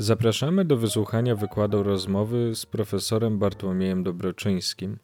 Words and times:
Zapraszamy 0.00 0.64
do 0.64 0.76
wysłuchania 0.76 1.36
wykładu 1.36 1.82
rozmowy 1.82 2.54
z 2.54 2.66
profesorem 2.66 3.38
Bartłomiejem 3.38 4.02
Dobroczyńskim. 4.02 4.98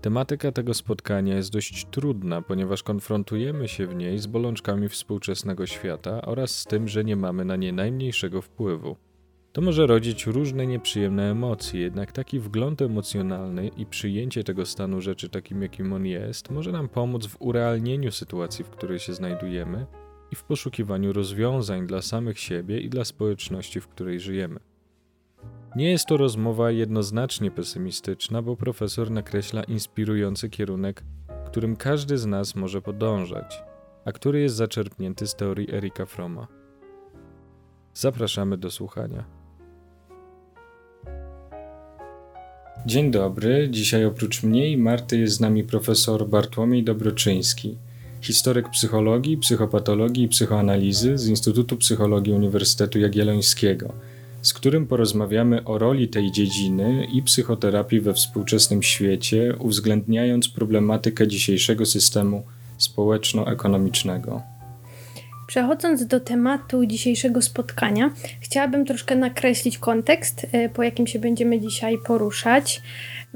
Tematyka 0.00 0.52
tego 0.52 0.74
spotkania 0.74 1.36
jest 1.36 1.52
dość 1.52 1.86
trudna, 1.90 2.42
ponieważ 2.42 2.82
konfrontujemy 2.82 3.68
się 3.68 3.86
w 3.86 3.94
niej 3.94 4.18
z 4.18 4.26
bolączkami 4.26 4.88
współczesnego 4.88 5.66
świata 5.66 6.22
oraz 6.22 6.58
z 6.58 6.64
tym, 6.64 6.88
że 6.88 7.04
nie 7.04 7.16
mamy 7.16 7.44
na 7.44 7.56
nie 7.56 7.72
najmniejszego 7.72 8.42
wpływu. 8.42 8.96
To 9.52 9.60
może 9.60 9.86
rodzić 9.86 10.26
różne 10.26 10.66
nieprzyjemne 10.66 11.30
emocje, 11.30 11.80
jednak 11.80 12.12
taki 12.12 12.40
wgląd 12.40 12.82
emocjonalny 12.82 13.68
i 13.68 13.86
przyjęcie 13.86 14.44
tego 14.44 14.66
stanu 14.66 15.00
rzeczy 15.00 15.28
takim, 15.28 15.62
jakim 15.62 15.92
on 15.92 16.06
jest, 16.06 16.50
może 16.50 16.72
nam 16.72 16.88
pomóc 16.88 17.26
w 17.26 17.36
urealnieniu 17.42 18.12
sytuacji, 18.12 18.64
w 18.64 18.70
której 18.70 18.98
się 18.98 19.14
znajdujemy 19.14 19.86
i 20.30 20.36
w 20.36 20.44
poszukiwaniu 20.44 21.12
rozwiązań 21.12 21.86
dla 21.86 22.02
samych 22.02 22.38
siebie 22.38 22.80
i 22.80 22.88
dla 22.88 23.04
społeczności, 23.04 23.80
w 23.80 23.88
której 23.88 24.20
żyjemy. 24.20 24.60
Nie 25.76 25.90
jest 25.90 26.06
to 26.06 26.16
rozmowa 26.16 26.70
jednoznacznie 26.70 27.50
pesymistyczna, 27.50 28.42
bo 28.42 28.56
profesor 28.56 29.10
nakreśla 29.10 29.64
inspirujący 29.64 30.50
kierunek, 30.50 31.04
którym 31.46 31.76
każdy 31.76 32.18
z 32.18 32.26
nas 32.26 32.54
może 32.54 32.82
podążać, 32.82 33.62
a 34.04 34.12
który 34.12 34.40
jest 34.40 34.56
zaczerpnięty 34.56 35.26
z 35.26 35.34
teorii 35.34 35.74
Erika 35.74 36.06
Froma. 36.06 36.46
Zapraszamy 37.94 38.58
do 38.58 38.70
słuchania. 38.70 39.24
Dzień 42.86 43.10
dobry. 43.10 43.68
Dzisiaj 43.70 44.04
oprócz 44.04 44.42
mnie 44.42 44.70
i 44.70 44.76
Marty 44.76 45.18
jest 45.18 45.36
z 45.36 45.40
nami 45.40 45.64
profesor 45.64 46.28
Bartłomiej 46.28 46.84
Dobroczyński, 46.84 47.78
historyk 48.20 48.70
psychologii, 48.70 49.36
psychopatologii 49.36 50.24
i 50.24 50.28
psychoanalizy 50.28 51.18
z 51.18 51.26
Instytutu 51.26 51.76
Psychologii 51.76 52.32
Uniwersytetu 52.32 52.98
Jagiellońskiego, 52.98 53.92
z 54.42 54.52
którym 54.52 54.86
porozmawiamy 54.86 55.64
o 55.64 55.78
roli 55.78 56.08
tej 56.08 56.32
dziedziny 56.32 57.06
i 57.12 57.22
psychoterapii 57.22 58.00
we 58.00 58.14
współczesnym 58.14 58.82
świecie, 58.82 59.54
uwzględniając 59.58 60.48
problematykę 60.48 61.28
dzisiejszego 61.28 61.86
systemu 61.86 62.42
społeczno-ekonomicznego. 62.78 64.42
Przechodząc 65.46 66.06
do 66.06 66.20
tematu 66.20 66.86
dzisiejszego 66.86 67.42
spotkania, 67.42 68.10
chciałabym 68.40 68.86
troszkę 68.86 69.16
nakreślić 69.16 69.78
kontekst, 69.78 70.46
e, 70.52 70.68
po 70.68 70.82
jakim 70.82 71.06
się 71.06 71.18
będziemy 71.18 71.60
dzisiaj 71.60 71.98
poruszać. 72.06 72.82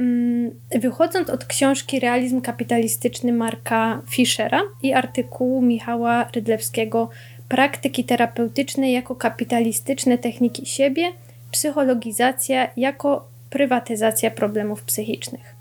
Mm, 0.01 0.51
wychodząc 0.75 1.31
od 1.31 1.45
książki 1.45 2.01
Realizm 2.01 2.41
kapitalistyczny 2.41 3.33
Marka 3.33 4.03
Fischera 4.11 4.62
i 4.83 4.92
artykułu 4.92 5.62
Michała 5.62 6.29
Rydlewskiego 6.34 7.09
Praktyki 7.48 8.05
terapeutyczne 8.05 8.92
jako 8.92 9.15
kapitalistyczne 9.15 10.19
techniki 10.19 10.67
siebie, 10.67 11.12
psychologizacja 11.51 12.70
jako 12.77 13.29
prywatyzacja 13.51 14.31
problemów 14.31 14.83
psychicznych. 14.83 15.55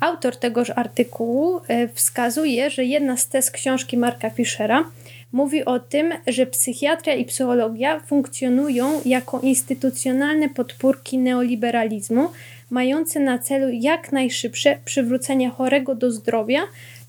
Autor 0.00 0.36
tegoż 0.36 0.70
artykułu 0.70 1.60
e, 1.68 1.88
wskazuje, 1.88 2.70
że 2.70 2.84
jedna 2.84 3.16
z 3.16 3.28
tez 3.28 3.50
książki 3.50 3.96
Marka 3.96 4.30
Fischera 4.30 4.84
mówi 5.32 5.64
o 5.64 5.78
tym, 5.80 6.12
że 6.26 6.46
psychiatria 6.46 7.14
i 7.14 7.24
psychologia 7.24 8.00
funkcjonują 8.00 9.00
jako 9.04 9.40
instytucjonalne 9.40 10.48
podpórki 10.48 11.18
neoliberalizmu, 11.18 12.28
mające 12.70 13.20
na 13.20 13.38
celu 13.38 13.68
jak 13.72 14.12
najszybsze 14.12 14.78
przywrócenie 14.84 15.50
chorego 15.50 15.94
do 15.94 16.12
zdrowia, 16.12 16.60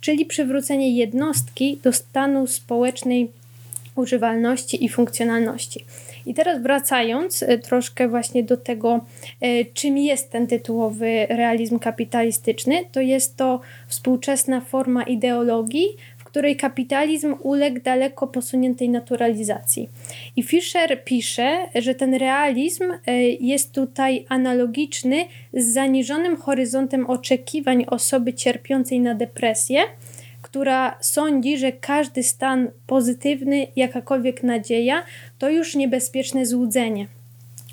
czyli 0.02 0.26
przywrócenie 0.26 0.96
jednostki 0.96 1.80
do 1.84 1.94
stanu 1.94 2.48
społecznej 2.48 3.32
używalności 3.96 4.86
i 4.86 4.90
funkcjonalności. 4.90 5.86
I 6.26 6.34
teraz 6.34 6.62
wracając 6.62 7.44
e, 7.44 7.58
troszkę 7.58 8.08
właśnie 8.08 8.44
do 8.44 8.58
tego, 8.58 9.00
e, 9.42 9.66
czym 9.66 9.98
jest 9.98 10.32
ten 10.32 10.48
tytułowy 10.48 11.26
realizm 11.30 11.80
kapitalistyczny, 11.80 12.86
to 12.92 13.02
jest 13.02 13.38
to 13.38 13.60
współczesna 13.88 14.62
forma 14.62 15.04
ideologii, 15.04 15.88
której 16.32 16.56
kapitalizm 16.56 17.36
uległ 17.40 17.82
daleko 17.82 18.28
posuniętej 18.28 18.90
naturalizacji. 18.90 19.90
I 20.36 20.44
Fischer 20.44 21.04
pisze, 21.04 21.68
że 21.76 21.96
ten 21.96 22.14
realizm 22.14 22.84
e, 22.84 23.22
jest 23.30 23.72
tutaj 23.72 24.26
analogiczny 24.30 25.26
z 25.54 25.74
zaniżonym 25.74 26.38
horyzontem 26.38 27.06
oczekiwań 27.06 27.86
osoby 27.88 28.34
cierpiącej 28.34 29.00
na 29.00 29.16
depresję, 29.16 29.80
która 30.42 30.98
sądzi, 31.02 31.58
że 31.58 31.72
każdy 31.72 32.24
stan 32.24 32.72
pozytywny, 32.88 33.68
jakakolwiek 33.76 34.44
nadzieja, 34.44 35.04
to 35.40 35.50
już 35.50 35.76
niebezpieczne 35.76 36.46
złudzenie. 36.46 37.08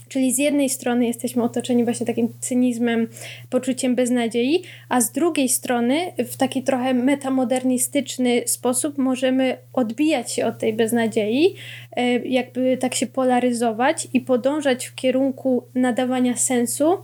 Czyli 0.08 0.32
z 0.32 0.38
jednej 0.38 0.68
strony 0.68 1.06
jesteśmy 1.06 1.42
otoczeni 1.42 1.84
właśnie 1.84 2.06
takim 2.06 2.28
cynizmem, 2.40 3.08
poczuciem 3.50 3.94
beznadziei, 3.94 4.62
a 4.88 5.00
z 5.00 5.12
drugiej 5.12 5.48
strony 5.48 6.12
w 6.18 6.36
taki 6.36 6.62
trochę 6.62 6.94
metamodernistyczny 6.94 8.42
sposób 8.46 8.98
możemy 8.98 9.56
odbijać 9.72 10.32
się 10.32 10.46
od 10.46 10.58
tej 10.58 10.72
beznadziei, 10.72 11.54
e, 11.96 12.18
jakby 12.18 12.76
tak 12.76 12.94
się 12.94 13.06
polaryzować 13.06 14.08
i 14.12 14.20
podążać 14.20 14.86
w 14.86 14.94
kierunku 14.94 15.64
nadawania 15.74 16.36
sensu, 16.36 16.92
e, 16.92 16.98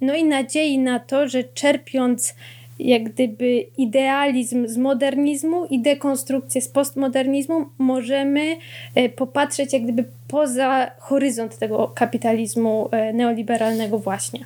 no 0.00 0.14
i 0.14 0.24
nadziei 0.24 0.78
na 0.78 0.98
to, 0.98 1.28
że 1.28 1.44
czerpiąc 1.44 2.34
jak 2.78 3.12
gdyby 3.12 3.66
idealizm 3.78 4.68
z 4.68 4.76
modernizmu 4.76 5.66
i 5.66 5.82
dekonstrukcję 5.82 6.62
z 6.62 6.68
postmodernizmu 6.68 7.66
możemy 7.78 8.56
e, 8.94 9.08
popatrzeć 9.08 9.72
jak 9.72 9.82
gdyby 9.82 10.04
poza 10.28 10.90
horyzont 10.98 11.58
tego 11.58 11.92
kapitalizmu 11.94 12.88
e, 12.92 13.12
neoliberalnego 13.12 13.98
właśnie. 13.98 14.44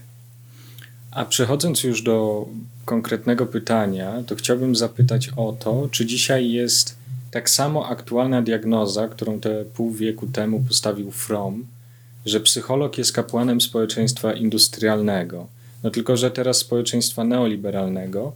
A 1.10 1.24
przechodząc 1.24 1.84
już 1.84 2.02
do 2.02 2.46
konkretnego 2.84 3.46
pytania, 3.46 4.22
to 4.26 4.34
chciałbym 4.36 4.76
zapytać 4.76 5.30
o 5.36 5.52
to, 5.52 5.88
czy 5.90 6.06
dzisiaj 6.06 6.50
jest 6.50 6.96
tak 7.30 7.50
samo 7.50 7.88
aktualna 7.88 8.42
diagnoza, 8.42 9.08
którą 9.08 9.40
te 9.40 9.64
pół 9.64 9.90
wieku 9.90 10.26
temu 10.26 10.60
postawił 10.68 11.10
Fromm, 11.10 11.66
że 12.26 12.40
psycholog 12.40 12.98
jest 12.98 13.12
kapłanem 13.12 13.60
społeczeństwa 13.60 14.32
industrialnego– 14.32 15.46
no 15.82 15.90
tylko, 15.90 16.16
że 16.16 16.30
teraz 16.30 16.58
społeczeństwa 16.58 17.24
neoliberalnego. 17.24 18.32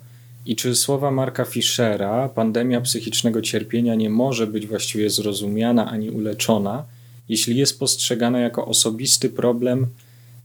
I 0.47 0.57
czy 0.57 0.75
słowa 0.75 1.11
Marka 1.11 1.45
Fischera, 1.45 2.29
pandemia 2.29 2.81
psychicznego 2.81 3.43
cierpienia 3.43 3.95
nie 3.95 4.11
może 4.11 4.47
być 4.47 4.67
właściwie 4.67 5.11
zrozumiana 5.11 5.91
ani 5.91 6.11
uleczona, 6.11 6.85
jeśli 7.29 7.57
jest 7.57 7.79
postrzegana 7.79 8.41
jako 8.41 8.67
osobisty 8.67 9.29
problem 9.29 9.87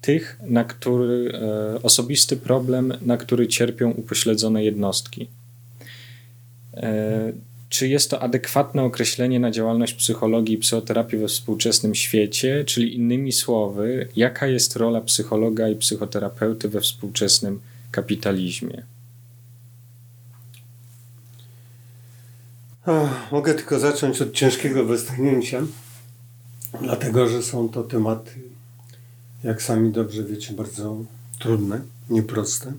tych, 0.02 0.40
na 0.48 0.64
który, 0.64 1.32
e, 1.76 1.82
osobisty 1.84 2.38
problem, 2.38 2.94
na 3.02 3.18
który 3.18 3.48
cierpią 3.48 3.92
upośledzone 3.92 4.64
jednostki. 4.64 5.28
E, 6.74 7.34
czy 7.72 7.88
jest 7.88 8.10
to 8.10 8.22
adekwatne 8.22 8.84
określenie 8.84 9.40
na 9.40 9.52
działalność 9.52 9.94
psychologii 9.94 10.56
i 10.56 10.58
psychoterapii 10.58 11.20
we 11.20 11.28
współczesnym 11.28 11.96
świecie, 11.96 12.64
czyli 12.66 12.96
innymi 12.96 13.32
słowy, 13.32 14.08
jaka 14.16 14.48
jest 14.48 14.76
rola 14.76 15.02
psychologa 15.02 15.70
i 15.70 15.76
psychoterapeuty 15.76 16.70
we 16.70 16.82
współczesnym 16.82 17.60
kapitalizmie? 17.92 18.84
mogę 23.32 23.54
tylko 23.54 23.80
zacząć 23.80 24.22
od 24.22 24.34
ciężkiego 24.34 24.86
westchnięcia, 24.86 25.62
dlatego 26.82 27.28
że 27.28 27.44
są 27.44 27.70
to 27.70 27.84
tematy, 27.84 28.32
jak 29.44 29.62
sami 29.62 29.92
dobrze 29.92 30.24
wiecie, 30.24 30.54
bardzo 30.54 30.98
trudne, 31.40 31.82
nieproste. 32.10 32.74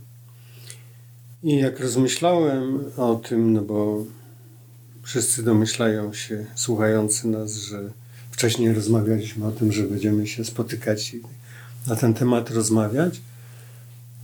I 1.43 1.57
jak 1.57 1.81
rozmyślałem 1.81 2.85
o 2.97 3.15
tym, 3.15 3.53
no 3.53 3.63
bo 3.63 4.05
Wszyscy 5.03 5.43
domyślają 5.43 6.13
się, 6.13 6.47
słuchający 6.55 7.29
nas, 7.29 7.55
że 7.55 7.91
wcześniej 8.31 8.73
rozmawialiśmy 8.73 9.47
o 9.47 9.53
tym, 9.53 9.73
że 9.73 9.83
będziemy 9.83 10.27
się 10.27 10.45
spotykać 10.45 11.15
i 11.15 11.21
na 11.87 11.97
ten 11.97 12.15
temat 12.15 12.51
rozmawiać. 12.51 13.21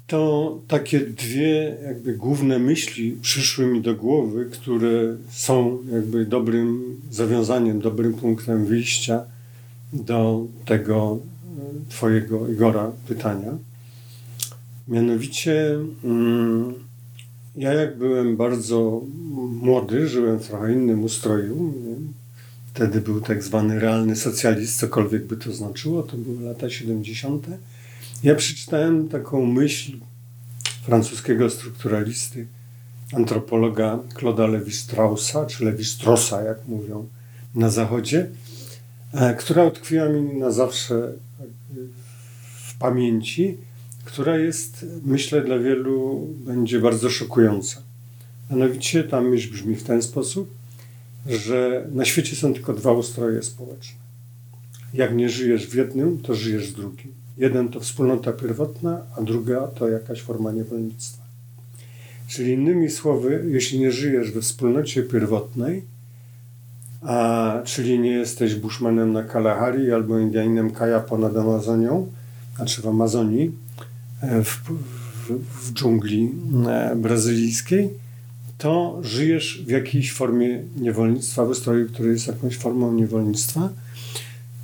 To 0.07 0.59
takie 0.69 1.01
dwie 1.01 1.77
jakby 1.85 2.15
główne 2.15 2.59
myśli 2.59 3.19
przyszły 3.23 3.67
mi 3.67 3.81
do 3.81 3.95
głowy, 3.95 4.49
które 4.53 5.17
są 5.31 5.79
jakby 5.93 6.27
dobrym 6.27 6.97
zawiązaniem, 7.11 7.81
dobrym 7.81 8.15
punktem 8.15 8.67
wyjścia 8.67 9.25
do 9.93 10.47
tego 10.65 11.19
e, 11.89 11.91
Twojego 11.91 12.49
Igora 12.49 12.93
pytania. 13.09 13.59
Mianowicie, 14.89 15.79
mm, 16.05 16.75
ja 17.59 17.73
jak 17.73 17.99
byłem 17.99 18.37
bardzo 18.37 19.03
młody, 19.63 20.09
żyłem 20.09 20.39
w 20.39 20.47
trochę 20.47 20.73
innym 20.73 21.05
ustroju. 21.05 21.75
Wtedy 22.75 23.01
był 23.01 23.21
tak 23.21 23.43
zwany 23.43 23.81
realny 23.81 24.17
socjalizm, 24.17 24.79
cokolwiek 24.79 25.27
by 25.27 25.37
to 25.37 25.53
znaczyło. 25.53 26.03
To 26.03 26.17
były 26.17 26.43
lata 26.43 26.71
70. 26.71 27.47
Ja 28.23 28.35
przeczytałem 28.35 29.09
taką 29.09 29.47
myśl 29.47 29.93
francuskiego 30.83 31.51
strukturalisty, 31.51 32.47
antropologa 33.13 33.99
Claude'a 34.15 34.51
Levi-Straussa, 34.51 35.47
czy 35.47 35.65
Levi-Strossa, 35.65 36.45
jak 36.45 36.67
mówią 36.69 37.09
na 37.55 37.71
zachodzie, 37.71 38.27
e, 39.13 39.35
która 39.35 39.65
utkwiła 39.65 40.09
mi 40.09 40.39
na 40.39 40.51
zawsze 40.51 41.13
w 42.67 42.79
pamięci, 42.79 43.59
która 44.09 44.39
jest, 44.39 44.87
myślę, 45.05 45.43
dla 45.43 45.59
wielu 45.59 46.27
będzie 46.47 46.81
bardzo 46.81 47.11
szokująca. 47.11 47.83
Mianowicie 48.51 49.05
ta 49.05 49.21
myśl 49.21 49.53
brzmi 49.53 49.77
w 49.77 49.83
ten 49.83 50.03
sposób, 50.03 50.55
że 51.27 51.87
na 51.93 52.05
świecie 52.05 52.37
są 52.37 52.55
tylko 52.55 52.73
dwa 52.73 52.93
ustroje 52.93 53.43
społeczne. 53.43 53.99
Jak 54.95 55.15
nie 55.15 55.29
żyjesz 55.29 55.67
w 55.67 55.75
jednym, 55.75 56.19
to 56.19 56.35
żyjesz 56.35 56.73
w 56.73 56.77
drugim. 56.77 57.13
Jeden 57.37 57.69
to 57.69 57.81
wspólnota 57.81 58.33
pierwotna, 58.33 59.07
a 59.17 59.23
druga 59.23 59.67
to 59.67 59.89
jakaś 59.89 60.23
forma 60.23 60.53
niewolnictwa. 60.53 61.23
Czyli 62.29 62.53
innymi 62.53 62.91
słowy, 62.91 63.45
jeśli 63.49 63.81
nie 63.81 63.93
żyjesz 63.93 64.31
we 64.31 64.41
wspólnocie 64.41 65.03
pierwotnej, 65.03 65.83
a, 67.03 67.61
czyli 67.65 67.99
nie 67.99 68.11
jesteś 68.11 68.55
bushmanem 68.55 69.13
na 69.13 69.23
Kalahari 69.23 69.93
albo 69.93 70.19
Indianinem 70.19 70.71
Kaja 70.71 71.01
ponad 71.01 71.37
Amazonią, 71.37 72.07
znaczy 72.57 72.83
w 72.83 72.87
Amazonii, 72.87 73.68
w, 74.23 74.61
w, 75.29 75.73
dżungli 75.73 76.31
e, 76.69 76.97
brazylijskiej, 76.97 77.91
to 78.59 78.99
żyjesz 79.03 79.63
w 79.67 79.71
jakiejś 79.71 80.13
formie 80.13 80.63
niewolnictwa, 80.77 81.45
w 81.45 81.51
ustroju, 81.51 81.89
który 81.89 82.09
jest 82.09 82.27
jakąś 82.27 82.57
formą 82.57 82.93
niewolnictwa, 82.93 83.69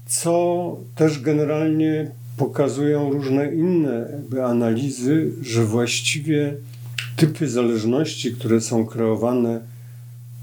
co 0.06 0.76
też 0.94 1.20
generalnie 1.20 2.10
pokazują 2.36 3.12
różne 3.12 3.54
inne 3.54 4.08
analizy, 4.44 5.32
że 5.42 5.64
właściwie 5.64 6.54
typy 7.16 7.48
zależności, 7.48 8.32
które 8.32 8.60
są 8.60 8.86
kreowane 8.86 9.60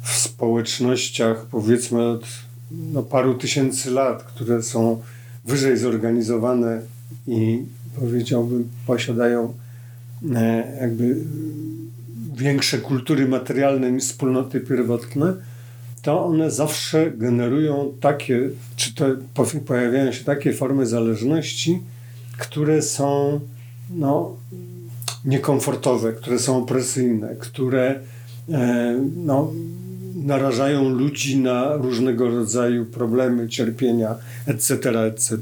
w 0.02 0.12
społecznościach, 0.12 1.46
powiedzmy 1.46 2.04
od 2.04 2.26
no, 2.72 3.04
paru 3.04 3.34
tysięcy 3.34 3.92
lat, 3.92 4.24
które 4.24 4.64
są 4.64 5.02
wyżej 5.46 5.78
zorganizowane 5.78 6.82
i 7.28 7.64
powiedziałbym 8.00 8.70
posiadają 8.88 9.54
e, 10.36 10.78
jakby 10.82 11.16
większe 12.36 12.78
kultury 12.78 13.28
materialne 13.28 13.92
niż 13.92 14.04
wspólnoty 14.04 14.60
pierwotne, 14.60 15.34
to 16.02 16.26
one 16.26 16.52
zawsze 16.52 17.12
generują 17.12 17.94
takie, 18.00 18.50
czy 18.76 18.96
to 18.96 19.06
pojawiają 19.66 20.12
się 20.12 20.24
takie 20.24 20.54
formy 20.54 20.86
zależności, 20.86 21.82
które 22.38 22.82
są 22.82 23.40
no, 23.90 24.36
niekomfortowe, 25.26 26.14
które 26.14 26.40
są 26.40 26.58
opresyjne, 26.58 27.36
które 27.40 28.00
e, 28.50 29.00
no, 29.16 29.52
narażają 30.16 30.90
ludzi 30.90 31.40
na 31.40 31.76
różnego 31.76 32.30
rodzaju 32.30 32.86
problemy, 32.86 33.50
cierpienia, 33.50 34.16
etc., 34.48 35.00
etc. 35.06 35.38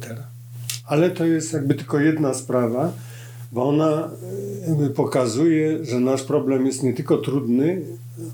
Ale 0.90 1.12
to 1.12 1.26
jest 1.26 1.54
jakby 1.54 1.74
tylko 1.74 2.00
jedna 2.00 2.34
sprawa, 2.34 2.94
bo 3.52 3.70
ona 3.70 4.10
jakby 4.68 4.90
pokazuje, 4.90 5.86
że 5.86 6.00
nasz 6.00 6.24
problem 6.24 6.66
jest 6.66 6.84
nie 6.84 6.94
tylko 6.94 7.18
trudny, 7.18 7.82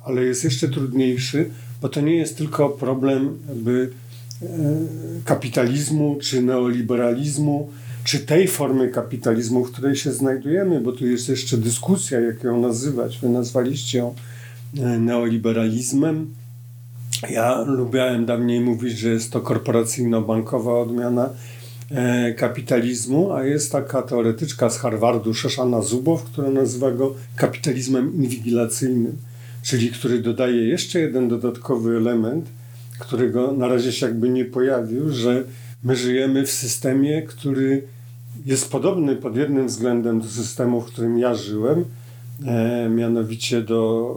ale 0.06 0.24
jest 0.24 0.44
jeszcze 0.44 0.70
trudniejszy, 0.70 1.50
bo 1.82 1.90
to 1.90 2.02
nie 2.02 2.16
jest 2.16 2.38
tylko 2.38 2.70
problem 2.70 3.38
jakby 3.50 3.90
e, 4.42 4.48
kapitalizmu 5.26 6.18
czy 6.22 6.42
neoliberalizmu, 6.42 7.70
czy 8.04 8.20
tej 8.20 8.48
formy 8.48 8.90
kapitalizmu, 8.90 9.66
w 9.66 9.72
której 9.72 9.96
się 9.96 10.12
znajdujemy, 10.12 10.82
bo 10.82 10.92
tu 10.92 11.08
jest 11.08 11.30
jeszcze 11.30 11.58
dyskusja, 11.58 12.20
jak 12.20 12.44
ją 12.44 12.62
nazywać. 12.62 13.20
Wy 13.20 13.30
nazwaliście 13.30 13.98
ją 13.98 14.14
e, 14.78 15.00
neoliberalizmem. 15.00 16.34
Ja 17.30 17.62
lubiałem 17.62 18.26
dawniej 18.26 18.62
mówić, 18.62 19.00
że 19.00 19.10
jest 19.10 19.32
to 19.32 19.42
korporacyjno-bankowa 19.42 20.82
odmiana 20.82 21.26
e, 21.26 21.55
kapitalizmu, 22.38 23.32
a 23.34 23.44
jest 23.44 23.72
taka 23.72 24.02
teoretyczka 24.02 24.70
z 24.70 24.78
Harvardu, 24.78 25.34
Szeszana 25.34 25.82
Zubow, 25.82 26.24
która 26.24 26.50
nazywa 26.50 26.92
go 26.92 27.16
kapitalizmem 27.36 28.16
inwigilacyjnym, 28.16 29.18
czyli 29.64 29.92
który 29.92 30.20
dodaje 30.20 30.68
jeszcze 30.68 31.00
jeden 31.00 31.28
dodatkowy 31.28 31.98
element, 31.98 32.46
którego 33.00 33.52
na 33.52 33.68
razie 33.68 33.92
się 33.92 34.06
jakby 34.06 34.30
nie 34.30 34.46
pojawił, 34.46 35.12
że 35.12 35.44
my 35.84 35.96
żyjemy 35.96 36.46
w 36.46 36.52
systemie, 36.52 37.22
który 37.22 37.84
jest 38.46 38.72
podobny 38.72 39.16
pod 39.16 39.38
jednym 39.38 39.68
względem 39.68 40.22
do 40.22 40.28
systemu, 40.28 40.82
w 40.82 40.86
którym 40.86 41.20
ja 41.20 41.36
żyłem, 41.36 41.86
e, 42.46 42.90
mianowicie 42.90 43.62
do 43.62 44.16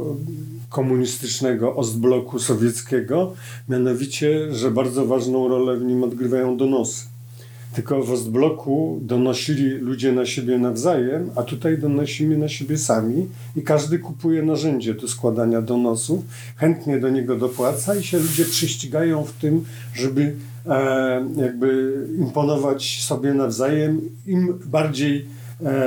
komunistycznego 0.68 1.76
Ostbloku 1.76 2.38
sowieckiego, 2.38 3.34
mianowicie, 3.68 4.54
że 4.54 4.70
bardzo 4.70 5.06
ważną 5.06 5.48
rolę 5.48 5.76
w 5.76 5.84
nim 5.84 6.04
odgrywają 6.04 6.56
donosy. 6.56 7.17
Tylko 7.74 8.02
w 8.02 8.12
Ostbloku 8.12 9.00
donosili 9.02 9.70
ludzie 9.70 10.12
na 10.12 10.26
siebie 10.26 10.58
nawzajem, 10.58 11.30
a 11.36 11.42
tutaj 11.42 11.78
donosimy 11.78 12.38
na 12.38 12.48
siebie 12.48 12.78
sami 12.78 13.26
i 13.56 13.62
każdy 13.62 13.98
kupuje 13.98 14.42
narzędzie 14.42 14.94
do 14.94 15.08
składania 15.08 15.62
donosów, 15.62 16.24
chętnie 16.56 17.00
do 17.00 17.08
niego 17.08 17.36
dopłaca 17.36 17.94
i 17.94 18.02
się 18.02 18.18
ludzie 18.18 18.44
prześcigają 18.44 19.24
w 19.24 19.32
tym, 19.32 19.64
żeby 19.94 20.34
e, 20.66 21.28
jakby 21.36 21.94
imponować 22.18 23.02
sobie 23.02 23.34
nawzajem. 23.34 24.00
Im 24.26 24.58
bardziej 24.66 25.26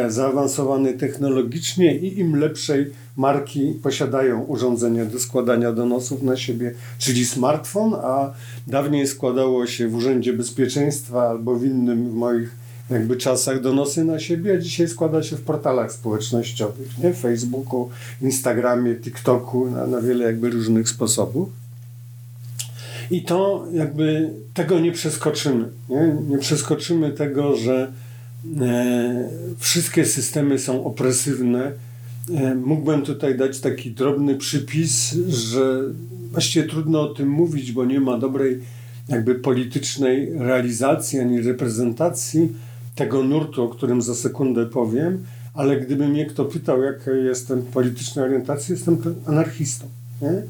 zaawansowany 0.08 0.94
technologicznie 0.94 1.98
i 1.98 2.20
im 2.20 2.36
lepszej 2.36 2.92
marki 3.18 3.74
posiadają 3.84 4.44
urządzenia 4.44 5.06
do 5.06 5.20
składania 5.20 5.72
donosów 5.72 6.24
na 6.24 6.38
siebie, 6.38 6.74
czyli 6.98 7.26
smartfon, 7.26 7.94
a 7.94 8.34
dawniej 8.68 9.08
składało 9.08 9.68
się 9.68 9.88
w 9.88 9.96
Urzędzie 9.96 10.34
Bezpieczeństwa 10.34 11.30
albo 11.30 11.56
w 11.56 11.66
innym 11.66 12.10
w 12.10 12.14
moich 12.14 12.62
jakby 12.90 13.18
czasach 13.18 13.62
donosy 13.62 14.06
na 14.06 14.20
siebie, 14.20 14.54
a 14.54 14.58
dzisiaj 14.58 14.88
składa 14.88 15.24
się 15.24 15.36
w 15.36 15.42
portalach 15.42 15.92
społecznościowych, 15.92 16.98
nie? 17.04 17.14
Facebooku, 17.14 17.90
Instagramie, 18.22 18.96
TikToku, 18.96 19.70
na, 19.70 19.88
na 19.88 20.02
wiele 20.02 20.26
jakby 20.26 20.50
różnych 20.50 20.90
sposobów. 20.90 21.50
I 23.12 23.24
to 23.24 23.66
jakby 23.74 24.30
tego 24.54 24.80
nie 24.80 24.92
przeskoczymy. 24.92 25.70
Nie, 25.90 26.16
nie 26.30 26.38
przeskoczymy 26.38 27.12
tego, 27.12 27.56
że 27.56 27.74
e, 27.84 27.92
wszystkie 29.58 30.06
systemy 30.06 30.60
są 30.60 30.86
opresywne. 30.86 31.72
E, 32.36 32.56
mógłbym 32.56 33.02
tutaj 33.02 33.38
dać 33.38 33.60
taki 33.60 33.92
drobny 33.92 34.36
przypis, 34.36 35.16
że 35.28 35.82
właściwie 36.32 36.68
trudno 36.68 37.02
o 37.02 37.14
tym 37.14 37.30
mówić, 37.30 37.72
bo 37.72 37.86
nie 37.86 38.00
ma 38.00 38.18
dobrej 38.18 38.60
jakby 39.08 39.36
politycznej 39.36 40.34
realizacji 40.34 41.20
ani 41.20 41.42
reprezentacji 41.42 42.50
tego 42.96 43.24
nurtu, 43.24 43.63
o 43.63 43.70
którym 43.70 44.01
za 44.01 44.15
sekundę 44.15 44.65
powiem, 44.65 45.25
ale 45.54 45.80
gdyby 45.80 46.08
mnie 46.08 46.25
kto 46.25 46.46
pytał, 46.46 46.84
jaka 46.84 47.12
jestem 47.12 47.62
politycznej 47.62 48.25
orientacji, 48.25 48.72
jestem 48.72 48.98
anarchistą. 49.25 49.86
Nie? 50.22 50.44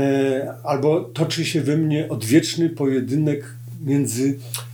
E, 0.00 0.54
albo 0.64 1.00
toczy 1.00 1.44
się 1.44 1.60
we 1.60 1.76
mnie 1.76 2.08
odwieczny 2.08 2.68
pojedynek 2.68 3.44
między 3.86 4.28
e, 4.28 4.69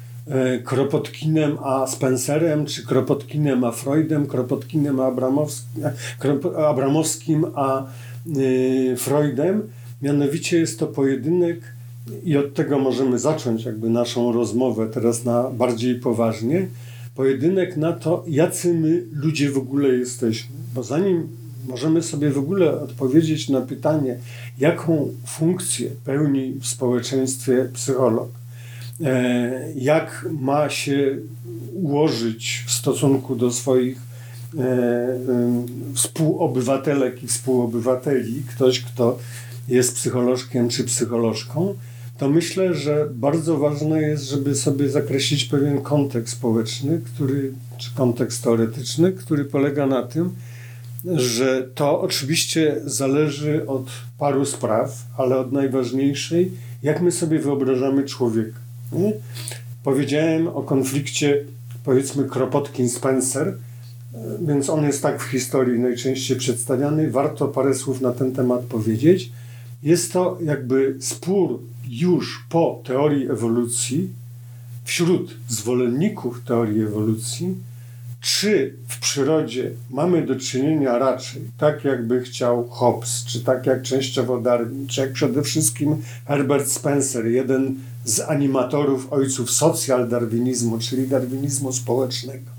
Kropotkinem 0.64 1.59
a 1.62 1.87
Spencerem, 1.87 2.66
czy 2.66 2.87
Kropotkinem 2.87 3.64
a 3.64 3.73
Freudem, 3.73 4.26
Kropotkinem 4.26 5.00
a 5.00 5.06
Abramowskim, 5.06 5.83
Abramowskim 6.68 7.47
a 7.54 7.83
e, 7.83 8.97
Freudem. 8.97 9.62
Mianowicie 10.02 10.59
jest 10.59 10.78
to 10.78 10.87
pojedynek 10.87 11.61
i 12.25 12.37
od 12.37 12.54
tego 12.54 12.78
możemy 12.78 13.18
zacząć 13.18 13.64
jakby 13.64 13.90
naszą 13.90 14.33
rozmowę 14.33 14.88
teraz 14.92 15.25
na 15.25 15.50
bardziej 15.50 15.95
poważnie. 15.95 16.66
Pojedynek 17.14 17.76
na 17.76 17.92
to, 17.92 18.25
jacy 18.28 18.75
my 18.75 19.04
ludzie 19.12 19.50
w 19.50 19.59
ogóle 19.59 19.88
jesteśmy. 19.88 20.56
Bo 20.75 20.83
zanim 20.83 21.28
możemy 21.68 22.02
sobie 22.02 22.30
w 22.30 22.38
ogóle 22.38 22.80
odpowiedzieć 22.80 23.49
na 23.49 23.61
pytanie, 23.61 24.18
jaką 24.59 25.09
funkcję 25.26 25.90
pełni 26.04 26.52
w 26.61 26.66
społeczeństwie 26.66 27.68
psycholog, 27.73 28.28
e, 28.28 28.46
jak 29.75 30.26
ma 30.41 30.71
się 30.71 31.19
ułożyć 31.73 32.65
w 32.67 32.71
stosunku 32.71 33.37
do 33.37 33.53
swoich 33.53 33.99
e, 34.59 35.19
współobywatelek 35.95 37.23
i 37.23 37.26
współobywateli, 37.26 38.43
ktoś, 38.55 38.81
kto 38.81 39.19
jest 39.69 39.95
psycholożkiem 39.95 40.69
czy 40.69 40.85
psycholożką, 40.85 41.75
to 42.19 42.29
myślę, 42.29 42.75
że 42.75 43.09
bardzo 43.15 43.59
ważne 43.59 44.03
jest, 44.03 44.25
żeby 44.25 44.55
sobie 44.55 44.88
zakreślić 44.88 45.45
pewien 45.45 45.83
kontekst 45.83 46.35
społeczny, 46.35 47.00
który, 47.05 47.53
czy 47.79 47.95
kontekst 47.95 48.43
teoretyczny, 48.43 49.12
który 49.12 49.45
polega 49.45 49.87
na 49.87 50.03
tym, 50.03 50.31
że 51.05 51.69
to 51.75 52.00
oczywiście 52.00 52.76
zależy 52.85 53.67
od 53.67 53.91
paru 54.19 54.45
spraw, 54.45 55.07
ale 55.17 55.37
od 55.37 55.53
najważniejszej, 55.53 56.53
jak 56.83 57.00
my 57.00 57.12
sobie 57.12 57.38
wyobrażamy 57.38 58.05
człowieka. 58.05 58.65
Nie? 58.93 59.12
Powiedziałem 59.85 60.49
o 60.49 60.62
konflikcie, 60.62 61.45
powiedzmy, 61.85 62.25
Kropotkin-Spencer, 62.25 63.52
więc 64.47 64.71
on 64.71 64.85
jest 64.85 65.02
tak 65.02 65.23
w 65.23 65.25
historii 65.25 65.81
najczęściej 65.81 66.37
przedstawiany. 66.37 67.11
Warto 67.11 67.49
parę 67.49 67.75
słów 67.75 68.00
na 68.00 68.12
ten 68.12 68.33
temat 68.33 68.61
powiedzieć. 68.61 69.33
Jest 69.83 70.12
to 70.12 70.38
jakby 70.45 70.97
spór 71.00 71.61
już 71.88 72.47
po 72.49 72.83
teorii 72.85 73.31
ewolucji 73.31 74.11
wśród 74.85 75.37
zwolenników 75.49 76.45
teorii 76.45 76.83
ewolucji, 76.83 77.55
czy 78.21 78.75
w 78.88 79.00
przyrodzie 79.00 79.71
mamy 79.90 80.26
do 80.26 80.37
czynienia 80.37 80.99
raczej, 80.99 81.43
tak 81.59 81.85
jakby 81.85 82.23
chciał 82.23 82.69
Hobbes, 82.69 83.25
czy 83.26 83.40
tak 83.40 83.66
jak 83.66 83.83
częściowo 83.83 84.40
Darwin, 84.40 84.87
czy 84.87 85.00
jak 85.00 85.12
przede 85.12 85.43
wszystkim 85.43 85.97
Herbert 86.26 86.69
Spencer, 86.69 87.26
jeden 87.26 87.75
z 88.06 88.20
animatorów 88.20 89.12
ojców 89.12 89.50
socjal-darwinizmu, 89.50 90.78
czyli 90.78 91.08
darwinizmu 91.08 91.72
społecznego, 91.72 92.50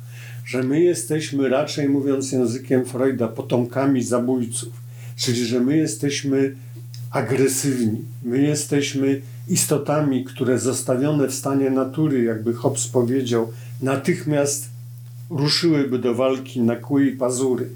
że 0.46 0.64
my 0.64 0.82
jesteśmy 0.82 1.50
raczej, 1.50 1.90
mówiąc 1.90 2.32
językiem 2.32 2.86
Freuda, 2.86 3.28
potomkami 3.28 4.04
zabójców, 4.04 4.74
czyli 5.16 5.46
że 5.46 5.60
my 5.60 5.78
jesteśmy 5.78 6.56
agresywni, 7.12 8.02
my 8.24 8.42
jesteśmy 8.42 9.22
istotami, 9.48 10.24
które 10.24 10.60
zostawione 10.60 11.28
w 11.28 11.34
stanie 11.34 11.70
natury, 11.70 12.24
jakby 12.24 12.54
Hobbes 12.54 12.88
powiedział, 12.88 13.52
natychmiast 13.82 14.70
ruszyłyby 15.30 16.00
do 16.00 16.16
walki 16.16 16.62
na 16.62 16.76
kły 16.76 17.08
i 17.08 17.12
pazury. 17.18 17.70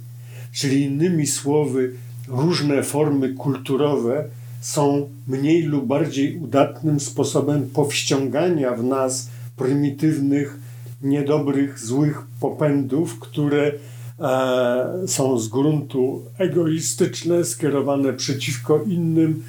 Czyli 0.51 0.81
innymi 0.81 1.27
słowy, 1.27 1.91
różne 2.27 2.83
formy 2.83 3.33
kulturowe 3.33 4.25
są 4.61 5.09
mniej 5.27 5.63
lub 5.63 5.85
bardziej 5.85 6.37
udatnym 6.37 6.99
sposobem 6.99 7.69
powściągania 7.73 8.75
w 8.75 8.83
nas 8.83 9.29
prymitywnych, 9.57 10.57
niedobrych, 11.01 11.79
złych 11.79 12.21
popędów, 12.39 13.19
które 13.19 13.71
e, 14.19 15.07
są 15.07 15.39
z 15.39 15.47
gruntu 15.47 16.21
egoistyczne, 16.37 17.45
skierowane 17.45 18.13
przeciwko 18.13 18.83
innym. 18.83 19.43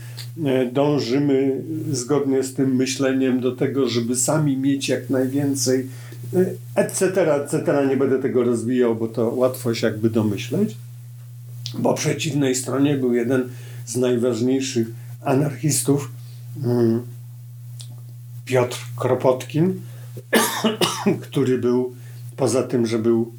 E, 0.45 0.67
dążymy 0.67 1.63
zgodnie 1.91 2.43
z 2.43 2.55
tym 2.55 2.77
myśleniem 2.77 3.41
do 3.41 3.57
tego, 3.57 3.89
żeby 3.89 4.17
sami 4.17 4.57
mieć 4.57 4.89
jak 4.89 5.11
najwięcej 5.11 5.89
etc., 6.75 7.35
etc. 7.35 7.87
Nie 7.89 7.97
będę 7.97 8.19
tego 8.19 8.45
rozwijał, 8.45 8.95
bo 8.95 9.09
to 9.09 9.29
łatwo 9.29 9.75
się 9.75 9.87
jakby 9.87 10.11
domyśleć. 10.11 10.77
Po 11.83 11.95
przeciwnej 11.95 12.55
stronie 12.55 12.97
był 12.97 13.15
jeden 13.15 13.49
z 13.87 13.97
najważniejszych 13.97 15.02
anarchistów, 15.25 16.11
mm, 16.65 17.03
Piotr 18.45 18.79
Kropotkin, 18.97 19.81
który 21.23 21.59
był, 21.59 21.95
poza 22.37 22.63
tym, 22.63 22.87
że 22.87 22.99
był 22.99 23.33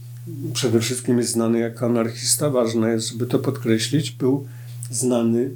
przede 0.53 0.79
wszystkim 0.79 1.23
znany 1.23 1.59
jako 1.59 1.85
anarchista, 1.85 2.49
ważne 2.49 2.89
jest, 2.89 3.09
żeby 3.09 3.25
to 3.25 3.39
podkreślić, 3.39 4.11
był 4.11 4.47
znany 4.91 5.49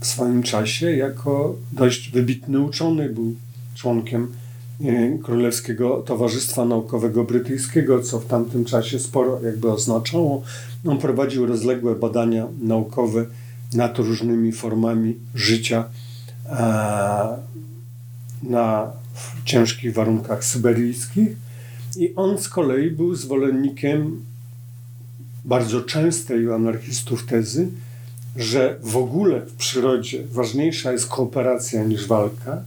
w 0.00 0.06
swoim 0.06 0.42
czasie 0.42 0.96
jako 0.96 1.56
dość 1.72 2.10
wybitny 2.10 2.60
uczony, 2.60 3.08
był 3.08 3.34
członkiem 3.74 4.28
Królewskiego 5.22 6.02
Towarzystwa 6.06 6.64
Naukowego 6.64 7.24
Brytyjskiego, 7.24 8.02
co 8.02 8.20
w 8.20 8.26
tamtym 8.26 8.64
czasie 8.64 8.98
sporo 8.98 9.40
jakby 9.42 9.72
oznaczało. 9.72 10.42
On 10.86 10.98
prowadził 10.98 11.46
rozległe 11.46 11.94
badania 11.94 12.46
naukowe 12.60 13.26
nad 13.74 13.98
różnymi 13.98 14.52
formami 14.52 15.14
życia 15.34 15.84
na 18.42 18.92
ciężkich 19.44 19.94
warunkach 19.94 20.44
syberyjskich 20.44 21.28
i 21.96 22.14
on 22.16 22.38
z 22.38 22.48
kolei 22.48 22.90
był 22.90 23.14
zwolennikiem 23.14 24.24
bardzo 25.44 25.80
częstej 25.80 26.46
u 26.46 26.54
anarchistów 26.54 27.26
tezy, 27.26 27.68
że 28.36 28.76
w 28.82 28.96
ogóle 28.96 29.40
w 29.40 29.52
przyrodzie 29.52 30.22
ważniejsza 30.32 30.92
jest 30.92 31.06
kooperacja 31.06 31.84
niż 31.84 32.06
walka 32.06 32.62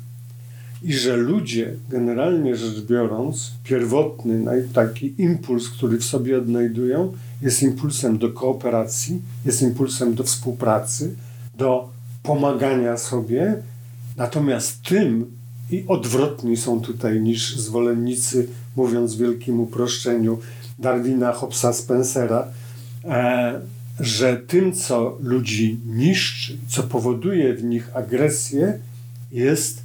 i 0.84 0.94
że 0.94 1.18
ludzie, 1.18 1.74
generalnie 1.90 2.56
rzecz 2.56 2.82
biorąc, 2.82 3.52
pierwotny 3.64 4.46
taki 4.74 5.14
impuls, 5.18 5.70
który 5.70 5.98
w 5.98 6.04
sobie 6.04 6.38
odnajdują, 6.38 7.14
jest 7.46 7.64
impulsem 7.64 8.18
do 8.18 8.30
kooperacji, 8.30 9.22
jest 9.46 9.62
impulsem 9.62 10.16
do 10.16 10.24
współpracy, 10.24 11.16
do 11.58 11.90
pomagania 12.24 12.98
sobie. 12.98 13.56
Natomiast 14.18 14.82
tym 14.82 15.32
i 15.72 15.86
odwrotni 15.88 16.58
są 16.58 16.82
tutaj 16.82 17.22
niż 17.22 17.58
zwolennicy, 17.58 18.48
mówiąc 18.75 19.16
w 19.16 19.20
wielkim 19.20 19.60
uproszczeniu, 19.60 20.40
Darwina, 20.80 21.32
Hobbesa, 21.32 21.74
Spencera, 21.74 22.48
e, 23.04 23.62
że 24.00 24.38
tym, 24.38 24.74
co 24.74 25.18
ludzi 25.22 25.80
niszczy, 25.86 26.58
co 26.68 26.84
powoduje 26.84 27.54
w 27.54 27.64
nich 27.64 27.96
agresję, 27.96 28.80
jest 29.32 29.82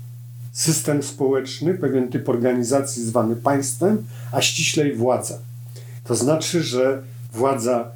system 0.52 1.02
społeczny, 1.02 1.74
pewien 1.74 2.08
typ 2.08 2.28
organizacji 2.28 3.04
zwany 3.04 3.36
państwem, 3.36 4.04
a 4.32 4.40
ściślej 4.40 4.94
władza. 4.94 5.38
To 6.04 6.14
znaczy, 6.14 6.62
że 6.62 7.02
władza 7.32 7.90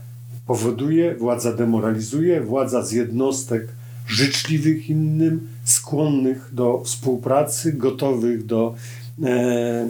powoduje, 0.46 1.14
władza 1.14 1.52
demoralizuje, 1.52 2.40
władza 2.40 2.82
z 2.82 2.92
jednostek 2.92 3.68
życzliwych 4.06 4.90
innym, 4.90 5.48
skłonnych 5.64 6.50
do 6.52 6.82
współpracy, 6.84 7.72
gotowych 7.72 8.46
do 8.46 8.74
e, 9.22 9.88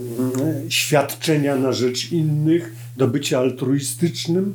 świadczenia 0.68 1.56
na 1.56 1.72
rzecz 1.72 2.12
innych, 2.12 2.74
do 2.96 3.08
bycia 3.08 3.38
altruistycznym, 3.38 4.54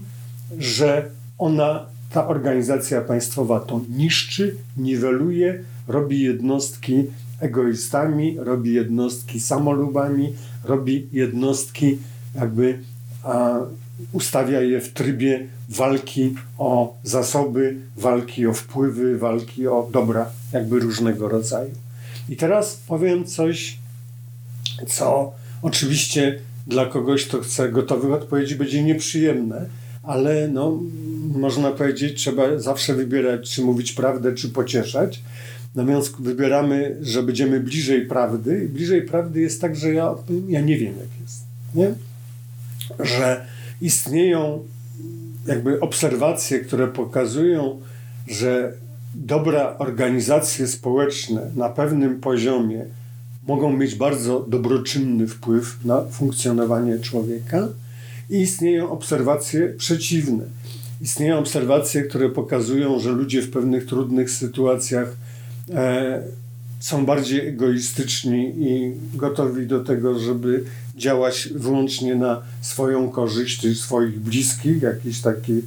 że 0.58 1.10
ona, 1.38 1.86
ta 2.12 2.27
organizacja 2.27 3.01
państwowa 3.01 3.60
to 3.60 3.81
niszczy, 3.89 4.55
niweluje, 4.77 5.63
robi 5.88 6.22
jednostki 6.22 7.03
egoistami, 7.39 8.38
robi 8.39 8.74
jednostki 8.74 9.39
samolubami, 9.39 10.34
robi 10.63 11.08
jednostki 11.12 11.98
jakby 12.36 12.79
a, 13.24 13.60
ustawia 14.12 14.62
je 14.62 14.82
w 14.82 14.94
trybie 14.94 15.48
walki 15.70 16.36
o 16.58 16.98
zasoby, 17.03 17.75
walki 17.98 18.48
o 18.48 18.53
wpływy, 18.53 19.18
walki 19.18 19.68
o 19.68 19.89
dobra 19.94 20.29
jakby 20.53 20.79
różnego 20.79 21.29
rodzaju. 21.29 21.72
I 22.29 22.36
teraz 22.36 22.75
powiem 22.88 23.25
coś, 23.25 23.77
co 24.88 25.32
oczywiście 25.62 26.39
dla 26.68 26.86
kogoś, 26.86 27.25
kto 27.25 27.41
chce 27.41 27.70
gotowych 27.72 28.12
odpowiedzi, 28.12 28.56
będzie 28.56 28.84
nieprzyjemne, 28.84 29.65
ale 30.03 30.48
no, 30.48 30.79
można 31.36 31.72
powiedzieć, 31.72 32.18
trzeba 32.18 32.60
zawsze 32.60 32.96
wybierać, 32.96 33.51
czy 33.51 33.62
mówić 33.62 33.91
prawdę, 33.91 34.36
czy 34.36 34.50
pocieszać. 34.50 35.22
Natomiast 35.75 36.22
wybieramy, 36.22 36.98
że 37.01 37.24
będziemy 37.24 37.60
bliżej 37.60 38.06
prawdy. 38.06 38.63
I 38.65 38.68
bliżej 38.68 39.01
prawdy 39.01 39.39
jest 39.39 39.62
tak, 39.62 39.75
że 39.75 39.94
ja, 39.94 40.15
ja 40.48 40.62
nie 40.62 40.77
wiem, 40.77 40.94
jak 41.00 41.22
jest. 41.22 41.44
Nie? 41.75 41.94
Że 43.00 43.46
istnieją 43.82 44.66
jakby 45.48 45.80
obserwacje, 45.80 46.60
które 46.60 46.88
pokazują, 46.88 47.82
że 48.28 48.74
dobra 49.16 49.76
organizacje 49.78 50.68
społeczne 50.68 51.52
na 51.56 51.70
pewnym 51.70 52.20
poziomie 52.20 52.86
mogą 53.48 53.78
mieć 53.78 53.96
bardzo 53.96 54.40
dobroczynny 54.40 55.28
wpływ 55.28 55.86
na 55.86 56.02
funkcjonowanie 56.02 57.00
człowieka 57.00 57.68
i 58.30 58.38
istnieją 58.38 58.92
obserwacje 58.92 59.74
przeciwne. 59.78 60.44
Istnieją 61.02 61.40
obserwacje, 61.40 62.04
które 62.04 62.30
pokazują, 62.30 63.00
że 63.00 63.12
ludzie 63.12 63.42
w 63.42 63.52
pewnych 63.52 63.86
trudnych 63.86 64.32
sytuacjach 64.32 65.16
E, 65.74 66.22
są 66.80 67.06
bardziej 67.06 67.48
egoistyczni 67.48 68.54
i 68.58 68.94
gotowi 69.18 69.68
do 69.68 69.84
tego, 69.84 70.20
żeby 70.20 70.64
działać 70.96 71.50
wyłącznie 71.56 72.16
na 72.16 72.42
swoją 72.62 73.10
korzyść, 73.10 73.62
czy 73.62 73.76
swoich 73.76 74.20
bliskich, 74.20 74.82
jakiś 74.82 75.22
taki, 75.22 75.62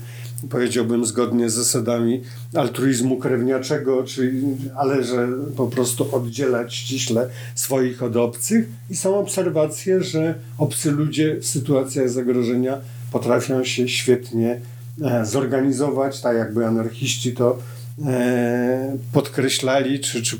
powiedziałbym, 0.50 1.06
zgodnie 1.06 1.50
z 1.50 1.54
zasadami 1.54 2.20
altruizmu 2.54 3.16
krewniaczego, 3.16 4.04
czyli, 4.04 4.42
ale 4.76 5.04
że 5.04 5.28
po 5.56 5.66
prostu 5.66 6.16
oddzielać 6.16 6.74
ściśle 6.74 7.28
swoich 7.54 8.02
od 8.02 8.16
obcych. 8.16 8.68
I 8.90 8.96
są 8.96 9.18
obserwacje, 9.18 10.02
że 10.02 10.34
obcy 10.58 10.90
ludzie 10.90 11.36
w 11.40 11.46
sytuacjach 11.46 12.10
zagrożenia 12.10 12.78
potrafią 13.12 13.64
się 13.64 13.88
świetnie 13.88 14.60
e, 15.02 15.26
zorganizować, 15.26 16.20
tak 16.20 16.36
jakby 16.36 16.66
anarchiści 16.66 17.32
to 17.32 17.58
podkreślali, 19.12 20.00
czy, 20.00 20.22
czy 20.22 20.36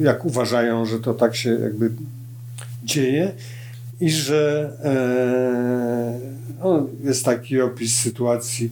jak 0.00 0.24
uważają, 0.24 0.86
że 0.86 1.00
to 1.00 1.14
tak 1.14 1.36
się 1.36 1.50
jakby 1.50 1.90
dzieje 2.84 3.32
i 4.00 4.10
że 4.10 4.72
e, 4.84 6.18
no, 6.64 6.86
jest 7.04 7.24
taki 7.24 7.60
opis 7.60 7.96
sytuacji 7.96 8.70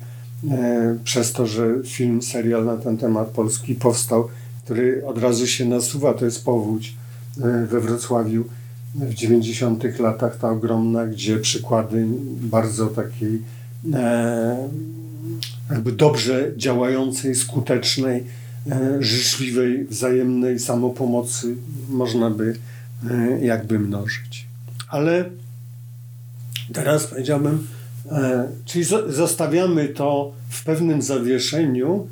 e, 0.50 0.99
przez 1.04 1.33
to, 1.33 1.47
że 1.47 1.68
film, 1.85 2.23
serial 2.23 2.64
na 2.64 2.76
ten 2.76 2.99
temat 2.99 3.28
polski 3.28 3.75
powstał, 3.75 4.28
który 4.64 5.06
od 5.06 5.18
razu 5.18 5.47
się 5.47 5.64
nasuwa, 5.64 6.14
to 6.14 6.25
jest 6.25 6.45
Powódź 6.45 6.95
we 7.68 7.80
Wrocławiu 7.80 8.45
w 8.95 9.14
90 9.14 9.99
latach, 9.99 10.38
ta 10.38 10.50
ogromna, 10.50 11.06
gdzie 11.06 11.37
przykłady 11.37 12.06
bardzo 12.40 12.87
takiej 12.87 13.42
jakby 15.70 15.92
dobrze 15.92 16.52
działającej, 16.56 17.35
skutecznej, 17.35 18.25
e, 18.70 18.96
życzliwej, 19.00 19.85
wzajemnej 19.85 20.58
samopomocy 20.58 21.56
można 21.88 22.30
by 22.30 22.56
e, 23.11 23.44
jakby 23.44 23.78
mnożyć. 23.78 24.46
Ale 24.88 25.25
teraz 26.73 27.06
powiedziałbym, 27.06 27.66
e, 28.11 28.49
czyli 28.64 28.85
zostawiamy 29.08 29.88
to 29.88 30.32
w 30.49 30.64
pewnym 30.64 31.02
zawieszeniu, 31.02 32.08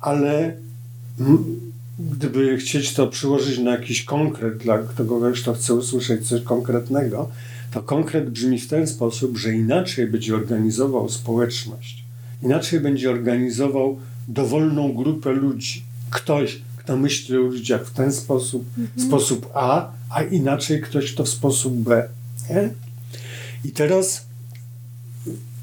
ale 0.00 0.54
gdyby 1.98 2.56
chcieć 2.56 2.94
to 2.94 3.06
przyłożyć 3.06 3.58
na 3.58 3.70
jakiś 3.70 4.04
konkret 4.04 4.56
dla 4.56 4.78
kogoś, 4.78 5.42
kto 5.42 5.54
chce 5.54 5.74
usłyszeć 5.74 6.28
coś 6.28 6.42
konkretnego, 6.42 7.30
to 7.70 7.82
konkret 7.82 8.30
brzmi 8.30 8.58
w 8.58 8.68
ten 8.68 8.86
sposób, 8.86 9.38
że 9.38 9.54
inaczej 9.54 10.06
będzie 10.06 10.34
organizował 10.34 11.08
społeczność, 11.08 11.99
inaczej 12.42 12.80
będzie 12.80 13.10
organizował 13.10 13.98
dowolną 14.28 14.92
grupę 14.92 15.32
ludzi. 15.32 15.82
Ktoś, 16.10 16.60
kto 16.76 16.96
myśli 16.96 17.36
o 17.36 17.40
ludziach 17.40 17.86
w 17.86 17.92
ten 17.92 18.12
sposób, 18.12 18.64
mhm. 18.78 19.08
sposób 19.08 19.50
A, 19.54 19.90
a 20.10 20.22
inaczej 20.22 20.80
ktoś, 20.80 21.12
kto 21.12 21.24
w 21.24 21.28
sposób 21.28 21.74
B. 21.74 22.08
Nie? 22.50 22.70
I 23.64 23.72
teraz, 23.72 24.26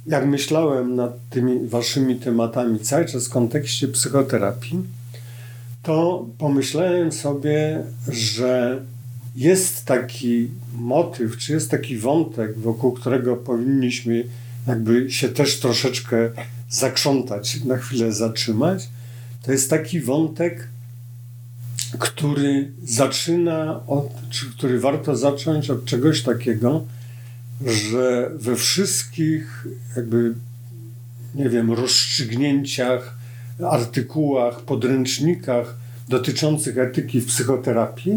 jak 0.07 0.27
myślałem 0.27 0.95
nad 0.95 1.29
tymi 1.29 1.67
waszymi 1.67 2.15
tematami 2.15 2.79
cały 2.79 3.05
czas 3.05 3.27
w 3.27 3.29
kontekście 3.29 3.87
psychoterapii, 3.87 4.79
to 5.83 6.27
pomyślałem 6.37 7.11
sobie, 7.11 7.83
że 8.07 8.81
jest 9.35 9.85
taki 9.85 10.47
motyw, 10.75 11.37
czy 11.37 11.53
jest 11.53 11.71
taki 11.71 11.97
wątek, 11.97 12.57
wokół 12.57 12.91
którego 12.91 13.35
powinniśmy 13.35 14.23
jakby 14.67 15.11
się 15.11 15.29
też 15.29 15.59
troszeczkę 15.59 16.29
zakrzątać, 16.69 17.63
na 17.63 17.77
chwilę 17.77 18.13
zatrzymać. 18.13 18.89
To 19.41 19.51
jest 19.51 19.69
taki 19.69 20.01
wątek, 20.01 20.67
który 21.99 22.71
zaczyna 22.83 23.87
od, 23.87 24.29
czy 24.29 24.51
który 24.51 24.79
warto 24.79 25.15
zacząć 25.15 25.69
od 25.69 25.85
czegoś 25.85 26.23
takiego, 26.23 26.85
że 27.65 28.31
we 28.35 28.55
wszystkich 28.55 29.67
jakby, 29.95 30.33
nie 31.35 31.49
wiem, 31.49 31.71
rozstrzygnięciach, 31.71 33.17
artykułach, 33.71 34.61
podręcznikach 34.61 35.75
dotyczących 36.09 36.77
etyki 36.77 37.21
w 37.21 37.25
psychoterapii 37.25 38.13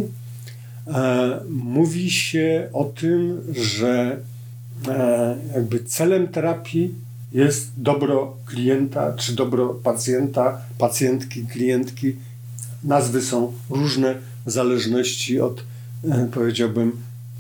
e, 0.87 1.41
mówi 1.49 2.11
się 2.11 2.69
o 2.73 2.85
tym, 2.85 3.41
że 3.53 4.19
e, 4.89 5.37
jakby 5.55 5.85
celem 5.85 6.29
terapii 6.29 6.95
jest 7.33 7.71
dobro 7.77 8.37
klienta 8.47 9.13
czy 9.13 9.35
dobro 9.35 9.69
pacjenta, 9.69 10.61
pacjentki, 10.79 11.47
klientki. 11.47 12.17
Nazwy 12.85 13.23
są 13.23 13.53
różne 13.71 14.15
w 14.47 14.51
zależności 14.51 15.41
od, 15.41 15.65
e, 16.11 16.29
powiedziałbym, 16.33 16.93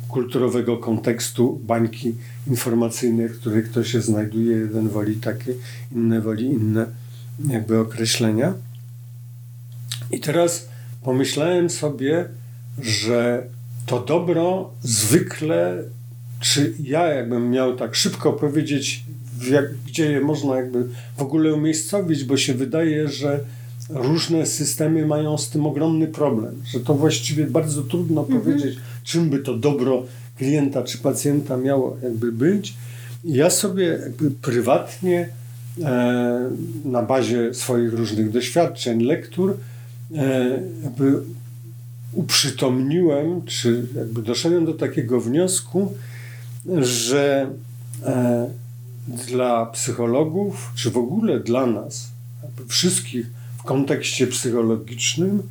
kulturowego 0.08 0.76
kontekstu 0.76 1.60
bańki 1.62 2.14
informacyjnej, 2.46 3.28
w 3.28 3.40
której 3.40 3.64
ktoś 3.64 3.92
się 3.92 4.00
znajduje. 4.00 4.56
Jeden 4.56 4.88
woli 4.88 5.16
takie, 5.16 5.54
inne 5.92 6.20
woli 6.20 6.44
inne 6.46 6.86
jakby 7.48 7.78
określenia. 7.78 8.54
I 10.10 10.20
teraz 10.20 10.68
pomyślałem 11.02 11.70
sobie, 11.70 12.28
że 12.82 13.46
to 13.86 14.00
dobro 14.00 14.70
zwykle, 14.82 15.82
czy 16.40 16.74
ja 16.82 17.06
jakbym 17.06 17.50
miał 17.50 17.76
tak 17.76 17.94
szybko 17.94 18.32
powiedzieć, 18.32 19.04
jak, 19.48 19.64
gdzie 19.86 20.12
je 20.12 20.20
można 20.20 20.56
jakby 20.56 20.88
w 21.16 21.22
ogóle 21.22 21.54
umiejscowić, 21.54 22.24
bo 22.24 22.36
się 22.36 22.54
wydaje, 22.54 23.08
że 23.08 23.40
różne 23.88 24.46
systemy 24.46 25.06
mają 25.06 25.38
z 25.38 25.50
tym 25.50 25.66
ogromny 25.66 26.06
problem, 26.06 26.54
że 26.72 26.80
to 26.80 26.94
właściwie 26.94 27.46
bardzo 27.46 27.82
trudno 27.82 28.20
mhm. 28.20 28.40
powiedzieć, 28.40 28.78
czym 29.04 29.30
by 29.30 29.38
to 29.38 29.56
dobro 29.56 30.04
klienta 30.38 30.82
czy 30.82 30.98
pacjenta 30.98 31.56
miało 31.56 31.96
jakby 32.02 32.32
być. 32.32 32.74
Ja 33.24 33.50
sobie 33.50 33.86
jakby 33.86 34.30
prywatnie 34.30 35.28
e, 35.82 36.50
na 36.84 37.02
bazie 37.02 37.54
swoich 37.54 37.92
różnych 37.92 38.30
doświadczeń, 38.30 39.02
lektur, 39.02 39.56
e, 40.14 40.60
jakby 40.84 41.12
uprzytomniłem, 42.12 43.42
czy 43.44 43.86
jakby 43.96 44.22
doszedłem 44.22 44.64
do 44.66 44.74
takiego 44.74 45.20
wniosku, 45.20 45.94
że 46.80 47.50
e, 48.06 48.50
dla 49.08 49.66
psychologów, 49.66 50.72
czy 50.74 50.90
w 50.90 50.96
ogóle 50.96 51.40
dla 51.40 51.66
nas, 51.66 52.08
wszystkich 52.68 53.26
w 53.58 53.62
kontekście 53.62 54.26
psychologicznym, 54.26 55.42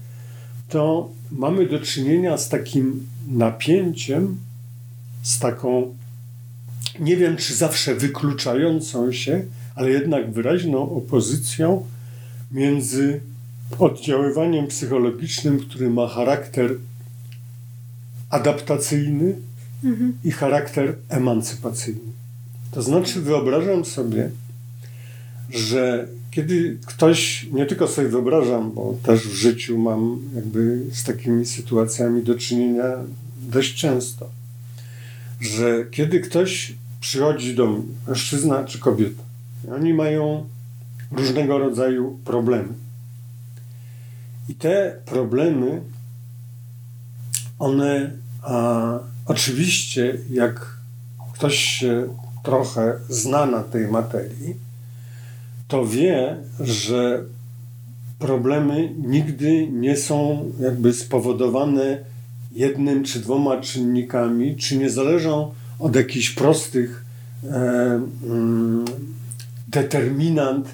to 0.70 1.10
mamy 1.32 1.66
do 1.66 1.80
czynienia 1.80 2.38
z 2.38 2.50
takim 2.50 3.08
napięciem, 3.28 4.38
z 5.24 5.40
taką, 5.40 5.96
nie 7.00 7.18
wiem 7.18 7.38
czy 7.38 7.54
zawsze 7.56 7.96
wykluczającą 7.96 9.12
się, 9.12 9.44
ale 9.76 9.90
jednak 9.90 10.32
wyraźną 10.32 10.96
opozycją 10.96 11.86
między 12.52 13.22
oddziaływaniem 13.80 14.68
psychologicznym, 14.68 15.60
który 15.60 15.90
ma 15.90 16.08
charakter 16.08 16.76
adaptacyjny 18.30 19.36
mhm. 19.84 20.18
i 20.24 20.32
charakter 20.32 20.96
emancypacyjny. 21.10 22.09
To 22.72 22.82
znaczy, 22.82 23.22
wyobrażam 23.22 23.86
sobie, 23.86 24.30
że 25.50 26.08
kiedy 26.32 26.78
ktoś, 26.86 27.48
nie 27.52 27.66
tylko 27.66 27.88
sobie 27.88 28.08
wyobrażam, 28.08 28.72
bo 28.72 28.98
też 29.04 29.28
w 29.28 29.34
życiu 29.34 29.78
mam 29.78 30.20
jakby 30.36 30.86
z 30.92 31.04
takimi 31.04 31.46
sytuacjami 31.46 32.24
do 32.24 32.36
czynienia 32.36 32.86
dość 33.42 33.76
często, 33.76 34.30
że 35.42 35.86
kiedy 35.92 36.20
ktoś 36.20 36.74
przychodzi 37.00 37.56
do 37.56 37.68
mnie, 37.68 37.84
mężczyzna 38.08 38.64
czy 38.64 38.80
kobieta, 38.80 39.24
oni 39.76 39.94
mają 39.94 40.46
różnego 41.12 41.58
rodzaju 41.58 42.20
problemy. 42.26 42.74
I 44.50 44.56
te 44.56 44.96
problemy, 45.06 45.82
one 47.60 48.12
a, 48.42 49.00
oczywiście, 49.26 50.18
jak 50.30 50.78
ktoś 51.34 51.58
się 51.58 52.08
trochę 52.50 52.94
zna 53.10 53.46
na 53.46 53.64
tej 53.64 53.88
materii, 53.88 54.56
to 55.68 55.86
wie, 55.86 56.38
że 56.60 57.24
problemy 58.20 58.94
nigdy 58.98 59.68
nie 59.68 59.98
są 59.98 60.46
jakby 60.60 60.94
spowodowane 60.94 61.98
jednym 62.52 63.04
czy 63.04 63.20
dwoma 63.20 63.62
czynnikami, 63.62 64.56
czy 64.56 64.78
nie 64.78 64.90
zależą 64.90 65.52
od 65.80 65.96
jakichś 65.96 66.30
prostych 66.30 67.06
e, 67.44 68.02
mm, 68.24 68.86
determinant, 69.68 70.68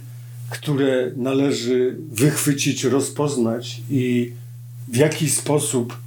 które 0.49 1.11
należy 1.15 1.97
wychwycić, 2.11 2.83
rozpoznać 2.83 3.81
i 3.89 4.31
w 4.87 4.95
jakiś 4.95 5.33
sposób 5.33 5.97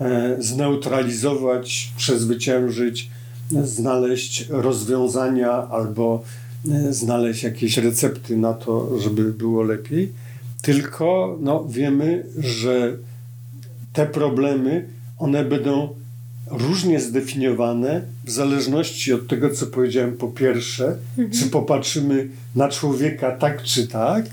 e, 0.00 0.36
zneutralizować, 0.40 1.92
przezwyciężyć, 1.96 3.10
znaleźć 3.50 4.46
rozwiązania 4.48 5.50
albo 5.50 6.22
e, 6.70 6.92
znaleźć 6.92 7.42
jakieś 7.42 7.76
recepty 7.78 8.36
na 8.36 8.54
to, 8.54 8.98
żeby 8.98 9.32
było 9.32 9.62
lepiej. 9.62 10.12
Tylko 10.62 11.38
no, 11.40 11.64
wiemy, 11.68 12.26
że 12.38 12.96
te 13.92 14.06
problemy 14.06 14.88
one 15.18 15.44
będą 15.44 15.88
różnie 16.50 17.00
zdefiniowane 17.00 18.02
w 18.24 18.30
zależności 18.30 19.12
od 19.12 19.26
tego, 19.28 19.50
co 19.50 19.66
powiedziałem 19.66 20.16
po 20.16 20.28
pierwsze, 20.28 20.96
mhm. 21.18 21.30
czy 21.30 21.46
popatrzymy 21.46 22.28
na 22.54 22.68
człowieka 22.68 23.30
tak 23.32 23.62
czy 23.62 23.86
tak, 23.86 24.24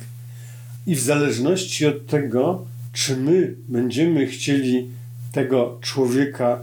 i 0.87 0.95
w 0.95 0.99
zależności 0.99 1.85
od 1.85 2.07
tego, 2.07 2.65
czy 2.93 3.17
my 3.17 3.55
będziemy 3.67 4.27
chcieli 4.27 4.89
tego 5.31 5.77
człowieka, 5.81 6.59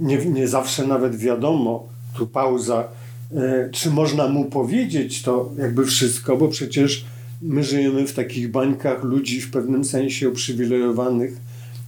nie, 0.00 0.16
nie 0.16 0.48
zawsze 0.48 0.86
nawet 0.86 1.16
wiadomo, 1.16 1.88
tu 2.16 2.26
pauza, 2.26 2.88
e, 3.36 3.68
czy 3.72 3.90
można 3.90 4.28
mu 4.28 4.44
powiedzieć 4.44 5.22
to 5.22 5.52
jakby 5.58 5.86
wszystko, 5.86 6.36
bo 6.36 6.48
przecież 6.48 7.04
my 7.42 7.64
żyjemy 7.64 8.06
w 8.06 8.14
takich 8.14 8.50
bańkach 8.50 9.04
ludzi 9.04 9.40
w 9.40 9.50
pewnym 9.50 9.84
sensie 9.84 10.28
uprzywilejowanych 10.28 11.36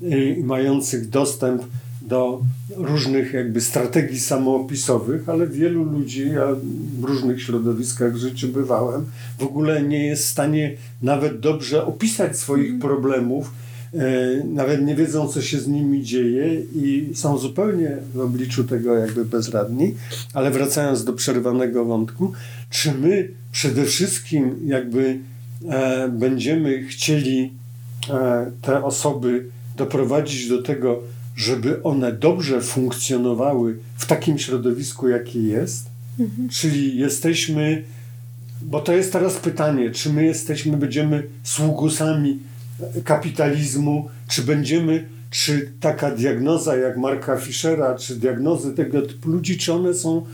e, 0.03 0.25
i 0.25 0.45
mających 0.45 1.09
dostęp 1.09 1.63
do 2.03 2.41
różnych 2.77 3.33
jakby 3.33 3.61
strategii 3.61 4.21
samoopisowych, 4.21 5.29
ale 5.29 5.47
wielu 5.47 5.85
ludzi, 5.85 6.31
ja 6.31 6.47
w 7.01 7.05
różnych 7.05 7.43
środowiskach 7.43 8.13
w 8.13 8.17
życiu 8.17 8.49
bywałem, 8.49 9.07
w 9.39 9.43
ogóle 9.43 9.83
nie 9.83 10.07
jest 10.07 10.25
w 10.25 10.29
stanie 10.29 10.77
nawet 11.03 11.41
dobrze 11.41 11.87
opisać 11.87 12.39
swoich 12.39 12.71
mhm. 12.71 12.81
problemów, 12.81 13.53
nawet 14.45 14.85
nie 14.85 14.95
wiedzą, 14.95 15.29
co 15.29 15.43
się 15.43 15.59
z 15.59 15.69
nimi 15.69 16.03
dzieje 16.03 16.61
i 16.75 17.11
są 17.15 17.39
zupełnie 17.39 17.97
w 18.15 18.21
obliczu 18.21 18.65
tego 18.65 18.95
jakby 18.95 19.25
bezradni. 19.25 19.95
Ale 20.35 20.51
wracając 20.51 21.05
do 21.05 21.13
przerwanego 21.13 21.85
wątku, 21.85 22.33
czy 22.71 22.93
my 22.93 23.29
przede 23.53 23.85
wszystkim 23.85 24.57
jakby 24.67 25.19
e, 25.69 26.09
będziemy 26.09 26.85
chcieli 26.85 27.53
e, 28.11 28.51
te 28.63 28.85
osoby 28.85 29.45
doprowadzić 29.77 30.49
do 30.49 30.63
tego, 30.63 31.03
żeby 31.37 31.83
one 31.83 32.13
dobrze 32.13 32.61
funkcjonowały 32.61 33.79
w 33.97 34.07
takim 34.07 34.39
środowisku, 34.39 35.09
jakie 35.09 35.43
jest. 35.43 35.87
Mhm. 36.21 36.49
Czyli 36.49 36.99
jesteśmy, 36.99 37.85
bo 38.63 38.81
to 38.81 38.93
jest 38.93 39.13
teraz 39.13 39.37
pytanie, 39.37 39.91
czy 39.91 40.13
my 40.13 40.25
jesteśmy, 40.25 40.77
będziemy 40.77 41.23
sługusami 41.43 42.39
kapitalizmu, 43.05 44.11
czy 44.29 44.43
będziemy, 44.43 45.09
czy 45.31 45.73
taka 45.81 46.11
diagnoza 46.11 46.77
jak 46.77 46.97
Marka 46.97 47.37
Fischera, 47.37 47.95
czy 47.95 48.17
diagnozy 48.17 48.75
tego 48.75 49.03
typu 49.03 49.29
ludzi, 49.31 49.59
czy 49.59 49.73
one 49.73 49.95
są 49.95 50.27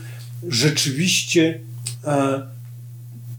rzeczywiście, 0.47 1.59
e, 2.05 2.47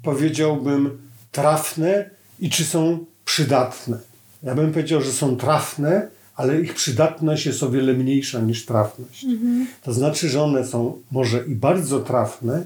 powiedziałbym, 0.03 0.99
trafne 1.33 2.11
i 2.41 2.51
czy 2.51 2.65
są 2.65 3.05
przydatne. 3.25 3.99
Ja 4.43 4.55
bym 4.55 4.73
powiedział, 4.73 5.03
że 5.03 5.13
są 5.13 5.37
trafne, 5.37 6.09
ale 6.37 6.61
ich 6.61 6.75
przydatność 6.75 7.47
jest 7.47 7.63
o 7.63 7.71
wiele 7.71 7.95
mniejsza 7.95 8.41
niż 8.41 8.67
trafność. 8.67 9.25
Mhm. 9.25 9.67
To 9.83 9.93
znaczy, 9.93 10.29
że 10.29 10.43
one 10.43 10.67
są 10.67 10.99
może 11.11 11.45
i 11.47 11.55
bardzo 11.55 12.01
trafne, 12.01 12.65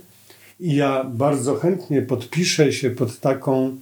i 0.61 0.75
ja 0.75 1.05
bardzo 1.05 1.55
chętnie 1.55 2.03
podpiszę 2.03 2.73
się 2.73 2.91
pod 2.91 3.21
taką 3.21 3.77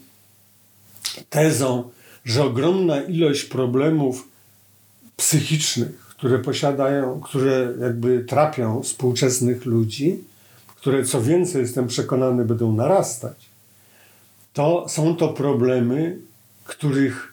tezą, 1.30 1.90
że 2.24 2.44
ogromna 2.44 3.00
ilość 3.02 3.44
problemów 3.44 4.28
psychicznych, 5.16 5.98
które 5.98 6.38
posiadają, 6.38 7.20
które 7.20 7.74
jakby 7.80 8.24
trapią 8.24 8.82
współczesnych 8.82 9.66
ludzi, 9.66 10.24
które 10.76 11.04
co 11.04 11.22
więcej 11.22 11.62
jestem 11.62 11.86
przekonany 11.86 12.44
będą 12.44 12.72
narastać, 12.72 13.50
to 14.52 14.86
są 14.88 15.16
to 15.16 15.28
problemy, 15.28 16.18
których 16.64 17.32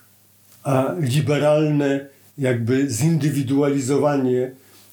liberalne 1.00 2.06
jakby 2.38 2.90
zindywidualizowanie 2.90 4.52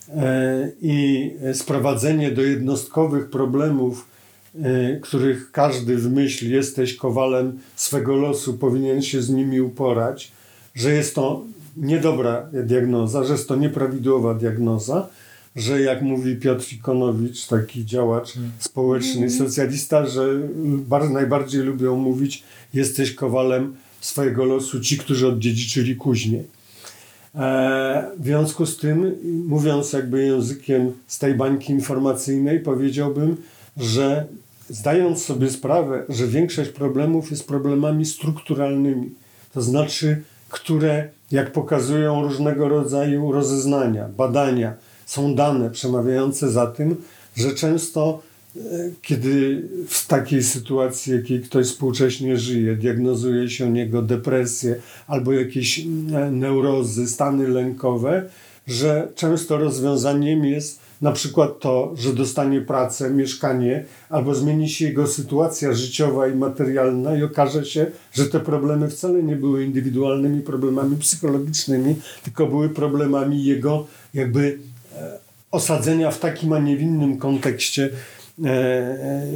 e, 0.08 0.70
i 0.82 1.30
sprowadzenie 1.52 2.30
do 2.30 2.42
jednostkowych 2.42 3.30
problemów, 3.30 4.06
których 5.02 5.50
każdy 5.50 5.96
w 5.96 6.12
myśl 6.12 6.50
jesteś 6.50 6.96
kowalem 6.96 7.58
swego 7.76 8.16
losu, 8.16 8.54
powinien 8.54 9.02
się 9.02 9.22
z 9.22 9.30
nimi 9.30 9.60
uporać, 9.60 10.32
że 10.74 10.92
jest 10.92 11.14
to 11.14 11.44
niedobra 11.76 12.48
diagnoza, 12.52 13.24
że 13.24 13.32
jest 13.32 13.48
to 13.48 13.56
nieprawidłowa 13.56 14.34
diagnoza, 14.34 15.08
że 15.56 15.80
jak 15.80 16.02
mówi 16.02 16.36
Piotr 16.36 16.72
Ikonowicz, 16.72 17.46
taki 17.46 17.84
działacz 17.84 18.32
hmm. 18.32 18.52
społeczny, 18.58 19.28
hmm. 19.28 19.30
socjalista, 19.30 20.06
że 20.06 20.28
bardzo, 20.88 21.10
najbardziej 21.10 21.62
lubią 21.62 21.96
mówić 21.96 22.42
jesteś 22.74 23.14
kowalem 23.14 23.74
swojego 24.00 24.44
losu 24.44 24.80
ci, 24.80 24.98
którzy 24.98 25.28
odziedziczyli 25.28 25.96
kuźnię. 25.96 26.42
E, 27.34 28.10
w 28.18 28.24
związku 28.24 28.66
z 28.66 28.76
tym, 28.76 29.14
mówiąc 29.46 29.92
jakby 29.92 30.24
językiem 30.24 30.92
z 31.06 31.18
tej 31.18 31.34
bańki 31.34 31.72
informacyjnej, 31.72 32.60
powiedziałbym, 32.60 33.36
że 33.76 34.26
zdając 34.74 35.24
sobie 35.24 35.50
sprawę, 35.50 36.04
że 36.08 36.26
większość 36.26 36.70
problemów 36.70 37.30
jest 37.30 37.46
problemami 37.46 38.04
strukturalnymi, 38.06 39.10
to 39.52 39.62
znaczy, 39.62 40.22
które, 40.48 41.08
jak 41.30 41.52
pokazują 41.52 42.22
różnego 42.22 42.68
rodzaju 42.68 43.32
rozeznania, 43.32 44.08
badania, 44.08 44.74
są 45.06 45.34
dane 45.34 45.70
przemawiające 45.70 46.50
za 46.50 46.66
tym, 46.66 46.96
że 47.36 47.54
często 47.54 48.22
kiedy 49.02 49.62
w 49.88 50.06
takiej 50.06 50.42
sytuacji, 50.42 51.12
jakiej 51.12 51.40
ktoś 51.40 51.66
współcześnie 51.66 52.36
żyje, 52.38 52.76
diagnozuje 52.76 53.50
się 53.50 53.66
u 53.66 53.70
niego 53.70 54.02
depresję 54.02 54.76
albo 55.06 55.32
jakieś 55.32 55.80
mm, 55.80 56.38
neurozy, 56.38 57.08
stany 57.08 57.48
lękowe, 57.48 58.28
że 58.66 59.08
często 59.14 59.56
rozwiązaniem 59.58 60.44
jest 60.44 60.83
na 61.04 61.12
przykład 61.12 61.58
to, 61.58 61.92
że 61.96 62.12
dostanie 62.12 62.60
pracę, 62.60 63.10
mieszkanie, 63.10 63.84
albo 64.10 64.34
zmieni 64.34 64.68
się 64.68 64.84
jego 64.84 65.06
sytuacja 65.06 65.72
życiowa 65.72 66.28
i 66.28 66.34
materialna 66.34 67.16
i 67.16 67.22
okaże 67.22 67.64
się, 67.64 67.86
że 68.12 68.26
te 68.26 68.40
problemy 68.40 68.88
wcale 68.88 69.22
nie 69.22 69.36
były 69.36 69.64
indywidualnymi 69.64 70.40
problemami 70.40 70.96
psychologicznymi, 70.96 71.96
tylko 72.24 72.46
były 72.46 72.68
problemami 72.68 73.44
jego 73.44 73.86
jakby 74.14 74.58
e, 74.96 75.18
osadzenia 75.50 76.10
w 76.10 76.18
takim, 76.18 76.52
a 76.52 76.58
nie 76.58 76.76
w 76.76 76.80
innym 76.82 77.18
kontekście 77.18 77.90
E, 78.42 78.50
e, 78.50 79.26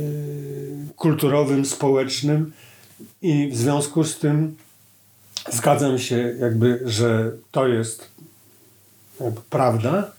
kulturowym, 0.96 1.64
społecznym. 1.64 2.52
I 3.22 3.48
w 3.48 3.56
związku 3.56 4.04
z 4.04 4.18
tym 4.18 4.56
zgadzam 5.52 5.98
się 5.98 6.16
jakby, 6.40 6.80
że 6.84 7.32
to 7.50 7.68
jest 7.68 8.08
prawda, 9.50 10.12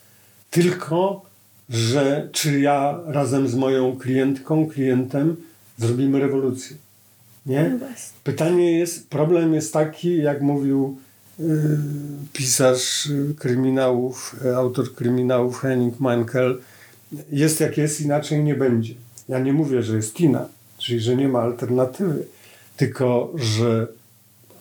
tylko 0.50 1.26
że 1.70 2.30
czy 2.32 2.60
ja 2.60 3.00
razem 3.06 3.48
z 3.48 3.56
moją 3.56 3.98
klientką, 3.98 4.68
klientem 4.68 5.36
zrobimy 5.78 6.20
rewolucję. 6.20 6.78
Nie? 7.46 7.78
No 7.80 7.86
Pytanie 8.24 8.80
jest, 8.80 9.10
problem 9.10 9.54
jest 9.54 9.74
taki, 9.74 10.18
jak 10.18 10.42
mówił 10.42 10.98
y, 11.40 11.44
pisarz 12.34 13.10
kryminałów, 13.38 14.36
autor 14.56 14.96
kryminałów 14.96 15.60
Henning 15.60 16.00
Mankell, 16.00 16.62
jest 17.32 17.60
jak 17.60 17.78
jest, 17.78 18.02
inaczej 18.02 18.44
nie 18.44 18.56
będzie. 18.56 18.94
Ja 19.30 19.40
nie 19.40 19.54
mówię, 19.54 19.84
że 19.84 19.96
jest 19.96 20.14
kina, 20.14 20.48
czyli 20.78 21.00
że 21.00 21.16
nie 21.16 21.28
ma 21.28 21.40
alternatywy, 21.40 22.26
tylko 22.78 23.34
że 23.36 23.88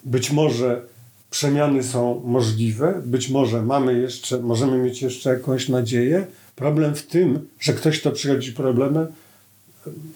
być 0.04 0.30
może 0.30 0.82
przemiany 1.30 1.82
są 1.82 2.22
możliwe, 2.24 3.02
być 3.06 3.28
może 3.28 3.62
mamy 3.62 4.00
jeszcze, 4.00 4.38
możemy 4.40 4.78
mieć 4.78 5.02
jeszcze 5.02 5.30
jakąś 5.30 5.68
nadzieję. 5.68 6.26
Problem 6.58 6.94
w 6.94 7.06
tym, 7.06 7.48
że 7.60 7.72
ktoś, 7.72 8.00
kto 8.00 8.12
przychodzi 8.12 8.52
problemem, 8.52 9.06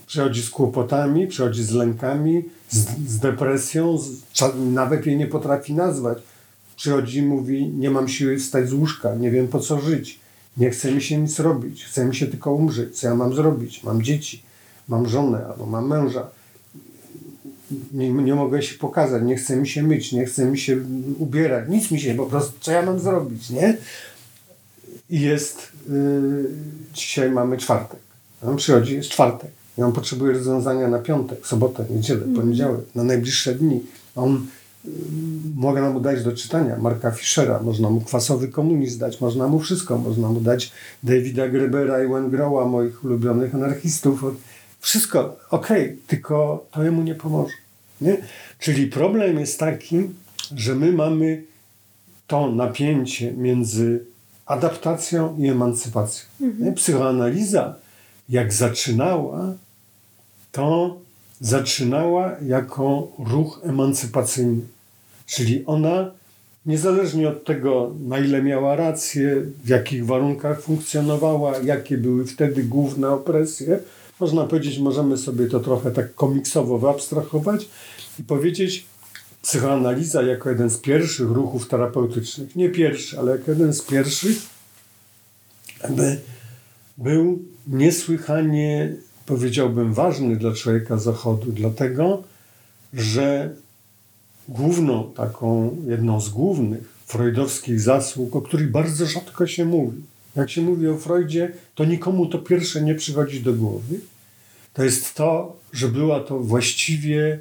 przychodzi 0.07 0.43
z 0.43 0.51
kłopotami, 0.51 1.27
przychodzi 1.27 1.65
z 1.65 1.71
lękami, 1.71 2.45
z, 2.71 2.87
z 3.09 3.19
depresją, 3.19 3.99
z, 3.99 4.23
nawet 4.57 5.07
jej 5.07 5.17
nie 5.17 5.27
potrafi 5.27 5.75
nazwać. 5.75 6.19
Przychodzi 6.77 7.19
i 7.19 7.23
mówi: 7.23 7.69
Nie 7.69 7.91
mam 7.91 8.09
siły 8.09 8.39
wstać 8.39 8.69
z 8.69 8.73
łóżka, 8.73 9.15
nie 9.15 9.31
wiem 9.31 9.49
po 9.49 9.61
co 9.61 9.81
żyć. 9.81 10.21
Nie 10.57 10.71
chce 10.71 10.93
mi 10.93 11.03
się 11.03 11.19
nic 11.19 11.39
robić, 11.39 11.85
chce 11.85 12.05
mi 12.05 12.17
się 12.17 12.27
tylko 12.27 12.53
umrzeć. 12.53 12.99
Co 12.99 13.07
ja 13.07 13.15
mam 13.15 13.35
zrobić? 13.35 13.85
Mam 13.85 14.03
dzieci, 14.03 14.43
mam 14.89 15.09
żonę 15.09 15.47
albo 15.47 15.67
mam 15.67 15.89
męża. 15.89 16.27
Nie, 17.93 18.11
nie 18.11 18.35
mogę 18.35 18.63
się 18.63 18.79
pokazać, 18.79 19.23
nie 19.23 19.37
chce 19.37 19.57
mi 19.57 19.69
się 19.69 19.83
myć, 19.83 20.13
nie 20.13 20.25
chce 20.27 20.45
mi 20.45 20.59
się 20.59 20.79
ubierać, 21.19 21.69
nic 21.69 21.91
mi 21.91 22.01
się, 22.01 22.15
po 22.15 22.27
prostu 22.27 22.53
co 22.61 22.73
ja 22.73 22.83
mam 22.83 23.01
zrobić, 23.01 23.51
nie? 23.51 23.77
I 25.13 25.21
jest, 25.21 25.73
yy, 25.89 26.51
dzisiaj 26.95 27.31
mamy 27.31 27.59
czwartek. 27.59 28.01
On 28.47 28.57
przychodzi, 28.57 28.95
jest 28.95 29.09
czwartek. 29.09 29.51
I 29.79 29.83
on 29.83 29.93
potrzebuje 29.93 30.33
rozwiązania 30.33 30.89
na 30.89 30.99
piątek, 30.99 31.47
sobotę, 31.47 31.85
niedzielę, 31.91 32.25
mm. 32.25 32.37
poniedziałek, 32.37 32.81
na 32.95 33.05
najbliższe 33.05 33.55
dni. 33.55 33.81
On 34.17 34.47
mogę 35.57 35.91
mu 35.91 36.01
dać 36.01 36.25
do 36.25 36.33
czytania 36.33 36.77
Marka 36.77 37.11
Fischera, 37.11 37.63
można 37.63 37.91
mu 37.91 38.01
kwasowy 38.01 38.49
komunizm 38.49 38.99
dać, 38.99 39.21
można 39.21 39.49
mu 39.49 39.61
wszystko, 39.61 39.99
można 39.99 40.29
mu 40.29 40.41
dać 40.41 40.73
Davida 41.03 41.49
Grebera 41.49 42.05
i 42.05 42.09
Wengrowa, 42.09 42.65
moich 42.65 43.05
ulubionych 43.05 43.55
anarchistów. 43.55 44.25
Wszystko, 44.81 45.37
okej, 45.51 45.85
okay, 45.85 45.97
tylko 46.07 46.67
to 46.71 46.85
jemu 46.85 47.03
nie 47.03 47.15
pomoże. 47.15 47.55
Nie? 48.01 48.17
Czyli 48.59 48.87
problem 48.87 49.41
jest 49.41 49.59
taki, 49.59 49.97
że 50.57 50.75
my 50.75 50.93
mamy 50.93 51.43
to 52.27 52.51
napięcie 52.51 53.33
między 53.33 54.12
adaptacją 54.53 55.37
i 55.39 55.49
emancypacją. 55.49 56.25
Mhm. 56.41 56.75
Psychoanaliza, 56.75 57.75
jak 58.29 58.53
zaczynała, 58.53 59.55
to 60.53 60.97
zaczynała 61.41 62.37
jako 62.47 63.13
ruch 63.19 63.61
emancypacyjny. 63.65 64.63
Czyli 65.27 65.67
ona, 65.67 66.11
niezależnie 66.67 67.29
od 67.29 67.45
tego, 67.45 67.95
na 68.09 68.19
ile 68.19 68.43
miała 68.43 68.77
rację, 68.77 69.43
w 69.65 69.69
jakich 69.69 70.07
warunkach 70.07 70.63
funkcjonowała, 70.63 71.59
jakie 71.59 71.99
były 71.99 72.27
wtedy 72.27 72.63
główne 72.63 73.11
opresje, 73.11 73.79
można 74.21 74.45
powiedzieć, 74.45 74.79
możemy 74.79 75.17
sobie 75.17 75.47
to 75.47 75.61
trochę 75.61 75.91
tak 75.91 76.15
komiksowo 76.15 76.79
wyabstrahować 76.79 77.69
i 78.19 78.23
powiedzieć, 78.23 78.87
psychoanaliza 79.43 80.23
jako 80.23 80.51
jeden 80.51 80.71
z 80.71 80.79
pierwszych 80.79 81.31
ruchów 81.31 81.69
terapeutycznych, 81.69 82.57
nie 82.57 82.71
pierwszy, 82.71 83.19
ale 83.19 83.33
jako 83.33 83.51
jeden 83.51 83.73
z 83.73 83.83
pierwszych, 83.83 84.37
by 85.91 86.21
był 86.99 87.39
niesłychanie 87.67 88.93
powiedziałbym, 89.27 89.95
ważny 89.95 90.37
dla 90.37 90.53
człowieka 90.53 90.99
Zachodu, 90.99 91.53
dlatego 91.53 92.23
że 92.95 93.55
główną, 94.49 95.13
taką 95.13 95.77
jedną 95.87 96.21
z 96.21 96.29
głównych 96.29 97.03
freudowskich 97.07 97.81
zasług, 97.81 98.37
o 98.37 98.43
których 98.43 98.71
bardzo 98.71 99.07
rzadko 99.07 99.47
się 99.47 99.65
mówi, 99.65 100.03
jak 100.37 100.51
się 100.51 100.63
mówi 100.63 100.89
o 100.89 100.97
Freudzie, 100.97 101.53
to 101.75 101.85
nikomu 101.85 102.27
to 102.27 102.39
pierwsze 102.39 102.83
nie 102.83 102.95
przychodzi 102.95 103.41
do 103.41 103.53
głowy, 103.53 104.01
to 104.75 104.85
jest 104.85 105.15
to, 105.15 105.57
że 105.73 105.89
była 105.89 106.21
to 106.21 106.39
właściwie 106.39 107.39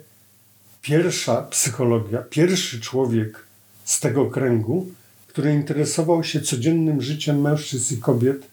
pierwsza 0.82 1.42
psychologia, 1.42 2.22
pierwszy 2.30 2.82
człowiek 2.82 3.46
z 3.86 4.00
tego 4.00 4.26
kręgu, 4.26 4.88
który 5.28 5.54
interesował 5.54 6.24
się 6.24 6.42
codziennym 6.42 7.02
życiem 7.02 7.42
mężczyzn 7.42 7.96
i 7.96 7.98
kobiet, 7.98 8.48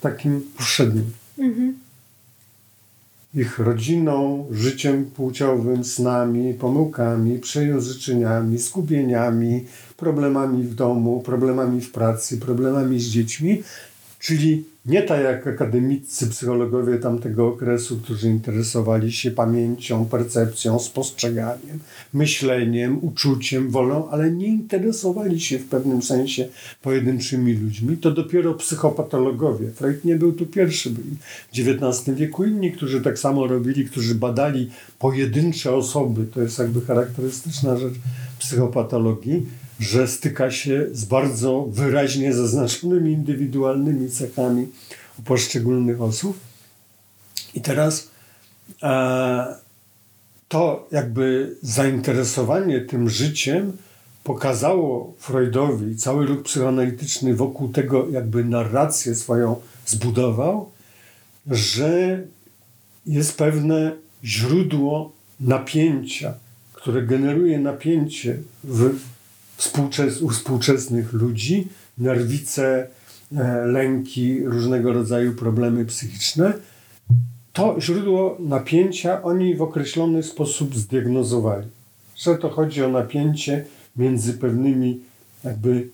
takim 0.00 0.42
powszednim. 0.56 1.10
Mhm. 1.38 1.78
Ich 3.34 3.58
rodziną, 3.58 4.46
życiem 4.50 5.04
płciowym, 5.04 5.84
snami, 5.84 6.54
pomyłkami, 6.54 7.38
przejęzyczeniami, 7.38 8.58
skupieniami, 8.58 9.66
problemami 9.96 10.64
w 10.64 10.74
domu, 10.74 11.20
problemami 11.20 11.80
w 11.80 11.92
pracy, 11.92 12.38
problemami 12.38 13.00
z 13.00 13.06
dziećmi, 13.06 13.62
czyli 14.18 14.64
nie 14.86 15.02
tak 15.02 15.24
jak 15.24 15.46
akademicy, 15.46 16.26
psychologowie 16.26 16.98
tamtego 16.98 17.48
okresu, 17.48 17.98
którzy 17.98 18.28
interesowali 18.28 19.12
się 19.12 19.30
pamięcią, 19.30 20.04
percepcją, 20.06 20.78
spostrzeganiem, 20.78 21.78
myśleniem, 22.12 22.98
uczuciem, 23.04 23.70
wolą, 23.70 24.08
ale 24.10 24.30
nie 24.30 24.46
interesowali 24.46 25.40
się 25.40 25.58
w 25.58 25.68
pewnym 25.68 26.02
sensie 26.02 26.48
pojedynczymi 26.82 27.52
ludźmi. 27.52 27.96
To 27.96 28.10
dopiero 28.10 28.54
psychopatologowie. 28.54 29.70
Freud 29.70 30.04
nie 30.04 30.16
był 30.16 30.32
tu 30.32 30.46
pierwszy. 30.46 30.90
Byli 30.90 31.16
w 31.52 31.58
XIX 31.58 32.16
wieku 32.16 32.44
inni, 32.44 32.72
którzy 32.72 33.00
tak 33.00 33.18
samo 33.18 33.46
robili, 33.46 33.84
którzy 33.84 34.14
badali 34.14 34.70
pojedyncze 34.98 35.74
osoby. 35.74 36.26
To 36.34 36.42
jest 36.42 36.58
jakby 36.58 36.80
charakterystyczna 36.80 37.76
rzecz 37.76 37.94
psychopatologii 38.38 39.46
że 39.80 40.08
styka 40.08 40.50
się 40.50 40.86
z 40.92 41.04
bardzo 41.04 41.66
wyraźnie 41.70 42.32
zaznaczonymi 42.32 43.12
indywidualnymi 43.12 44.10
cechami 44.10 44.66
poszczególnych 45.24 46.02
osób. 46.02 46.38
I 47.54 47.60
teraz 47.60 48.08
e, 48.82 49.54
to 50.48 50.88
jakby 50.92 51.56
zainteresowanie 51.62 52.80
tym 52.80 53.10
życiem 53.10 53.72
pokazało 54.24 55.14
Freudowi, 55.18 55.96
cały 55.96 56.26
ruch 56.26 56.42
psychoanalityczny 56.42 57.34
wokół 57.34 57.68
tego 57.68 58.08
jakby 58.10 58.44
narrację 58.44 59.14
swoją 59.14 59.56
zbudował, 59.86 60.70
że 61.50 62.22
jest 63.06 63.38
pewne 63.38 63.92
źródło 64.24 65.12
napięcia, 65.40 66.34
które 66.72 67.02
generuje 67.02 67.58
napięcie 67.58 68.38
w 68.64 68.94
współczes 69.60 70.22
u 70.22 70.28
współczesnych 70.28 71.12
ludzi, 71.12 71.68
nerwice, 71.98 72.86
e, 73.36 73.66
lęki, 73.66 74.44
różnego 74.44 74.92
rodzaju 74.92 75.34
problemy 75.34 75.84
psychiczne. 75.84 76.52
To 77.52 77.76
źródło 77.80 78.36
napięcia 78.38 79.22
oni 79.22 79.54
w 79.56 79.62
określony 79.62 80.22
sposób 80.22 80.76
zdiagnozowali. 80.76 81.66
Że 82.16 82.36
to 82.36 82.48
chodzi 82.48 82.82
o 82.82 82.88
napięcie 82.88 83.64
między 83.96 84.34
pewnymi 84.34 85.00
jakby 85.44 85.88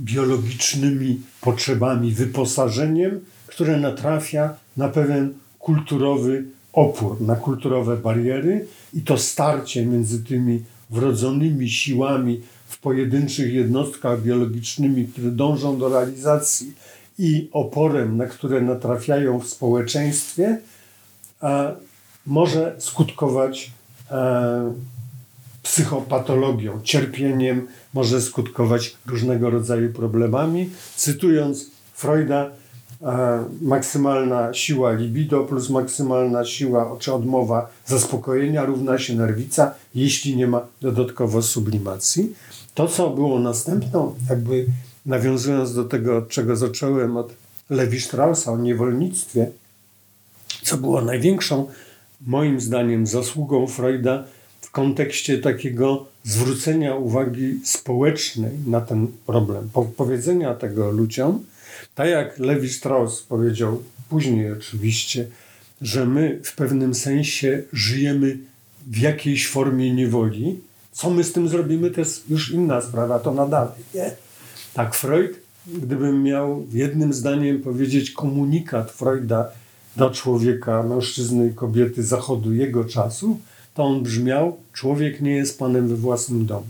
biologicznymi 0.00 1.20
potrzebami, 1.40 2.12
wyposażeniem, 2.12 3.20
które 3.46 3.80
natrafia 3.80 4.54
na 4.76 4.88
pewien 4.88 5.34
kulturowy 5.58 6.44
opór, 6.72 7.20
na 7.20 7.36
kulturowe 7.36 7.96
bariery 7.96 8.66
i 8.94 9.00
to 9.00 9.18
starcie 9.18 9.86
między 9.86 10.24
tymi 10.24 10.62
wrodzonymi 10.90 11.70
siłami 11.70 12.40
w 12.72 12.78
pojedynczych 12.78 13.54
jednostkach 13.54 14.22
biologicznymi, 14.22 15.06
które 15.06 15.30
dążą 15.30 15.78
do 15.78 15.88
realizacji 15.88 16.74
i 17.18 17.48
oporem, 17.52 18.16
na 18.16 18.26
które 18.26 18.60
natrafiają 18.60 19.40
w 19.40 19.48
społeczeństwie, 19.48 20.58
może 22.26 22.74
skutkować 22.78 23.70
e, 24.10 24.72
psychopatologią, 25.62 26.80
cierpieniem, 26.82 27.66
może 27.94 28.22
skutkować 28.22 28.96
różnego 29.06 29.50
rodzaju 29.50 29.92
problemami. 29.92 30.70
Cytując 30.96 31.70
Freuda, 31.94 32.50
e, 33.02 33.44
maksymalna 33.60 34.54
siła 34.54 34.92
libido 34.92 35.44
plus 35.44 35.70
maksymalna 35.70 36.44
siła 36.44 36.96
czy 36.98 37.12
odmowa 37.12 37.70
zaspokojenia 37.86 38.64
równa 38.64 38.98
się 38.98 39.14
nerwica, 39.14 39.74
jeśli 39.94 40.36
nie 40.36 40.46
ma 40.46 40.66
dodatkowo 40.80 41.42
sublimacji. 41.42 42.34
To, 42.74 42.88
co 42.88 43.10
było 43.10 43.38
następną, 43.38 44.14
jakby 44.30 44.66
nawiązując 45.06 45.74
do 45.74 45.84
tego, 45.84 46.16
od 46.16 46.28
czego 46.28 46.56
zacząłem, 46.56 47.16
od 47.16 47.32
Lewi 47.70 48.00
Straussa 48.00 48.52
o 48.52 48.58
niewolnictwie, 48.58 49.50
co 50.62 50.76
było 50.76 51.00
największą, 51.02 51.66
moim 52.26 52.60
zdaniem, 52.60 53.06
zasługą 53.06 53.66
Freuda 53.66 54.24
w 54.60 54.70
kontekście 54.70 55.38
takiego 55.38 56.06
zwrócenia 56.24 56.94
uwagi 56.94 57.60
społecznej 57.64 58.52
na 58.66 58.80
ten 58.80 59.08
problem, 59.26 59.70
powiedzenia 59.96 60.54
tego 60.54 60.90
ludziom, 60.90 61.44
tak 61.94 62.08
jak 62.08 62.38
Lewi 62.38 62.68
Strauss 62.68 63.22
powiedział 63.22 63.82
później 64.08 64.52
oczywiście, 64.52 65.26
że 65.80 66.06
my 66.06 66.40
w 66.44 66.56
pewnym 66.56 66.94
sensie 66.94 67.62
żyjemy 67.72 68.38
w 68.86 68.98
jakiejś 68.98 69.48
formie 69.48 69.94
niewoli, 69.94 70.60
co 70.92 71.10
my 71.10 71.24
z 71.24 71.32
tym 71.32 71.48
zrobimy, 71.48 71.90
to 71.90 72.00
jest 72.00 72.30
już 72.30 72.50
inna 72.50 72.80
sprawa, 72.80 73.18
to 73.18 73.34
nadal. 73.34 73.68
Nie? 73.94 74.10
Tak, 74.74 74.94
Freud, 74.94 75.30
gdybym 75.66 76.22
miał 76.22 76.66
jednym 76.72 77.12
zdaniem 77.12 77.60
powiedzieć 77.60 78.10
komunikat 78.10 78.90
Freuda 78.90 79.48
do 79.96 80.10
człowieka, 80.10 80.82
mężczyzny 80.82 81.50
kobiety 81.50 82.02
zachodu 82.02 82.54
jego 82.54 82.84
czasu, 82.84 83.40
to 83.74 83.84
on 83.84 84.02
brzmiał: 84.02 84.56
Człowiek 84.72 85.20
nie 85.20 85.32
jest 85.32 85.58
panem 85.58 85.88
we 85.88 85.96
własnym 85.96 86.46
domu. 86.46 86.66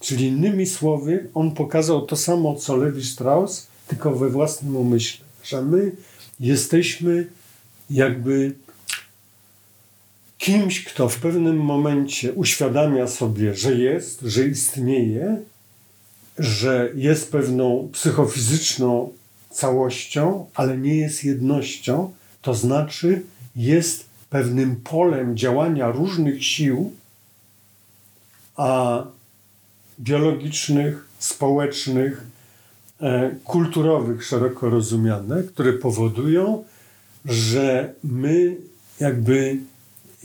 Czyli 0.00 0.26
innymi 0.26 0.66
słowy, 0.66 1.28
on 1.34 1.54
pokazał 1.54 2.06
to 2.06 2.16
samo, 2.16 2.54
co 2.54 2.76
Levi 2.76 3.04
Strauss, 3.04 3.66
tylko 3.88 4.14
we 4.14 4.28
własnym 4.30 4.76
umyśle, 4.76 5.24
że 5.42 5.62
my 5.62 5.92
jesteśmy 6.40 7.26
jakby 7.90 8.54
kimś, 10.38 10.84
kto 10.84 11.08
w 11.08 11.18
pewnym 11.18 11.56
momencie 11.56 12.32
uświadamia 12.32 13.06
sobie, 13.06 13.54
że 13.54 13.74
jest, 13.74 14.20
że 14.20 14.46
istnieje, 14.46 15.36
że 16.38 16.90
jest 16.94 17.32
pewną 17.32 17.88
psychofizyczną 17.92 19.12
całością, 19.50 20.46
ale 20.54 20.78
nie 20.78 20.96
jest 20.96 21.24
jednością, 21.24 22.12
to 22.42 22.54
znaczy 22.54 23.22
jest 23.56 24.04
pewnym 24.30 24.76
polem 24.76 25.36
działania 25.36 25.90
różnych 25.90 26.44
sił, 26.44 26.92
a 28.56 29.02
biologicznych, 30.00 31.08
społecznych, 31.18 32.26
e, 33.00 33.30
kulturowych, 33.44 34.24
szeroko 34.24 34.70
rozumiane, 34.70 35.42
które 35.42 35.72
powodują, 35.72 36.64
że 37.24 37.94
my 38.04 38.56
jakby 39.00 39.58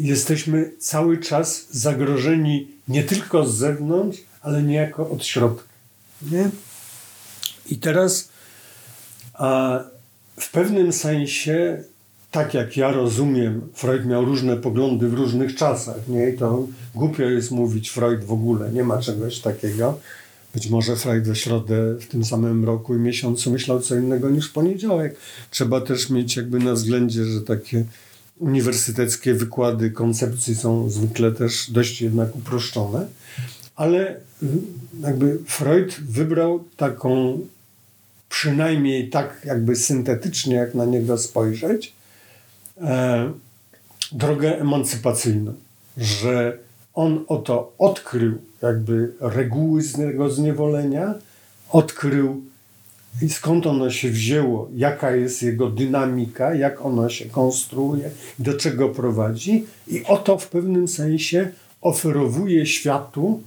jesteśmy 0.08 0.72
cały 0.80 1.18
czas 1.18 1.68
zagrożeni 1.72 2.68
nie 2.88 3.04
tylko 3.04 3.46
z 3.48 3.56
zewnątrz, 3.56 4.20
ale 4.42 4.64
niejako 4.64 5.10
od 5.10 5.26
środka. 5.26 5.64
Nie? 6.32 6.50
I 7.70 7.78
teraz 7.78 8.30
a 9.34 9.80
w 10.40 10.52
pewnym 10.52 10.94
sensie, 10.94 11.84
tak 12.32 12.54
jak 12.54 12.78
ja 12.78 12.92
rozumiem, 12.92 13.70
Freud 13.74 14.06
miał 14.06 14.26
różne 14.26 14.58
poglądy 14.58 15.10
w 15.10 15.14
różnych 15.14 15.56
czasach. 15.56 16.08
Nie? 16.08 16.30
I 16.30 16.38
to 16.38 16.68
głupio 16.96 17.24
jest 17.24 17.52
mówić 17.52 17.90
Freud 17.90 18.24
w 18.24 18.32
ogóle, 18.32 18.72
nie 18.72 18.84
ma 18.84 18.98
czegoś 18.98 19.40
takiego. 19.40 20.00
Być 20.54 20.70
może 20.70 20.96
Freud 20.96 21.24
we 21.24 21.36
środę 21.36 21.96
w 22.00 22.08
tym 22.08 22.26
samym 22.26 22.66
roku 22.66 22.96
i 22.96 23.00
miesiącu 23.00 23.52
myślał 23.52 23.80
co 23.80 23.96
innego 23.96 24.30
niż 24.30 24.50
w 24.50 24.54
poniedziałek. 24.54 25.16
Trzeba 25.52 25.82
też 25.82 26.10
mieć 26.10 26.36
jakby 26.36 26.60
na 26.60 26.74
względzie, 26.74 27.26
że 27.26 27.42
takie 27.42 27.86
uniwersyteckie 28.42 29.34
wykłady 29.34 29.92
koncepcji 29.92 30.56
są 30.56 30.90
zwykle 30.90 31.32
też 31.32 31.72
dość 31.72 32.02
jednak 32.02 32.36
uproszczone, 32.36 33.08
ale 33.76 34.16
jakby 35.02 35.40
Freud 35.46 36.00
wybrał 36.02 36.64
taką 36.78 37.40
przynajmniej 38.30 39.10
tak 39.10 39.42
jakby 39.46 39.76
syntetycznie, 39.76 40.56
jak 40.56 40.76
na 40.76 40.86
niego 40.86 41.18
spojrzeć, 41.18 41.94
e, 42.82 43.32
drogę 44.12 44.60
emancypacyjną, 44.60 45.54
że 45.98 46.58
on 46.94 47.26
oto 47.28 47.74
odkrył 47.78 48.38
jakby 48.62 49.14
reguły 49.20 49.82
z 49.82 49.94
tego 49.94 50.30
zniewolenia, 50.30 51.14
odkrył 51.70 52.44
i 53.22 53.30
skąd 53.30 53.68
ono 53.68 53.90
się 53.90 54.10
wzięło, 54.10 54.70
jaka 54.76 55.16
jest 55.16 55.44
jego 55.44 55.70
dynamika, 55.70 56.56
jak 56.56 56.86
ono 56.86 57.10
się 57.10 57.26
konstruuje, 57.26 58.10
do 58.40 58.54
czego 58.54 58.90
prowadzi, 58.90 59.66
i 59.88 60.04
oto 60.04 60.38
w 60.38 60.48
pewnym 60.48 60.88
sensie 60.88 61.50
oferowuje 61.82 62.66
światu 62.66 63.42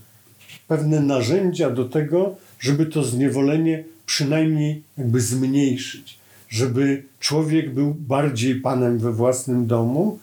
pewne 0.69 1.01
narzędzia 1.01 1.71
do 1.71 1.85
tego, 1.85 2.37
żeby 2.61 2.87
to 2.87 3.05
zniewolenie 3.05 3.85
przynajmniej 4.07 4.83
jakby 4.99 5.21
zmniejszyć, 5.21 6.19
żeby 6.49 7.03
człowiek 7.21 7.75
był 7.75 7.95
bardziej 7.95 8.55
panem 8.55 8.99
we 8.99 9.13
własnym 9.13 9.67
domu, 9.67 10.19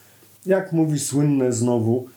jak 0.46 0.72
mówi 0.72 1.00
słynne 1.00 1.54
znowu 1.54 2.08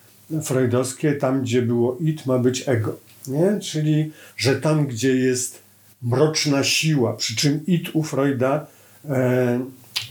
freudowskie, 0.43 1.13
tam 1.13 1.43
gdzie 1.43 1.63
było 1.63 1.97
it 2.01 2.27
ma 2.27 2.39
być 2.39 2.69
ego, 2.69 2.97
nie? 3.27 3.61
czyli 3.61 4.11
że 4.37 4.61
tam 4.61 4.87
gdzie 4.87 5.17
jest 5.17 5.64
mroczna 6.05 6.65
siła, 6.65 7.13
przy 7.13 7.37
czym 7.37 7.67
id 7.67 7.91
u 7.93 8.03
Freuda 8.03 8.67
e, 9.09 9.61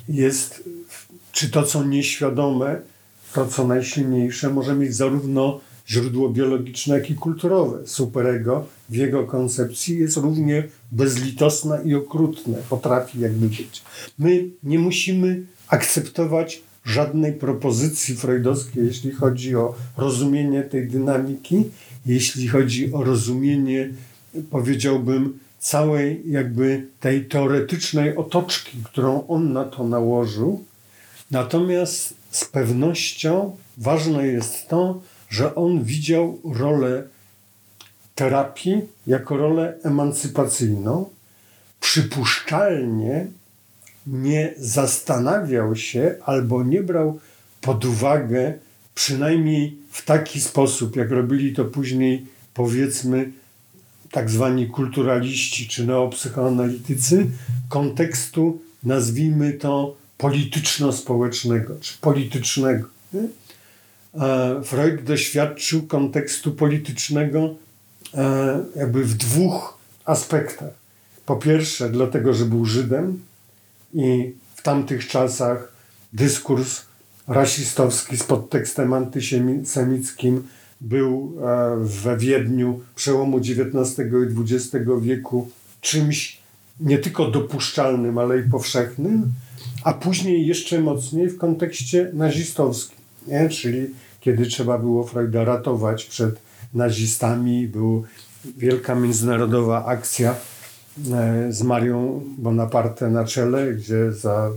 jest, 0.10 0.63
czy 1.32 1.49
to 1.49 1.63
co 1.63 1.84
nieświadome, 1.84 2.82
to 3.34 3.47
co 3.47 3.67
najsilniejsze, 3.67 4.49
może 4.49 4.75
mieć 4.75 4.95
zarówno 4.95 5.60
źródło 5.88 6.29
biologiczne, 6.29 6.95
jak 6.95 7.10
i 7.10 7.15
kulturowe. 7.15 7.88
Superego 7.88 8.65
w 8.89 8.95
jego 8.95 9.23
koncepcji 9.23 9.99
jest 9.99 10.17
równie 10.17 10.63
bezlitosne 10.91 11.82
i 11.86 11.95
okrutne, 11.95 12.58
potrafi 12.69 13.19
jakby 13.19 13.47
być. 13.47 13.82
My 14.19 14.45
nie 14.63 14.79
musimy 14.79 15.43
akceptować 15.67 16.62
żadnej 16.86 17.34
propozycji 17.34 18.15
freudowskiej, 18.15 18.86
jeśli 18.86 19.12
chodzi 19.12 19.56
o 19.56 19.75
rozumienie 19.97 20.63
tej 20.63 20.88
dynamiki, 20.88 21.63
jeśli 22.06 22.47
chodzi 22.47 22.93
o 22.93 23.03
rozumienie, 23.03 23.89
powiedziałbym, 24.49 25.39
całej 25.63 26.23
jakby 26.26 26.88
tej 26.99 27.26
teoretycznej 27.26 28.17
otoczki, 28.17 28.78
którą 28.84 29.28
on 29.28 29.54
na 29.54 29.65
to 29.65 29.84
nałożył. 29.84 30.63
Natomiast 31.32 32.13
z 32.32 32.45
pewnością 32.45 33.56
ważne 33.78 34.28
jest 34.28 34.67
to, 34.67 35.02
że 35.30 35.56
on 35.56 35.84
widział 35.84 36.39
rolę 36.54 37.04
terapii 38.15 38.82
jako 39.08 39.38
rolę 39.38 39.78
emancypacyjną. 39.84 41.10
Przypuszczalnie 41.80 43.28
nie 44.08 44.54
zastanawiał 44.58 45.76
się 45.76 46.15
albo 46.26 46.63
nie 46.63 46.84
brał 46.84 47.19
pod 47.62 47.86
uwagę, 47.86 48.54
przynajmniej 48.95 49.78
w 49.91 50.06
taki 50.06 50.41
sposób, 50.41 50.95
jak 50.95 51.12
robili 51.12 51.56
to 51.56 51.65
później, 51.65 52.26
powiedzmy, 52.54 53.32
tak 54.13 54.30
zwani 54.30 54.67
kulturaliści 54.67 55.67
czy 55.67 55.88
neopsychoanalitycy, 55.88 57.28
kontekstu, 57.69 58.62
nazwijmy 58.84 59.54
to, 59.54 59.95
polityczno-społecznego 60.17 61.76
czy 61.82 61.97
politycznego. 62.02 62.88
Nie? 63.13 63.28
Freud 64.63 65.04
doświadczył 65.04 65.88
kontekstu 65.88 66.52
politycznego 66.52 67.56
e, 68.13 68.63
jakby 68.76 69.04
w 69.04 69.13
dwóch 69.13 69.78
aspektach. 70.06 70.73
Po 71.26 71.36
pierwsze, 71.36 71.89
dlatego, 71.89 72.34
że 72.34 72.45
był 72.45 72.65
Żydem 72.65 73.19
i 73.93 74.34
w 74.56 74.62
tamtych 74.62 75.08
czasach 75.08 75.73
dyskurs 76.13 76.82
rasistowski 77.28 78.17
z 78.17 78.23
podtekstem 78.23 78.93
antysemickim 78.93 80.47
był 80.84 81.34
e, 81.41 81.78
we 81.80 82.17
Wiedniu 82.17 82.80
przełomu 82.96 83.38
XIX 83.38 84.00
i 84.00 84.54
XX 84.54 84.86
wieku 85.02 85.50
czymś 85.82 86.43
nie 86.80 86.98
tylko 86.98 87.32
dopuszczalnym, 87.32 88.17
ale 88.17 88.39
i 88.39 88.43
powszechnym, 88.43 89.32
a 89.84 89.93
później 89.93 90.48
jeszcze 90.48 90.80
mocniej 90.80 91.30
w 91.30 91.38
kontekście 91.38 92.12
nazistowskim, 92.13 92.98
nie? 93.28 93.50
czyli 93.50 93.88
kiedy 94.19 94.46
trzeba 94.46 94.78
było 94.78 95.04
Freuda 95.04 95.43
ratować 95.43 96.06
przed 96.06 96.39
nazistami, 96.74 97.67
była 97.67 98.02
wielka 98.58 98.96
międzynarodowa 98.96 99.86
akcja 99.86 100.36
e, 101.12 101.48
z 101.50 101.63
Marią 101.63 102.22
Bonaparte 102.38 103.10
na 103.10 103.26
czele, 103.26 103.74
gdzie 103.74 104.12
za, 104.12 104.52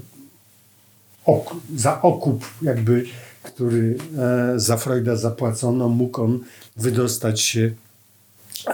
ok, 1.26 1.54
za 1.76 2.02
okup 2.02 2.44
jakby, 2.62 3.04
który 3.46 3.98
e, 4.18 4.60
za 4.60 4.76
Freuda 4.76 5.16
zapłacono, 5.16 5.88
mógł 5.88 6.22
on 6.22 6.40
wydostać 6.76 7.40
się 7.40 7.70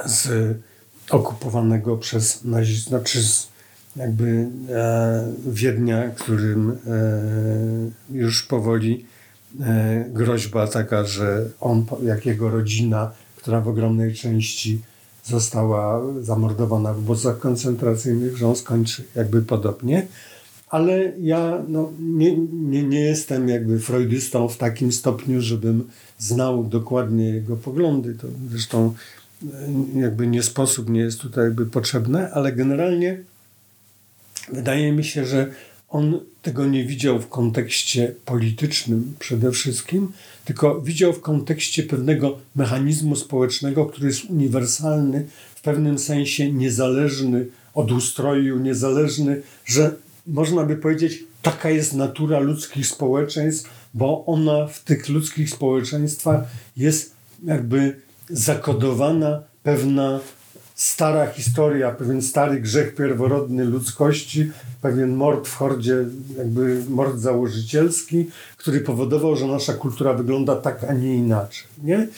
z 0.07 0.29
okupowanego 1.11 1.97
przez 1.97 2.45
nazistów, 2.45 2.89
znaczy 2.89 3.23
z 3.23 3.49
jakby 3.97 4.49
e, 4.71 5.33
Wiednia, 5.47 6.11
którym 6.11 6.79
już 8.11 8.43
powoli 8.43 9.05
E, 9.61 10.05
groźba 10.09 10.67
taka, 10.67 11.05
że 11.05 11.49
on, 11.61 11.85
jak 12.03 12.27
jego 12.27 12.51
rodzina, 12.51 13.11
która 13.37 13.61
w 13.61 13.69
ogromnej 13.69 14.15
części 14.15 14.81
została 15.25 16.01
zamordowana 16.21 16.95
w 16.95 16.99
obozach 16.99 17.39
koncentracyjnych, 17.39 18.37
że 18.37 18.49
on 18.49 18.57
skończy 18.57 19.05
jakby 19.15 19.43
podobnie. 19.43 20.07
Ale 20.73 21.13
ja 21.21 21.63
no, 21.69 21.93
nie, 22.01 22.37
nie, 22.53 22.83
nie 22.83 23.01
jestem 23.01 23.49
jakby 23.49 23.81
freudystą 23.81 24.49
w 24.49 24.57
takim 24.57 24.93
stopniu, 24.93 25.41
żebym 25.41 25.89
znał 26.19 26.65
dokładnie 26.65 27.25
jego 27.25 27.57
poglądy. 27.57 28.15
To 28.15 28.27
zresztą 28.51 28.95
e, 29.43 30.01
jakby 30.01 30.27
nie 30.27 30.43
sposób, 30.43 30.91
nie 30.91 31.01
jest 31.01 31.21
tutaj 31.21 31.45
jakby 31.45 31.67
potrzebne, 31.67 32.31
ale 32.31 32.53
generalnie 32.53 33.23
wydaje 34.53 34.93
mi 34.93 35.05
się, 35.05 35.27
że 35.27 35.51
on 35.89 36.21
tego 36.43 36.67
nie 36.67 36.85
widział 36.85 37.21
w 37.21 37.29
kontekście 37.29 38.15
politycznym 38.25 39.15
przede 39.19 39.51
wszystkim, 39.51 40.13
tylko 40.45 40.81
widział 40.81 41.13
w 41.13 41.21
kontekście 41.21 41.83
pewnego 41.83 42.39
mechanizmu 42.57 43.17
społecznego, 43.17 43.87
który 43.87 44.07
jest 44.07 44.25
uniwersalny, 44.25 45.27
w 45.55 45.61
pewnym 45.61 45.99
sensie 45.99 46.53
niezależny 46.53 47.47
od 47.75 47.93
ustroju, 47.93 48.59
niezależny, 48.59 49.43
że 49.65 49.95
można 50.27 50.65
by 50.65 50.77
powiedzieć, 50.77 51.25
taka 51.43 51.71
jest 51.71 51.95
natura 51.95 52.39
ludzkich 52.39 52.87
społeczeństw, 52.87 53.71
bo 53.95 54.27
ona 54.27 54.67
w 54.67 54.85
tych 54.85 55.09
ludzkich 55.09 55.51
społeczeństwach 55.51 56.41
jest 56.77 57.15
jakby 57.45 58.01
zakodowana 58.29 59.43
pewna 59.63 60.21
stara 60.75 61.27
historia, 61.27 61.91
pewien 61.91 62.23
stary 62.23 62.61
grzech 62.61 62.95
pierworodny 62.95 63.65
ludzkości, 63.65 64.51
pewien 64.81 65.17
mord 65.17 65.49
w 65.49 65.57
hordzie, 65.57 65.97
jakby 66.39 66.83
mord 66.89 67.19
założycielski, 67.19 68.27
który 68.57 68.81
powodował, 68.81 69.37
że 69.37 69.47
nasza 69.47 69.73
kultura 69.73 70.15
wygląda 70.15 70.57
tak, 70.57 70.85
a 70.85 70.93
nie 70.93 71.15
inaczej. 71.15 71.67
Nie? 71.83 72.09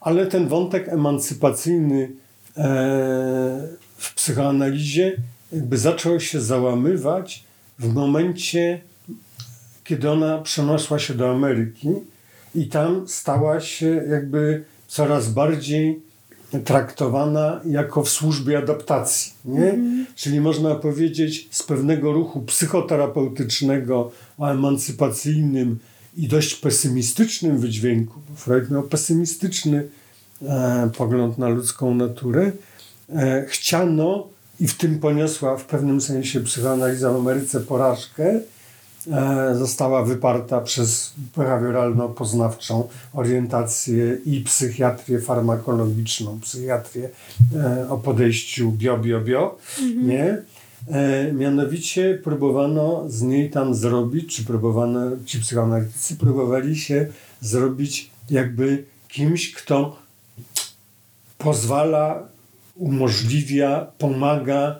Ale 0.00 0.26
ten 0.26 0.48
wątek 0.48 0.88
emancypacyjny 0.88 2.10
e, 2.56 3.68
w 3.96 4.14
psychoanalizie 4.14 5.16
jakby 5.52 5.78
zaczął 5.78 6.20
się 6.20 6.40
załamywać 6.40 7.44
w 7.78 7.94
momencie, 7.94 8.80
kiedy 9.84 10.10
ona 10.10 10.38
przeniosła 10.38 10.98
się 10.98 11.14
do 11.14 11.30
Ameryki 11.30 11.88
i 12.54 12.68
tam 12.68 13.08
stała 13.08 13.60
się 13.60 13.86
jakby 14.10 14.64
coraz 14.88 15.28
bardziej 15.28 16.00
traktowana 16.64 17.60
jako 17.66 18.02
w 18.02 18.08
służbie 18.08 18.58
adaptacji. 18.58 19.32
Nie? 19.44 19.70
Mm. 19.70 20.06
Czyli 20.16 20.40
można 20.40 20.74
powiedzieć 20.74 21.48
z 21.50 21.62
pewnego 21.62 22.12
ruchu 22.12 22.42
psychoterapeutycznego, 22.42 24.12
emancypacyjnym 24.38 25.78
i 26.16 26.28
dość 26.28 26.54
pesymistycznym 26.54 27.58
wydźwięku, 27.58 28.20
bo 28.28 28.36
Freud 28.36 28.70
miał 28.70 28.82
pesymistyczny 28.82 29.88
e, 30.42 30.90
pogląd 30.96 31.38
na 31.38 31.48
ludzką 31.48 31.94
naturę, 31.94 32.52
e, 33.08 33.44
chciano 33.48 34.35
i 34.60 34.68
w 34.68 34.76
tym 34.76 34.98
poniosła 34.98 35.56
w 35.56 35.64
pewnym 35.64 36.00
sensie 36.00 36.40
psychoanaliza 36.40 37.12
w 37.12 37.16
Ameryce 37.16 37.60
porażkę, 37.60 38.40
E, 39.12 39.54
została 39.54 40.02
wyparta 40.02 40.60
przez 40.60 41.12
behawioralno-poznawczą 41.36 42.82
orientację 43.12 44.18
i 44.24 44.40
psychiatrię 44.40 45.20
farmakologiczną, 45.20 46.40
psychiatrię 46.40 47.08
e, 47.56 47.88
o 47.88 47.98
podejściu 47.98 48.72
bio-bio-bio, 48.72 49.58
mhm. 49.82 50.08
nie? 50.08 50.42
E, 50.90 51.32
mianowicie 51.32 52.20
próbowano 52.24 53.04
z 53.08 53.22
niej 53.22 53.50
tam 53.50 53.74
zrobić, 53.74 54.36
czy 54.36 54.44
próbowano, 54.44 55.00
ci 55.26 55.40
psychoanalitycy 55.40 56.16
próbowali 56.16 56.76
się 56.76 57.06
zrobić 57.40 58.10
jakby 58.30 58.84
kimś, 59.08 59.52
kto 59.52 59.96
pozwala, 61.38 62.28
umożliwia, 62.76 63.86
pomaga 63.98 64.76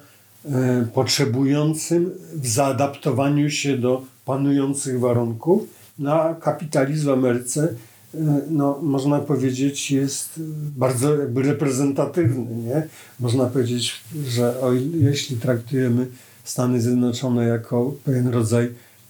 potrzebującym 0.94 2.10
w 2.34 2.46
zaadaptowaniu 2.46 3.50
się 3.50 3.78
do 3.78 4.02
panujących 4.24 5.00
warunków, 5.00 5.62
na 5.98 6.36
kapitalizm 6.40 7.06
w 7.06 7.10
Ameryce, 7.10 7.74
e, 8.14 8.18
no, 8.50 8.78
można 8.82 9.18
powiedzieć, 9.18 9.90
jest 9.90 10.40
bardzo 10.76 11.16
jakby 11.16 11.42
reprezentatywny. 11.42 12.56
Nie? 12.56 12.86
Można 13.20 13.46
powiedzieć, 13.46 14.00
że 14.28 14.60
o, 14.60 14.72
jeśli 14.94 15.36
traktujemy 15.36 16.06
Stany 16.44 16.80
Zjednoczone 16.80 17.46
jako 17.46 17.94
pewien 18.04 18.28
rodzaj 18.28 18.68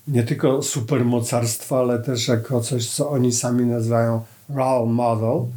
nie 0.08 0.22
tylko 0.22 0.62
supermocarstwa, 0.62 1.78
ale 1.78 1.98
też 1.98 2.28
jako 2.28 2.60
coś, 2.60 2.90
co 2.90 3.10
oni 3.10 3.32
sami 3.32 3.66
nazywają 3.66 4.22
role 4.48 4.86
model, 4.86 5.52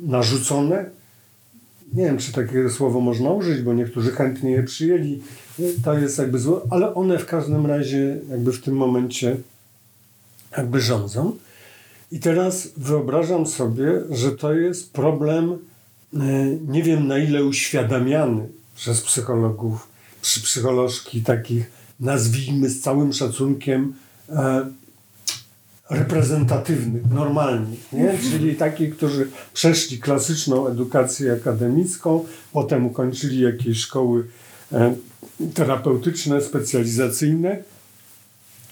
narzucone. 0.00 1.03
Nie 1.94 2.04
wiem, 2.04 2.18
czy 2.18 2.32
takiego 2.32 2.70
słowo 2.70 3.00
można 3.00 3.30
użyć, 3.30 3.62
bo 3.62 3.72
niektórzy 3.72 4.10
chętnie 4.10 4.50
je 4.50 4.62
przyjęli. 4.62 5.22
To 5.84 5.98
jest 5.98 6.18
jakby 6.18 6.38
złe, 6.38 6.60
ale 6.70 6.94
one 6.94 7.18
w 7.18 7.26
każdym 7.26 7.66
razie 7.66 8.20
jakby 8.30 8.52
w 8.52 8.62
tym 8.62 8.76
momencie 8.76 9.36
jakby 10.56 10.80
rządzą. 10.80 11.36
I 12.12 12.20
teraz 12.20 12.68
wyobrażam 12.76 13.46
sobie, 13.46 14.02
że 14.10 14.32
to 14.32 14.54
jest 14.54 14.92
problem, 14.92 15.52
e, 15.52 16.18
nie 16.68 16.82
wiem 16.82 17.06
na 17.06 17.18
ile 17.18 17.44
uświadamiany 17.44 18.48
przez 18.76 19.00
psychologów, 19.00 19.88
przy 20.22 20.40
psycholożki 20.42 21.22
takich, 21.22 21.70
nazwijmy 22.00 22.70
z 22.70 22.80
całym 22.80 23.12
szacunkiem, 23.12 23.94
e, 24.28 24.66
reprezentatywnych, 25.94 27.10
normalnych, 27.10 27.92
nie? 27.92 28.10
Mhm. 28.10 28.30
czyli 28.30 28.54
takich, 28.54 28.96
którzy 28.96 29.28
przeszli 29.54 29.98
klasyczną 29.98 30.68
edukację 30.68 31.32
akademicką, 31.32 32.24
potem 32.52 32.86
ukończyli 32.86 33.40
jakieś 33.40 33.78
szkoły 33.78 34.24
e, 34.72 34.94
terapeutyczne, 35.54 36.42
specjalizacyjne 36.42 37.62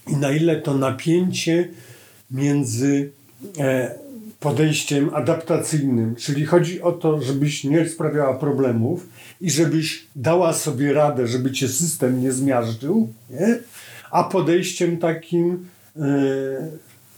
i 0.08 0.16
na 0.16 0.30
ile 0.30 0.60
to 0.60 0.74
napięcie 0.74 1.68
między 2.30 3.10
e, 3.58 3.94
podejściem 4.40 5.14
adaptacyjnym, 5.14 6.16
czyli 6.16 6.46
chodzi 6.46 6.82
o 6.82 6.92
to, 6.92 7.22
żebyś 7.22 7.64
nie 7.64 7.88
sprawiała 7.88 8.34
problemów 8.34 9.08
i 9.40 9.50
żebyś 9.50 10.06
dała 10.16 10.52
sobie 10.52 10.92
radę, 10.92 11.26
żeby 11.26 11.52
cię 11.52 11.68
system 11.68 12.22
nie 12.22 12.32
zmiażdżył, 12.32 13.12
nie? 13.30 13.58
a 14.10 14.24
podejściem 14.24 14.98
takim 14.98 15.66
e, 15.96 16.02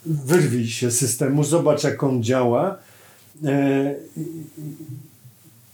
wyrwij 0.06 0.66
się 0.66 0.90
z 0.90 0.98
systemu, 0.98 1.44
zobacz 1.44 1.84
jak 1.84 2.02
on 2.02 2.22
działa, 2.22 2.78
e, 3.44 3.94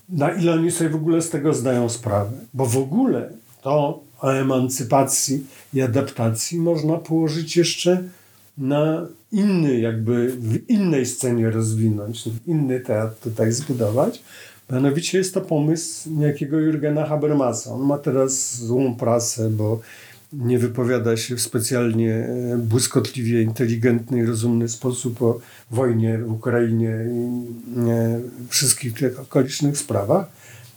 na 0.08 0.30
ile 0.30 0.52
oni 0.52 0.70
sobie 0.70 0.90
w 0.90 0.94
ogóle 0.94 1.22
z 1.22 1.30
tego 1.30 1.54
zdają 1.54 1.88
sprawę. 1.88 2.32
Bo 2.54 2.66
w 2.66 2.76
ogóle 2.76 3.30
to 3.62 4.02
o 4.20 4.30
emancypacji 4.30 5.46
i 5.74 5.82
adaptacji 5.82 6.58
można 6.58 6.96
położyć 6.96 7.56
jeszcze 7.56 8.02
na 8.58 9.06
inny, 9.32 9.80
jakby 9.80 10.36
w 10.36 10.70
innej 10.70 11.06
scenie 11.06 11.50
rozwinąć, 11.50 12.24
inny 12.46 12.80
teatr 12.80 13.14
tutaj 13.20 13.52
zbudować. 13.52 14.22
Mianowicie 14.72 15.18
jest 15.18 15.34
to 15.34 15.40
pomysł 15.40 16.10
niejakiego 16.10 16.58
Jurgena 16.58 17.06
Habermasa. 17.06 17.72
On 17.72 17.80
ma 17.80 17.98
teraz 17.98 18.54
złą 18.54 18.94
prasę, 18.96 19.50
bo 19.50 19.80
nie 20.32 20.58
wypowiada 20.58 21.16
się 21.16 21.36
w 21.36 21.40
specjalnie 21.40 22.14
e, 22.14 22.58
błyskotliwie 22.58 23.42
inteligentny 23.42 24.18
i 24.18 24.26
rozumny 24.26 24.68
sposób 24.68 25.22
o 25.22 25.40
wojnie 25.70 26.18
w 26.18 26.32
Ukrainie 26.32 26.98
i 27.12 27.90
e, 27.90 28.20
wszystkich 28.48 28.94
tych 28.94 29.20
okolicznych 29.20 29.78
sprawach, 29.78 30.26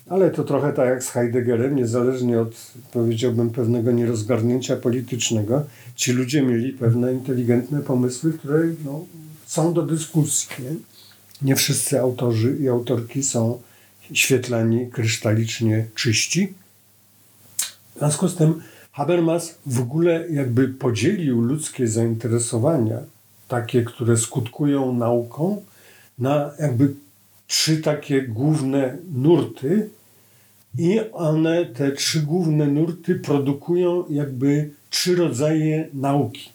ale 0.09 0.31
to 0.31 0.43
trochę 0.43 0.73
tak 0.73 0.87
jak 0.87 1.03
z 1.03 1.09
Heideggerem, 1.09 1.75
niezależnie 1.75 2.41
od, 2.41 2.71
powiedziałbym, 2.91 3.49
pewnego 3.49 3.91
nierozgarnięcia 3.91 4.75
politycznego, 4.75 5.63
ci 5.95 6.11
ludzie 6.11 6.41
mieli 6.41 6.73
pewne 6.73 7.13
inteligentne 7.13 7.81
pomysły, 7.81 8.33
które 8.33 8.59
no, 8.85 9.05
są 9.45 9.73
do 9.73 9.81
dyskusji. 9.81 10.49
Nie? 10.59 10.75
nie 11.41 11.55
wszyscy 11.55 11.99
autorzy 11.99 12.57
i 12.61 12.69
autorki 12.69 13.23
są 13.23 13.61
świetlani, 14.13 14.87
krystalicznie 14.87 15.85
czyści. 15.95 16.53
W 17.95 17.99
związku 17.99 18.27
z 18.27 18.35
tym 18.35 18.61
Habermas 18.93 19.59
w 19.65 19.81
ogóle 19.81 20.29
jakby 20.29 20.67
podzielił 20.67 21.41
ludzkie 21.41 21.87
zainteresowania, 21.87 22.99
takie, 23.47 23.83
które 23.83 24.17
skutkują 24.17 24.93
nauką, 24.93 25.63
na 26.19 26.51
jakby 26.59 26.93
trzy 27.47 27.77
takie 27.77 28.21
główne 28.21 28.97
nurty 29.13 29.89
i 30.77 30.99
one, 31.11 31.65
te 31.65 31.91
trzy 31.91 32.21
główne 32.21 32.67
nurty 32.67 33.15
produkują 33.15 34.05
jakby 34.09 34.69
trzy 34.89 35.15
rodzaje 35.15 35.87
nauki. 35.93 36.49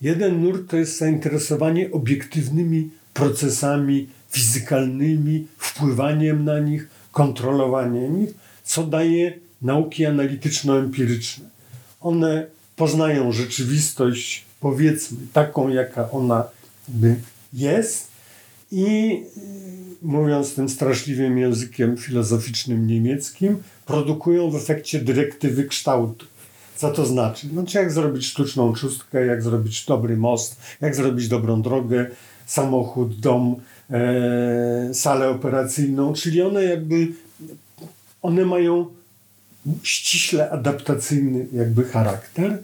Jeden 0.00 0.42
nurt 0.42 0.70
to 0.70 0.76
jest 0.76 0.98
zainteresowanie 0.98 1.92
obiektywnymi 1.92 2.90
procesami 3.14 4.08
fizykalnymi, 4.30 5.46
wpływaniem 5.58 6.44
na 6.44 6.58
nich, 6.58 6.88
kontrolowaniem 7.12 8.24
ich, 8.24 8.34
co 8.64 8.86
daje 8.86 9.43
nauki 9.64 10.06
analityczno-empiryczne. 10.06 11.44
One 12.00 12.46
poznają 12.76 13.32
rzeczywistość, 13.32 14.44
powiedzmy, 14.60 15.18
taką, 15.32 15.68
jaka 15.68 16.10
ona 16.10 16.44
by 16.88 17.16
jest, 17.52 18.08
i 18.72 19.22
y, 20.02 20.06
mówiąc 20.06 20.54
tym 20.54 20.68
straszliwym 20.68 21.38
językiem 21.38 21.96
filozoficznym 21.96 22.86
niemieckim, 22.86 23.62
produkują 23.86 24.50
w 24.50 24.56
efekcie 24.56 25.00
dyrektywy 25.00 25.64
kształtu. 25.64 26.26
Co 26.76 26.90
to 26.90 27.06
znaczy? 27.06 27.48
Znaczy, 27.48 27.78
jak 27.78 27.92
zrobić 27.92 28.26
sztuczną 28.26 28.72
czustkę, 28.72 29.26
jak 29.26 29.42
zrobić 29.42 29.84
dobry 29.84 30.16
most, 30.16 30.56
jak 30.80 30.96
zrobić 30.96 31.28
dobrą 31.28 31.62
drogę, 31.62 32.06
samochód, 32.46 33.20
dom, 33.20 33.56
e, 33.90 34.94
salę 34.94 35.28
operacyjną, 35.28 36.12
czyli 36.12 36.42
one 36.42 36.64
jakby, 36.64 37.08
one 38.22 38.44
mają 38.44 38.86
ściśle 39.82 40.50
adaptacyjny 40.50 41.46
jakby 41.52 41.84
charakter. 41.84 42.62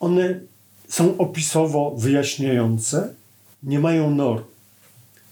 One 0.00 0.40
są 0.88 1.16
opisowo 1.16 1.94
wyjaśniające, 1.98 3.14
nie 3.62 3.78
mają 3.78 4.10
norm. 4.10 4.44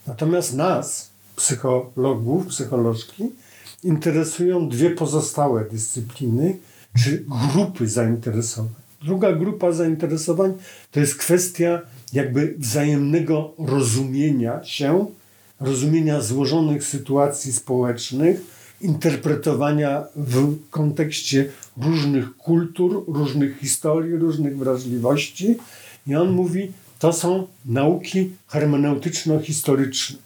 Natomiast 0.07 0.55
nas, 0.55 1.11
psychologów, 1.37 2.47
psycholożki, 2.47 3.25
interesują 3.85 4.69
dwie 4.69 4.91
pozostałe 4.91 5.65
dyscypliny 5.65 6.57
czy 7.05 7.25
grupy 7.55 7.89
zainteresowań. 7.89 8.73
Druga 9.03 9.33
grupa 9.33 9.73
zainteresowań 9.73 10.55
to 10.91 11.01
jest 11.01 11.17
kwestia 11.17 11.81
jakby 12.13 12.55
wzajemnego 12.59 13.55
rozumienia 13.59 14.65
się, 14.65 15.07
rozumienia 15.61 16.21
złożonych 16.21 16.85
sytuacji 16.85 17.53
społecznych, 17.53 18.41
interpretowania 18.83 20.05
w 20.17 20.57
kontekście 20.71 21.49
różnych 21.83 22.37
kultur, 22.37 23.05
różnych 23.09 23.59
historii, 23.59 24.17
różnych 24.17 24.59
wrażliwości. 24.59 25.57
I 26.07 26.15
on 26.15 26.31
mówi, 26.31 26.73
to 26.99 27.13
są 27.13 27.47
nauki 27.65 28.31
hermeneutyczno-historyczne. 28.49 30.17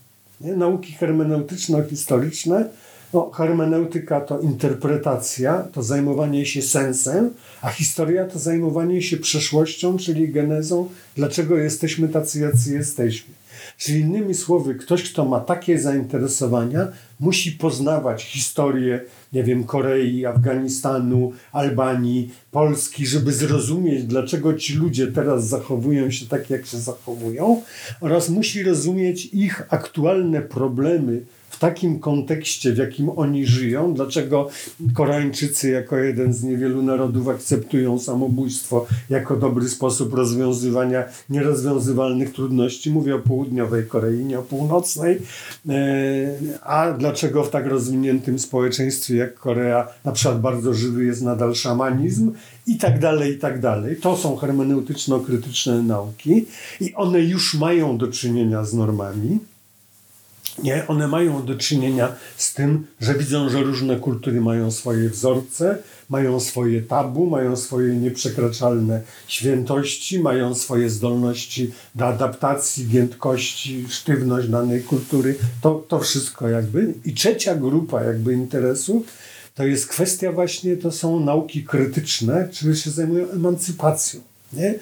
Nauki 0.40 0.92
hermeneutyczno-historyczne, 0.92 2.68
no, 3.12 3.30
hermeneutyka 3.30 4.20
to 4.20 4.40
interpretacja, 4.40 5.62
to 5.72 5.82
zajmowanie 5.82 6.46
się 6.46 6.62
sensem, 6.62 7.30
a 7.62 7.70
historia 7.70 8.24
to 8.24 8.38
zajmowanie 8.38 9.02
się 9.02 9.16
przeszłością, 9.16 9.98
czyli 9.98 10.28
genezą, 10.28 10.88
dlaczego 11.16 11.56
jesteśmy 11.56 12.08
tacy, 12.08 12.40
jacy 12.40 12.74
jesteśmy. 12.74 13.34
Czyli 13.76 14.00
innymi 14.00 14.34
słowy, 14.34 14.74
ktoś, 14.74 15.12
kto 15.12 15.24
ma 15.24 15.40
takie 15.40 15.78
zainteresowania, 15.78 16.88
musi 17.20 17.52
poznawać 17.52 18.24
historię, 18.24 19.00
nie 19.32 19.44
wiem, 19.44 19.64
Korei, 19.64 20.26
Afganistanu, 20.26 21.32
Albanii, 21.52 22.30
Polski, 22.50 23.06
żeby 23.06 23.32
zrozumieć, 23.32 24.04
dlaczego 24.04 24.54
ci 24.54 24.74
ludzie 24.74 25.06
teraz 25.06 25.48
zachowują 25.48 26.10
się 26.10 26.26
tak, 26.26 26.50
jak 26.50 26.66
się 26.66 26.78
zachowują, 26.78 27.62
oraz 28.00 28.28
musi 28.28 28.62
rozumieć 28.62 29.26
ich 29.26 29.62
aktualne 29.68 30.42
problemy 30.42 31.22
w 31.56 31.58
takim 31.58 31.98
kontekście, 31.98 32.72
w 32.72 32.78
jakim 32.78 33.10
oni 33.16 33.46
żyją, 33.46 33.94
dlaczego 33.94 34.48
Koreańczycy 34.94 35.70
jako 35.70 35.96
jeden 35.96 36.32
z 36.32 36.42
niewielu 36.42 36.82
narodów 36.82 37.28
akceptują 37.28 37.98
samobójstwo 37.98 38.86
jako 39.10 39.36
dobry 39.36 39.68
sposób 39.68 40.14
rozwiązywania 40.14 41.04
nierozwiązywalnych 41.30 42.32
trudności. 42.32 42.90
Mówię 42.90 43.14
o 43.14 43.18
południowej 43.18 43.86
Korei, 43.86 44.24
nie 44.24 44.38
o 44.38 44.42
północnej. 44.42 45.18
E, 45.68 45.78
a 46.62 46.92
dlaczego 46.92 47.44
w 47.44 47.50
tak 47.50 47.66
rozwiniętym 47.66 48.38
społeczeństwie 48.38 49.16
jak 49.16 49.34
Korea 49.34 49.88
na 50.04 50.12
przykład 50.12 50.40
bardzo 50.40 50.74
żywy 50.74 51.04
jest 51.04 51.22
nadal 51.22 51.54
szamanizm 51.54 52.32
i 52.66 52.76
tak 52.76 52.98
dalej, 52.98 53.32
i 53.32 53.38
tak 53.38 53.60
dalej. 53.60 53.96
To 53.96 54.16
są 54.16 54.36
hermeneutyczno-krytyczne 54.36 55.82
nauki 55.82 56.46
i 56.80 56.94
one 56.94 57.20
już 57.20 57.54
mają 57.54 57.98
do 57.98 58.08
czynienia 58.08 58.64
z 58.64 58.74
normami 58.74 59.38
Nie, 60.62 60.86
one 60.88 61.08
mają 61.08 61.46
do 61.46 61.54
czynienia 61.54 62.14
z 62.36 62.54
tym, 62.54 62.86
że 63.00 63.14
widzą, 63.14 63.48
że 63.48 63.62
różne 63.62 63.96
kultury 63.96 64.40
mają 64.40 64.70
swoje 64.70 65.10
wzorce, 65.10 65.78
mają 66.08 66.40
swoje 66.40 66.82
tabu, 66.82 67.26
mają 67.26 67.56
swoje 67.56 67.96
nieprzekraczalne 67.96 69.02
świętości, 69.28 70.20
mają 70.20 70.54
swoje 70.54 70.90
zdolności 70.90 71.72
do 71.94 72.06
adaptacji, 72.06 72.86
giętkości, 72.86 73.86
sztywność 73.88 74.48
danej 74.48 74.82
kultury. 74.82 75.36
To, 75.60 75.84
to 75.88 75.98
wszystko 75.98 76.48
jakby. 76.48 76.94
I 77.04 77.14
trzecia 77.14 77.54
grupa 77.54 78.02
jakby 78.02 78.32
interesów 78.32 79.06
to 79.54 79.66
jest 79.66 79.86
kwestia 79.86 80.32
właśnie, 80.32 80.76
to 80.76 80.92
są 80.92 81.20
nauki 81.20 81.64
krytyczne, 81.64 82.48
czyli 82.52 82.76
się 82.76 82.90
zajmują 82.90 83.30
emancypacją. 83.30 84.20
Nie? 84.52 84.74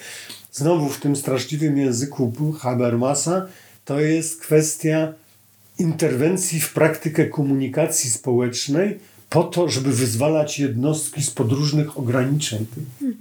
Znowu 0.53 0.89
w 0.89 1.01
tym 1.01 1.16
straszliwym 1.16 1.79
języku 1.79 2.33
Habermasa 2.59 3.47
to 3.85 4.01
jest 4.01 4.41
kwestia 4.41 5.12
interwencji 5.79 6.61
w 6.61 6.72
praktykę 6.72 7.27
komunikacji 7.27 8.11
społecznej 8.11 8.99
po 9.31 9.45
to, 9.45 9.68
żeby 9.68 9.93
wyzwalać 9.93 10.59
jednostki 10.59 11.22
z 11.22 11.31
podróżnych 11.31 11.99
ograniczeń. 11.99 12.66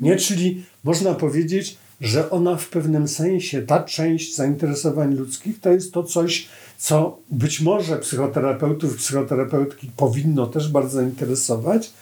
Nie? 0.02 0.16
Czyli 0.16 0.64
można 0.84 1.14
powiedzieć, 1.14 1.78
że 2.02 2.30
ona 2.30 2.56
w 2.56 2.70
pewnym 2.70 3.08
sensie, 3.08 3.62
ta 3.62 3.84
część 3.84 4.36
zainteresowań 4.36 5.16
ludzkich, 5.16 5.60
to 5.60 5.72
jest 5.72 5.94
to 5.94 6.04
coś, 6.04 6.48
co 6.78 7.18
być 7.32 7.62
może 7.62 7.98
psychoterapeutów, 7.98 8.98
psychoterapeutki 8.98 9.92
powinno 9.98 10.48
też 10.48 10.72
bardzo 10.72 11.02
interesować. 11.02 11.94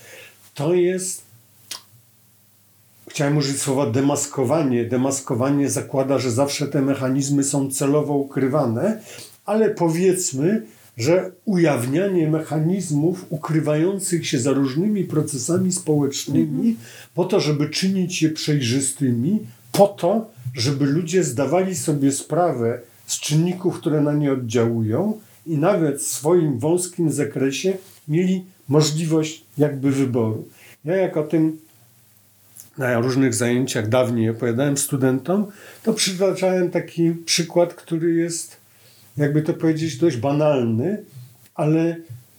To 0.53 0.73
jest, 0.73 1.21
chciałem 3.09 3.37
użyć 3.37 3.61
słowa 3.61 3.91
demaskowanie. 3.91 4.85
Demaskowanie 4.85 5.69
zakłada, 5.69 6.19
że 6.19 6.31
zawsze 6.31 6.67
te 6.67 6.81
mechanizmy 6.81 7.43
są 7.43 7.71
celowo 7.71 8.13
ukrywane, 8.13 9.01
ale 9.45 9.69
powiedzmy, 9.69 10.61
że 10.97 11.31
ujawnianie 11.45 12.29
mechanizmów 12.29 13.25
ukrywających 13.29 14.27
się 14.27 14.39
za 14.39 14.51
różnymi 14.51 15.03
procesami 15.03 15.71
społecznymi, 15.71 16.69
mhm. 16.69 16.75
po 17.15 17.25
to, 17.25 17.39
żeby 17.39 17.69
czynić 17.69 18.21
je 18.21 18.29
przejrzystymi, 18.29 19.39
po 19.71 19.87
to, 19.87 20.31
żeby 20.53 20.85
ludzie 20.85 21.23
zdawali 21.23 21.75
sobie 21.75 22.11
sprawę 22.11 22.79
z 23.05 23.19
czynników, 23.19 23.79
które 23.79 24.01
na 24.01 24.13
nie 24.13 24.31
oddziałują 24.31 25.19
i 25.45 25.57
nawet 25.57 25.99
w 25.99 26.07
swoim 26.07 26.59
wąskim 26.59 27.11
zakresie 27.11 27.77
mieli 28.07 28.45
możliwość 28.69 29.43
jakby 29.57 29.91
wyboru. 29.91 30.47
Ja 30.85 30.95
jak 30.95 31.17
o 31.17 31.23
tym 31.23 31.57
na 32.77 32.99
różnych 32.99 33.33
zajęciach 33.33 33.89
dawniej 33.89 34.29
opowiadałem 34.29 34.77
studentom, 34.77 35.45
to 35.83 35.93
przytaczałem 35.93 36.69
taki 36.69 37.11
przykład, 37.11 37.73
który 37.73 38.13
jest 38.13 38.60
jakby 39.17 39.41
to 39.41 39.53
powiedzieć, 39.53 39.97
dość 39.97 40.17
banalny, 40.17 41.03
ale 41.55 41.95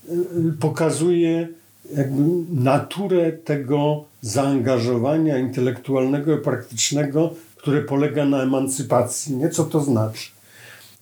y, 0.08 0.52
pokazuje 0.60 1.48
jakby 1.96 2.22
naturę 2.62 3.32
tego 3.32 4.04
zaangażowania 4.20 5.38
intelektualnego 5.38 6.38
i 6.38 6.40
praktycznego, 6.40 7.34
które 7.56 7.82
polega 7.82 8.24
na 8.24 8.42
emancypacji. 8.42 9.36
Nie? 9.36 9.50
Co 9.50 9.64
to 9.64 9.80
znaczy? 9.80 10.30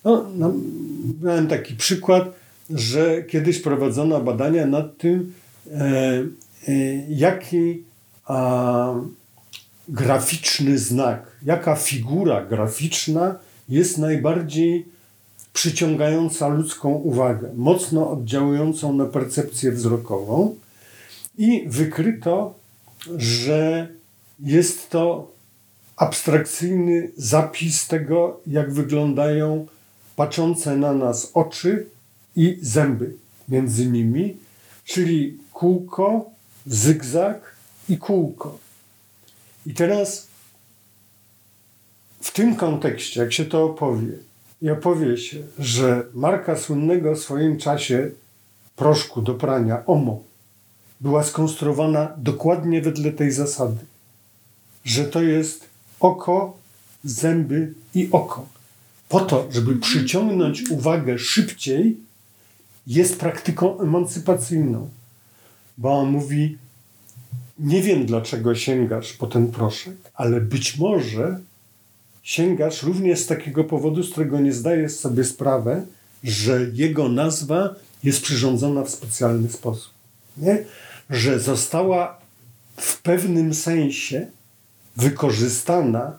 No, 0.05 0.27
no, 0.37 0.53
miałem 1.23 1.47
taki 1.47 1.75
przykład, 1.75 2.33
że 2.71 3.23
kiedyś 3.23 3.59
prowadzono 3.59 4.21
badania 4.21 4.67
nad 4.67 4.99
tym, 4.99 5.33
e, 5.71 5.81
e, 6.69 6.73
jaki 7.09 7.83
a, 8.25 8.95
graficzny 9.89 10.79
znak, 10.79 11.27
jaka 11.43 11.77
figura 11.77 12.47
graficzna 12.47 13.35
jest 13.69 13.99
najbardziej 13.99 14.87
przyciągająca 15.53 16.49
ludzką 16.49 16.91
uwagę, 16.91 17.51
mocno 17.55 18.11
oddziałującą 18.11 18.93
na 18.93 19.07
percepcję 19.07 19.73
wzrokową 19.73 20.57
i 21.39 21.65
wykryto, 21.69 22.55
że 23.17 23.89
jest 24.41 24.91
to 24.91 25.33
abstrakcyjny 25.97 27.11
zapis 27.17 27.87
tego, 27.87 28.41
jak 28.47 28.73
wyglądają 28.73 29.67
patrzące 30.17 30.77
na 30.77 30.93
nas 30.93 31.31
oczy 31.35 31.87
i 32.37 32.59
zęby 32.63 33.15
między 33.49 33.87
nimi, 33.87 34.37
czyli 34.85 35.39
kółko, 35.53 36.31
zygzak 36.67 37.55
i 37.89 37.99
kółko. 37.99 38.59
I 39.67 39.75
teraz 39.75 40.29
w 42.21 42.33
tym 42.33 42.57
kontekście, 42.57 43.21
jak 43.21 43.33
się 43.33 43.45
to 43.45 43.65
opowie, 43.65 44.13
i 44.63 44.71
opowie 44.71 45.17
się, 45.17 45.37
że 45.59 46.03
marka 46.15 46.57
słynnego 46.57 47.15
w 47.15 47.19
swoim 47.19 47.59
czasie 47.59 48.11
proszku 48.77 49.23
do 49.23 49.35
prania 49.35 49.87
OMO 49.87 50.23
była 51.01 51.23
skonstruowana 51.23 52.13
dokładnie 52.17 52.83
wedle 52.83 53.13
tej 53.13 53.33
zasady, 53.33 53.85
że 54.85 55.05
to 55.05 55.23
jest 55.23 55.69
oko, 56.01 56.57
zęby 57.05 57.75
i 57.95 58.09
oko. 58.13 58.47
Po 59.09 59.21
to, 59.21 59.49
żeby 59.51 59.77
przyciągnąć 59.77 60.71
uwagę 60.71 61.19
szybciej, 61.19 61.97
jest 62.87 63.21
praktyką 63.21 63.81
emancypacyjną. 63.81 64.89
Bo 65.79 65.93
on 65.93 66.11
mówi, 66.11 66.59
nie 67.59 67.83
wiem 67.83 68.07
dlaczego 68.07 68.55
sięgasz 68.55 69.13
po 69.13 69.27
ten 69.27 69.53
proszek, 69.53 69.97
ale 70.15 70.41
być 70.41 70.79
może 70.79 71.41
sięgasz 72.23 72.83
również 72.83 73.21
z 73.21 73.27
takiego 73.27 73.65
powodu, 73.65 74.03
z 74.03 74.11
którego 74.11 74.41
nie 74.41 74.53
zdajesz 74.53 74.93
sobie 74.93 75.25
sprawy, 75.25 75.87
że 76.25 76.67
jego 76.73 77.09
nazwa 77.09 77.75
jest 78.05 78.23
przyrządzona 78.23 78.85
w 78.85 78.91
specjalny 78.91 79.49
sposób. 79.49 79.93
Nie? 80.37 80.65
Że 81.11 81.41
została 81.41 82.19
w 82.77 83.03
pewnym 83.03 83.55
sensie 83.55 84.27
wykorzystana, 84.97 86.19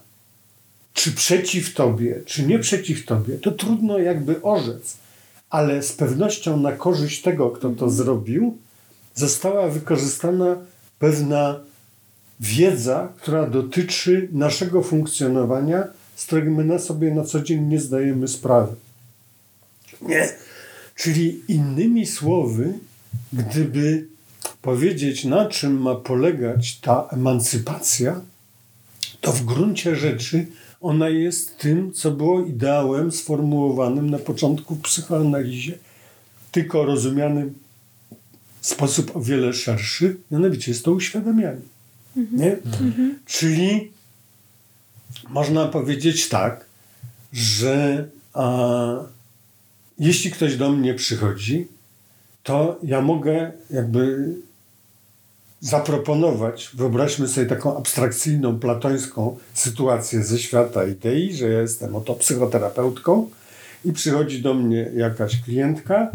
czy 0.93 1.11
przeciw 1.11 1.73
tobie, 1.73 2.21
czy 2.25 2.45
nie 2.45 2.59
przeciw 2.59 3.05
tobie, 3.05 3.37
to 3.37 3.51
trudno 3.51 3.99
jakby 3.99 4.41
orzec, 4.41 4.97
ale 5.49 5.83
z 5.83 5.93
pewnością 5.93 6.57
na 6.57 6.71
korzyść 6.71 7.21
tego, 7.21 7.49
kto 7.49 7.69
to 7.69 7.89
zrobił, 7.89 8.57
została 9.15 9.67
wykorzystana 9.67 10.57
pewna 10.99 11.59
wiedza, 12.41 13.13
która 13.17 13.47
dotyczy 13.47 14.27
naszego 14.31 14.83
funkcjonowania, 14.83 15.83
z 16.15 16.25
którego 16.25 16.51
my 16.51 16.63
na 16.63 16.79
sobie 16.79 17.11
na 17.11 17.23
co 17.23 17.41
dzień 17.41 17.61
nie 17.61 17.79
zdajemy 17.79 18.27
sprawy. 18.27 18.75
Nie. 20.01 20.29
Czyli 20.95 21.41
innymi 21.47 22.05
słowy, 22.05 22.73
gdyby 23.33 24.07
powiedzieć, 24.61 25.25
na 25.25 25.45
czym 25.45 25.81
ma 25.81 25.95
polegać 25.95 26.79
ta 26.79 27.07
emancypacja, 27.11 28.21
to 29.21 29.31
w 29.31 29.45
gruncie 29.45 29.95
rzeczy 29.95 30.47
ona 30.81 31.09
jest 31.09 31.57
tym, 31.57 31.93
co 31.93 32.11
było 32.11 32.45
ideałem 32.45 33.11
sformułowanym 33.11 34.09
na 34.09 34.19
początku 34.19 34.75
w 34.75 34.81
psychoanalizie, 34.81 35.77
tylko 36.51 36.85
rozumianym 36.85 37.53
w 38.61 38.67
sposób 38.67 39.15
o 39.15 39.21
wiele 39.21 39.53
szerszy, 39.53 40.17
mianowicie 40.31 40.71
jest 40.71 40.85
to 40.85 40.91
uświadamianie. 40.91 41.70
Nie? 42.15 42.53
Mhm. 42.53 43.19
Czyli 43.25 43.91
można 45.29 45.67
powiedzieć 45.67 46.29
tak, 46.29 46.65
że 47.33 48.07
a, 48.33 48.93
jeśli 49.99 50.31
ktoś 50.31 50.57
do 50.57 50.71
mnie 50.71 50.93
przychodzi, 50.93 51.67
to 52.43 52.79
ja 52.83 53.01
mogę 53.01 53.51
jakby 53.69 54.35
zaproponować, 55.61 56.69
wyobraźmy 56.73 57.27
sobie 57.27 57.47
taką 57.47 57.77
abstrakcyjną, 57.77 58.59
platońską 58.59 59.37
sytuację 59.53 60.23
ze 60.23 60.39
świata 60.39 60.85
idei, 60.85 61.33
że 61.33 61.49
ja 61.49 61.61
jestem 61.61 61.95
oto 61.95 62.13
psychoterapeutką 62.13 63.29
i 63.85 63.93
przychodzi 63.93 64.41
do 64.41 64.53
mnie 64.53 64.91
jakaś 64.95 65.41
klientka 65.41 66.11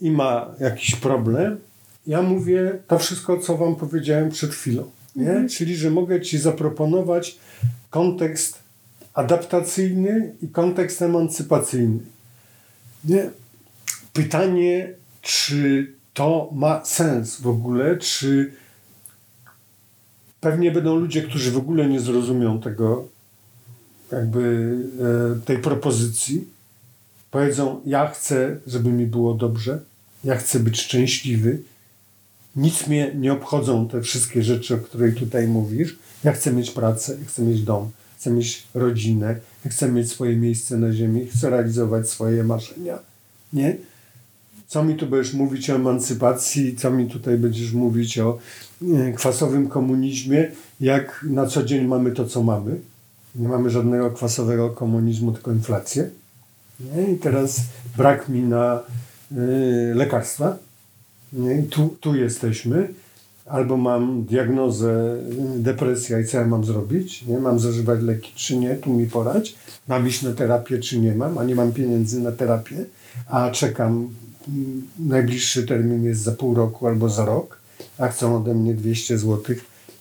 i 0.00 0.10
ma 0.10 0.54
jakiś 0.60 0.94
problem. 0.96 1.58
Ja 2.06 2.22
mówię 2.22 2.78
to 2.88 2.98
wszystko, 2.98 3.38
co 3.38 3.56
wam 3.56 3.76
powiedziałem 3.76 4.30
przed 4.30 4.50
chwilą. 4.50 4.90
Nie? 5.18 5.30
Mhm. 5.30 5.48
Czyli, 5.48 5.76
że 5.76 5.90
mogę 5.90 6.20
ci 6.20 6.38
zaproponować 6.38 7.38
kontekst 7.90 8.58
adaptacyjny 9.14 10.32
i 10.42 10.48
kontekst 10.48 11.02
emancypacyjny. 11.02 12.00
Nie? 13.04 13.30
Pytanie, 14.12 14.94
czy 15.22 15.92
to 16.14 16.50
ma 16.52 16.84
sens 16.84 17.40
w 17.40 17.48
ogóle, 17.48 17.96
czy 17.96 18.52
pewnie 20.40 20.72
będą 20.72 20.96
ludzie, 20.96 21.22
którzy 21.22 21.50
w 21.50 21.56
ogóle 21.56 21.88
nie 21.88 22.00
zrozumią 22.00 22.60
tego, 22.60 23.08
jakby 24.12 24.76
e, 25.36 25.46
tej 25.46 25.58
propozycji. 25.58 26.48
Powiedzą, 27.30 27.80
ja 27.86 28.08
chcę, 28.08 28.56
żeby 28.66 28.90
mi 28.90 29.06
było 29.06 29.34
dobrze, 29.34 29.80
ja 30.24 30.36
chcę 30.36 30.60
być 30.60 30.80
szczęśliwy, 30.80 31.62
nic 32.58 32.86
mnie 32.86 33.12
nie 33.14 33.32
obchodzą 33.32 33.88
te 33.88 34.02
wszystkie 34.02 34.42
rzeczy, 34.42 34.74
o 34.74 34.78
których 34.78 35.14
tutaj 35.14 35.48
mówisz. 35.48 35.98
Ja 36.24 36.32
chcę 36.32 36.52
mieć 36.52 36.70
pracę, 36.70 37.16
ja 37.20 37.26
chcę 37.26 37.42
mieć 37.42 37.62
dom, 37.62 37.90
chcę 38.16 38.30
mieć 38.30 38.66
rodzinę, 38.74 39.36
chcę 39.66 39.92
mieć 39.92 40.10
swoje 40.10 40.36
miejsce 40.36 40.76
na 40.76 40.92
ziemi, 40.92 41.26
chcę 41.26 41.50
realizować 41.50 42.08
swoje 42.08 42.44
marzenia. 42.44 42.98
Nie? 43.52 43.76
co 44.68 44.84
mi 44.84 44.96
tu 44.96 45.06
będziesz 45.06 45.34
mówić 45.34 45.70
o 45.70 45.74
emancypacji, 45.74 46.76
co 46.76 46.90
mi 46.90 47.06
tutaj 47.06 47.38
będziesz 47.38 47.72
mówić 47.72 48.18
o 48.18 48.38
e, 48.94 49.12
kwasowym 49.12 49.68
komunizmie, 49.68 50.50
jak 50.80 51.26
na 51.30 51.46
co 51.46 51.62
dzień 51.62 51.86
mamy 51.86 52.12
to, 52.12 52.24
co 52.24 52.42
mamy. 52.42 52.80
Nie 53.34 53.48
mamy 53.48 53.70
żadnego 53.70 54.10
kwasowego 54.10 54.70
komunizmu, 54.70 55.32
tylko 55.32 55.52
inflację. 55.52 56.10
Nie? 56.80 57.12
I 57.12 57.18
teraz 57.18 57.60
brak 57.96 58.28
mi 58.28 58.42
na 58.42 58.82
y, 59.32 59.94
lekarstwa. 59.94 60.56
Nie? 61.32 61.62
Tu, 61.62 61.96
tu 62.00 62.14
jesteśmy. 62.16 62.88
Albo 63.46 63.76
mam 63.76 64.24
diagnozę 64.24 65.16
y, 65.56 65.58
depresja 65.58 66.20
i 66.20 66.24
co 66.24 66.36
ja 66.36 66.46
mam 66.46 66.64
zrobić? 66.64 67.22
Nie? 67.22 67.38
Mam 67.38 67.58
zażywać 67.58 68.02
leki 68.02 68.32
czy 68.34 68.56
nie? 68.56 68.74
Tu 68.74 68.92
mi 68.92 69.06
porać. 69.06 69.54
Mam 69.88 70.08
iść 70.08 70.22
na 70.22 70.32
terapię 70.32 70.78
czy 70.78 70.98
nie 70.98 71.14
mam? 71.14 71.38
A 71.38 71.44
nie 71.44 71.54
mam 71.54 71.72
pieniędzy 71.72 72.20
na 72.20 72.32
terapię. 72.32 72.84
A 73.26 73.50
czekam. 73.50 74.08
mm, 74.48 74.86
Najbliższy 74.98 75.66
termin 75.66 76.04
jest 76.04 76.20
za 76.22 76.32
pół 76.32 76.54
roku 76.54 76.86
albo 76.86 77.08
za 77.08 77.24
rok. 77.24 77.58
A 77.98 78.08
chcą 78.08 78.36
ode 78.36 78.54
mnie 78.54 78.74
200 78.74 79.18
zł 79.18 79.56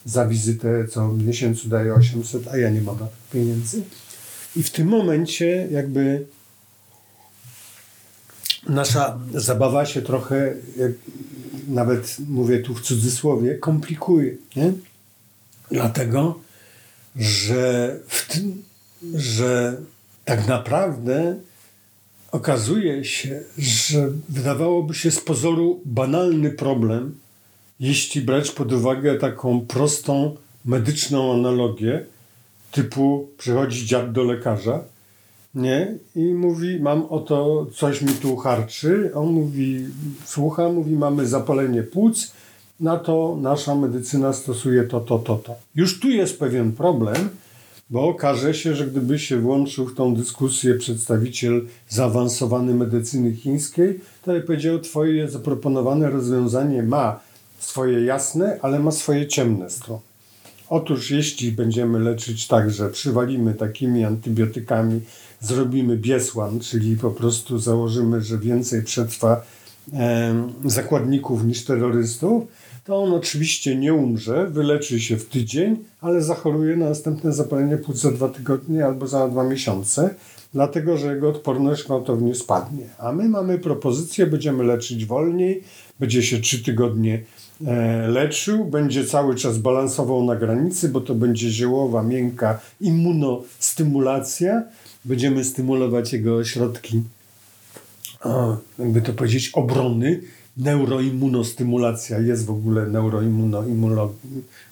za 0.06 0.28
wizytę, 0.28 0.88
co 0.88 1.10
w 1.10 1.24
miesiącu 1.28 1.70
daje 1.70 1.94
800, 1.94 2.48
a 2.48 2.58
ja 2.58 2.70
nie 2.70 2.82
mam 2.82 2.98
pieniędzy. 3.34 3.82
I 4.56 4.64
w 4.64 4.72
tym 4.72 4.88
momencie 4.88 5.68
jakby 5.72 6.26
nasza 8.70 9.20
zabawa 9.34 9.86
się 9.86 10.02
trochę, 10.02 10.54
nawet 11.68 12.18
mówię 12.28 12.60
tu 12.60 12.76
w 12.76 12.82
cudzysłowie, 12.82 13.56
komplikuje. 13.56 14.36
Nie? 14.56 14.74
Dlatego, 15.72 16.40
że, 17.16 17.96
w 18.08 18.34
tym, 18.34 18.64
że 19.14 19.78
tak 20.26 20.48
naprawdę 20.48 21.36
okazuje 22.32 23.06
się, 23.06 23.42
że 23.58 24.12
wydawałoby 24.30 24.94
się 24.94 25.12
z 25.12 25.22
pozoru 25.22 25.82
banalny 25.86 26.50
problem, 26.52 27.16
jeśli 27.80 28.22
brać 28.22 28.52
pod 28.52 28.74
uwagę 28.74 29.16
taką 29.16 29.62
prostą 29.62 30.36
medyczną 30.66 31.34
analogię, 31.34 32.06
typu 32.72 33.30
przychodzi 33.38 33.86
dziad 33.86 34.12
do 34.12 34.24
lekarza, 34.24 34.84
nie? 35.58 35.98
I 36.16 36.34
mówi, 36.34 36.80
mam 36.80 37.06
oto, 37.10 37.68
coś 37.76 38.02
mi 38.02 38.14
tu 38.14 38.36
harczy. 38.36 39.12
On 39.14 39.28
mówi, 39.28 39.86
słucha, 40.26 40.70
mówi, 40.70 40.96
mamy 40.96 41.28
zapalenie 41.28 41.84
płuc, 41.84 42.32
na 42.80 42.98
to 42.98 43.38
nasza 43.42 43.76
medycyna 43.76 44.34
stosuje 44.34 44.84
to, 44.84 45.00
to, 45.00 45.20
to, 45.20 45.36
to. 45.36 45.56
Już 45.76 46.00
tu 46.00 46.10
jest 46.10 46.40
pewien 46.40 46.72
problem, 46.72 47.30
bo 47.90 48.08
okaże 48.08 48.54
się, 48.54 48.76
że 48.76 48.88
gdyby 48.88 49.20
się 49.20 49.38
włączył 49.38 49.86
w 49.86 49.96
tą 49.96 50.16
dyskusję 50.16 50.76
przedstawiciel 50.76 51.66
zaawansowany 51.90 52.74
medycyny 52.74 53.34
chińskiej, 53.34 54.00
to 54.22 54.32
by 54.32 54.42
powiedział, 54.42 54.80
twoje 54.80 55.30
zaproponowane 55.30 56.10
rozwiązanie 56.10 56.84
ma 56.84 57.20
swoje 57.60 58.06
jasne, 58.06 58.60
ale 58.62 58.80
ma 58.80 58.92
swoje 58.92 59.28
ciemne 59.28 59.70
strony. 59.70 60.02
Otóż 60.70 61.12
jeśli 61.12 61.52
będziemy 61.52 62.00
leczyć 62.00 62.48
tak, 62.48 62.72
że 62.72 62.90
przywalimy 62.90 63.54
takimi 63.54 64.04
antybiotykami, 64.04 65.02
zrobimy 65.42 65.98
biesłan, 65.98 66.60
czyli 66.60 66.98
po 66.98 67.12
prostu 67.12 67.60
założymy, 67.60 68.22
że 68.22 68.38
więcej 68.38 68.84
przetrwa 68.84 69.42
zakładników 70.66 71.46
niż 71.46 71.66
terrorystów, 71.66 72.44
to 72.86 73.04
on 73.04 73.14
oczywiście 73.14 73.76
nie 73.76 73.94
umrze, 73.94 74.48
wyleczy 74.48 75.00
się 75.00 75.18
w 75.18 75.30
tydzień, 75.30 75.78
ale 76.02 76.22
zachoruje 76.22 76.76
na 76.76 76.90
następne 76.90 77.34
zapalenie 77.34 77.78
płuc 77.78 77.98
za 77.98 78.12
dwa 78.12 78.30
tygodnie 78.30 78.86
albo 78.86 79.08
za 79.08 79.28
dwa 79.28 79.44
miesiące, 79.44 80.16
dlatego 80.54 80.98
że 80.98 81.14
jego 81.14 81.30
odporność 81.30 81.84
gwałtownie 81.84 82.36
spadnie. 82.36 82.86
A 82.98 83.12
my 83.12 83.30
mamy 83.30 83.60
propozycję, 83.60 84.28
będziemy 84.28 84.64
leczyć 84.64 85.06
wolniej, 85.06 85.64
będzie 86.00 86.24
się 86.24 86.40
trzy 86.40 86.64
tygodnie 86.64 87.24
e, 87.66 88.08
leczył, 88.08 88.66
będzie 88.66 89.06
cały 89.06 89.36
czas 89.36 89.58
balansował 89.58 90.24
na 90.24 90.36
granicy, 90.36 90.90
bo 90.90 91.02
to 91.02 91.16
będzie 91.16 91.50
ziołowa, 91.50 92.04
miękka 92.04 92.60
immunostymulacja. 92.82 94.64
Będziemy 95.08 95.44
stymulować 95.44 96.14
jego 96.14 96.36
ośrodki, 96.36 97.04
o, 98.24 98.58
jakby 98.80 99.02
to 99.02 99.14
powiedzieć, 99.14 99.50
obrony. 99.54 100.22
Neuroimmunostymulacja 100.58 102.20
jest 102.20 102.46
w 102.46 102.50
ogóle 102.50 102.86
neuroimmuno, 102.88 103.64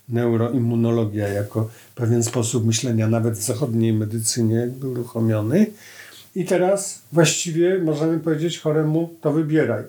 neuroimmunologia 0.10 1.28
jako 1.28 1.70
pewien 1.96 2.24
sposób 2.24 2.66
myślenia, 2.66 3.08
nawet 3.08 3.34
w 3.34 3.44
zachodniej 3.44 3.94
medycynie 3.94 4.56
jakby 4.56 4.88
uruchomiony. 4.88 5.66
I 6.36 6.46
teraz 6.46 7.02
właściwie 7.12 7.80
możemy 7.80 8.20
powiedzieć 8.20 8.60
choremu, 8.60 9.10
to 9.22 9.34
wybieraj, 9.34 9.84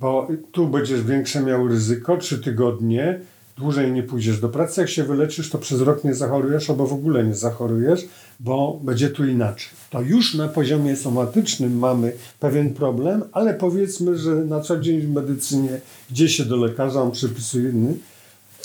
bo 0.00 0.28
tu 0.52 0.68
będziesz 0.68 1.02
większe 1.02 1.42
miał 1.42 1.68
ryzyko, 1.68 2.16
trzy 2.16 2.38
tygodnie, 2.38 3.20
dłużej 3.56 3.92
nie 3.92 4.02
pójdziesz 4.02 4.40
do 4.40 4.48
pracy. 4.48 4.80
Jak 4.80 4.90
się 4.90 5.04
wyleczysz, 5.04 5.50
to 5.50 5.58
przez 5.58 5.80
rok 5.80 6.04
nie 6.04 6.14
zachorujesz, 6.14 6.70
albo 6.70 6.86
w 6.86 6.92
ogóle 6.92 7.24
nie 7.24 7.34
zachorujesz, 7.34 8.00
bo 8.40 8.80
będzie 8.82 9.10
tu 9.10 9.26
inaczej. 9.26 9.77
To 9.90 10.02
już 10.02 10.34
na 10.34 10.48
poziomie 10.48 10.96
somatycznym 10.96 11.78
mamy 11.78 12.12
pewien 12.40 12.74
problem, 12.74 13.24
ale 13.32 13.54
powiedzmy, 13.54 14.18
że 14.18 14.30
na 14.34 14.60
co 14.60 14.80
dzień 14.80 15.00
w 15.00 15.10
medycynie 15.10 15.80
gdzie 16.10 16.28
się 16.28 16.44
do 16.44 16.56
lekarza, 16.56 17.02
on 17.02 17.10
przepisuje 17.10 17.70
inny, 17.70 17.94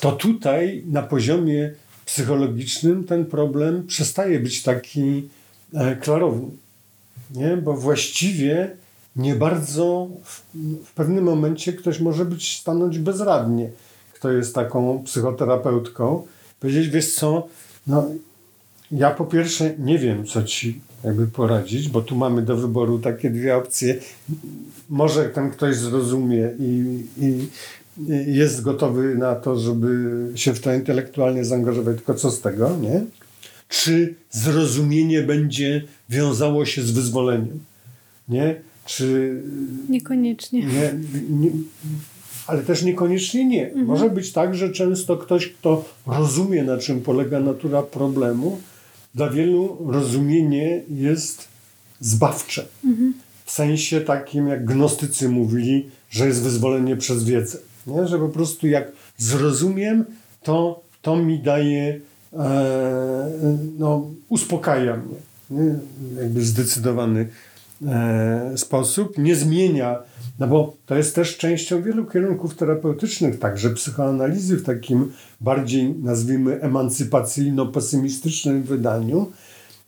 to 0.01 0.11
tutaj 0.11 0.83
na 0.85 1.01
poziomie 1.01 1.73
psychologicznym 2.05 3.03
ten 3.03 3.25
problem 3.25 3.87
przestaje 3.87 4.39
być 4.39 4.63
taki 4.63 5.29
e, 5.73 5.95
klarowny. 5.95 6.49
Nie? 7.35 7.57
Bo 7.57 7.73
właściwie 7.73 8.75
nie 9.15 9.35
bardzo 9.35 10.07
w, 10.23 10.41
w 10.85 10.91
pewnym 10.91 11.23
momencie 11.23 11.73
ktoś 11.73 11.99
może 11.99 12.25
być 12.25 12.59
stanąć 12.59 12.99
bezradnie, 12.99 13.69
kto 14.13 14.31
jest 14.31 14.55
taką 14.55 15.03
psychoterapeutką. 15.03 16.27
Powiedzieć, 16.59 16.89
wiesz 16.89 17.15
co, 17.15 17.47
no 17.87 18.09
ja 18.91 19.11
po 19.11 19.25
pierwsze 19.25 19.73
nie 19.79 19.99
wiem, 19.99 20.25
co 20.25 20.43
ci 20.43 20.81
jakby 21.03 21.27
poradzić, 21.27 21.89
bo 21.89 22.01
tu 22.01 22.15
mamy 22.15 22.41
do 22.41 22.57
wyboru 22.57 22.99
takie 22.99 23.29
dwie 23.29 23.55
opcje. 23.55 23.95
Może 24.89 25.25
ten 25.29 25.51
ktoś 25.51 25.75
zrozumie 25.75 26.49
i, 26.59 27.03
i, 27.17 27.47
jest 28.27 28.61
gotowy 28.61 29.15
na 29.15 29.35
to, 29.35 29.59
żeby 29.59 30.09
się 30.35 30.53
w 30.53 30.59
to 30.59 30.73
intelektualnie 30.73 31.45
zaangażować, 31.45 31.95
tylko 31.95 32.13
co 32.13 32.31
z 32.31 32.41
tego, 32.41 32.77
nie? 32.81 33.01
Czy 33.67 34.15
zrozumienie 34.31 35.21
będzie 35.21 35.83
wiązało 36.09 36.65
się 36.65 36.81
z 36.81 36.91
wyzwoleniem, 36.91 37.59
nie? 38.29 38.55
Czy 38.85 39.41
Niekoniecznie. 39.89 40.65
nie, 40.65 40.93
nie, 41.29 41.51
ale 42.47 42.61
też 42.61 42.83
niekoniecznie 42.83 43.45
nie. 43.45 43.71
Może 43.75 44.09
być 44.09 44.31
tak, 44.31 44.55
że 44.55 44.69
często 44.69 45.17
ktoś, 45.17 45.47
kto 45.47 45.85
rozumie, 46.07 46.63
na 46.63 46.77
czym 46.77 47.01
polega 47.01 47.39
natura 47.39 47.83
problemu, 47.83 48.61
dla 49.15 49.29
wielu 49.29 49.77
rozumienie 49.91 50.81
jest 50.89 51.47
zbawcze. 51.99 52.65
W 53.45 53.51
sensie 53.51 54.01
takim, 54.01 54.47
jak 54.47 54.65
gnostycy 54.65 55.29
mówili, 55.29 55.89
że 56.09 56.27
jest 56.27 56.41
wyzwolenie 56.41 56.97
przez 56.97 57.23
wiedzę. 57.23 57.57
Nie? 57.87 58.07
Że 58.07 58.19
po 58.19 58.29
prostu 58.29 58.67
jak 58.67 58.91
zrozumiem, 59.17 60.05
to, 60.43 60.83
to 61.01 61.15
mi 61.15 61.39
daje, 61.39 61.99
e, 62.33 63.31
no, 63.79 64.09
uspokaja 64.29 64.97
mnie. 64.97 65.15
Nie? 65.49 65.75
Jakby 66.21 66.41
zdecydowany 66.41 67.27
e, 67.85 68.53
sposób, 68.55 69.17
nie 69.17 69.35
zmienia, 69.35 69.99
no 70.39 70.47
bo 70.47 70.75
to 70.85 70.95
jest 70.95 71.15
też 71.15 71.37
częścią 71.37 71.83
wielu 71.83 72.05
kierunków 72.05 72.55
terapeutycznych, 72.55 73.39
także 73.39 73.69
psychoanalizy 73.69 74.57
w 74.57 74.63
takim 74.63 75.11
bardziej, 75.41 75.89
nazwijmy, 75.89 76.59
emancypacyjno-pesymistycznym 76.59 78.63
wydaniu, 78.63 79.31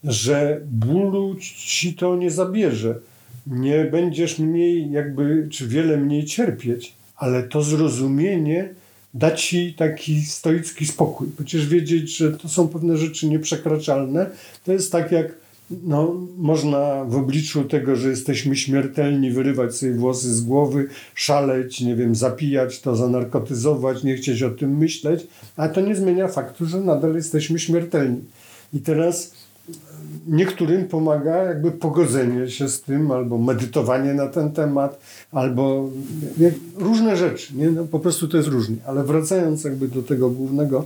że 0.04 0.62
bólu 0.66 1.36
ci 1.40 1.94
to 1.94 2.16
nie 2.16 2.32
zabierze. 2.32 3.00
Nie 3.48 3.86
będziesz 3.86 4.40
mniej, 4.40 4.92
jakby, 4.92 5.48
czy 5.52 5.68
wiele 5.68 5.98
mniej 5.98 6.26
cierpieć, 6.26 6.94
ale 7.18 7.44
to 7.44 7.62
zrozumienie 7.62 8.70
da 9.16 9.32
ci 9.32 9.74
taki 9.74 10.22
stoicki 10.22 10.86
spokój. 10.86 11.28
Będziesz 11.38 11.68
wiedzieć, 11.68 12.18
że 12.18 12.32
to 12.32 12.50
są 12.50 12.68
pewne 12.68 12.98
rzeczy 12.98 13.28
nieprzekraczalne. 13.28 14.30
To 14.64 14.74
jest 14.74 14.92
tak 14.92 15.12
jak 15.12 15.32
no, 15.70 16.16
można 16.38 17.06
w 17.06 17.16
obliczu 17.16 17.64
tego, 17.64 17.96
że 17.96 18.10
jesteśmy 18.10 18.56
śmiertelni, 18.56 19.32
wyrywać 19.32 19.76
sobie 19.76 19.94
włosy 19.94 20.36
z 20.36 20.42
głowy, 20.42 20.88
szaleć, 21.16 21.82
nie 21.82 21.96
wiem, 21.96 22.16
zapijać 22.16 22.82
to, 22.82 22.96
zanarkotyzować, 22.96 24.04
nie 24.04 24.16
chcieć 24.16 24.44
o 24.44 24.50
tym 24.50 24.78
myśleć, 24.78 25.28
ale 25.56 25.70
to 25.70 25.82
nie 25.82 25.96
zmienia 25.96 26.28
faktu, 26.28 26.66
że 26.66 26.82
nadal 26.82 27.16
jesteśmy 27.16 27.60
śmiertelni. 27.60 28.22
I 28.74 28.80
teraz 28.80 29.32
niektórym 30.28 30.88
pomaga 30.88 31.36
jakby 31.36 31.72
pogodzenie 31.72 32.50
się 32.50 32.70
z 32.70 32.82
tym, 32.82 33.12
albo 33.12 33.38
medytowanie 33.38 34.14
na 34.14 34.28
ten 34.28 34.52
temat, 34.52 35.00
albo 35.32 35.90
nie, 36.38 36.52
różne 36.78 37.18
rzeczy. 37.18 37.56
Nie? 37.56 37.72
No, 37.72 37.84
po 37.84 38.00
prostu 38.00 38.28
to 38.28 38.38
jest 38.38 38.50
różnie. 38.50 38.76
Ale 38.86 39.04
wracając 39.04 39.64
jakby 39.64 39.88
do 39.88 40.04
tego 40.04 40.30
głównego 40.30 40.86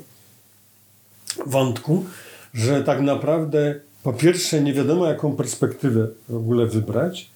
wątku, 1.45 2.05
że 2.53 2.83
tak 2.83 3.01
naprawdę 3.01 3.79
po 4.03 4.13
pierwsze 4.13 4.63
nie 4.63 4.73
wiadomo 4.73 5.05
jaką 5.05 5.35
perspektywę 5.35 6.07
w 6.29 6.35
ogóle 6.35 6.65
wybrać, 6.65 7.29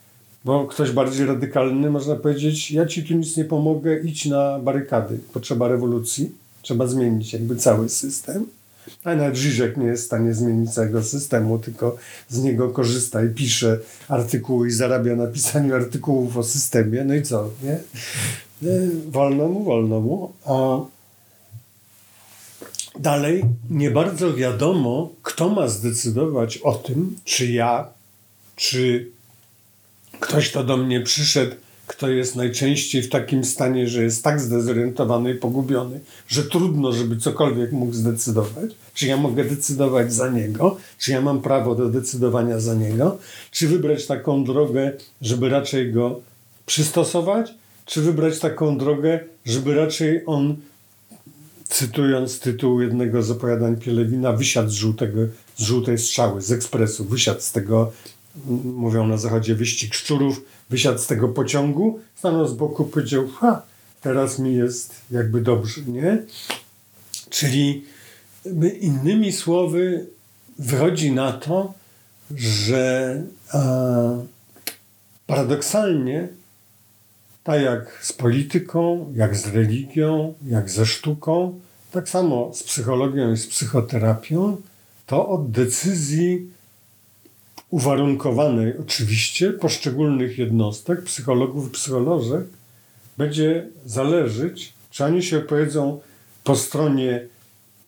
Bo 0.46 0.68
ktoś 0.68 0.92
bardziej 0.92 1.26
radykalny 1.26 1.90
można 1.90 2.16
powiedzieć, 2.16 2.72
ja 2.72 2.86
ci 2.86 3.04
tu 3.04 3.14
nic 3.14 3.38
nie 3.38 3.46
pomogę, 3.46 4.00
idź 4.00 4.26
na 4.26 4.60
barykady. 4.60 5.20
Potrzeba 5.34 5.68
rewolucji, 5.68 6.32
trzeba 6.62 6.88
zmienić 6.88 7.34
jakby 7.34 7.56
cały 7.56 7.90
system. 7.90 8.46
A 9.04 9.16
nawet 9.16 9.36
Żyżek 9.36 9.78
nie 9.78 9.86
jest 9.86 10.04
w 10.04 10.06
stanie 10.06 10.34
zmienić 10.34 10.74
całego 10.74 11.04
systemu, 11.04 11.60
tylko 11.60 11.98
z 12.30 12.44
niego 12.44 12.70
korzysta 12.70 13.24
i 13.24 13.30
pisze 13.30 13.80
artykuły 14.08 14.68
i 14.68 14.72
zarabia 14.72 15.16
na 15.16 15.28
pisaniu 15.28 15.76
artykułów 15.76 16.38
o 16.38 16.44
systemie. 16.44 17.04
No 17.04 17.16
i 17.16 17.22
co, 17.22 17.50
nie? 17.64 17.80
E, 18.70 18.90
wolno 19.12 19.48
mu, 19.48 19.64
wolno 19.64 20.02
mu. 20.02 20.32
A 20.46 20.80
dalej 23.00 23.44
nie 23.70 23.92
bardzo 23.92 24.34
wiadomo, 24.34 25.10
kto 25.24 25.50
ma 25.50 25.68
zdecydować 25.68 26.58
o 26.58 26.74
tym, 26.74 27.16
czy 27.26 27.52
ja, 27.52 27.88
czy 28.56 29.12
ktoś, 30.20 30.50
kto 30.50 30.64
do 30.64 30.78
mnie 30.78 31.02
przyszedł, 31.02 31.56
kto 31.88 32.10
jest 32.10 32.36
najczęściej 32.36 33.02
w 33.02 33.10
takim 33.10 33.44
stanie, 33.44 33.88
że 33.88 34.04
jest 34.04 34.24
tak 34.24 34.42
zdezorientowany 34.42 35.32
i 35.32 35.36
pogubiony, 35.36 36.00
że 36.28 36.44
trudno, 36.44 36.92
żeby 36.92 37.18
cokolwiek 37.18 37.72
mógł 37.72 37.94
zdecydować. 37.94 38.72
Czy 38.94 39.08
ja 39.08 39.18
mogę 39.18 39.44
decydować 39.44 40.14
za 40.14 40.30
niego? 40.30 40.78
Czy 40.98 41.12
ja 41.12 41.22
mam 41.22 41.42
prawo 41.42 41.76
do 41.76 41.90
decydowania 41.90 42.60
za 42.60 42.76
niego? 42.76 43.18
Czy 43.52 43.68
wybrać 43.68 44.06
taką 44.06 44.44
drogę, 44.44 44.92
żeby 45.22 45.50
raczej 45.50 45.92
go 45.92 46.22
przystosować? 46.66 47.54
Czy 47.86 48.02
wybrać 48.02 48.40
taką 48.40 48.78
drogę, 48.78 49.20
żeby 49.46 49.76
raczej 49.76 50.24
on, 50.26 50.56
cytując 51.70 52.40
tytuł 52.40 52.82
jednego 52.82 53.24
z 53.24 53.32
opowiadań 53.32 53.76
Pielewina, 53.76 54.34
wysiadł 54.34 54.70
z, 54.70 54.74
żółtego, 54.74 55.20
z 55.56 55.64
żółtej 55.64 55.98
strzały, 55.98 56.42
z 56.42 56.52
ekspresu, 56.52 57.06
wysiadł 57.06 57.42
z 57.42 57.52
tego, 57.52 57.92
mówią 58.64 59.08
na 59.08 59.18
zachodzie, 59.18 59.56
wyścig 59.56 59.94
szczurów, 59.94 60.42
wysiadł 60.70 61.00
z 61.00 61.08
tego 61.08 61.30
pociągu, 61.30 62.00
stanął 62.16 62.48
z 62.48 62.54
boku, 62.54 62.86
powiedział, 62.86 63.28
ha, 63.28 63.62
teraz 64.02 64.40
mi 64.40 64.56
jest 64.56 64.96
jakby 65.12 65.42
dobrze, 65.42 65.82
nie? 65.82 66.24
Czyli 67.30 67.86
innymi 68.80 69.32
słowy 69.32 70.06
wychodzi 70.60 71.12
na 71.12 71.32
to, 71.32 71.74
że 72.36 73.24
e, 73.54 74.26
paradoksalnie 75.28 76.28
tak 77.44 77.62
jak 77.62 78.00
z 78.02 78.14
polityką, 78.14 79.14
jak 79.16 79.36
z 79.36 79.48
religią, 79.48 80.34
jak 80.46 80.70
ze 80.70 80.86
sztuką, 80.86 81.60
tak 81.92 82.10
samo 82.10 82.52
z 82.54 82.64
psychologią 82.64 83.34
i 83.34 83.38
z 83.38 83.48
psychoterapią, 83.48 84.58
to 85.06 85.30
od 85.30 85.52
decyzji 85.52 86.50
uwarunkowanej 87.70 88.78
oczywiście 88.78 89.54
poszczególnych 89.54 90.38
jednostek, 90.38 91.04
psychologów 91.04 91.68
i 91.68 91.72
psycholożek, 91.72 92.46
będzie 93.18 93.68
zależeć, 93.86 94.74
czy 94.92 95.06
oni 95.06 95.24
się 95.24 95.38
opowiedzą 95.38 96.00
po 96.44 96.56
stronie 96.56 97.28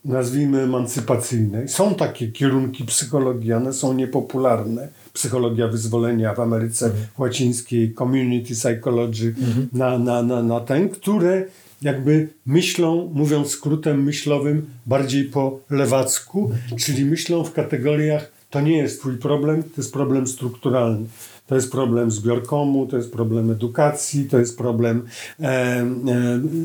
nazwijmy 0.06 0.62
emancypacyjnej. 0.62 1.70
Są 1.70 1.96
takie 1.96 2.28
kierunki 2.28 2.86
psychologii, 2.86 3.54
one 3.54 3.74
są 3.74 3.94
niepopularne. 3.94 4.88
Psychologia 5.16 5.68
wyzwolenia 5.68 6.34
w 6.34 6.40
Ameryce 6.40 6.86
mhm. 6.86 7.06
Łacińskiej, 7.18 7.94
community 7.94 8.54
psychology, 8.54 9.28
mhm. 9.28 9.68
na, 9.74 10.00
na, 10.00 10.24
na, 10.24 10.44
na 10.44 10.60
ten, 10.60 10.90
które 10.90 11.46
jakby 11.82 12.30
myślą, 12.46 13.12
mówiąc 13.14 13.50
skrótem 13.50 14.04
myślowym, 14.04 14.66
bardziej 14.86 15.24
po 15.24 15.60
lewacku, 15.70 16.52
czyli 16.78 17.06
myślą 17.06 17.44
w 17.44 17.54
kategoriach 17.54 18.32
to 18.50 18.62
nie 18.62 18.78
jest 18.78 19.00
twój 19.00 19.18
problem, 19.18 19.64
to 19.64 19.70
jest 19.78 19.94
problem 19.94 20.28
strukturalny. 20.28 21.08
To 21.48 21.56
jest 21.56 21.72
problem 21.72 22.12
zbiorkomu, 22.12 22.88
to 22.88 22.98
jest 22.98 23.12
problem 23.12 23.52
edukacji, 23.52 24.26
to 24.26 24.40
jest 24.40 24.58
problem 24.58 25.06
e, 25.40 25.46
e, 25.46 25.86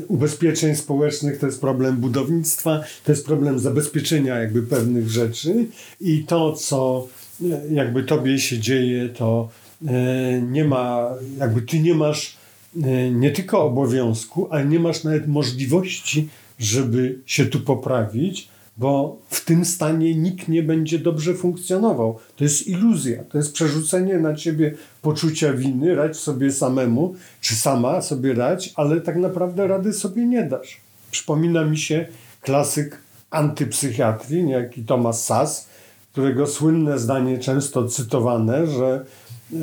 ubezpieczeń 0.07 0.75
społecznych, 0.75 1.39
to 1.39 1.45
jest 1.45 1.61
problem 1.61 1.97
budownictwa, 1.97 2.83
to 3.05 3.11
jest 3.11 3.25
problem 3.25 3.59
zabezpieczenia 3.59 4.35
jakby 4.39 4.63
pewnych 4.63 5.09
rzeczy 5.09 5.65
i 6.01 6.23
to, 6.23 6.53
co 6.53 7.07
jakby 7.71 8.03
tobie 8.03 8.39
się 8.39 8.59
dzieje, 8.59 9.09
to 9.09 9.49
e, 9.87 10.41
nie 10.41 10.65
ma, 10.65 11.09
jakby 11.37 11.61
ty 11.61 11.79
nie 11.79 11.93
masz 11.93 12.37
e, 12.83 13.11
nie 13.11 13.31
tylko 13.31 13.63
obowiązku, 13.63 14.47
ale 14.51 14.65
nie 14.65 14.79
masz 14.79 15.03
nawet 15.03 15.27
możliwości, 15.27 16.29
żeby 16.59 17.19
się 17.25 17.45
tu 17.45 17.59
poprawić, 17.59 18.49
bo 18.77 19.17
w 19.29 19.45
tym 19.45 19.65
stanie 19.65 20.15
nikt 20.15 20.47
nie 20.47 20.63
będzie 20.63 20.99
dobrze 20.99 21.33
funkcjonował. 21.33 22.19
To 22.35 22.43
jest 22.43 22.67
iluzja, 22.67 23.23
to 23.23 23.37
jest 23.37 23.53
przerzucenie 23.53 24.17
na 24.17 24.35
ciebie 24.35 24.73
poczucia 25.01 25.53
winy, 25.53 25.95
radź 25.95 26.17
sobie 26.17 26.51
samemu, 26.51 27.15
czy 27.41 27.55
sama 27.55 28.01
sobie 28.01 28.33
radź, 28.33 28.73
ale 28.75 29.01
tak 29.01 29.15
naprawdę 29.15 29.67
rady 29.67 29.93
sobie 29.93 30.25
nie 30.25 30.43
dasz. 30.43 30.81
Przypomina 31.11 31.65
mi 31.65 31.77
się 31.77 32.07
klasyk 32.41 32.97
antypsychiatrii, 33.31 34.43
niejaki 34.43 34.83
Thomas 34.83 35.25
Sass, 35.25 35.67
którego 36.11 36.47
słynne 36.47 36.99
zdanie 36.99 37.39
często 37.39 37.87
cytowane, 37.87 38.67
że 38.67 39.05
e, 39.53 39.57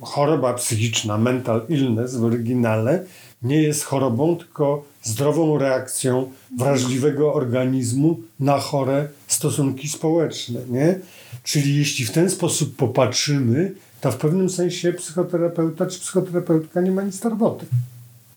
choroba 0.00 0.54
psychiczna, 0.54 1.18
mental 1.18 1.62
illness 1.68 2.16
w 2.16 2.24
oryginale, 2.24 3.04
nie 3.42 3.62
jest 3.62 3.84
chorobą, 3.84 4.36
tylko 4.36 4.84
zdrową 5.02 5.58
reakcją 5.58 6.30
wrażliwego 6.58 7.34
organizmu 7.34 8.20
na 8.40 8.58
chore 8.58 9.08
stosunki 9.26 9.88
społeczne. 9.88 10.60
Nie? 10.70 10.98
Czyli 11.42 11.76
jeśli 11.76 12.04
w 12.04 12.10
ten 12.10 12.30
sposób 12.30 12.76
popatrzymy, 12.76 13.74
to 14.00 14.12
w 14.12 14.16
pewnym 14.16 14.50
sensie 14.50 14.92
psychoterapeuta 14.92 15.86
czy 15.86 16.00
psychoterapeutka 16.00 16.80
nie 16.80 16.90
ma 16.90 17.02
nic 17.02 17.20
do 17.20 17.28
roboty. 17.28 17.66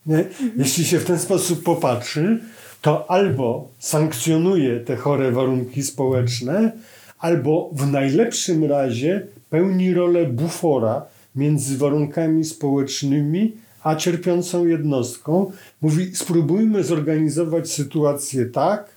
Nie? 0.06 0.26
Jeśli 0.58 0.86
się 0.86 1.00
w 1.00 1.06
ten 1.06 1.20
sposób 1.20 1.64
popatrzy, 1.64 2.40
to 2.84 3.12
albo 3.12 3.72
sankcjonuje 3.80 4.80
te 4.80 4.96
chore 4.96 5.32
warunki 5.32 5.84
społeczne, 5.84 6.72
albo 7.20 7.70
w 7.74 7.92
najlepszym 7.92 8.64
razie 8.64 9.28
pełni 9.50 9.94
rolę 9.94 10.26
bufora 10.26 11.06
między 11.36 11.78
warunkami 11.78 12.46
społecznymi 12.46 13.52
a 13.84 13.96
cierpiącą 13.96 14.66
jednostką. 14.66 15.52
Mówi, 15.82 16.16
spróbujmy 16.16 16.84
zorganizować 16.84 17.72
sytuację 17.72 18.46
tak, 18.46 18.90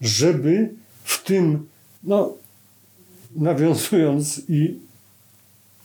żeby 0.00 0.70
w 1.04 1.24
tym, 1.24 1.66
no, 2.04 2.32
nawiązując 3.36 4.42
i 4.48 4.78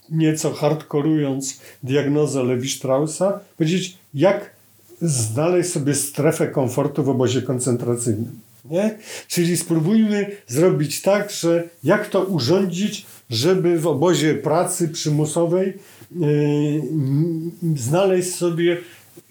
nieco 0.09 0.53
hardkorując 0.53 1.59
diagnozę 1.83 2.43
Lewi-Straussa, 2.43 3.39
powiedzieć, 3.57 3.97
jak 4.13 4.56
znaleźć 5.01 5.71
sobie 5.71 5.95
strefę 5.95 6.47
komfortu 6.47 7.03
w 7.03 7.09
obozie 7.09 7.41
koncentracyjnym. 7.41 8.39
Nie? 8.65 8.97
Czyli 9.27 9.57
spróbujmy 9.57 10.31
zrobić 10.47 11.01
tak, 11.01 11.31
że 11.31 11.69
jak 11.83 12.09
to 12.09 12.23
urządzić, 12.23 13.05
żeby 13.29 13.79
w 13.79 13.87
obozie 13.87 14.33
pracy 14.33 14.89
przymusowej 14.89 15.73
yy, 16.15 16.81
znaleźć 17.75 18.35
sobie 18.35 18.77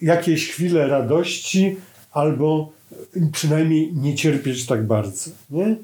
jakieś 0.01 0.51
chwile 0.51 0.87
radości 0.87 1.75
albo 2.11 2.71
przynajmniej 3.31 3.93
nie 3.93 4.15
cierpieć 4.15 4.65
tak 4.65 4.87
bardzo. 4.87 5.31
Nie? 5.49 5.75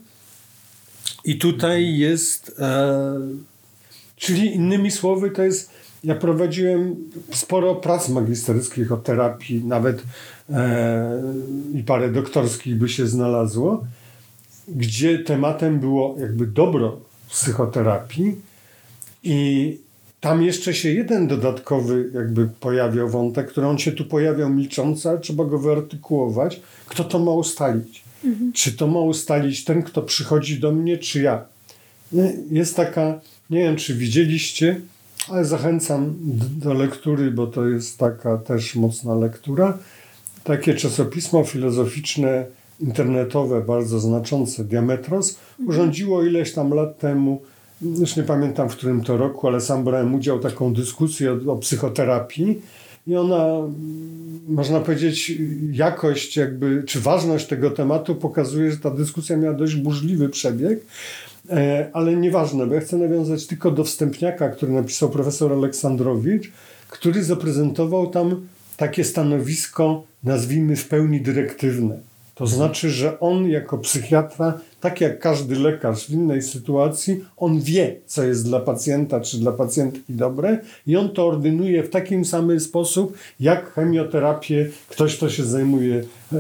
I 1.26 1.38
tutaj 1.38 1.98
jest, 1.98 2.56
e, 2.60 3.20
czyli 4.16 4.56
innymi 4.56 4.92
słowy, 4.92 5.32
to 5.32 5.44
jest, 5.44 5.70
ja 6.04 6.16
prowadziłem 6.16 6.96
sporo 7.32 7.76
prac 7.76 8.10
magisterskich 8.10 8.92
o 8.92 8.98
terapii, 8.98 9.66
nawet 9.66 10.04
e, 10.50 11.22
i 11.74 11.84
parę 11.84 12.12
doktorskich 12.12 12.78
by 12.78 12.90
się 12.90 13.08
znalazło, 13.08 13.84
gdzie 14.68 15.20
tematem 15.20 15.80
było 15.80 16.16
jakby 16.20 16.48
dobro 16.48 17.00
psychoterapii 17.30 18.36
i 19.24 19.78
tam 20.22 20.44
jeszcze 20.44 20.74
się 20.74 20.90
jeden 20.90 21.28
dodatkowy 21.28 22.10
jakby 22.14 22.50
pojawiał 22.60 23.10
wątek, 23.10 23.52
który 23.52 23.68
on 23.68 23.78
się 23.78 23.92
tu 23.92 24.06
pojawiał 24.06 24.50
milcząco, 24.50 25.10
ale 25.10 25.20
trzeba 25.20 25.46
go 25.46 25.60
wyartykułować. 25.60 26.62
Kto 26.86 27.04
to 27.04 27.20
ma 27.20 27.32
ustalić? 27.32 28.04
Mhm. 28.26 28.54
Czy 28.54 28.72
to 28.72 28.88
ma 28.88 29.00
ustalić 29.00 29.64
ten, 29.64 29.84
kto 29.84 30.02
przychodzi 30.02 30.60
do 30.60 30.72
mnie, 30.72 30.98
czy 30.98 31.22
ja? 31.22 31.46
Jest 32.52 32.76
taka, 32.76 33.22
nie 33.50 33.60
wiem, 33.60 33.76
czy 33.76 33.94
widzieliście, 33.96 34.82
ale 35.30 35.46
zachęcam 35.46 36.16
do 36.58 36.74
lektury, 36.74 37.32
bo 37.32 37.48
to 37.48 37.68
jest 37.68 37.98
taka 37.98 38.38
też 38.38 38.76
mocna 38.76 39.16
lektura. 39.16 39.78
Takie 40.44 40.74
czasopismo 40.74 41.44
filozoficzne, 41.44 42.46
internetowe, 42.80 43.62
bardzo 43.62 44.00
znaczące, 44.00 44.64
Diametros, 44.64 45.38
urządziło 45.68 46.24
ileś 46.24 46.54
tam 46.54 46.74
lat 46.74 46.98
temu 46.98 47.42
już 47.82 48.16
nie 48.16 48.24
pamiętam 48.24 48.70
w 48.70 48.76
którym 48.76 49.02
to 49.02 49.18
roku, 49.18 49.48
ale 49.48 49.62
sam 49.62 49.84
brałem 49.84 50.16
udział 50.16 50.40
w 50.40 50.44
taką 50.44 50.74
dyskusję 50.74 51.38
o, 51.48 51.52
o 51.52 51.58
psychoterapii 51.58 52.62
i 53.08 53.16
ona, 53.16 53.46
można 54.48 54.80
powiedzieć, 54.80 55.32
jakość 55.72 56.38
jakby, 56.38 56.84
czy 56.88 57.00
ważność 57.00 57.48
tego 57.48 57.72
tematu 57.72 58.16
pokazuje, 58.16 58.72
że 58.72 58.78
ta 58.78 58.90
dyskusja 58.90 59.38
miała 59.38 59.56
dość 59.56 59.76
burzliwy 59.76 60.30
przebieg, 60.30 60.80
ale 61.94 62.16
nieważne, 62.16 62.68
bo 62.68 62.74
ja 62.74 62.82
chcę 62.82 62.98
nawiązać 62.98 63.48
tylko 63.48 63.72
do 63.72 63.84
wstępniaka, 63.84 64.50
który 64.50 64.72
napisał 64.72 65.10
profesor 65.10 65.54
Aleksandrowicz, 65.54 66.52
który 66.90 67.24
zaprezentował 67.24 68.08
tam 68.08 68.48
takie 68.78 69.04
stanowisko, 69.04 70.04
nazwijmy 70.24 70.76
w 70.76 70.88
pełni 70.88 71.22
dyrektywne. 71.22 72.00
To 72.36 72.48
znaczy, 72.48 72.90
że 72.90 73.20
on 73.20 73.50
jako 73.50 73.78
psychiatra, 73.78 74.60
tak 74.82 75.02
jak 75.02 75.20
każdy 75.20 75.56
lekarz 75.56 76.06
w 76.06 76.10
innej 76.10 76.42
sytuacji, 76.42 77.26
on 77.38 77.62
wie, 77.62 77.96
co 78.06 78.24
jest 78.24 78.46
dla 78.46 78.60
pacjenta 78.60 79.22
czy 79.22 79.38
dla 79.38 79.52
pacjentki 79.52 80.14
dobre 80.14 80.60
i 80.88 80.98
on 80.98 81.10
to 81.10 81.28
ordynuje 81.28 81.84
w 81.84 81.90
takim 81.90 82.26
samym 82.26 82.60
sposób, 82.60 83.18
jak 83.40 83.74
chemioterapię 83.74 84.70
ktoś, 84.90 85.18
kto 85.18 85.30
się 85.30 85.44
zajmuje 85.44 86.04
e, 86.34 86.36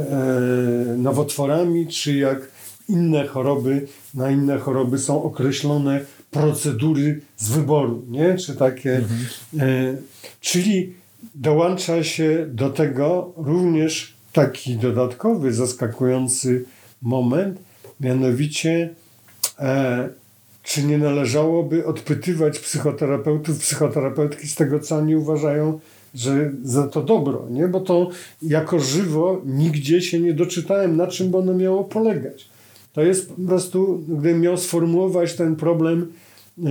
nowotworami, 0.97 1.87
czy 1.87 2.15
jak 2.17 2.52
inne 2.89 3.27
choroby, 3.27 3.87
na 4.13 4.31
inne 4.31 4.59
choroby 4.59 4.97
są 4.97 5.23
określone 5.23 6.05
procedury 6.31 7.21
z 7.37 7.49
wyboru, 7.49 8.05
nie? 8.09 8.37
Czy 8.37 8.55
takie, 8.55 8.95
mhm. 8.95 9.19
e, 9.59 9.97
czyli 10.41 10.93
dołącza 11.35 12.03
się 12.03 12.47
do 12.49 12.69
tego 12.69 13.33
również 13.37 14.13
taki 14.33 14.75
dodatkowy, 14.75 15.53
zaskakujący 15.53 16.65
moment, 17.01 17.59
mianowicie 17.99 18.89
e, 19.59 20.09
czy 20.63 20.83
nie 20.83 20.97
należałoby 20.97 21.85
odpytywać 21.85 22.59
psychoterapeutów, 22.59 23.59
psychoterapeutki 23.59 24.47
z 24.47 24.55
tego, 24.55 24.79
co 24.79 24.95
oni 24.95 25.15
uważają, 25.15 25.79
że 26.13 26.51
za 26.63 26.87
to 26.87 27.03
dobro, 27.03 27.47
nie? 27.49 27.67
Bo 27.67 27.79
to 27.79 28.09
jako 28.41 28.79
żywo 28.79 29.41
nigdzie 29.45 30.01
się 30.01 30.19
nie 30.19 30.33
doczytałem, 30.33 30.97
na 30.97 31.07
czym 31.07 31.31
by 31.31 31.37
ono 31.37 31.53
miało 31.53 31.83
polegać. 31.83 32.52
To 32.93 33.01
jest 33.01 33.29
po 33.29 33.41
prostu, 33.47 34.03
gdybym 34.07 34.41
miał 34.41 34.57
sformułować 34.57 35.35
ten 35.35 35.55
problem 35.55 36.01
e, 36.01 36.61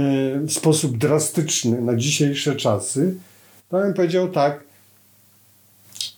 w 0.41 0.53
sposób 0.53 0.99
drastyczny 0.99 1.81
na 1.81 1.97
dzisiejsze 1.97 2.57
czasy, 2.57 3.15
to 3.69 3.79
bym 3.79 3.95
powiedział 3.95 4.29
tak, 4.29 4.65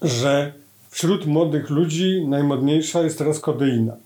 że 0.03 0.53
wśród 0.91 1.27
młodych 1.27 1.71
ludzi 1.71 2.27
najmodniejsza 2.29 3.03
jest 3.03 3.19
teraz 3.19 3.41
kodeina. 3.41 3.97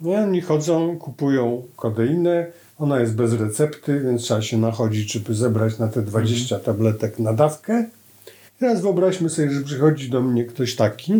Nie? 0.00 0.18
Oni 0.18 0.40
chodzą, 0.40 0.98
kupują 0.98 1.62
kodeinę, 1.76 2.46
ona 2.78 3.00
jest 3.00 3.14
bez 3.14 3.32
recepty, 3.32 4.00
więc 4.00 4.22
trzeba 4.22 4.42
się 4.42 4.58
nachodzić, 4.58 5.12
żeby 5.12 5.34
zebrać 5.34 5.78
na 5.78 5.88
te 5.88 6.02
20 6.02 6.56
mhm. 6.56 6.60
tabletek 6.64 7.18
na 7.18 7.32
dawkę. 7.32 7.84
Teraz 8.58 8.80
wyobraźmy 8.80 9.30
sobie, 9.30 9.50
że 9.50 9.60
przychodzi 9.60 10.10
do 10.10 10.22
mnie 10.22 10.44
ktoś 10.44 10.76
taki 10.76 11.12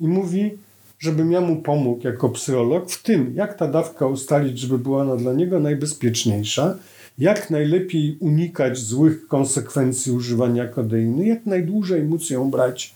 i 0.00 0.08
mówi, 0.08 0.58
żebym 0.98 1.32
ja 1.32 1.40
mu 1.40 1.62
pomógł 1.62 2.06
jako 2.06 2.28
psycholog 2.28 2.90
w 2.90 3.02
tym, 3.02 3.32
jak 3.34 3.54
ta 3.54 3.68
dawka 3.68 4.06
ustalić, 4.06 4.58
żeby 4.58 4.78
była 4.78 5.02
ona 5.02 5.16
dla 5.16 5.32
niego 5.32 5.60
najbezpieczniejsza, 5.60 6.76
jak 7.18 7.50
najlepiej 7.50 8.16
unikać 8.20 8.78
złych 8.78 9.28
konsekwencji 9.28 10.12
używania 10.12 10.66
kodeiny, 10.66 11.26
jak 11.26 11.46
najdłużej 11.46 12.02
móc 12.02 12.30
ją 12.30 12.50
brać 12.50 12.94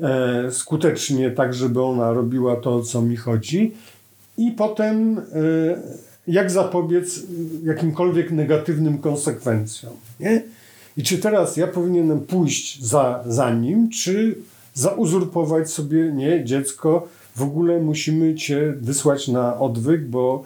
e, 0.00 0.50
skutecznie, 0.50 1.30
tak 1.30 1.54
żeby 1.54 1.82
ona 1.82 2.12
robiła 2.12 2.56
to, 2.56 2.74
o 2.74 2.82
co 2.82 3.02
mi 3.02 3.16
chodzi, 3.16 3.72
i 4.38 4.50
potem 4.50 5.18
e, 5.18 5.22
jak 6.26 6.50
zapobiec 6.50 7.22
jakimkolwiek 7.64 8.30
negatywnym 8.30 8.98
konsekwencjom. 8.98 9.92
Nie? 10.20 10.42
I 10.96 11.02
czy 11.02 11.18
teraz 11.18 11.56
ja 11.56 11.66
powinienem 11.66 12.20
pójść 12.20 12.84
za, 12.84 13.24
za 13.26 13.54
nim, 13.54 13.90
czy 13.90 14.34
zauzurpować 14.74 15.70
sobie 15.70 16.12
nie 16.12 16.44
dziecko, 16.44 17.08
w 17.36 17.42
ogóle 17.42 17.80
musimy 17.80 18.34
cię 18.34 18.74
wysłać 18.80 19.28
na 19.28 19.58
odwyk, 19.58 20.06
bo 20.06 20.44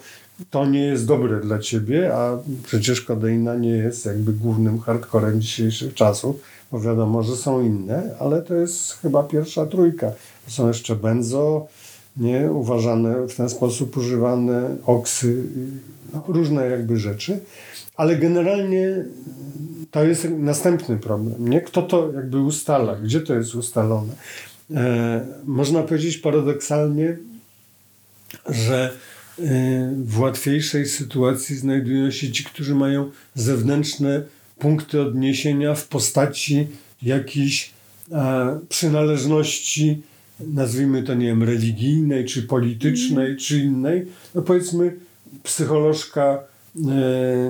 to 0.50 0.66
nie 0.66 0.80
jest 0.80 1.06
dobre 1.06 1.40
dla 1.40 1.58
ciebie, 1.58 2.14
a 2.14 2.38
przecież 2.62 3.00
kodeina 3.00 3.54
nie 3.54 3.70
jest 3.70 4.06
jakby 4.06 4.32
głównym 4.32 4.78
hardcorem 4.78 5.40
dzisiejszych 5.40 5.94
czasów, 5.94 6.36
bo 6.72 6.80
wiadomo, 6.80 7.22
że 7.22 7.36
są 7.36 7.62
inne, 7.62 8.14
ale 8.20 8.42
to 8.42 8.54
jest 8.54 8.92
chyba 8.92 9.22
pierwsza 9.22 9.66
trójka. 9.66 10.12
Są 10.46 10.68
jeszcze 10.68 10.96
benzo, 10.96 11.66
nie, 12.16 12.52
uważane 12.52 13.26
w 13.28 13.34
ten 13.34 13.48
sposób 13.48 13.96
używane, 13.96 14.76
oksy, 14.86 15.42
no, 16.14 16.24
różne 16.28 16.66
jakby 16.66 16.98
rzeczy, 16.98 17.40
ale 17.96 18.16
generalnie 18.16 19.04
to 19.90 20.04
jest 20.04 20.28
następny 20.38 20.96
problem, 20.96 21.48
nie? 21.48 21.60
Kto 21.60 21.82
to 21.82 22.12
jakby 22.12 22.40
ustala, 22.40 22.96
gdzie 22.96 23.20
to 23.20 23.34
jest 23.34 23.54
ustalone? 23.54 24.12
E, 24.74 25.26
można 25.44 25.82
powiedzieć 25.82 26.18
paradoksalnie, 26.18 27.16
że 28.48 28.90
e, 29.38 29.42
w 29.96 30.18
łatwiejszej 30.20 30.86
sytuacji 30.86 31.56
znajdują 31.56 32.10
się 32.10 32.32
ci, 32.32 32.44
którzy 32.44 32.74
mają 32.74 33.10
zewnętrzne 33.34 34.22
punkty 34.58 35.00
odniesienia 35.00 35.74
w 35.74 35.88
postaci 35.88 36.66
jakiejś 37.02 37.70
e, 38.12 38.58
przynależności, 38.68 40.02
nazwijmy 40.40 41.02
to, 41.02 41.14
nie 41.14 41.26
wiem, 41.26 41.42
religijnej, 41.42 42.24
czy 42.24 42.42
politycznej, 42.42 43.26
mm. 43.26 43.38
czy 43.38 43.58
innej. 43.58 44.06
No 44.34 44.42
powiedzmy, 44.42 44.96
psycholożka 45.42 46.38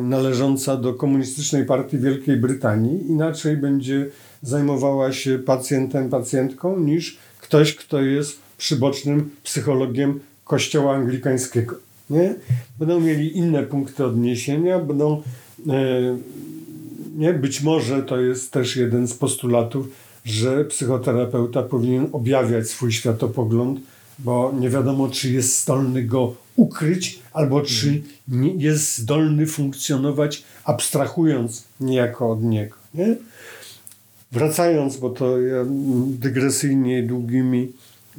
należąca 0.03 0.77
do 0.77 0.95
komunistycznej 0.95 1.65
partii 1.65 1.99
Wielkiej 1.99 2.37
Brytanii 2.37 3.11
inaczej 3.11 3.57
będzie 3.57 4.07
zajmowała 4.47 5.13
się 5.13 5.39
pacjentem, 5.39 6.09
pacjentką, 6.09 6.81
niż 6.81 7.19
ktoś, 7.41 7.75
kto 7.75 8.01
jest 8.01 8.39
przybocznym 8.59 9.31
psychologiem 9.43 10.21
kościoła 10.45 10.95
anglikańskiego. 10.95 11.77
Nie? 12.11 12.35
Będą 12.79 13.01
mieli 13.01 13.37
inne 13.37 13.63
punkty 13.63 14.05
odniesienia, 14.05 14.79
będą, 14.79 15.23
e, 15.69 16.19
nie? 17.17 17.33
być 17.33 17.63
może 17.63 18.03
to 18.03 18.21
jest 18.21 18.53
też 18.53 18.77
jeden 18.77 19.09
z 19.09 19.15
postulatów, 19.15 19.89
że 20.25 20.65
psychoterapeuta 20.65 21.63
powinien 21.63 22.09
objawiać 22.13 22.69
swój 22.69 22.93
światopogląd, 22.93 23.81
bo 24.19 24.55
nie 24.61 24.71
wiadomo, 24.71 25.09
czy 25.09 25.33
jest 25.33 25.63
zdolny 25.63 26.03
go 26.03 26.35
ukryć, 26.57 27.19
albo 27.33 27.61
czy 27.61 28.03
nie 28.29 28.55
jest 28.55 28.99
zdolny 28.99 29.47
funkcjonować 29.47 30.45
abstrahując 30.65 31.65
niejako 31.81 32.31
od 32.31 32.43
niego. 32.43 32.77
Nie? 32.95 33.17
Wracając, 34.37 34.97
bo 34.97 35.11
to 35.11 35.41
ja 35.41 35.65
dygresyjnie 36.09 37.03
długimi, 37.03 37.73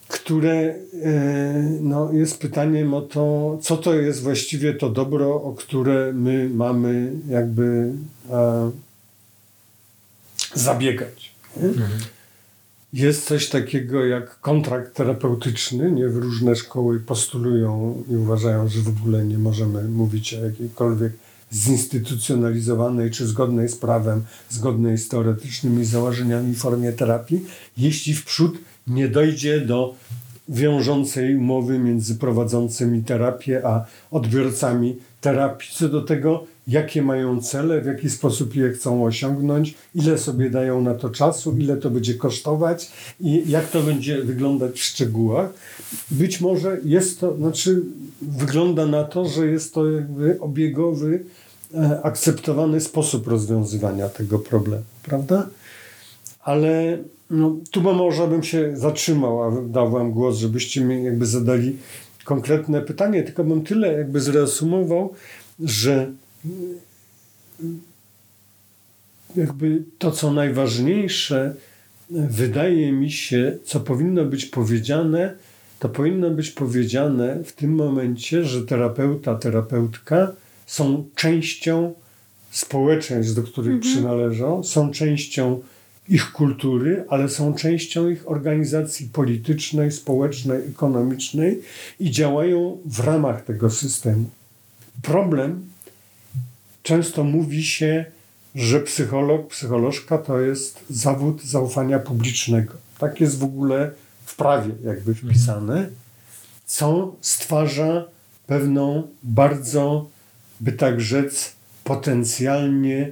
które 0.07 0.76
e, 1.03 1.78
no, 1.82 2.13
jest 2.13 2.38
pytaniem 2.38 2.93
o 2.93 3.01
to, 3.01 3.57
co 3.61 3.78
to 3.78 3.93
jest 3.93 4.22
właściwie 4.22 4.74
to 4.74 4.89
dobro, 4.89 5.43
o 5.43 5.53
które 5.53 6.13
my 6.13 6.49
mamy 6.49 7.11
jakby 7.30 7.91
e, 8.30 8.72
zabiegać. 10.53 11.36
Mhm. 11.57 11.89
Jest 12.93 13.26
coś 13.26 13.49
takiego 13.49 14.05
jak 14.05 14.39
kontrakt 14.39 14.95
terapeutyczny. 14.95 15.91
Nie 15.91 16.07
w 16.07 16.17
różne 16.17 16.55
szkoły 16.55 16.99
postulują 16.99 18.03
i 18.11 18.15
uważają, 18.15 18.67
że 18.67 18.80
w 18.80 18.88
ogóle 18.88 19.26
nie 19.26 19.38
możemy 19.38 19.84
mówić 19.84 20.34
o 20.34 20.45
jakiejkolwiek 20.45 21.13
zinstytucjonalizowanej 21.54 23.12
czy 23.12 23.28
zgodnej 23.28 23.70
z 23.70 23.76
prawem, 23.76 24.24
zgodnej 24.50 24.97
z 24.97 25.08
teoretycznymi 25.08 25.86
założeniami 25.86 26.56
formie 26.56 26.91
terapii, 26.91 27.45
jeśli 27.78 28.14
w 28.14 28.26
przód 28.26 28.58
nie 28.88 29.08
dojdzie 29.08 29.62
do 29.62 29.95
wiążącej 30.50 31.36
umowy 31.36 31.80
między 31.80 32.16
prowadzącymi 32.16 33.04
terapię 33.04 33.66
a 33.66 33.86
odbiorcami 34.12 34.95
terapii, 35.22 35.70
co 35.74 35.89
do 35.89 36.02
tego, 36.02 36.43
jakie 36.68 37.02
mają 37.02 37.41
cele, 37.41 37.82
w 37.82 37.86
jaki 37.86 38.10
sposób 38.10 38.56
je 38.56 38.70
chcą 38.70 39.06
osiągnąć, 39.06 39.76
ile 39.95 40.18
sobie 40.18 40.50
dają 40.50 40.82
na 40.82 40.93
to 40.93 41.10
czasu, 41.10 41.58
ile 41.58 41.78
to 41.78 41.89
będzie 41.89 42.14
kosztować 42.14 42.91
i 43.20 43.43
jak 43.47 43.70
to 43.70 43.84
będzie 43.84 44.24
wyglądać 44.24 44.80
w 44.80 44.84
szczegółach. 44.84 45.50
Być 46.12 46.41
może 46.41 46.78
jest 46.86 47.20
to, 47.20 47.38
znaczy 47.38 47.82
wygląda 48.22 48.86
na 48.86 49.04
to, 49.04 49.26
że 49.26 49.47
jest 49.47 49.74
to 49.74 49.91
jakby 49.91 50.39
obiegowy, 50.39 51.24
akceptowany 52.03 52.82
sposób 52.82 53.28
rozwiązywania 53.28 54.09
tego 54.09 54.39
problemu, 54.39 54.84
prawda? 55.03 55.49
Ale 56.39 56.97
no, 57.30 57.55
tu 57.72 57.82
może 57.82 58.28
bym 58.28 58.43
się 58.43 58.78
zatrzymał, 58.78 59.43
a 59.43 59.61
dał 59.61 59.91
wam 59.91 60.11
głos, 60.11 60.38
żebyście 60.38 60.82
mi 60.82 61.03
jakby 61.03 61.26
zadali 61.26 61.78
konkretne 62.24 62.82
pytanie, 62.82 63.24
tylko 63.24 63.43
bym 63.43 63.63
tyle 63.63 63.93
jakby 63.93 64.22
zreasumował, 64.22 65.13
że 65.59 66.11
jakby 69.36 69.84
to, 69.97 70.11
co 70.11 70.34
najważniejsze, 70.34 71.55
wydaje 72.09 72.91
mi 72.91 73.11
się, 73.11 73.57
co 73.63 73.80
powinno 73.80 74.26
być 74.26 74.45
powiedziane, 74.45 75.36
to 75.80 75.89
powinno 75.89 76.30
być 76.30 76.51
powiedziane 76.51 77.43
w 77.43 77.53
tym 77.53 77.76
momencie, 77.76 78.43
że 78.43 78.65
terapeuta, 78.65 79.36
terapeutka 79.36 80.32
są 80.70 81.05
częścią 81.15 81.93
społeczeństw, 82.51 83.36
do 83.36 83.43
których 83.43 83.74
mhm. 83.74 83.93
przynależą, 83.93 84.63
są 84.63 84.91
częścią 84.91 85.61
ich 86.09 86.32
kultury, 86.32 87.05
ale 87.09 87.30
są 87.30 87.53
częścią 87.53 88.09
ich 88.09 88.30
organizacji 88.32 89.09
politycznej, 89.13 89.91
społecznej, 89.91 90.59
ekonomicznej 90.70 91.61
i 91.99 92.11
działają 92.11 92.78
w 92.86 92.99
ramach 92.99 93.45
tego 93.45 93.70
systemu. 93.70 94.30
Problem 95.01 95.65
często 96.84 97.24
mówi 97.24 97.63
się, 97.63 98.05
że 98.55 98.80
psycholog, 98.80 99.47
psycholożka 99.47 100.17
to 100.17 100.39
jest 100.39 100.80
zawód 100.89 101.43
zaufania 101.43 101.99
publicznego. 101.99 102.74
Tak 102.99 103.22
jest 103.22 103.39
w 103.39 103.43
ogóle 103.43 103.91
w 104.26 104.36
prawie 104.36 104.74
jakby 104.84 105.15
wpisane, 105.15 105.89
co 106.65 107.15
stwarza 107.22 108.05
pewną 108.47 109.07
bardzo, 109.24 110.09
by 110.60 110.72
tak 110.72 111.01
rzec, 111.01 111.55
potencjalnie 111.84 113.12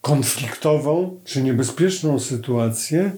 konfliktową 0.00 1.20
czy 1.24 1.42
niebezpieczną 1.42 2.20
sytuację 2.20 3.12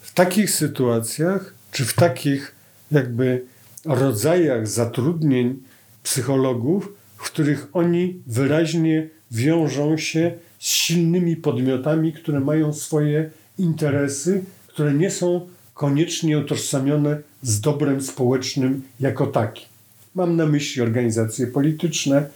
w 0.00 0.14
takich 0.14 0.50
sytuacjach, 0.50 1.54
czy 1.72 1.84
w 1.84 1.94
takich 1.94 2.54
jakby 2.92 3.44
rodzajach 3.84 4.68
zatrudnień 4.68 5.62
psychologów, 6.02 6.92
w 7.16 7.22
których 7.22 7.66
oni 7.72 8.22
wyraźnie 8.26 9.08
wiążą 9.30 9.96
się 9.96 10.32
z 10.58 10.66
silnymi 10.66 11.36
podmiotami, 11.36 12.12
które 12.12 12.40
mają 12.40 12.72
swoje 12.72 13.30
interesy, 13.58 14.44
które 14.66 14.94
nie 14.94 15.10
są 15.10 15.48
koniecznie 15.74 16.38
utożsamione 16.38 17.18
z 17.42 17.60
dobrem 17.60 18.00
społecznym 18.00 18.82
jako 19.00 19.26
takim. 19.26 19.69
Mam 20.14 20.36
na 20.36 20.46
myśli 20.46 20.82
organizacje 20.82 21.46
polityczne, 21.46 22.26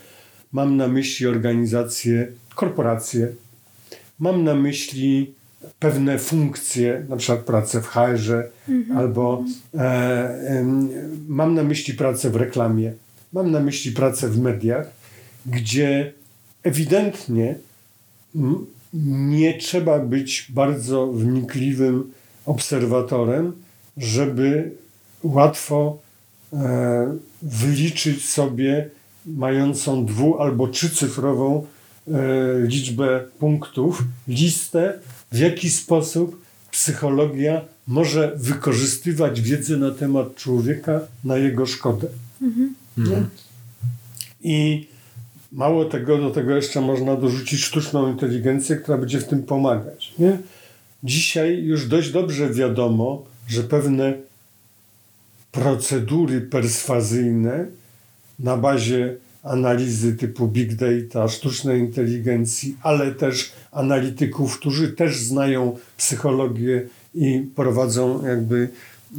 mam 0.52 0.76
na 0.76 0.88
myśli 0.88 1.26
organizacje, 1.26 2.32
korporacje, 2.54 3.28
mam 4.18 4.44
na 4.44 4.54
myśli 4.54 5.34
pewne 5.78 6.18
funkcje, 6.18 7.06
na 7.08 7.16
przykład 7.16 7.40
pracę 7.40 7.82
w 7.82 7.86
HR-ze, 7.86 8.44
mhm. 8.68 8.98
albo 8.98 9.44
e, 9.74 9.80
e, 9.80 10.64
mam 11.28 11.54
na 11.54 11.62
myśli 11.62 11.94
pracę 11.94 12.30
w 12.30 12.36
reklamie, 12.36 12.92
mam 13.32 13.50
na 13.50 13.60
myśli 13.60 13.92
pracę 13.92 14.28
w 14.28 14.38
mediach, 14.38 14.90
gdzie 15.46 16.12
ewidentnie 16.62 17.54
nie 18.94 19.58
trzeba 19.58 19.98
być 19.98 20.46
bardzo 20.50 21.06
wnikliwym 21.06 22.12
obserwatorem, 22.46 23.52
żeby 23.96 24.70
łatwo 25.22 25.98
e, 26.52 27.16
wyliczyć 27.44 28.28
sobie 28.28 28.90
mającą 29.26 30.06
dwu 30.06 30.38
albo 30.38 30.68
trzycyfrową 30.68 31.66
e, 32.08 32.12
liczbę 32.66 33.24
punktów, 33.38 34.04
listę, 34.28 34.98
w 35.32 35.38
jaki 35.38 35.70
sposób 35.70 36.42
psychologia 36.70 37.60
może 37.86 38.32
wykorzystywać 38.36 39.40
wiedzę 39.40 39.76
na 39.76 39.90
temat 39.90 40.34
człowieka 40.34 41.00
na 41.24 41.36
jego 41.36 41.66
szkodę. 41.66 42.06
Mhm. 42.42 42.74
I 44.42 44.86
Mało 45.54 45.84
tego, 45.84 46.18
do 46.18 46.30
tego 46.30 46.56
jeszcze 46.56 46.80
można 46.80 47.16
dorzucić 47.16 47.60
sztuczną 47.60 48.12
inteligencję, 48.12 48.76
która 48.76 48.98
będzie 48.98 49.20
w 49.20 49.28
tym 49.28 49.42
pomagać. 49.42 50.14
Nie? 50.18 50.38
Dzisiaj 51.04 51.62
już 51.62 51.88
dość 51.88 52.10
dobrze 52.10 52.50
wiadomo, 52.50 53.24
że 53.48 53.62
pewne 53.62 54.14
procedury 55.54 56.40
perswazyjne 56.40 57.66
na 58.38 58.56
bazie 58.56 59.16
analizy 59.42 60.16
typu 60.16 60.48
big 60.48 60.74
data, 60.74 61.28
sztucznej 61.28 61.80
inteligencji, 61.80 62.76
ale 62.82 63.12
też 63.12 63.52
analityków, 63.72 64.58
którzy 64.58 64.92
też 64.92 65.18
znają 65.18 65.76
psychologię 65.96 66.88
i 67.14 67.46
prowadzą 67.54 68.26
jakby 68.26 68.68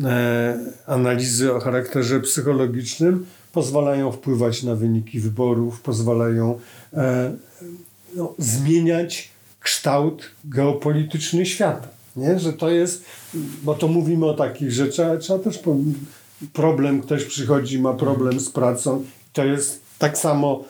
e, 0.03 0.59
analizy 0.87 1.53
o 1.53 1.59
charakterze 1.59 2.19
psychologicznym, 2.19 3.25
pozwalają 3.51 4.11
wpływać 4.11 4.63
na 4.63 4.75
wyniki 4.75 5.19
wyborów, 5.19 5.81
pozwalają 5.81 6.59
e, 6.93 7.33
no, 8.15 8.33
zmieniać 8.37 9.29
kształt 9.59 10.31
geopolityczny 10.45 11.45
świata. 11.45 11.87
Nie? 12.15 12.39
Że 12.39 12.53
to 12.53 12.69
jest, 12.69 13.05
bo 13.63 13.73
to 13.73 13.87
mówimy 13.87 14.25
o 14.25 14.33
takich 14.33 14.71
rzeczach, 14.71 15.19
trzeba 15.19 15.39
też 15.39 15.57
problem, 16.53 17.01
ktoś 17.01 17.25
przychodzi, 17.25 17.79
ma 17.79 17.93
problem 17.93 18.39
z 18.39 18.49
pracą, 18.49 19.03
to 19.33 19.45
jest 19.45 19.81
tak 19.99 20.17
samo 20.17 20.63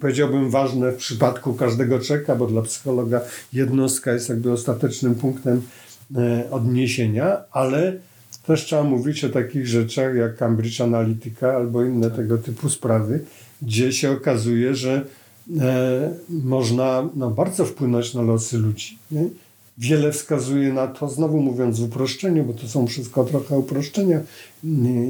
powiedziałbym 0.00 0.50
ważne 0.50 0.92
w 0.92 0.96
przypadku 0.96 1.54
każdego 1.54 2.00
człowieka, 2.00 2.36
bo 2.36 2.46
dla 2.46 2.62
psychologa 2.62 3.20
jednostka 3.52 4.12
jest 4.12 4.28
jakby 4.28 4.52
ostatecznym 4.52 5.14
punktem 5.14 5.62
e, 6.16 6.50
odniesienia, 6.50 7.36
ale 7.50 7.96
też 8.46 8.64
trzeba 8.64 8.82
mówić 8.82 9.24
o 9.24 9.28
takich 9.28 9.66
rzeczach 9.66 10.14
jak 10.14 10.36
Cambridge 10.36 10.80
Analytica 10.80 11.52
albo 11.52 11.84
inne 11.84 12.10
tego 12.10 12.38
typu 12.38 12.70
sprawy, 12.70 13.24
gdzie 13.62 13.92
się 13.92 14.10
okazuje, 14.10 14.74
że 14.74 15.06
e, 15.60 16.10
można 16.28 17.08
no, 17.14 17.30
bardzo 17.30 17.64
wpłynąć 17.64 18.14
na 18.14 18.22
losy 18.22 18.58
ludzi. 18.58 18.98
Nie? 19.10 19.24
Wiele 19.78 20.12
wskazuje 20.12 20.72
na 20.72 20.86
to, 20.86 21.08
znowu 21.08 21.40
mówiąc 21.40 21.80
w 21.80 21.82
uproszczeniu, 21.82 22.44
bo 22.44 22.52
to 22.52 22.68
są 22.68 22.86
wszystko 22.86 23.24
trochę 23.24 23.58
uproszczenia, 23.58 24.20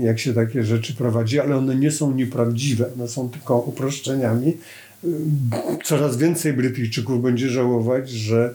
jak 0.03 0.19
się 0.19 0.35
takie 0.35 0.64
rzeczy 0.64 0.95
prowadzi, 0.95 1.41
ale 1.41 1.57
one 1.57 1.77
nie 1.77 1.91
są 1.91 2.14
nieprawdziwe, 2.14 2.91
one 2.95 3.09
są 3.09 3.29
tylko 3.31 3.59
uproszczeniami. 3.59 4.57
Coraz 5.85 6.16
więcej 6.16 6.53
Brytyjczyków 6.53 7.23
będzie 7.23 7.49
żałować, 7.49 8.11
że 8.11 8.55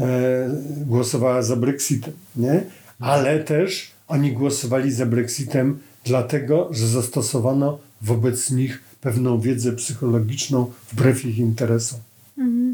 e, 0.00 0.50
głosowała 0.86 1.42
za 1.42 1.56
Brexitem, 1.56 2.14
nie? 2.36 2.64
ale 2.98 3.44
też 3.44 3.90
oni 4.08 4.32
głosowali 4.32 4.92
za 4.92 5.06
Brexitem 5.06 5.78
dlatego, 6.04 6.68
że 6.70 6.88
zastosowano 6.88 7.78
wobec 8.02 8.50
nich 8.50 8.82
pewną 9.00 9.40
wiedzę 9.40 9.72
psychologiczną 9.72 10.72
wbrew 10.92 11.24
ich 11.24 11.38
interesom. 11.38 11.98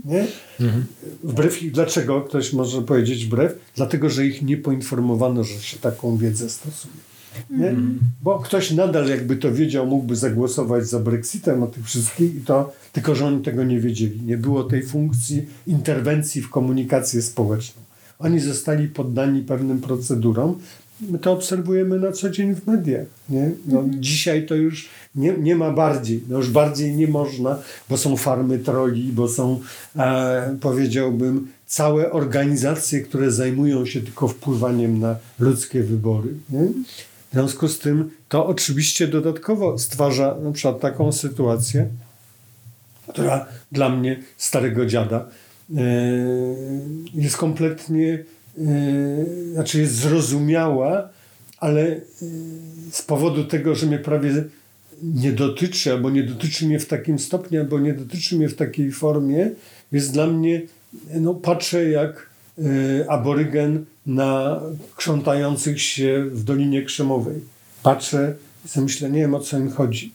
Nie? 0.04 0.26
Mhm. 0.60 0.84
Wbrew 1.24 1.62
ich, 1.62 1.72
dlaczego 1.72 2.20
ktoś 2.20 2.52
może 2.52 2.82
powiedzieć 2.82 3.26
wbrew? 3.26 3.58
Dlatego, 3.76 4.10
że 4.10 4.26
ich 4.26 4.42
nie 4.42 4.56
poinformowano, 4.56 5.44
że 5.44 5.60
się 5.60 5.78
taką 5.78 6.16
wiedzę 6.16 6.50
stosuje. 6.50 6.94
Nie? 7.50 7.68
Mhm. 7.68 7.98
Bo 8.22 8.38
ktoś 8.38 8.70
nadal 8.70 9.08
jakby 9.08 9.36
to 9.36 9.52
wiedział, 9.52 9.86
mógłby 9.86 10.16
zagłosować 10.16 10.86
za 10.86 11.00
Brexitem 11.00 11.62
o 11.62 11.66
tych 11.66 11.84
wszystkich, 11.84 12.36
i 12.36 12.40
to, 12.40 12.72
tylko 12.92 13.14
że 13.14 13.26
oni 13.26 13.42
tego 13.42 13.64
nie 13.64 13.80
wiedzieli. 13.80 14.22
Nie 14.22 14.36
było 14.36 14.64
tej 14.64 14.82
funkcji 14.82 15.46
interwencji 15.66 16.42
w 16.42 16.50
komunikację 16.50 17.22
społeczną. 17.22 17.82
Oni 18.18 18.40
zostali 18.40 18.88
poddani 18.88 19.42
pewnym 19.42 19.80
procedurom, 19.80 20.58
My 21.00 21.18
to 21.18 21.32
obserwujemy 21.32 21.98
na 21.98 22.12
co 22.12 22.30
dzień 22.30 22.54
w 22.54 22.66
mediach. 22.66 23.06
Nie? 23.28 23.50
No, 23.66 23.80
mhm. 23.80 24.02
Dzisiaj 24.02 24.46
to 24.46 24.54
już 24.54 24.88
nie, 25.18 25.32
nie 25.32 25.56
ma 25.56 25.70
bardziej. 25.70 26.22
No 26.28 26.38
już 26.38 26.50
bardziej 26.50 26.96
nie 26.96 27.08
można, 27.08 27.58
bo 27.90 27.96
są 27.96 28.16
farmy 28.16 28.58
troli, 28.58 29.12
bo 29.12 29.28
są, 29.28 29.60
e, 29.96 30.56
powiedziałbym, 30.60 31.48
całe 31.66 32.12
organizacje, 32.12 33.00
które 33.00 33.32
zajmują 33.32 33.86
się 33.86 34.00
tylko 34.00 34.28
wpływaniem 34.28 35.00
na 35.00 35.16
ludzkie 35.38 35.82
wybory. 35.82 36.28
Nie? 36.50 36.64
W 37.30 37.32
związku 37.32 37.68
z 37.68 37.78
tym 37.78 38.10
to 38.28 38.46
oczywiście 38.46 39.08
dodatkowo 39.08 39.78
stwarza 39.78 40.36
na 40.42 40.52
przykład 40.52 40.80
taką 40.80 41.12
sytuację, 41.12 41.88
która 43.08 43.46
dla 43.72 43.88
mnie, 43.88 44.22
starego 44.36 44.86
dziada, 44.86 45.26
e, 45.76 45.82
jest 47.14 47.36
kompletnie 47.36 48.24
Yy, 48.58 49.52
znaczy 49.52 49.80
jest 49.80 49.94
zrozumiała, 49.94 51.08
ale 51.58 51.82
yy, 51.82 52.00
z 52.90 53.02
powodu 53.02 53.44
tego, 53.44 53.74
że 53.74 53.86
mnie 53.86 53.98
prawie 53.98 54.44
nie 55.02 55.32
dotyczy, 55.32 55.92
albo 55.92 56.10
nie 56.10 56.22
dotyczy 56.22 56.66
mnie 56.66 56.78
w 56.78 56.86
takim 56.86 57.18
stopniu, 57.18 57.60
albo 57.60 57.80
nie 57.80 57.94
dotyczy 57.94 58.36
mnie 58.36 58.48
w 58.48 58.54
takiej 58.54 58.92
formie, 58.92 59.50
jest 59.92 60.12
dla 60.12 60.26
mnie, 60.26 60.62
no 61.14 61.34
patrzę 61.34 61.90
jak 61.90 62.30
y, 62.58 63.04
aborygen 63.08 63.84
na 64.06 64.60
krzątających 64.96 65.82
się 65.82 66.24
w 66.32 66.44
Dolinie 66.44 66.82
Krzemowej. 66.82 67.40
Patrzę 67.82 68.34
i 68.64 68.68
sobie 68.68 68.84
myślę, 68.84 69.10
nie 69.10 69.20
wiem 69.20 69.34
o 69.34 69.40
co 69.40 69.58
im 69.58 69.70
chodzi. 69.70 70.12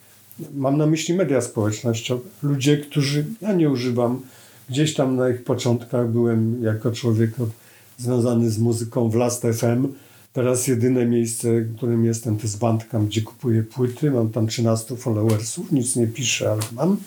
Mam 0.53 0.77
na 0.77 0.85
myśli 0.85 1.13
media 1.13 1.41
społecznościowe. 1.41 2.21
Ludzie, 2.43 2.77
którzy, 2.77 3.25
ja 3.41 3.53
nie 3.53 3.69
używam, 3.69 4.21
gdzieś 4.69 4.93
tam 4.93 5.15
na 5.15 5.29
ich 5.29 5.43
początkach 5.43 6.09
byłem 6.09 6.63
jako 6.63 6.91
człowiek 6.91 7.39
od 7.39 7.49
związany 7.97 8.49
z 8.49 8.59
muzyką 8.59 9.09
w 9.09 9.15
Last 9.15 9.41
FM, 9.41 9.87
Teraz 10.33 10.67
jedyne 10.67 11.05
miejsce, 11.05 11.61
w 11.61 11.77
którym 11.77 12.05
jestem, 12.05 12.37
to 12.37 12.43
jest 12.43 12.59
Bandcamp, 12.59 13.09
gdzie 13.09 13.21
kupuję 13.21 13.63
płyty. 13.63 14.11
Mam 14.11 14.29
tam 14.29 14.47
13 14.47 14.95
followersów, 14.95 15.71
nic 15.71 15.95
nie 15.95 16.07
piszę, 16.07 16.51
ale 16.51 16.61
mam. 16.71 16.97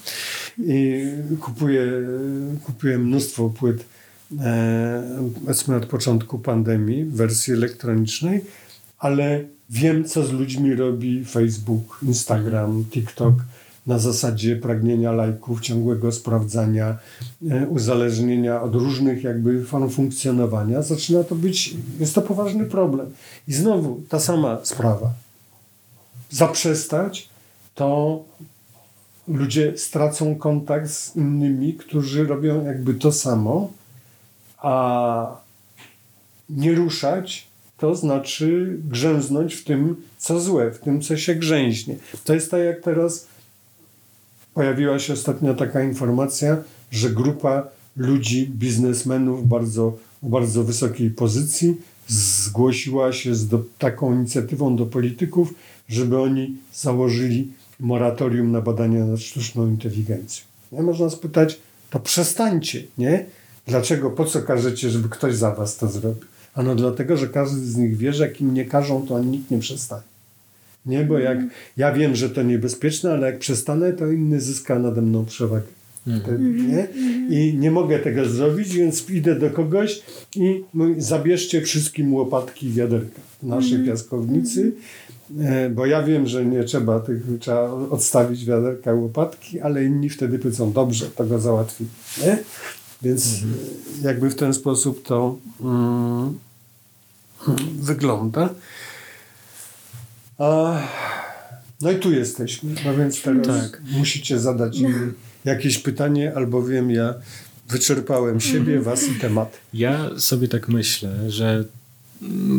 I 0.59 1.05
kupuję, 1.41 1.87
kupuję 2.64 2.99
mnóstwo 2.99 3.51
płyt, 3.51 3.85
e, 4.41 5.03
powiedzmy 5.45 5.77
od 5.77 5.87
początku 5.87 6.39
pandemii, 6.39 7.05
w 7.05 7.14
wersji 7.14 7.53
elektronicznej, 7.53 8.41
ale 8.99 9.45
wiem, 9.70 10.05
co 10.05 10.27
z 10.27 10.33
ludźmi 10.33 10.74
robi 10.74 11.24
Facebook, 11.24 11.99
Instagram, 12.03 12.85
TikTok 12.91 13.35
na 13.87 13.99
zasadzie 13.99 14.57
pragnienia 14.57 15.12
lajków, 15.12 15.61
ciągłego 15.61 16.12
sprawdzania, 16.12 16.99
e, 17.51 17.66
uzależnienia 17.66 18.62
od 18.62 18.74
różnych 18.74 19.24
jakby 19.24 19.64
form 19.64 19.91
funkcjonowania, 19.91 20.82
zaczyna 20.82 21.24
to 21.24 21.34
być, 21.34 21.74
jest 22.01 22.14
to 22.14 22.22
poważny 22.22 22.64
problem. 22.64 23.07
I 23.49 23.53
znowu 23.53 24.01
ta 24.09 24.20
sama 24.20 24.59
sprawa. 24.62 25.12
Zaprzestać, 26.30 27.28
to 27.74 28.20
ludzie 29.28 29.78
stracą 29.78 30.37
kontakt 30.37 30.91
z 30.91 31.16
innymi, 31.16 31.74
którzy 31.74 32.26
robią 32.26 32.64
jakby 32.64 32.95
to 32.95 33.12
samo, 33.12 33.72
a 34.59 35.37
nie 36.51 36.74
ruszać, 36.74 37.47
to 37.78 37.95
znaczy 37.95 38.76
grzęznąć 38.84 39.55
w 39.55 39.64
tym, 39.64 39.97
co 40.18 40.41
złe, 40.41 40.70
w 40.70 40.78
tym, 40.78 41.01
co 41.01 41.16
się 41.16 41.34
grzęźnie. 41.34 41.97
To 42.24 42.34
jest 42.34 42.51
tak 42.51 42.61
jak 42.61 42.80
teraz 42.80 43.26
pojawiła 44.57 44.99
się 44.99 45.13
ostatnio 45.13 45.55
taka 45.55 45.83
informacja, 45.83 46.57
że 46.91 47.11
grupa 47.11 47.69
ludzi, 47.97 48.49
biznesmenów 48.49 49.49
bardzo, 49.49 49.97
bardzo 50.23 50.65
wysokiej 50.65 51.11
pozycji 51.11 51.77
zgłosiła 52.09 53.13
się 53.13 53.35
z 53.35 53.49
do, 53.49 53.65
taką 53.79 54.15
inicjatywą 54.15 54.77
do 54.77 54.87
polityków, 54.87 55.55
żeby 55.89 56.21
oni 56.21 56.57
założyli 56.75 57.53
moratorium 57.81 58.53
na 58.53 58.61
badania 58.61 59.05
nad 59.05 59.21
sztuczną 59.21 59.67
inteligencją. 59.67 60.45
Nie? 60.73 60.83
Można 60.83 61.11
spytać, 61.11 61.61
to 61.91 62.01
przestańcie, 62.01 62.83
nie? 62.99 63.27
Dlaczego, 63.67 64.11
po 64.11 64.25
co 64.25 64.43
każecie, 64.43 64.91
żeby 64.91 65.09
ktoś 65.09 65.35
za 65.35 65.55
was 65.55 65.77
to 65.77 65.89
zrobił? 65.89 66.25
Ano 66.55 66.75
dlatego, 66.75 67.17
że 67.17 67.29
każdy 67.29 67.61
z 67.61 67.77
nich 67.77 67.97
wie, 67.97 68.13
że 68.13 68.29
jak 68.29 68.41
im 68.41 68.55
nie 68.55 68.65
każą, 68.65 69.07
to 69.07 69.19
nikt 69.19 69.51
nie 69.51 69.59
przestanie. 69.59 70.16
Nie, 70.87 71.05
bo 71.05 71.18
jak 71.18 71.39
ja 71.76 71.93
wiem, 71.93 72.16
że 72.16 72.30
to 72.30 72.43
niebezpieczne, 72.43 73.12
ale 73.12 73.26
jak 73.26 73.39
przestanę, 73.39 73.93
to 73.93 74.11
inny 74.11 74.41
zyska 74.41 74.78
nade 74.78 75.03
mną 75.03 75.24
przewagę. 75.24 75.76
Mhm. 76.07 76.68
Nie? 76.68 76.89
I 77.30 77.59
nie 77.59 77.70
mogę 77.70 77.99
tego 77.99 78.24
zrobić, 78.24 78.74
więc 78.74 79.11
idę 79.11 79.34
do 79.34 79.51
kogoś 79.51 80.03
i 80.37 80.64
zabierzcie 80.99 81.62
wszystkim 81.62 82.14
łopatki 82.14 82.66
i 82.66 82.72
wiaderka 82.72 83.20
w 83.43 83.47
naszej 83.47 83.74
mhm. 83.74 83.87
piaskownicy, 83.87 84.72
e, 85.41 85.70
bo 85.70 85.87
ja 85.87 86.03
wiem, 86.03 86.26
że 86.26 86.47
nie 86.47 86.64
trzeba 86.64 87.01
tych, 87.01 87.22
trzeba 87.41 87.70
odstawić 87.70 88.45
wiaderka 88.45 88.93
i 88.93 88.97
łopatki, 88.97 89.61
ale 89.61 89.84
inni 89.84 90.09
wtedy 90.09 90.39
powiedzą, 90.39 90.72
dobrze, 90.72 91.07
to 91.07 91.24
go 91.24 91.39
załatwi. 91.39 91.84
Nie? 92.24 92.39
Więc 93.03 93.34
mhm. 93.34 93.55
jakby 94.03 94.30
w 94.30 94.34
ten 94.34 94.55
sposób 94.55 95.03
to 95.03 95.39
mm, 95.61 96.39
wygląda. 97.80 98.49
A, 100.39 100.80
no 101.80 101.91
i 101.91 101.99
tu 101.99 102.12
jesteśmy, 102.12 102.74
no 102.84 102.97
więc 102.97 103.22
teraz 103.22 103.47
tak. 103.47 103.82
musicie 103.93 104.39
zadać 104.39 104.80
no. 104.80 104.89
jakieś 105.45 105.78
pytanie, 105.78 106.32
albowiem 106.34 106.91
ja 106.91 107.14
wyczerpałem 107.68 108.41
siebie, 108.41 108.76
mhm. 108.76 108.82
was 108.82 109.09
i 109.09 109.14
temat. 109.20 109.59
Ja 109.74 110.11
sobie 110.18 110.49
tak 110.49 110.68
myślę, 110.68 111.30
że 111.30 111.64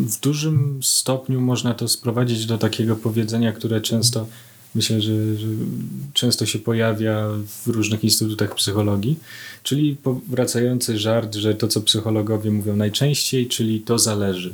w 0.07 0.19
dużym 0.19 0.79
stopniu 0.83 1.41
można 1.41 1.73
to 1.73 1.87
sprowadzić 1.87 2.45
do 2.45 2.57
takiego 2.57 2.95
powiedzenia, 2.95 3.51
które 3.51 3.81
często 3.81 4.27
myślę, 4.75 5.01
że, 5.01 5.37
że, 5.37 5.47
często 6.13 6.45
się 6.45 6.59
pojawia 6.59 7.27
w 7.63 7.67
różnych 7.67 8.03
instytutach 8.03 8.55
psychologii, 8.55 9.19
czyli 9.63 9.97
wracający 10.27 10.99
żart, 10.99 11.35
że 11.35 11.55
to, 11.55 11.67
co 11.67 11.81
psychologowie 11.81 12.51
mówią 12.51 12.75
najczęściej, 12.75 13.47
czyli 13.47 13.81
to 13.81 13.99
zależy. 13.99 14.53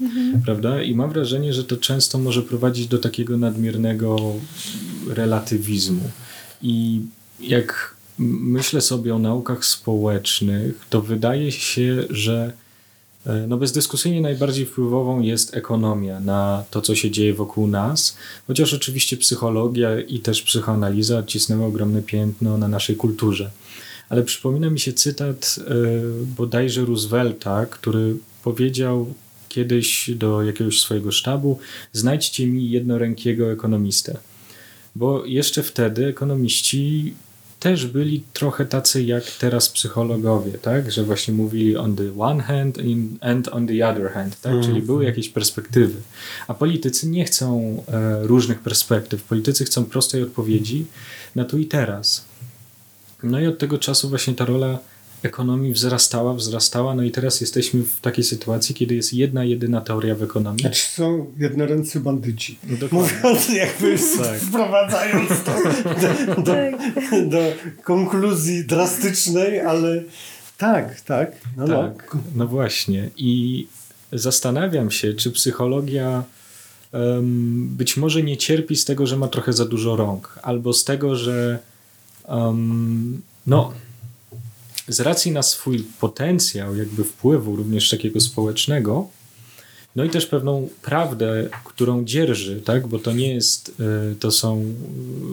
Mhm. 0.00 0.42
Prawda? 0.42 0.82
I 0.82 0.94
mam 0.94 1.10
wrażenie, 1.10 1.52
że 1.52 1.64
to 1.64 1.76
często 1.76 2.18
może 2.18 2.42
prowadzić 2.42 2.86
do 2.86 2.98
takiego 2.98 3.38
nadmiernego 3.38 4.34
relatywizmu. 5.08 6.10
I 6.62 7.00
jak 7.40 7.94
myślę 8.18 8.80
sobie 8.80 9.14
o 9.14 9.18
naukach 9.18 9.64
społecznych, 9.64 10.86
to 10.90 11.02
wydaje 11.02 11.52
się, 11.52 12.04
że 12.10 12.52
e, 13.26 13.46
no 13.46 13.56
bezdyskusyjnie 13.56 14.20
najbardziej 14.20 14.66
wpływową 14.66 15.20
jest 15.20 15.56
ekonomia 15.56 16.20
na 16.20 16.64
to, 16.70 16.80
co 16.82 16.94
się 16.94 17.10
dzieje 17.10 17.34
wokół 17.34 17.66
nas, 17.66 18.16
chociaż 18.46 18.74
oczywiście 18.74 19.16
psychologia 19.16 20.00
i 20.00 20.18
też 20.18 20.42
psychoanaliza 20.42 21.18
odcisnęły 21.18 21.64
ogromne 21.64 22.02
piętno 22.02 22.58
na 22.58 22.68
naszej 22.68 22.96
kulturze. 22.96 23.50
Ale 24.08 24.22
przypomina 24.22 24.70
mi 24.70 24.80
się 24.80 24.92
cytat 24.92 25.58
e, 25.58 25.74
bodajże 26.36 26.84
Roosevelta, 26.84 27.66
który 27.66 28.16
powiedział 28.44 29.14
kiedyś 29.52 30.10
do 30.16 30.42
jakiegoś 30.42 30.80
swojego 30.80 31.12
sztabu: 31.12 31.58
znajdźcie 31.92 32.46
mi 32.46 32.70
jednorękiego 32.70 33.52
ekonomistę. 33.52 34.16
Bo 34.96 35.24
jeszcze 35.26 35.62
wtedy 35.62 36.06
ekonomiści 36.06 37.14
też 37.60 37.86
byli 37.86 38.22
trochę 38.32 38.64
tacy 38.66 39.02
jak 39.02 39.24
teraz 39.30 39.68
psychologowie, 39.68 40.52
tak? 40.52 40.92
Że 40.92 41.04
właśnie 41.04 41.34
mówili 41.34 41.76
on 41.76 41.96
the 41.96 42.18
one 42.18 42.42
hand 42.42 42.78
and 43.20 43.48
on 43.48 43.66
the 43.66 43.88
other 43.88 44.12
hand, 44.12 44.40
tak? 44.40 44.52
Mm. 44.52 44.64
Czyli 44.64 44.82
były 44.82 45.04
jakieś 45.04 45.28
perspektywy. 45.28 45.94
A 46.48 46.54
politycy 46.54 47.08
nie 47.08 47.24
chcą 47.24 47.82
e, 47.88 48.26
różnych 48.26 48.60
perspektyw. 48.60 49.22
Politycy 49.22 49.64
chcą 49.64 49.84
prostej 49.84 50.22
odpowiedzi 50.22 50.86
na 51.34 51.44
tu 51.44 51.58
i 51.58 51.66
teraz. 51.66 52.24
No 53.22 53.40
i 53.40 53.46
od 53.46 53.58
tego 53.58 53.78
czasu 53.78 54.08
właśnie 54.08 54.34
ta 54.34 54.44
rola 54.44 54.78
ekonomii 55.24 55.72
wzrastała, 55.72 56.34
wzrastała, 56.34 56.94
no 56.94 57.02
i 57.02 57.10
teraz 57.10 57.40
jesteśmy 57.40 57.82
w 57.82 58.00
takiej 58.00 58.24
sytuacji, 58.24 58.74
kiedy 58.74 58.94
jest 58.94 59.14
jedna, 59.14 59.44
jedyna 59.44 59.80
teoria 59.80 60.14
w 60.14 60.22
ekonomii. 60.22 60.60
Znaczy 60.60 60.84
są 60.84 61.26
jednoręcy 61.38 62.00
bandyci. 62.00 62.58
No 62.68 62.86
Mówiąc 62.92 63.48
jakby 63.48 63.96
tak. 64.22 64.40
wprowadzając 64.40 65.28
to 65.28 65.52
do, 65.84 66.42
do, 66.42 66.52
do, 67.26 67.38
konkluzji 67.84 68.64
drastycznej, 68.64 69.60
ale 69.60 70.02
tak, 70.58 71.00
tak. 71.00 71.32
No, 71.56 71.66
no. 71.66 71.82
tak, 71.82 72.14
no. 72.14 72.20
no 72.34 72.46
właśnie. 72.46 73.10
I 73.16 73.66
zastanawiam 74.12 74.90
się, 74.90 75.14
czy 75.14 75.30
psychologia 75.30 76.24
um, 76.92 77.68
być 77.68 77.96
może 77.96 78.22
nie 78.22 78.36
cierpi 78.36 78.76
z 78.76 78.84
tego, 78.84 79.06
że 79.06 79.16
ma 79.16 79.28
trochę 79.28 79.52
za 79.52 79.64
dużo 79.64 79.96
rąk, 79.96 80.38
albo 80.42 80.72
z 80.72 80.84
tego, 80.84 81.16
że 81.16 81.58
um, 82.28 83.22
no 83.46 83.72
z 84.88 85.00
racji 85.00 85.32
na 85.32 85.42
swój 85.42 85.84
potencjał 86.00 86.76
jakby 86.76 87.04
wpływu 87.04 87.56
również 87.56 87.90
takiego 87.90 88.20
społecznego, 88.20 89.08
no 89.96 90.04
i 90.04 90.10
też 90.10 90.26
pewną 90.26 90.68
prawdę, 90.82 91.48
którą 91.64 92.04
dzierży, 92.04 92.60
tak? 92.60 92.86
bo 92.86 92.98
to 92.98 93.12
nie 93.12 93.34
jest, 93.34 93.80
e, 93.80 94.14
to 94.14 94.30
są 94.30 94.74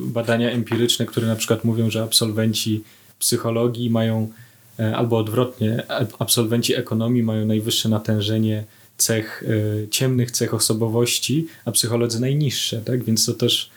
badania 0.06 0.52
empiryczne, 0.52 1.06
które 1.06 1.28
na 1.28 1.36
przykład 1.36 1.64
mówią, 1.64 1.90
że 1.90 2.04
absolwenci 2.04 2.84
psychologii 3.20 3.90
mają, 3.90 4.32
e, 4.80 4.96
albo 4.98 5.18
odwrotnie, 5.18 5.84
absolwenci 6.20 6.76
ekonomii 6.76 7.24
mają 7.24 7.46
najwyższe 7.46 7.90
natężenie 7.90 8.64
cech, 8.98 9.44
e, 9.84 9.88
ciemnych 9.88 10.32
cech 10.32 10.54
osobowości, 10.54 11.48
a 11.66 11.72
psycholodzy 11.72 12.22
najniższe, 12.22 12.82
tak? 12.82 13.04
więc 13.04 13.26
to 13.26 13.34
też 13.34 13.70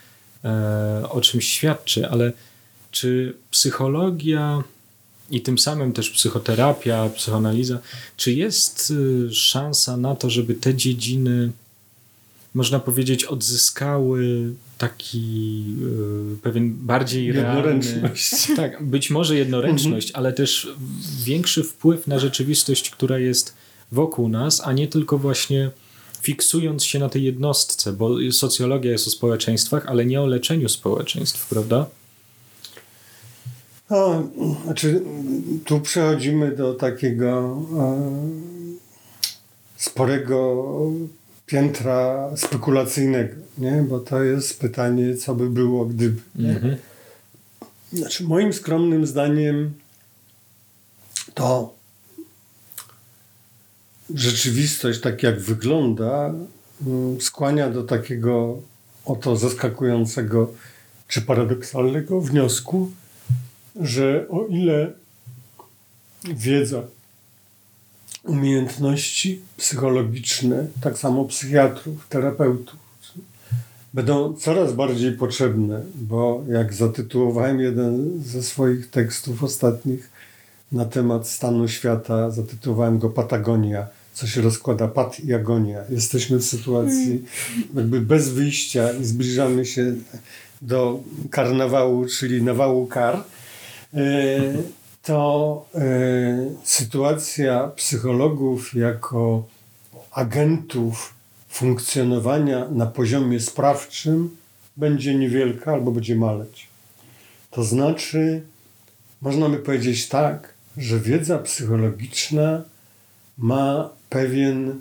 o 1.11 1.21
czymś 1.21 1.49
świadczy, 1.49 2.09
ale 2.09 2.33
czy 2.91 3.35
psychologia 3.51 4.63
i 5.31 5.41
tym 5.41 5.59
samym 5.59 5.93
też 5.93 6.11
psychoterapia, 6.11 7.09
psychoanaliza. 7.09 7.79
Czy 8.17 8.33
jest 8.33 8.91
y, 8.91 9.35
szansa 9.35 9.97
na 9.97 10.17
to, 10.17 10.31
żeby 10.31 10.55
te 10.55 10.75
dziedziny, 10.75 11.51
można 12.55 12.81
powiedzieć, 12.81 13.25
odzyskały 13.25 14.53
taki 14.79 15.65
y, 16.35 16.37
pewien 16.43 16.75
bardziej 16.75 17.33
realny... 17.33 18.11
Tak, 18.57 18.83
być 18.83 19.11
może 19.11 19.37
jednoręczność, 19.37 20.09
mhm. 20.09 20.25
ale 20.25 20.33
też 20.33 20.69
większy 21.25 21.65
wpływ 21.65 22.07
na 22.07 22.19
rzeczywistość, 22.19 22.91
która 22.91 23.19
jest 23.19 23.55
wokół 23.93 24.29
nas, 24.29 24.61
a 24.65 24.73
nie 24.73 24.89
tylko 24.89 25.19
właśnie 25.19 25.71
fiksując 26.23 26.85
się 26.85 26.99
na 26.99 27.09
tej 27.09 27.23
jednostce, 27.23 27.93
bo 27.93 28.17
socjologia 28.31 28.91
jest 28.91 29.07
o 29.07 29.11
społeczeństwach, 29.11 29.87
ale 29.87 30.07
nie 30.07 30.21
o 30.21 30.27
leczeniu 30.27 30.69
społeczeństw, 30.69 31.49
prawda? 31.49 31.87
No, 33.93 34.29
znaczy, 34.65 35.03
tu 35.65 35.81
przechodzimy 35.81 36.57
do 36.57 36.75
takiego 36.75 37.63
e, 37.79 38.13
sporego 39.77 40.67
piętra 41.47 42.31
spekulacyjnego, 42.37 43.35
nie? 43.59 43.85
bo 43.89 44.01
to 44.01 44.23
jest 44.23 44.61
pytanie, 44.61 45.17
co 45.17 45.35
by 45.35 45.51
było, 45.51 45.85
gdyby. 45.85 46.21
Mhm. 46.39 46.77
Znaczy, 47.93 48.25
moim 48.25 48.53
skromnym 48.53 49.07
zdaniem 49.07 49.73
to 51.35 51.75
rzeczywistość, 54.15 55.01
tak 55.01 55.23
jak 55.23 55.41
wygląda, 55.41 56.35
mm, 56.87 57.21
skłania 57.21 57.71
do 57.71 57.83
takiego 57.83 58.59
oto 59.05 59.37
zaskakującego 59.37 60.53
czy 61.09 61.23
paradoksalnego 61.23 62.21
wniosku, 62.21 62.91
że 63.81 64.27
o 64.29 64.47
ile 64.47 64.93
wiedza, 66.25 66.83
umiejętności 68.25 69.41
psychologiczne, 69.57 70.67
tak 70.81 70.99
samo 70.99 71.25
psychiatrów, 71.25 72.09
terapeutów, 72.09 72.77
będą 73.95 74.35
coraz 74.35 74.73
bardziej 74.73 75.13
potrzebne, 75.13 75.83
bo 75.95 76.45
jak 76.49 76.75
zatytułowałem 76.75 77.61
jeden 77.61 78.23
ze 78.25 78.43
swoich 78.43 78.91
tekstów 78.91 79.45
ostatnich 79.45 80.11
na 80.73 80.85
temat 80.85 81.29
stanu 81.29 81.69
świata, 81.69 82.31
zatytułowałem 82.31 82.99
go 82.99 83.11
Patagonia, 83.11 83.87
co 84.15 84.27
się 84.27 84.41
rozkłada 84.41 84.89
pat 84.89 85.21
i 85.21 85.35
agonia. 85.35 85.79
Jesteśmy 85.91 86.39
w 86.39 86.45
sytuacji 86.45 87.25
jakby 87.75 88.01
bez 88.01 88.29
wyjścia 88.29 88.93
i 88.93 89.05
zbliżamy 89.05 89.67
się 89.67 89.95
do 90.63 91.01
karnawału, 91.31 92.07
czyli 92.19 92.43
nawału 92.43 92.87
kar. 92.87 93.25
E, 93.95 94.53
to 95.03 95.67
e, 95.75 95.81
sytuacja 96.65 97.69
psychologów 97.69 98.75
jako 98.75 99.45
agentów 100.13 101.15
funkcjonowania 101.49 102.69
na 102.69 102.87
poziomie 102.87 103.41
sprawczym 103.41 104.37
będzie 104.77 105.15
niewielka 105.15 105.73
albo 105.73 105.93
będzie 105.93 106.17
maleć. 106.17 106.69
To 107.51 107.65
znaczy, 107.65 108.43
można 109.23 109.49
by 109.49 109.59
powiedzieć 109.59 110.09
tak, 110.09 110.55
że 110.77 111.01
wiedza 111.01 111.39
psychologiczna 111.39 112.63
ma 113.39 113.91
pewien, 114.11 114.79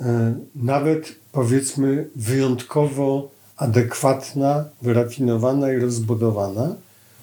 e, 0.00 0.34
nawet 0.54 1.14
powiedzmy, 1.32 2.08
wyjątkowo 2.16 3.30
adekwatna, 3.56 4.64
wyrafinowana 4.82 5.72
i 5.72 5.78
rozbudowana, 5.78 6.76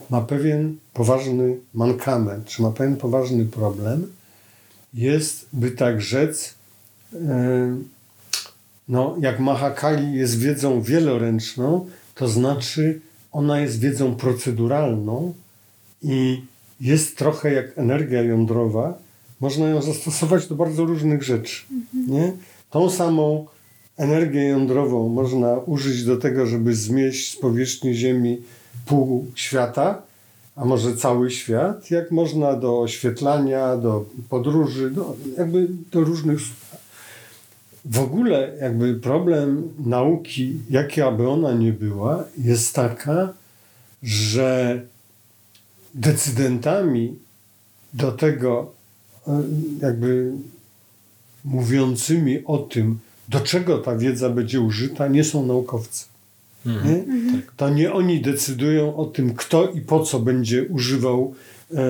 ma 0.10 0.22
pewien 0.22 0.78
poważny 0.94 1.58
mankament, 1.74 2.46
czy 2.46 2.62
ma 2.62 2.72
pewien 2.72 2.96
poważny 2.96 3.46
problem, 3.46 4.08
jest, 4.94 5.46
by 5.54 5.72
tak 5.72 6.02
rzec, 6.02 6.56
no, 8.90 9.16
jak 9.20 9.40
Mahakali 9.40 10.14
jest 10.14 10.40
wiedzą 10.40 10.82
wieloręczną, 10.82 11.88
to 12.16 12.28
znaczy 12.28 13.02
ona 13.32 13.60
jest 13.60 13.80
wiedzą 13.80 14.16
proceduralną 14.16 15.34
i 16.04 16.42
jest 16.82 17.18
trochę 17.18 17.54
jak 17.54 17.78
energia 17.78 18.22
jądrowa. 18.22 18.98
Można 19.40 19.70
ją 19.70 19.82
zastosować 19.82 20.48
do 20.48 20.56
bardzo 20.56 20.86
różnych 20.86 21.24
rzeczy. 21.24 21.66
Mhm. 21.72 22.12
Nie? 22.12 22.34
Tą 22.70 22.90
samą 22.90 23.46
energię 23.98 24.44
jądrową 24.44 25.10
można 25.10 25.58
użyć 25.58 26.06
do 26.06 26.18
tego, 26.18 26.46
żeby 26.46 26.76
zmieść 26.76 27.32
z 27.34 27.38
powierzchni 27.38 27.94
Ziemi 27.94 28.42
pół 28.86 29.32
świata, 29.36 30.02
a 30.56 30.66
może 30.66 30.96
cały 30.96 31.32
świat, 31.32 31.92
jak 31.92 32.12
można 32.12 32.54
do 32.54 32.82
oświetlania, 32.82 33.78
do 33.78 34.06
podróży, 34.30 34.92
do, 34.92 35.16
jakby 35.38 35.68
do 35.92 36.02
różnych 36.02 36.40
w 37.86 38.00
ogóle 38.00 38.54
jakby 38.62 38.96
problem 38.96 39.74
nauki, 39.86 40.60
jaka 40.70 41.12
by 41.12 41.30
ona 41.30 41.54
nie 41.54 41.74
była, 41.74 42.24
jest 42.38 42.76
taka, 42.76 43.34
że 44.04 44.82
decydentami 45.94 47.16
do 47.94 48.12
tego, 48.12 48.72
e, 49.28 49.44
jakby 49.82 50.32
mówiącymi 51.46 52.46
o 52.46 52.58
tym, 52.58 53.00
do 53.30 53.40
czego 53.40 53.78
ta 53.78 53.96
wiedza 53.96 54.30
będzie 54.30 54.62
użyta, 54.62 55.08
nie 55.08 55.24
są 55.24 55.46
naukowcy. 55.46 56.06
Mhm. 56.66 56.88
Nie? 56.88 57.00
Mhm. 57.04 57.42
To 57.58 57.70
nie 57.70 57.94
oni 57.94 58.22
decydują 58.22 58.96
o 58.96 59.06
tym, 59.06 59.34
kto 59.36 59.70
i 59.70 59.82
po 59.82 60.00
co 60.00 60.20
będzie 60.20 60.64
używał 60.64 61.36
e, 61.74 61.84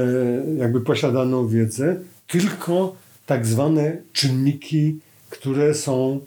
jakby 0.58 0.82
posiadaną 0.82 1.48
wiedzę, 1.48 2.00
tylko 2.28 2.96
tak 3.26 3.46
zwane 3.46 3.98
czynniki 4.14 5.00
które 5.30 5.76
są, 5.76 6.20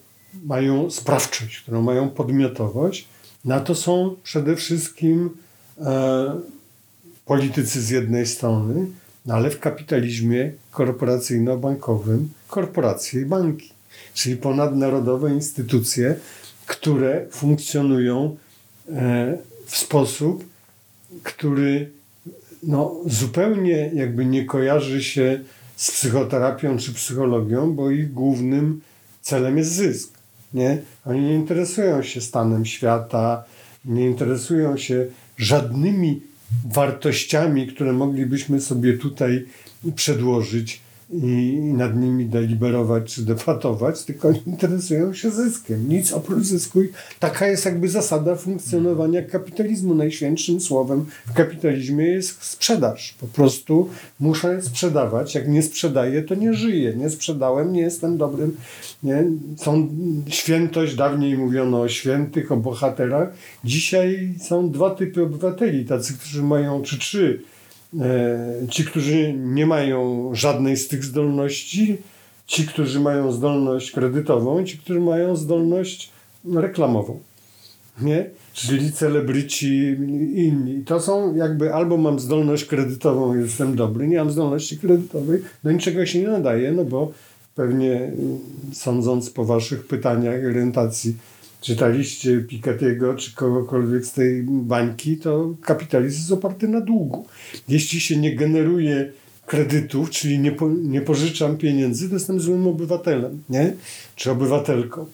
mają 0.44 0.90
sprawczość, 0.90 1.60
które 1.60 1.82
mają 1.82 2.10
podmiotowość. 2.10 3.09
Na 3.44 3.60
to 3.60 3.74
są 3.74 4.16
przede 4.23 4.56
wszystkim 4.56 5.31
e, 5.81 6.40
politycy 7.27 7.82
z 7.82 7.90
jednej 7.90 8.27
strony, 8.27 8.86
no 9.27 9.35
ale 9.35 9.51
w 9.51 9.60
kapitalizmie 9.60 10.52
korporacyjno-bankowym 10.73 12.19
korporacje 12.48 13.20
i 13.20 13.24
banki, 13.24 13.70
czyli 14.14 14.36
ponadnarodowe 14.36 15.31
instytucje, 15.31 16.16
które 16.73 17.27
funkcjonują 17.31 18.36
e, 18.89 19.39
w 19.66 19.77
sposób, 19.77 20.44
który 21.23 21.90
no, 22.62 22.94
zupełnie 23.07 23.90
jakby 23.94 24.27
nie 24.27 24.44
kojarzy 24.44 25.03
się 25.03 25.40
z 25.77 25.90
psychoterapią 25.90 26.78
czy 26.78 26.93
psychologią, 26.93 27.73
bo 27.73 27.90
ich 27.90 28.12
głównym 28.12 28.81
celem 29.20 29.59
jest 29.59 29.73
zysk. 29.73 30.12
Nie? 30.55 30.82
Oni 31.07 31.20
nie 31.20 31.35
interesują 31.35 32.03
się 32.03 32.20
stanem 32.20 32.66
świata, 32.66 33.44
nie 33.85 34.07
interesują 34.07 34.77
się 34.77 35.07
żadnymi 35.36 36.20
wartościami, 36.65 37.66
które 37.66 37.93
moglibyśmy 37.93 38.61
sobie 38.61 38.99
tutaj 38.99 39.47
przedłożyć 39.94 40.81
i 41.12 41.60
nad 41.76 41.97
nimi 41.97 42.26
deliberować 42.26 43.14
czy 43.14 43.22
debatować, 43.22 44.05
tylko 44.05 44.30
interesują 44.47 45.14
się 45.14 45.30
zyskiem. 45.30 45.89
Nic 45.89 46.12
oprócz 46.12 46.44
zysku. 46.44 46.80
Taka 47.20 47.47
jest 47.47 47.64
jakby 47.64 47.89
zasada 47.89 48.36
funkcjonowania 48.36 49.22
kapitalizmu. 49.22 49.94
Najświętszym 49.94 50.60
słowem 50.60 51.06
w 51.26 51.32
kapitalizmie 51.32 52.06
jest 52.06 52.44
sprzedaż. 52.44 53.14
Po 53.20 53.26
prostu 53.26 53.89
muszę 54.20 54.62
sprzedawać. 54.62 55.34
Jak 55.34 55.48
nie 55.48 55.62
sprzedaję, 55.62 56.22
to 56.22 56.34
nie 56.34 56.55
żyję. 56.55 56.94
Nie 56.97 57.10
sprzedałem, 57.10 57.72
nie 57.72 57.80
jestem 57.80 58.18
dobrym. 58.18 58.56
Nie? 59.02 59.24
Są 59.56 59.89
świętość, 60.28 60.94
dawniej 60.94 61.39
mówiono 61.39 61.80
o 61.80 61.89
świętych, 61.89 62.52
o 62.52 62.56
bohaterach. 62.56 63.28
Dzisiaj 63.64 64.34
są 64.40 64.70
dwa 64.70 64.90
typy 64.90 65.22
obywateli. 65.22 65.84
Tacy, 65.84 66.14
którzy 66.14 66.43
mają, 66.43 66.82
czy 66.82 66.98
trzy 66.98 67.43
ci, 68.69 68.85
którzy 68.85 69.32
nie 69.32 69.66
mają 69.66 70.31
żadnej 70.35 70.77
z 70.77 70.89
tych 70.89 71.05
zdolności, 71.05 71.98
ci, 72.47 72.66
którzy 72.66 73.01
mają 73.01 73.32
zdolność 73.32 73.90
kredytową, 73.90 74.64
ci, 74.64 74.78
którzy 74.78 75.01
mają 75.01 75.36
zdolność 75.36 76.10
reklamową. 76.55 77.20
Nie? 78.01 78.31
Czyli 78.52 78.93
celebryci 78.93 79.97
inni. 80.35 80.85
To 80.85 81.01
są 81.01 81.35
jakby 81.36 81.74
albo 81.74 81.97
mam 81.97 82.19
zdolność 82.19 82.64
kredytową 82.64 83.35
i 83.35 83.40
jestem 83.40 83.77
dobry, 83.77 84.09
nie 84.09 84.19
mam 84.19 84.31
zdolności 84.31 84.78
kredytowej, 84.78 85.43
do 85.64 85.73
niczego 85.73 86.06
się 86.06 86.20
nie 86.20 86.28
nadaje, 86.28 86.73
no 86.73 86.85
bo 86.85 87.12
pewnie 87.55 88.12
sądząc 88.73 89.31
po 89.31 89.44
waszych 89.44 89.86
pytaniach 89.86 90.43
i 90.43 90.47
orientacji 90.47 91.16
czytaliście 91.62 92.40
Piketty'ego 92.40 93.16
czy 93.16 93.34
kogokolwiek 93.34 94.06
z 94.06 94.12
tej 94.12 94.43
bańki, 94.43 95.16
to 95.16 95.55
kapitalizm 95.62 96.18
jest 96.18 96.32
oparty 96.32 96.68
na 96.68 96.80
długu. 96.80 97.26
Jeśli 97.68 98.01
się 98.01 98.16
nie 98.16 98.36
generuje 98.36 99.12
kredytów, 99.47 100.10
czyli 100.10 100.39
nie, 100.39 100.52
po, 100.52 100.68
nie 100.68 101.01
pożyczam 101.01 101.56
pieniędzy, 101.56 102.09
to 102.09 102.14
jestem 102.14 102.40
złym 102.40 102.66
obywatelem, 102.66 103.43
nie? 103.48 103.72
Czy 104.16 104.30
obywatelką. 104.30 105.06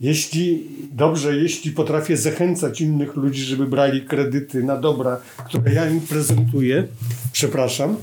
Jeśli, 0.00 0.66
dobrze, 0.92 1.36
jeśli 1.36 1.70
potrafię 1.70 2.16
zachęcać 2.16 2.80
innych 2.80 3.16
ludzi, 3.16 3.42
żeby 3.42 3.66
brali 3.66 4.02
kredyty 4.02 4.62
na 4.62 4.76
dobra, 4.76 5.20
które 5.46 5.72
ja 5.72 5.90
im 5.90 6.00
prezentuję, 6.00 6.86
przepraszam, 7.32 7.96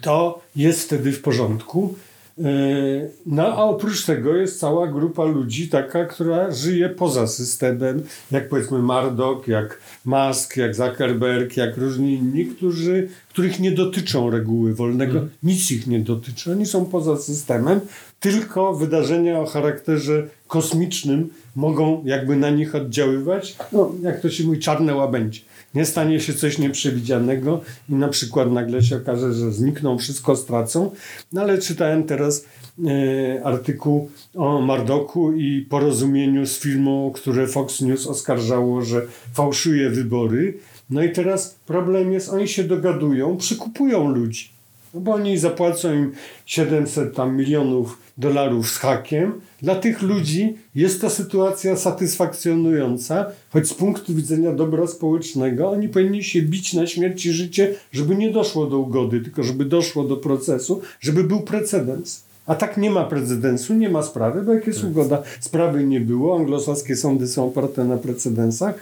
to 0.00 0.42
jest 0.56 0.82
wtedy 0.82 1.12
w 1.12 1.22
porządku. 1.22 1.94
E, 2.38 3.08
no 3.26 3.42
a 3.42 3.64
oprócz 3.64 4.04
tego 4.04 4.36
jest 4.36 4.60
cała 4.60 4.86
grupa 4.86 5.24
ludzi 5.24 5.68
taka, 5.68 6.04
która 6.04 6.50
żyje 6.50 6.88
poza 6.88 7.26
systemem, 7.26 8.02
jak 8.30 8.48
powiedzmy 8.48 8.78
Mardok, 8.78 9.48
jak 9.48 9.78
Musk, 10.04 10.56
jak 10.56 10.74
Zuckerberg, 10.74 11.56
jak 11.56 11.76
różni 11.76 12.14
inni, 12.14 12.46
którzy, 12.46 13.08
których 13.28 13.60
nie 13.60 13.72
dotyczą 13.72 14.30
reguły 14.30 14.74
wolnego, 14.74 15.18
mm. 15.18 15.30
nic 15.42 15.70
ich 15.70 15.86
nie 15.86 16.00
dotyczy. 16.00 16.52
Oni 16.52 16.66
są 16.66 16.84
poza 16.84 17.16
systemem, 17.16 17.80
tylko 18.20 18.74
wydarzenia 18.74 19.40
o 19.40 19.46
charakterze 19.46 20.26
kosmicznym 20.48 21.28
mogą 21.56 22.02
jakby 22.04 22.36
na 22.36 22.50
nich 22.50 22.74
oddziaływać, 22.74 23.56
no 23.72 23.92
jak 24.02 24.20
to 24.20 24.30
się 24.30 24.44
mówi, 24.44 24.58
czarne 24.58 24.94
łabędzie 24.94 25.40
nie 25.74 25.84
stanie 25.84 26.20
się 26.20 26.34
coś 26.34 26.58
nieprzewidzianego 26.58 27.60
i 27.88 27.94
na 27.94 28.08
przykład 28.08 28.52
nagle 28.52 28.82
się 28.82 28.96
okaże, 28.96 29.34
że 29.34 29.52
znikną, 29.52 29.98
wszystko 29.98 30.36
stracą. 30.36 30.90
No 31.32 31.40
ale 31.40 31.58
czytałem 31.58 32.04
teraz 32.04 32.44
e, 32.86 33.44
artykuł 33.44 34.10
o 34.34 34.60
Mardoku 34.60 35.32
i 35.32 35.66
porozumieniu 35.70 36.46
z 36.46 36.58
firmą, 36.58 37.10
które 37.14 37.46
Fox 37.46 37.80
News 37.80 38.06
oskarżało, 38.06 38.82
że 38.82 39.02
fałszuje 39.32 39.90
wybory. 39.90 40.58
No 40.90 41.02
i 41.02 41.12
teraz 41.12 41.56
problem 41.66 42.12
jest, 42.12 42.28
oni 42.28 42.48
się 42.48 42.64
dogadują, 42.64 43.36
przykupują 43.36 44.08
ludzi. 44.08 44.48
No 44.94 45.00
bo 45.00 45.12
oni 45.12 45.38
zapłacą 45.38 45.94
im 45.94 46.12
700 46.46 47.14
tam 47.14 47.36
milionów 47.36 48.03
dolarów 48.18 48.70
z 48.70 48.76
hakiem. 48.76 49.32
Dla 49.62 49.74
tych 49.74 50.02
ludzi 50.02 50.56
jest 50.74 51.00
ta 51.00 51.10
sytuacja 51.10 51.76
satysfakcjonująca, 51.76 53.26
choć 53.50 53.68
z 53.68 53.74
punktu 53.74 54.14
widzenia 54.14 54.52
dobra 54.52 54.86
społecznego 54.86 55.70
oni 55.70 55.88
powinni 55.88 56.24
się 56.24 56.42
bić 56.42 56.72
na 56.72 56.86
śmierć 56.86 57.26
i 57.26 57.32
życie, 57.32 57.74
żeby 57.92 58.16
nie 58.16 58.30
doszło 58.30 58.66
do 58.66 58.78
ugody, 58.78 59.20
tylko 59.20 59.42
żeby 59.42 59.64
doszło 59.64 60.04
do 60.04 60.16
procesu, 60.16 60.80
żeby 61.00 61.24
był 61.24 61.40
precedens. 61.40 62.24
A 62.46 62.54
tak 62.54 62.76
nie 62.76 62.90
ma 62.90 63.04
precedensu, 63.04 63.74
nie 63.74 63.88
ma 63.88 64.02
sprawy, 64.02 64.42
bo 64.42 64.54
jak 64.54 64.66
jest 64.66 64.84
ugoda, 64.84 65.22
sprawy 65.40 65.84
nie 65.84 66.00
było, 66.00 66.36
anglosaskie 66.36 66.96
sądy 66.96 67.28
są 67.28 67.46
oparte 67.46 67.84
na 67.84 67.96
precedensach. 67.96 68.74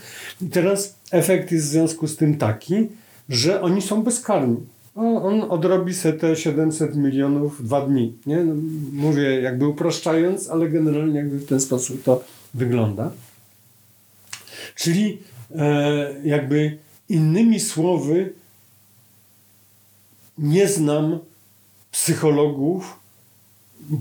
I 0.43 0.47
teraz 0.47 0.95
efekt 1.11 1.53
jest 1.53 1.67
w 1.67 1.71
związku 1.71 2.09
z 2.09 2.17
tym 2.17 2.39
taki, 2.39 2.89
że 3.29 3.63
oni 3.63 3.83
są 3.83 4.03
bezkarni. 4.03 4.57
O, 4.95 5.23
on 5.23 5.43
odrobi 5.43 5.95
se 5.95 6.13
te 6.13 6.37
700 6.37 6.97
milionów 6.97 7.65
dwa 7.65 7.87
dni. 7.87 8.17
Nie? 8.27 8.45
No, 8.45 8.55
mówię 8.93 9.41
jakby 9.41 9.67
upraszczając, 9.67 10.51
ale 10.51 10.69
generalnie 10.69 11.19
jakby 11.19 11.39
w 11.39 11.47
ten 11.47 11.61
sposób 11.61 12.03
to 12.03 12.25
wygląda. 12.55 13.13
Czyli 14.75 15.19
e, 15.57 16.15
jakby 16.25 16.79
innymi 17.09 17.61
słowy 17.61 18.33
nie 20.39 20.69
znam 20.69 21.19
psychologów 21.91 23.01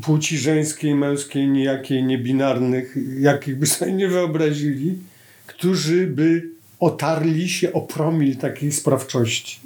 płci 0.02 0.38
żeńskiej, 0.38 0.96
męskiej, 0.96 1.48
nijakiej, 1.48 2.04
niebinarnych, 2.04 2.96
jakich 3.20 3.60
by 3.60 3.66
sobie 3.66 3.94
nie 3.94 4.08
wyobrazili, 4.08 4.98
którzy 5.48 6.08
by 6.08 6.50
otarli 6.82 7.50
się 7.50 7.74
o 7.74 7.82
promil 7.82 8.38
takiej 8.38 8.72
sprawczości. 8.72 9.60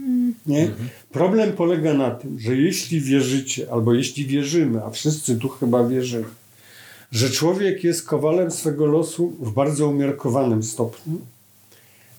Nie? 0.46 0.72
Problem 1.12 1.54
polega 1.54 1.94
na 1.94 2.12
tym, 2.12 2.40
że 2.40 2.56
jeśli 2.56 3.02
wierzycie, 3.02 3.72
albo 3.72 3.94
jeśli 3.94 4.26
wierzymy, 4.26 4.84
a 4.84 4.90
wszyscy 4.90 5.38
tu 5.38 5.50
chyba 5.50 5.88
wierzymy, 5.88 6.26
że 7.12 7.30
człowiek 7.30 7.84
jest 7.84 8.06
kowalem 8.08 8.52
swego 8.52 8.86
losu 8.86 9.34
w 9.40 9.52
bardzo 9.52 9.88
umiarkowanym 9.88 10.64
stopniu 10.64 11.20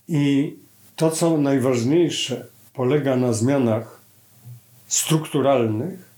i 0.08 0.54
to, 0.96 1.10
co 1.10 1.38
najważniejsze, 1.38 2.46
polega 2.74 3.16
na 3.16 3.32
zmianach 3.32 4.00
strukturalnych, 4.88 6.10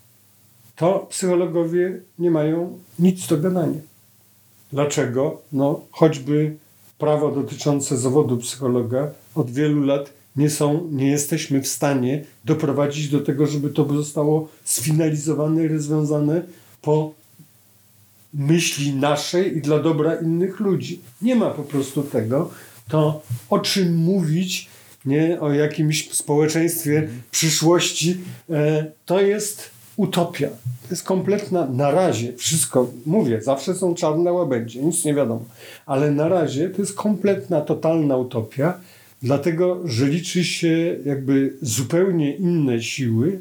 to 0.77 1.07
psychologowie 1.11 2.01
nie 2.19 2.31
mają 2.31 2.79
nic 2.99 3.27
do 3.27 3.39
gadania. 3.39 3.81
Dlaczego? 4.73 5.43
No, 5.53 5.81
choćby 5.91 6.57
prawo 6.99 7.31
dotyczące 7.31 7.97
zawodu 7.97 8.37
psychologa 8.37 9.11
od 9.35 9.51
wielu 9.51 9.83
lat 9.83 10.13
nie 10.37 10.51
są, 10.51 10.89
nie 10.93 11.07
jesteśmy 11.07 11.63
w 11.63 11.69
stanie 11.69 12.25
doprowadzić 12.45 13.09
do 13.09 13.21
tego, 13.21 13.47
żeby 13.47 13.71
to 13.71 13.87
zostało 13.95 14.49
sfinalizowane 14.65 15.65
i 15.65 15.69
rozwiązane 15.69 16.43
po 16.83 17.13
myśli 18.35 18.95
naszej 18.95 19.57
i 19.57 19.61
dla 19.61 19.79
dobra 19.79 20.15
innych 20.15 20.61
ludzi. 20.61 21.01
Nie 21.23 21.35
ma 21.35 21.51
po 21.51 21.63
prostu 21.63 22.03
tego. 22.03 22.51
To 22.89 23.23
o 23.51 23.59
czym 23.59 23.97
mówić, 23.97 24.69
nie 25.05 25.41
o 25.41 25.53
jakimś 25.53 26.11
społeczeństwie 26.13 27.09
przyszłości, 27.31 28.17
e, 28.51 28.87
to 29.07 29.21
jest 29.21 29.71
utopia. 29.99 30.49
To 30.49 30.91
jest 30.91 31.03
kompletna, 31.03 31.67
na 31.67 31.91
razie 31.91 32.33
wszystko, 32.33 32.91
mówię, 33.07 33.43
zawsze 33.43 33.75
są 33.75 33.95
czarne 33.95 34.33
łabędzie, 34.33 34.83
nic 34.83 35.05
nie 35.05 35.15
wiadomo, 35.15 35.45
ale 35.87 36.11
na 36.11 36.29
razie 36.29 36.71
to 36.71 36.83
jest 36.83 36.95
kompletna, 36.95 37.61
totalna 37.61 38.17
utopia, 38.17 38.81
dlatego, 39.23 39.81
że 39.85 40.07
liczy 40.07 40.45
się 40.45 40.97
jakby 41.05 41.55
zupełnie 41.63 42.37
inne 42.37 42.83
siły 42.83 43.41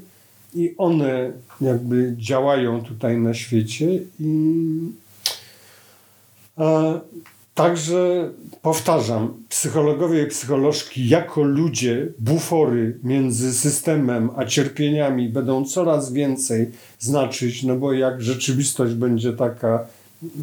i 0.55 0.75
one 0.77 1.31
jakby 1.61 2.15
działają 2.17 2.81
tutaj 2.81 3.17
na 3.17 3.34
świecie 3.34 3.99
i 4.19 4.79
a, 6.55 6.93
Także 7.57 8.31
powtarzam, 8.61 9.34
psychologowie 9.49 10.23
i 10.23 10.27
psycholożki 10.27 11.09
jako 11.09 11.43
ludzie, 11.43 12.07
bufory 12.19 12.99
między 13.03 13.53
systemem 13.53 14.29
a 14.35 14.45
cierpieniami 14.45 15.29
będą 15.29 15.65
coraz 15.65 16.13
więcej 16.13 16.71
znaczyć, 16.99 17.63
no 17.63 17.75
bo 17.75 17.93
jak 17.93 18.21
rzeczywistość 18.21 18.93
będzie 18.93 19.34
taka, 19.34 19.85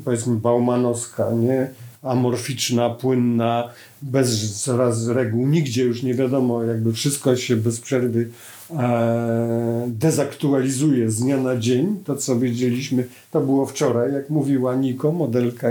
powiedzmy, 0.04 0.36
baumanowska, 0.36 1.32
nie? 1.32 1.70
amorficzna, 2.02 2.90
płynna, 2.90 3.70
bez 4.02 4.62
coraz 4.62 5.08
reguł, 5.08 5.46
nigdzie 5.46 5.84
już 5.84 6.02
nie 6.02 6.14
wiadomo, 6.14 6.62
jakby 6.62 6.92
wszystko 6.92 7.36
się 7.36 7.56
bez 7.56 7.80
przerwy 7.80 8.28
e, 8.70 9.84
dezaktualizuje 9.88 11.10
z 11.10 11.20
dnia 11.20 11.36
na 11.36 11.56
dzień. 11.56 11.96
To, 12.04 12.16
co 12.16 12.38
wiedzieliśmy, 12.38 13.06
to 13.30 13.40
było 13.40 13.66
wczoraj, 13.66 14.12
jak 14.12 14.30
mówiła 14.30 14.74
Niko, 14.74 15.12
modelka 15.12 15.68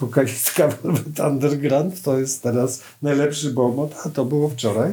wokalistka 0.00 0.68
Velvet 0.82 1.20
Underground, 1.20 2.02
to 2.02 2.18
jest 2.18 2.42
teraz 2.42 2.82
najlepszy 3.02 3.50
bomot, 3.50 3.94
a 4.04 4.08
to 4.08 4.24
było 4.24 4.48
wczoraj, 4.48 4.92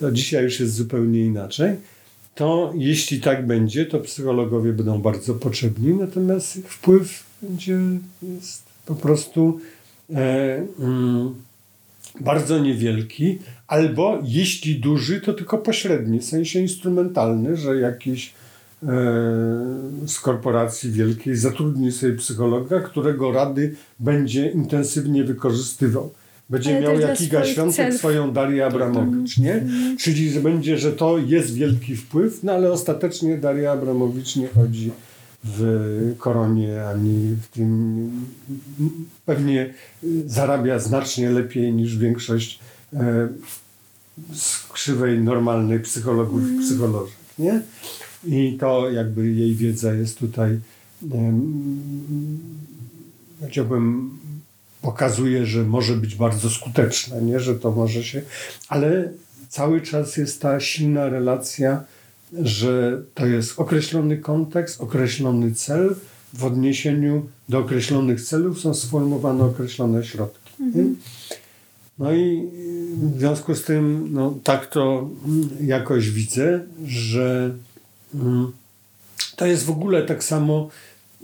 to 0.00 0.12
dzisiaj 0.12 0.44
już 0.44 0.60
jest 0.60 0.74
zupełnie 0.74 1.20
inaczej, 1.20 1.76
to 2.34 2.72
jeśli 2.76 3.20
tak 3.20 3.46
będzie, 3.46 3.86
to 3.86 4.00
psychologowie 4.00 4.72
będą 4.72 5.02
bardzo 5.02 5.34
potrzebni, 5.34 5.94
natomiast 5.94 6.56
ich 6.56 6.72
wpływ 6.72 7.24
będzie 7.42 7.78
jest 8.22 8.62
po 8.86 8.94
prostu 8.94 9.60
e, 10.14 10.66
mm, 10.78 11.34
bardzo 12.20 12.58
niewielki, 12.58 13.38
albo 13.66 14.18
jeśli 14.24 14.80
duży, 14.80 15.20
to 15.20 15.32
tylko 15.32 15.58
pośredni, 15.58 16.18
w 16.18 16.24
sensie 16.24 16.60
instrumentalny, 16.60 17.56
że 17.56 17.76
jakiś 17.76 18.32
z 20.06 20.20
korporacji 20.20 20.92
wielkiej 20.92 21.36
zatrudni 21.36 21.92
sobie 21.92 22.12
psychologa, 22.12 22.80
którego 22.80 23.32
rady 23.32 23.74
będzie 23.98 24.50
intensywnie 24.50 25.24
wykorzystywał. 25.24 26.12
Będzie 26.50 26.70
Ale 26.70 26.80
miał 26.80 27.00
jak 27.00 27.20
Iga 27.20 27.44
Świątek 27.44 27.76
celów. 27.76 27.98
swoją 27.98 28.32
Darię 28.32 28.66
Abramowicz, 28.66 29.38
nie? 29.38 29.54
Mm. 29.54 29.96
Czyli 29.96 30.30
że 30.30 30.40
będzie, 30.40 30.78
że 30.78 30.92
to 30.92 31.18
jest 31.18 31.54
wielki 31.54 31.96
wpływ, 31.96 32.42
no 32.42 32.52
ale 32.52 32.72
ostatecznie 32.72 33.38
Daria 33.38 33.72
Abramowicz 33.72 34.36
nie 34.36 34.48
chodzi 34.48 34.90
w 35.44 36.14
koronie 36.18 36.84
ani 36.86 37.36
w 37.42 37.48
tym. 37.48 38.10
Pewnie 39.26 39.74
zarabia 40.26 40.78
znacznie 40.78 41.30
lepiej 41.30 41.72
niż 41.72 41.96
większość 41.96 42.60
e, 42.94 43.28
skrzywej 44.34 45.18
normalnej 45.18 45.80
psychologów 45.80 46.42
i 46.52 46.58
psycholożek, 46.60 47.16
nie? 47.38 47.60
I 48.24 48.56
to 48.60 48.90
jakby 48.90 49.32
jej 49.32 49.54
wiedza 49.54 49.94
jest 49.94 50.18
tutaj, 50.18 50.58
powiedziałbym, 53.40 54.10
pokazuje, 54.82 55.46
że 55.46 55.64
może 55.64 55.96
być 55.96 56.14
bardzo 56.14 56.50
skuteczna, 56.50 57.20
nie? 57.20 57.40
że 57.40 57.54
to 57.54 57.70
może 57.70 58.04
się, 58.04 58.22
ale 58.68 59.12
cały 59.48 59.80
czas 59.80 60.16
jest 60.16 60.42
ta 60.42 60.60
silna 60.60 61.08
relacja, 61.08 61.84
że 62.42 63.02
to 63.14 63.26
jest 63.26 63.60
określony 63.60 64.16
kontekst, 64.16 64.80
określony 64.80 65.54
cel, 65.54 65.94
w 66.32 66.44
odniesieniu 66.44 67.26
do 67.48 67.58
określonych 67.58 68.22
celów 68.22 68.60
są 68.60 68.74
sformułowane 68.74 69.44
określone 69.44 70.04
środki. 70.04 70.52
Mhm. 70.60 70.96
No 71.98 72.14
i 72.14 72.48
w 73.14 73.18
związku 73.18 73.54
z 73.54 73.64
tym, 73.64 74.08
no, 74.10 74.34
tak 74.44 74.66
to 74.66 75.08
jakoś 75.60 76.10
widzę, 76.10 76.60
że. 76.86 77.54
To 79.36 79.46
jest 79.46 79.64
w 79.64 79.70
ogóle 79.70 80.02
tak 80.02 80.24
samo, 80.24 80.68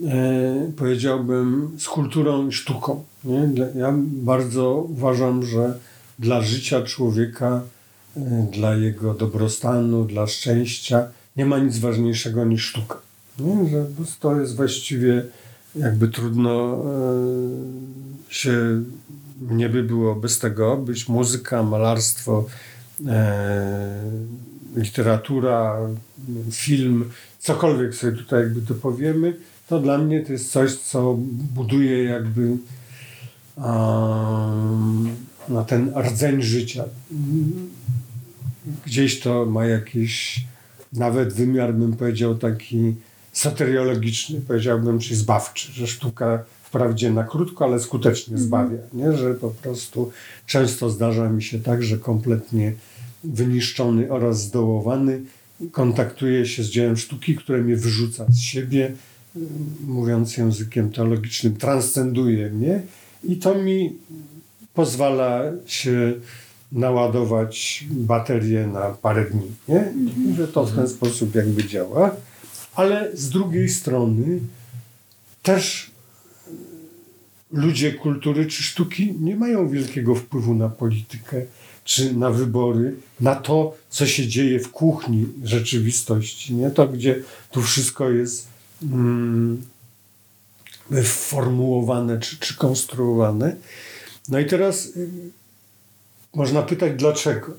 e, 0.05 0.71
powiedziałbym, 0.77 1.75
z 1.79 1.87
kulturą 1.87 2.47
i 2.47 2.51
sztuką. 2.51 3.03
Nie? 3.23 3.49
Ja 3.75 3.93
bardzo 4.01 4.75
uważam, 4.89 5.45
że 5.45 5.77
dla 6.19 6.41
życia 6.41 6.81
człowieka, 6.81 7.61
e, 8.17 8.47
dla 8.53 8.75
jego 8.75 9.13
dobrostanu, 9.13 10.05
dla 10.05 10.27
szczęścia 10.27 11.07
nie 11.37 11.45
ma 11.45 11.59
nic 11.59 11.77
ważniejszego 11.77 12.45
niż 12.45 12.65
sztuka. 12.65 12.97
Nie? 13.39 13.69
Że 13.69 13.85
to 14.19 14.39
jest 14.39 14.55
właściwie 14.55 15.25
jakby 15.75 16.07
trudno 16.07 16.83
e, 18.29 18.33
się 18.33 18.83
nie 19.41 19.69
by 19.69 19.83
było 19.83 20.15
bez 20.15 20.39
tego 20.39 20.77
być 20.77 21.09
muzyka, 21.09 21.63
malarstwo, 21.63 22.45
literatura, 24.75 25.77
film, 26.51 27.09
cokolwiek 27.39 27.95
sobie 27.95 28.17
tutaj 28.17 28.39
jakby 28.39 28.61
to 28.61 28.73
powiemy, 28.73 29.37
to 29.67 29.79
dla 29.79 29.97
mnie 29.97 30.25
to 30.25 30.31
jest 30.31 30.51
coś, 30.51 30.75
co 30.75 31.17
buduje 31.53 32.03
jakby 32.03 32.57
um, 33.55 35.15
na 35.49 35.63
ten 35.63 35.93
rdzeń 35.97 36.41
życia. 36.41 36.83
Gdzieś 38.85 39.19
to 39.19 39.45
ma 39.45 39.65
jakiś 39.65 40.45
nawet 40.93 41.33
wymiar, 41.33 41.73
bym 41.73 41.93
powiedział, 41.93 42.35
taki 42.35 42.95
soteriologiczny, 43.33 44.41
powiedziałbym, 44.41 44.99
czy 44.99 45.15
zbawczy, 45.15 45.71
że 45.71 45.87
sztuka 45.87 46.43
wprawdzie 46.63 47.11
na 47.11 47.23
krótko, 47.23 47.65
ale 47.65 47.79
skutecznie 47.79 48.33
mhm. 48.33 48.47
zbawia, 48.47 48.77
nie? 48.93 49.17
że 49.17 49.33
po 49.33 49.49
prostu 49.49 50.11
często 50.45 50.89
zdarza 50.89 51.29
mi 51.29 51.43
się 51.43 51.59
tak, 51.59 51.83
że 51.83 51.97
kompletnie 51.97 52.73
wyniszczony 53.33 54.11
oraz 54.11 54.41
zdołowany 54.41 55.21
kontaktuję 55.71 56.45
się 56.45 56.63
z 56.63 56.69
dziełem 56.69 56.97
sztuki, 56.97 57.35
które 57.35 57.61
mnie 57.61 57.75
wyrzuca 57.75 58.25
z 58.29 58.39
siebie, 58.39 58.93
mówiąc 59.87 60.37
językiem 60.37 60.91
teologicznym, 60.91 61.55
transcenduje 61.55 62.49
mnie 62.49 62.81
i 63.23 63.35
to 63.35 63.55
mi 63.55 63.95
pozwala 64.73 65.43
się 65.65 66.13
naładować 66.71 67.85
baterię 67.91 68.67
na 68.67 68.81
parę 68.81 69.25
dni. 69.25 69.51
Nie? 69.67 69.93
Że 70.37 70.47
to 70.47 70.65
w 70.65 70.75
ten 70.75 70.87
sposób 70.87 71.35
jakby 71.35 71.63
działa. 71.63 72.15
Ale 72.75 73.17
z 73.17 73.29
drugiej 73.29 73.69
strony 73.69 74.39
też 75.43 75.91
ludzie 77.51 77.93
kultury 77.93 78.45
czy 78.45 78.63
sztuki 78.63 79.15
nie 79.19 79.35
mają 79.35 79.69
wielkiego 79.69 80.15
wpływu 80.15 80.55
na 80.55 80.69
politykę 80.69 81.41
czy 81.87 82.13
na 82.13 82.31
wybory, 82.31 82.95
na 83.19 83.35
to, 83.35 83.77
co 83.89 84.05
się 84.05 84.27
dzieje 84.27 84.59
w 84.59 84.71
kuchni 84.71 85.27
rzeczywistości. 85.43 86.55
Nie? 86.55 86.71
To, 86.71 86.87
gdzie 86.87 87.23
tu 87.51 87.61
wszystko 87.61 88.09
jest 88.09 88.47
mm, 88.83 89.61
formułowane 91.03 92.19
czy, 92.19 92.37
czy 92.39 92.57
konstruowane. 92.57 93.55
No 94.29 94.39
i 94.39 94.45
teraz 94.45 94.85
y, 94.85 95.09
można 96.35 96.61
pytać, 96.61 96.93
dlaczego. 96.95 97.53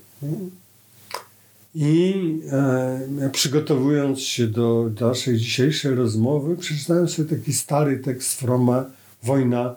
I 1.75 2.13
e, 2.51 3.29
przygotowując 3.31 4.19
się 4.19 4.47
do 4.47 4.89
naszej 5.01 5.37
dzisiejszej 5.37 5.95
rozmowy, 5.95 6.57
przeczytałem 6.57 7.07
sobie 7.09 7.37
taki 7.37 7.53
stary 7.53 7.99
tekst 7.99 8.39
Froma 8.39 8.85
Wojna 9.23 9.75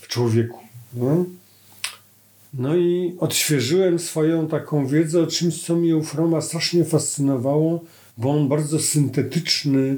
w 0.00 0.08
człowieku. 0.08 0.58
Nie? 0.94 1.37
No 2.54 2.76
i 2.76 3.14
odświeżyłem 3.18 3.98
swoją 3.98 4.48
taką 4.48 4.86
wiedzę 4.86 5.22
o 5.22 5.26
czymś, 5.26 5.62
co 5.62 5.76
mnie 5.76 5.96
u 5.96 6.02
Froma 6.02 6.40
strasznie 6.40 6.84
fascynowało, 6.84 7.84
bo 8.18 8.30
on 8.30 8.48
bardzo 8.48 8.78
syntetyczny 8.78 9.96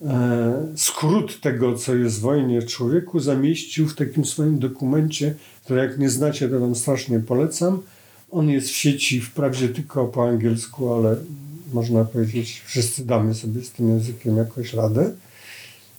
e, 0.00 0.66
skrót 0.76 1.40
tego, 1.40 1.74
co 1.74 1.94
jest 1.94 2.18
w 2.18 2.20
wojnie 2.20 2.62
człowieku, 2.62 3.20
zamieścił 3.20 3.88
w 3.88 3.94
takim 3.94 4.24
swoim 4.24 4.58
dokumencie, 4.58 5.34
który 5.64 5.80
jak 5.80 5.98
nie 5.98 6.10
znacie, 6.10 6.48
to 6.48 6.60
wam 6.60 6.74
strasznie 6.74 7.20
polecam. 7.20 7.82
On 8.30 8.48
jest 8.48 8.68
w 8.68 8.76
sieci 8.76 9.20
wprawdzie 9.20 9.68
tylko 9.68 10.04
po 10.04 10.28
angielsku, 10.28 10.94
ale 10.94 11.16
można 11.72 12.04
powiedzieć, 12.04 12.62
wszyscy 12.66 13.06
damy 13.06 13.34
sobie 13.34 13.62
z 13.62 13.70
tym 13.70 13.88
językiem 13.88 14.36
jakoś 14.36 14.72
radę. 14.72 15.12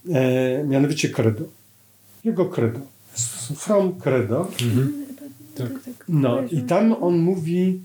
E, 0.10 0.64
mianowicie 0.64 1.10
credo. 1.10 1.44
Jego 2.24 2.46
credo. 2.46 2.80
From 3.56 3.94
credo. 4.00 4.48
Mhm. 4.64 5.03
Tak. 5.56 5.72
No 6.10 6.42
i 6.42 6.62
tam 6.62 7.04
on 7.04 7.18
mówi 7.18 7.82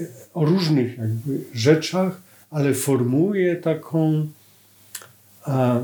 e, 0.00 0.04
o 0.34 0.44
różnych 0.44 0.98
jakby 0.98 1.44
rzeczach, 1.54 2.20
ale 2.50 2.74
formułuje 2.74 3.56
taką 3.56 4.26
a, 5.44 5.80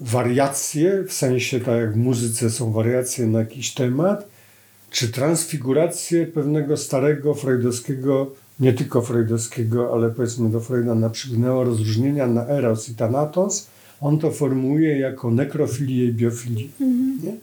wariację, 0.00 1.04
w 1.08 1.12
sensie 1.12 1.60
tak 1.60 1.80
jak 1.80 1.92
w 1.92 1.96
muzyce 1.96 2.50
są 2.50 2.72
wariacje 2.72 3.26
na 3.26 3.38
jakiś 3.38 3.74
temat, 3.74 4.28
czy 4.90 5.08
transfigurację 5.08 6.26
pewnego 6.26 6.76
starego 6.76 7.34
freudowskiego, 7.34 8.30
nie 8.60 8.72
tylko 8.72 9.02
freudowskiego, 9.02 9.94
ale 9.94 10.10
powiedzmy 10.10 10.50
do 10.50 10.60
Freuda 10.60 10.94
naprzygnęło 10.94 11.64
rozróżnienia 11.64 12.26
na 12.26 12.46
eros 12.46 12.88
i 12.88 12.94
thanatos. 12.94 13.68
On 14.00 14.18
to 14.18 14.30
formułuje 14.30 14.98
jako 14.98 15.30
nekrofilię 15.30 16.04
i 16.04 16.12
biofilię. 16.12 16.68
Mhm. 16.80 17.38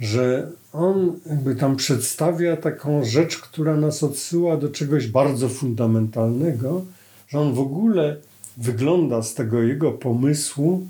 Że 0.00 0.50
on 0.72 1.20
jakby 1.26 1.54
tam 1.54 1.76
przedstawia 1.76 2.56
taką 2.56 3.04
rzecz, 3.04 3.38
która 3.38 3.76
nas 3.76 4.02
odsyła 4.02 4.56
do 4.56 4.68
czegoś 4.68 5.06
bardzo 5.06 5.48
fundamentalnego, 5.48 6.84
że 7.28 7.40
on 7.40 7.54
w 7.54 7.60
ogóle 7.60 8.16
wygląda 8.56 9.22
z 9.22 9.34
tego 9.34 9.62
jego 9.62 9.92
pomysłu, 9.92 10.88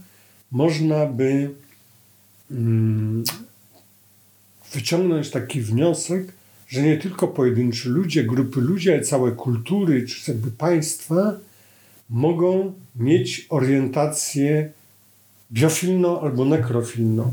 można 0.51 1.07
by 1.07 1.51
mm, 2.51 3.25
wyciągnąć 4.73 5.31
taki 5.31 5.61
wniosek, 5.61 6.33
że 6.69 6.83
nie 6.83 6.99
tylko 6.99 7.29
pojedynczy 7.29 7.89
ludzie, 7.89 8.25
grupy 8.25 8.61
ludzi, 8.61 8.91
ale 8.91 9.01
całe 9.01 9.33
kultury 9.33 10.07
czy 10.07 10.33
jakby 10.33 10.51
państwa 10.51 11.37
mogą 12.11 12.73
mieć 12.97 13.47
orientację 13.51 14.71
biofilną 15.53 16.21
albo 16.21 16.45
nekrofilną. 16.45 17.33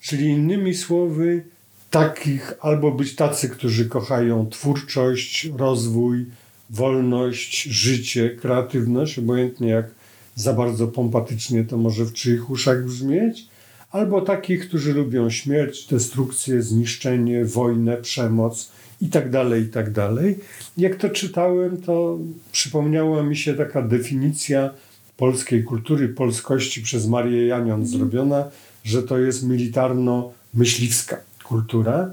Czyli 0.00 0.26
innymi 0.26 0.74
słowy, 0.74 1.44
takich 1.90 2.52
albo 2.60 2.92
być 2.92 3.14
tacy, 3.14 3.48
którzy 3.48 3.88
kochają 3.88 4.50
twórczość, 4.50 5.50
rozwój, 5.56 6.26
wolność, 6.70 7.62
życie, 7.62 8.30
kreatywność, 8.30 9.18
obojętnie 9.18 9.68
jak 9.68 9.86
za 10.34 10.52
bardzo 10.52 10.88
pompatycznie 10.88 11.64
to 11.64 11.76
może 11.76 12.04
w 12.04 12.12
czyich 12.12 12.50
uszach 12.50 12.84
brzmieć, 12.84 13.48
albo 13.90 14.20
takich, 14.20 14.68
którzy 14.68 14.94
lubią 14.94 15.30
śmierć, 15.30 15.86
destrukcję, 15.86 16.62
zniszczenie, 16.62 17.44
wojnę, 17.44 17.96
przemoc 17.96 18.72
itd., 19.00 19.30
tak 19.30 19.58
itd. 19.58 19.92
Tak 19.92 20.46
jak 20.76 20.96
to 20.96 21.08
czytałem, 21.08 21.82
to 21.82 22.18
przypomniała 22.52 23.22
mi 23.22 23.36
się 23.36 23.54
taka 23.54 23.82
definicja 23.82 24.70
polskiej 25.16 25.64
kultury, 25.64 26.08
polskości 26.08 26.82
przez 26.82 27.06
Marię 27.06 27.46
Janion 27.46 27.86
zrobiona, 27.86 28.50
że 28.86 29.02
to 29.02 29.18
jest 29.18 29.44
militarno-myśliwska 29.44 31.16
kultura, 31.44 32.10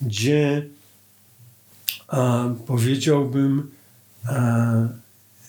gdzie 0.00 0.66
a, 2.08 2.48
powiedziałbym, 2.66 3.70
a, 4.24 4.88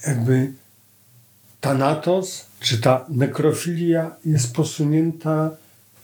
jakby 0.08 0.54
Thanatos, 1.62 2.48
czy 2.60 2.78
ta 2.78 3.06
nekrofilia 3.10 4.16
jest 4.26 4.54
posunięta 4.54 5.52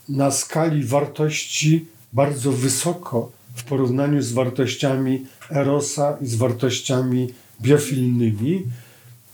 na 0.10 0.32
skali 0.32 0.84
wartości 0.84 1.86
bardzo 2.14 2.52
wysoko 2.52 3.32
w 3.56 3.64
porównaniu 3.64 4.22
z 4.22 4.32
wartościami 4.32 5.26
Erosa 5.52 6.18
i 6.22 6.28
z 6.28 6.36
wartościami 6.36 7.34
biofilnymi. 7.62 8.64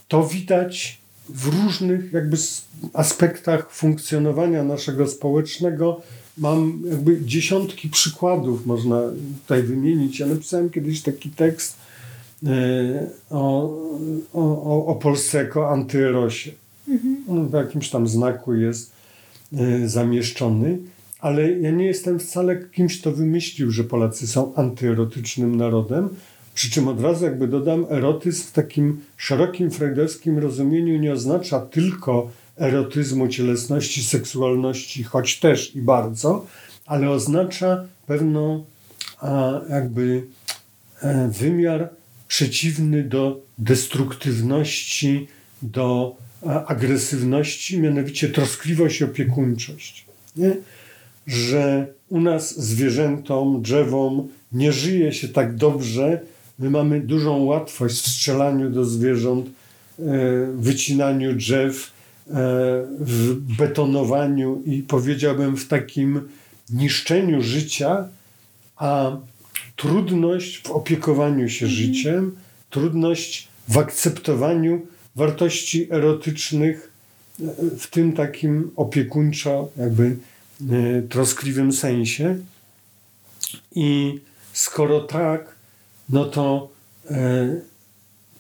To 0.08 0.28
widać 0.28 0.99
w 1.34 1.64
różnych 1.64 2.14
jakby 2.14 2.38
aspektach 2.94 3.72
funkcjonowania 3.72 4.64
naszego 4.64 5.08
społecznego. 5.08 6.02
Mam 6.38 6.82
jakby 6.90 7.22
dziesiątki 7.22 7.90
przykładów, 7.90 8.66
można 8.66 9.02
tutaj 9.42 9.64
wymienić. 9.64 10.20
Ja 10.20 10.28
napisałem 10.28 10.70
kiedyś 10.70 11.02
taki 11.02 11.30
tekst 11.30 11.76
e, 12.46 13.08
o, 13.30 13.64
o, 14.34 14.86
o 14.86 14.96
Polsce 14.96 15.38
jako 15.38 15.70
antyerosie. 15.70 16.52
Mhm. 16.88 17.24
On 17.30 17.48
w 17.48 17.54
jakimś 17.54 17.90
tam 17.90 18.08
znaku 18.08 18.56
jest 18.56 18.92
e, 19.54 19.88
zamieszczony, 19.88 20.78
ale 21.20 21.52
ja 21.52 21.72
nie 21.72 21.86
jestem 21.86 22.20
wcale 22.20 22.58
kimś, 22.58 23.02
kto 23.02 23.12
wymyślił, 23.12 23.72
że 23.72 23.84
Polacy 23.84 24.28
są 24.28 24.56
antyerotycznym 24.56 25.56
narodem. 25.56 26.10
Przy 26.54 26.72
czym 26.72 26.88
od 26.88 27.02
razu 27.02 27.26
jakby 27.26 27.48
dodam, 27.48 27.86
erotyzm 27.90 28.44
w 28.44 28.52
takim 28.52 29.02
szerokim 29.18 29.72
freudowskim 29.72 30.40
rozumieniu 30.40 31.00
nie 31.00 31.14
oznacza 31.14 31.60
tylko 31.60 32.32
erotyzmu, 32.58 33.28
cielesności, 33.28 34.04
seksualności, 34.04 35.04
choć 35.04 35.40
też 35.40 35.76
i 35.76 35.82
bardzo, 35.82 36.46
ale 36.86 37.10
oznacza 37.10 37.86
pewną 38.08 38.66
a, 39.20 39.62
jakby 39.70 40.24
e, 41.02 41.30
wymiar 41.30 41.90
przeciwny 42.28 43.04
do 43.04 43.42
destruktywności, 43.58 45.28
do 45.62 46.16
agresywności, 46.46 47.80
mianowicie 47.80 48.30
troskliwość 48.30 49.02
i 49.02 49.04
opiekuńczość. 49.04 50.06
Nie? 50.36 50.58
Że 51.28 51.88
u 52.10 52.22
nas 52.22 52.60
zwierzętom, 52.60 53.62
drzewom 53.62 54.28
nie 54.52 54.72
żyje 54.72 55.14
się 55.14 55.28
tak 55.28 55.56
dobrze. 55.56 56.22
My 56.60 56.70
mamy 56.70 57.00
dużą 57.00 57.44
łatwość 57.44 57.96
w 57.96 58.08
strzelaniu 58.08 58.70
do 58.70 58.86
zwierząt, 58.86 59.48
e, 59.48 59.52
wycinaniu 60.56 61.36
drzew, 61.36 61.92
e, 62.28 62.34
w 63.00 63.36
betonowaniu 63.58 64.62
i 64.66 64.84
powiedziałbym 64.84 65.58
w 65.58 65.68
takim 65.68 66.22
niszczeniu 66.70 67.42
życia, 67.42 68.08
a 68.76 69.18
trudność 69.76 70.62
w 70.68 70.72
opiekowaniu 70.72 71.50
się 71.50 71.66
mhm. 71.66 71.84
życiem, 71.84 72.36
trudność 72.70 73.48
w 73.68 73.78
akceptowaniu 73.78 74.88
wartości 75.16 75.88
erotycznych 75.92 76.90
w 77.80 77.88
tym 77.88 78.14
takim 78.14 78.72
opiekuńczo, 78.76 79.70
jakby 79.78 80.18
e, 80.72 81.02
troskliwym 81.02 81.74
sensie. 81.74 82.38
I 83.76 84.20
skoro 84.54 85.00
tak, 85.00 85.56
no 86.10 86.26
to 86.26 86.70
e, 87.12 87.62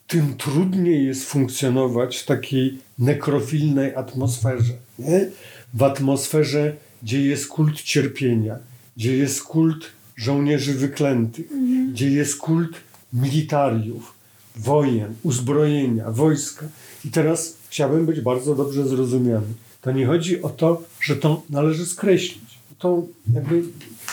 tym 0.07 0.35
trudniej 0.37 1.05
jest 1.05 1.23
funkcjonować 1.23 2.17
w 2.17 2.25
takiej 2.25 2.77
nekrofilnej 2.99 3.95
atmosferze. 3.95 4.73
Nie? 4.99 5.29
W 5.73 5.83
atmosferze, 5.83 6.75
gdzie 7.03 7.21
jest 7.21 7.47
kult 7.47 7.81
cierpienia, 7.81 8.59
gdzie 8.97 9.17
jest 9.17 9.43
kult 9.43 9.85
żołnierzy 10.15 10.73
wyklętych, 10.73 11.51
mhm. 11.51 11.91
gdzie 11.93 12.09
jest 12.09 12.37
kult 12.37 12.71
militariów, 13.13 14.13
wojen, 14.55 15.13
uzbrojenia, 15.23 16.11
wojska. 16.11 16.65
I 17.05 17.09
teraz 17.09 17.57
chciałbym 17.69 18.05
być 18.05 18.21
bardzo 18.21 18.55
dobrze 18.55 18.87
zrozumiany. 18.87 19.47
To 19.81 19.91
nie 19.91 20.05
chodzi 20.05 20.41
o 20.41 20.49
to, 20.49 20.83
że 21.01 21.15
to 21.15 21.43
należy 21.49 21.85
skreślić. 21.85 22.59
To 22.79 23.03
jakby 23.33 23.63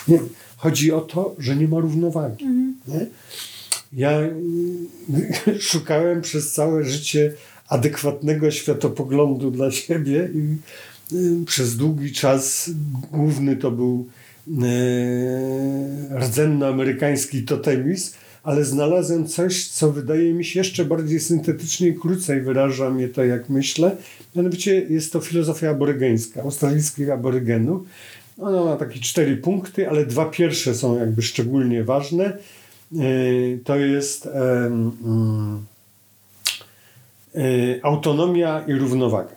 nie. 0.08 0.20
Chodzi 0.56 0.92
o 0.92 1.00
to, 1.00 1.34
że 1.38 1.56
nie 1.56 1.68
ma 1.68 1.80
równowagi. 1.80 2.44
Nie? 2.88 3.06
Ja 3.92 4.20
szukałem 5.60 6.22
przez 6.22 6.52
całe 6.52 6.84
życie 6.84 7.32
adekwatnego 7.68 8.50
światopoglądu 8.50 9.50
dla 9.50 9.70
siebie 9.70 10.28
i 10.34 10.56
y, 11.14 11.44
przez 11.46 11.76
długi 11.76 12.12
czas 12.12 12.70
główny 13.12 13.56
to 13.56 13.70
był 13.70 14.06
e, 14.62 16.18
rdzenno-amerykański 16.18 17.44
totemizm, 17.44 18.12
ale 18.42 18.64
znalazłem 18.64 19.26
coś, 19.26 19.68
co 19.68 19.92
wydaje 19.92 20.32
mi 20.32 20.44
się 20.44 20.60
jeszcze 20.60 20.84
bardziej 20.84 21.20
syntetycznie 21.20 21.88
i 21.88 21.94
krócej 21.94 22.40
wyraża 22.40 22.90
mnie 22.90 23.08
to, 23.08 23.24
jak 23.24 23.48
myślę. 23.48 23.96
Mianowicie 24.36 24.86
jest 24.90 25.12
to 25.12 25.20
filozofia 25.20 25.70
aborygeńska, 25.70 26.42
australijskich 26.42 27.10
aborygenów. 27.10 27.82
Ona 28.38 28.64
ma 28.64 28.76
takie 28.76 29.00
cztery 29.00 29.36
punkty, 29.36 29.88
ale 29.88 30.06
dwa 30.06 30.24
pierwsze 30.24 30.74
są 30.74 30.98
jakby 30.98 31.22
szczególnie 31.22 31.84
ważne. 31.84 32.38
E, 32.92 32.98
to 33.64 33.76
jest 33.76 34.26
um, 34.26 35.66
E, 37.36 37.84
autonomia 37.84 38.64
i 38.66 38.72
równowaga. 38.72 39.34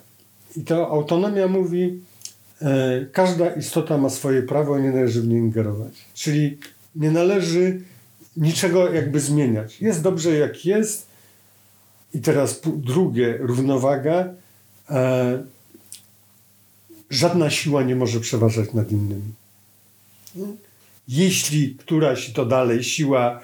I 0.55 0.63
ta 0.63 0.75
autonomia 0.75 1.47
mówi, 1.47 2.01
e, 2.61 3.05
każda 3.05 3.49
istota 3.49 3.97
ma 3.97 4.09
swoje 4.09 4.43
prawo 4.43 4.77
i 4.77 4.81
nie 4.81 4.91
należy 4.91 5.21
w 5.21 5.27
nie 5.27 5.37
ingerować. 5.37 6.05
Czyli 6.13 6.57
nie 6.95 7.11
należy 7.11 7.81
niczego 8.37 8.93
jakby 8.93 9.19
zmieniać. 9.19 9.81
Jest 9.81 10.01
dobrze 10.01 10.37
jak 10.37 10.65
jest. 10.65 11.07
I 12.13 12.19
teraz 12.19 12.61
drugie, 12.65 13.37
równowaga. 13.39 14.33
E, 14.89 15.43
żadna 17.09 17.49
siła 17.49 17.83
nie 17.83 17.95
może 17.95 18.19
przeważać 18.19 18.73
nad 18.73 18.91
innymi. 18.91 19.33
Jeśli 21.09 21.75
któraś 21.75 22.31
to 22.33 22.45
dalej 22.45 22.83
siła 22.83 23.39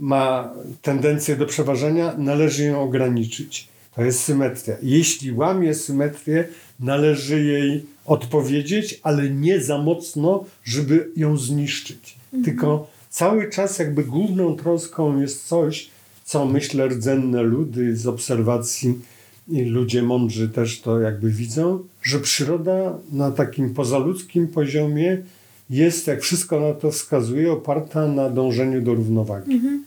ma 0.00 0.52
tendencję 0.82 1.36
do 1.36 1.46
przeważania, 1.46 2.14
należy 2.18 2.64
ją 2.64 2.82
ograniczyć. 2.82 3.68
To 3.94 4.02
jest 4.02 4.20
symetria. 4.20 4.76
Jeśli 4.82 5.32
łamie 5.32 5.74
symetrię, 5.74 6.48
należy 6.80 7.44
jej 7.44 7.84
odpowiedzieć, 8.06 9.00
ale 9.02 9.30
nie 9.30 9.60
za 9.60 9.78
mocno, 9.78 10.44
żeby 10.64 11.10
ją 11.16 11.36
zniszczyć. 11.36 12.16
Mhm. 12.24 12.44
Tylko 12.44 12.90
cały 13.10 13.50
czas 13.50 13.78
jakby 13.78 14.04
główną 14.04 14.56
troską 14.56 15.20
jest 15.20 15.46
coś, 15.46 15.88
co 16.24 16.46
myślę 16.46 16.88
rdzenne 16.88 17.42
ludy 17.42 17.96
z 17.96 18.06
obserwacji 18.06 19.00
i 19.48 19.62
ludzie 19.62 20.02
mądrzy 20.02 20.48
też 20.48 20.80
to 20.80 21.00
jakby 21.00 21.30
widzą, 21.30 21.84
że 22.02 22.20
przyroda 22.20 22.98
na 23.12 23.30
takim 23.30 23.74
pozaludzkim 23.74 24.48
poziomie 24.48 25.22
jest, 25.70 26.06
jak 26.06 26.22
wszystko 26.22 26.60
na 26.60 26.74
to 26.74 26.90
wskazuje, 26.90 27.52
oparta 27.52 28.08
na 28.08 28.30
dążeniu 28.30 28.82
do 28.82 28.94
równowagi. 28.94 29.52
Mhm. 29.52 29.84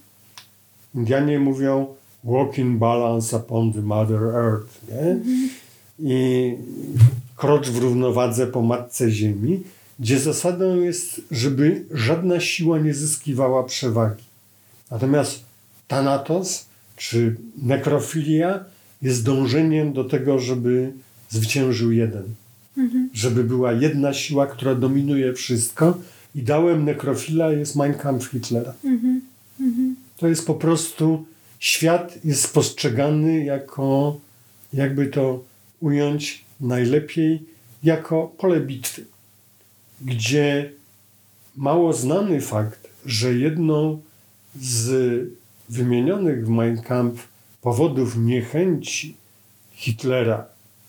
Indianie 0.95 1.39
mówią, 1.39 1.87
walking 2.23 2.79
balance 2.79 3.37
upon 3.37 3.73
the 3.73 3.81
Mother 3.81 4.23
Earth. 4.23 4.87
Nie? 4.91 4.99
Mhm. 4.99 5.49
I 5.99 6.53
krocz 7.35 7.69
w 7.69 7.77
równowadze 7.77 8.47
po 8.47 8.61
Matce 8.61 9.11
Ziemi, 9.11 9.63
gdzie 9.99 10.19
zasadą 10.19 10.75
jest, 10.75 11.21
żeby 11.31 11.85
żadna 11.91 12.39
siła 12.39 12.79
nie 12.79 12.93
zyskiwała 12.93 13.63
przewagi. 13.63 14.23
Natomiast 14.91 15.43
Thanatos 15.87 16.65
czy 16.95 17.35
nekrofilia 17.61 18.65
jest 19.01 19.23
dążeniem 19.23 19.93
do 19.93 20.03
tego, 20.03 20.39
żeby 20.39 20.91
zwyciężył 21.29 21.91
jeden. 21.91 22.23
Mhm. 22.77 23.09
Żeby 23.13 23.43
była 23.43 23.73
jedna 23.73 24.13
siła, 24.13 24.47
która 24.47 24.75
dominuje 24.75 25.33
wszystko. 25.33 25.97
Ideałem 26.35 26.85
nekrofila 26.85 27.51
jest 27.51 27.75
Mein 27.75 27.93
Kampf 27.93 28.31
Hitlera. 28.31 28.73
Mhm. 28.83 29.21
mhm. 29.59 29.95
To 30.17 30.27
jest 30.27 30.47
po 30.47 30.53
prostu 30.53 31.25
świat 31.59 32.25
jest 32.25 32.53
postrzegany 32.53 33.43
jako, 33.43 34.19
jakby 34.73 35.07
to 35.07 35.43
ująć 35.79 36.45
najlepiej, 36.59 37.43
jako 37.83 38.33
pole 38.37 38.59
bitwy, 38.61 39.05
gdzie 40.01 40.71
mało 41.55 41.93
znany 41.93 42.41
fakt, 42.41 42.87
że 43.05 43.33
jedną 43.33 44.01
z 44.61 44.89
wymienionych 45.69 46.45
w 46.45 46.49
Mein 46.49 46.81
Kampf 46.81 47.27
powodów 47.61 48.17
niechęci 48.17 49.15
Hitlera 49.71 50.45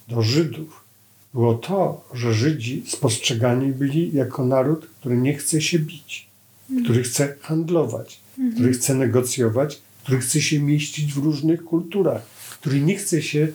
do 0.09 0.23
Żydów 0.23 0.88
było 1.35 1.55
to, 1.55 2.05
że 2.15 2.35
Żydzi 2.35 2.83
spostrzegani 2.87 3.73
byli 3.73 4.13
jako 4.13 4.45
naród, 4.45 4.87
który 5.01 5.17
nie 5.17 5.35
chce 5.35 5.61
się 5.61 5.79
bić, 5.79 6.29
który 6.85 7.03
chce 7.03 7.35
handlować, 7.41 8.21
który 8.55 8.73
chce 8.73 8.95
negocjować, 8.95 9.81
który 10.03 10.19
chce 10.19 10.41
się 10.41 10.61
mieścić 10.61 11.15
w 11.15 11.25
różnych 11.25 11.65
kulturach, 11.65 12.23
który 12.61 12.81
nie 12.81 12.97
chce 12.97 13.23
się 13.23 13.49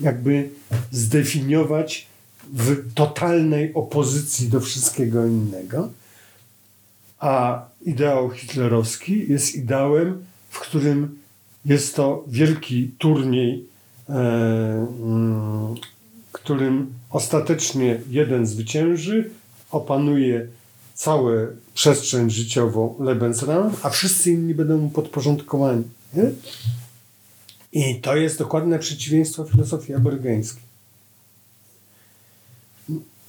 jakby 0.00 0.50
zdefiniować 0.90 2.06
w 2.52 2.94
totalnej 2.94 3.74
opozycji 3.74 4.48
do 4.48 4.60
wszystkiego 4.60 5.26
innego. 5.26 5.90
A 7.18 7.64
ideał 7.82 8.30
hitlerowski 8.30 9.30
jest 9.32 9.54
ideałem, 9.54 10.24
w 10.50 10.60
którym 10.60 11.18
jest 11.64 11.96
to 11.96 12.24
wielki 12.28 12.90
turniej, 12.98 13.64
e, 14.08 14.12
mm, 15.02 15.74
którym 16.32 16.92
ostatecznie 17.12 18.00
jeden 18.10 18.46
zwycięży, 18.46 19.30
opanuje 19.70 20.46
całą 20.94 21.30
przestrzeń 21.74 22.30
życiową 22.30 22.94
Lebensraum, 23.00 23.72
a 23.82 23.90
wszyscy 23.90 24.30
inni 24.30 24.54
będą 24.54 24.78
mu 24.78 24.90
podporządkowani. 24.90 25.84
Nie? 26.14 26.30
I 27.72 28.00
to 28.00 28.16
jest 28.16 28.38
dokładne 28.38 28.78
przeciwieństwo 28.78 29.44
filozofii 29.44 29.94
aborygeńskiej. 29.94 30.62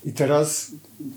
I 0.06 0.14
teraz 0.14 0.72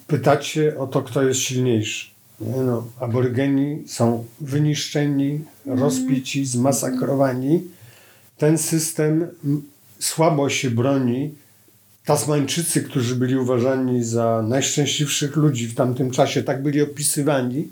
pytacie 0.07 0.79
o 0.79 0.87
to, 0.87 1.03
kto 1.03 1.23
jest 1.23 1.41
silniejszy. 1.41 2.11
Nie? 2.41 2.57
No, 2.57 2.87
aborygeni 3.01 3.89
są 3.89 4.25
wyniszczeni, 4.41 5.41
rozpici, 5.67 6.47
zmasakrowani. 6.47 7.63
Ten 8.39 8.59
system 8.59 9.27
słabo 9.99 10.49
się 10.49 10.71
broni 10.71 11.35
Tasmańczycy, 12.07 12.83
którzy 12.83 13.17
byli 13.17 13.37
uważani 13.37 14.05
za 14.05 14.45
najszczęśliwszych 14.49 15.37
ludzi 15.37 15.67
w 15.67 15.75
tamtym 15.75 16.11
czasie, 16.11 16.43
tak 16.43 16.63
byli 16.63 16.83
opisywani, 16.83 17.69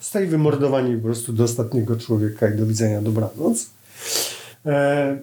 zostali 0.00 0.26
wymordowani 0.26 0.96
po 0.96 1.02
prostu 1.02 1.32
do 1.32 1.44
ostatniego 1.44 1.96
człowieka 1.96 2.48
i 2.48 2.56
do 2.56 2.66
widzenia 2.66 3.02
dobranoc. 3.02 3.70
E, 4.66 5.18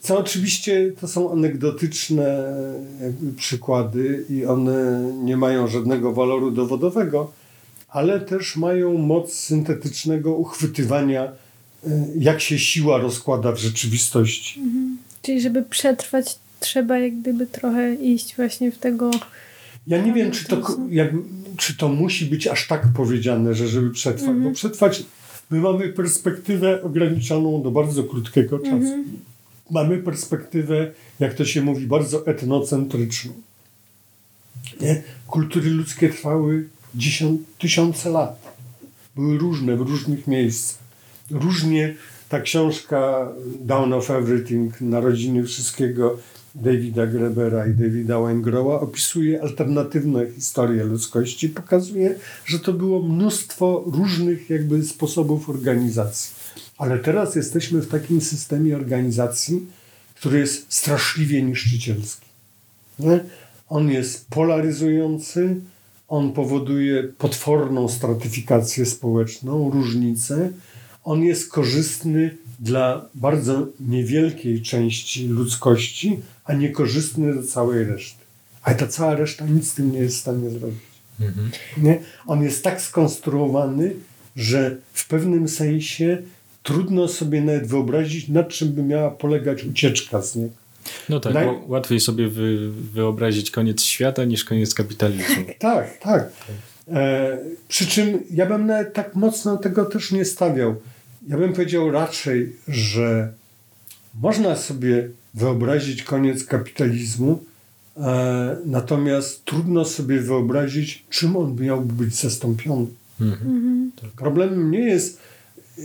co 0.00 0.18
oczywiście 0.18 0.92
to 1.00 1.08
są 1.08 1.32
anegdotyczne 1.32 2.54
przykłady 3.36 4.24
i 4.30 4.46
one 4.46 5.12
nie 5.22 5.36
mają 5.36 5.68
żadnego 5.68 6.12
waloru 6.12 6.50
dowodowego, 6.50 7.32
ale 7.88 8.20
też 8.20 8.56
mają 8.56 8.98
moc 8.98 9.32
syntetycznego 9.32 10.34
uchwytywania, 10.34 11.22
e, 11.22 11.32
jak 12.18 12.40
się 12.40 12.58
siła 12.58 12.98
rozkłada 12.98 13.52
w 13.52 13.58
rzeczywistości. 13.58 14.60
Mhm. 14.60 14.98
Czyli 15.22 15.40
żeby 15.40 15.62
przetrwać 15.62 16.43
trzeba 16.64 16.98
jak 16.98 17.20
gdyby 17.20 17.46
trochę 17.46 17.94
iść 17.94 18.36
właśnie 18.36 18.72
w 18.72 18.78
tego. 18.78 19.10
Ja 19.86 20.02
nie 20.02 20.12
wiem, 20.12 20.30
czy 20.30 20.44
to, 20.44 20.76
jak, 20.90 21.10
czy 21.56 21.76
to 21.76 21.88
musi 21.88 22.26
być 22.26 22.46
aż 22.46 22.66
tak 22.66 22.88
powiedziane, 22.96 23.54
że 23.54 23.68
żeby 23.68 23.90
przetrwać, 23.90 24.28
mm 24.28 24.36
-hmm. 24.36 24.42
bo 24.42 24.48
mhm. 24.48 24.54
przetrwać 24.54 25.04
my 25.50 25.60
mamy 25.60 25.88
perspektywę 25.88 26.82
ograniczoną 26.82 27.62
do 27.62 27.70
bardzo 27.70 28.04
krótkiego 28.04 28.58
czasu. 28.58 28.76
Mm 28.76 29.04
-hmm. 29.04 29.08
Mamy 29.70 29.98
perspektywę, 29.98 30.90
jak 31.20 31.34
to 31.34 31.44
się 31.44 31.62
mówi, 31.62 31.86
bardzo 31.86 32.26
etnocentryczną. 32.26 33.32
Nie? 34.80 35.02
Kultury 35.26 35.70
ludzkie 35.70 36.08
trwały 36.08 36.68
dziesiąt, 36.94 37.40
tysiące 37.58 38.10
lat. 38.10 38.56
Były 39.16 39.38
różne 39.38 39.76
w 39.76 39.80
różnych 39.80 40.26
miejscach. 40.26 40.78
Różnie 41.30 41.94
ta 42.28 42.40
książka 42.40 43.28
Down 43.60 43.92
of 43.92 44.10
Everything, 44.10 44.80
Narodziny 44.80 45.44
Wszystkiego, 45.44 46.18
Davida 46.54 47.06
Grebera 47.06 47.66
i 47.66 47.74
Davida 47.74 48.20
Wengroła 48.20 48.80
opisuje 48.80 49.42
alternatywne 49.42 50.30
historie 50.30 50.84
ludzkości, 50.84 51.48
pokazuje, 51.48 52.14
że 52.46 52.58
to 52.58 52.72
było 52.72 53.02
mnóstwo 53.02 53.84
różnych 53.86 54.50
jakby 54.50 54.84
sposobów 54.84 55.50
organizacji. 55.50 56.34
Ale 56.78 56.98
teraz 56.98 57.36
jesteśmy 57.36 57.80
w 57.80 57.88
takim 57.88 58.20
systemie 58.20 58.76
organizacji, 58.76 59.66
który 60.14 60.38
jest 60.38 60.72
straszliwie 60.72 61.42
niszczycielski. 61.42 62.26
Nie? 62.98 63.20
On 63.68 63.90
jest 63.90 64.26
polaryzujący, 64.28 65.60
on 66.08 66.32
powoduje 66.32 67.02
potworną 67.02 67.88
stratyfikację 67.88 68.86
społeczną, 68.86 69.70
różnice. 69.70 70.50
On 71.04 71.22
jest 71.22 71.50
korzystny 71.50 72.36
dla 72.64 73.04
bardzo 73.14 73.66
niewielkiej 73.80 74.62
części 74.62 75.28
ludzkości, 75.28 76.18
a 76.44 76.54
niekorzystny 76.54 77.32
dla 77.32 77.42
całej 77.42 77.84
reszty. 77.84 78.24
Ale 78.62 78.76
ta 78.76 78.86
cała 78.86 79.16
reszta 79.16 79.46
nic 79.46 79.70
z 79.70 79.74
tym 79.74 79.92
nie 79.92 79.98
jest 79.98 80.16
w 80.16 80.20
stanie 80.20 80.50
zrobić. 80.50 80.78
Mhm. 81.20 81.50
Nie? 81.76 82.00
On 82.26 82.42
jest 82.42 82.64
tak 82.64 82.80
skonstruowany, 82.80 83.94
że 84.36 84.76
w 84.92 85.08
pewnym 85.08 85.48
sensie 85.48 86.18
trudno 86.62 87.08
sobie 87.08 87.40
nawet 87.40 87.66
wyobrazić, 87.66 88.28
nad 88.28 88.48
czym 88.48 88.72
by 88.72 88.82
miała 88.82 89.10
polegać 89.10 89.64
ucieczka 89.64 90.22
z 90.22 90.36
niego. 90.36 90.54
No 91.08 91.20
tak, 91.20 91.34
Naj- 91.34 91.68
łatwiej 91.68 92.00
sobie 92.00 92.28
wy, 92.28 92.70
wyobrazić 92.72 93.50
koniec 93.50 93.82
świata 93.82 94.24
niż 94.24 94.44
koniec 94.44 94.74
kapitalizmu. 94.74 95.44
Tak, 95.58 95.98
tak. 95.98 96.32
E, 96.92 97.38
przy 97.68 97.86
czym 97.86 98.22
ja 98.30 98.46
bym 98.46 98.66
nawet 98.66 98.94
tak 98.94 99.14
mocno 99.14 99.56
tego 99.56 99.84
też 99.84 100.12
nie 100.12 100.24
stawiał. 100.24 100.74
Ja 101.28 101.38
bym 101.38 101.52
powiedział 101.52 101.90
raczej, 101.90 102.56
że 102.68 103.32
można 104.14 104.56
sobie 104.56 105.08
wyobrazić 105.34 106.02
koniec 106.02 106.44
kapitalizmu, 106.44 107.44
e, 107.96 108.56
natomiast 108.64 109.44
trudno 109.44 109.84
sobie 109.84 110.20
wyobrazić, 110.20 111.04
czym 111.10 111.36
on 111.36 111.56
miałby 111.60 111.92
być 112.04 112.14
zastąpiony. 112.14 112.86
Mhm. 113.20 113.92
Problemem 114.16 114.70
nie 114.70 114.78
jest 114.78 115.18
y, 115.78 115.82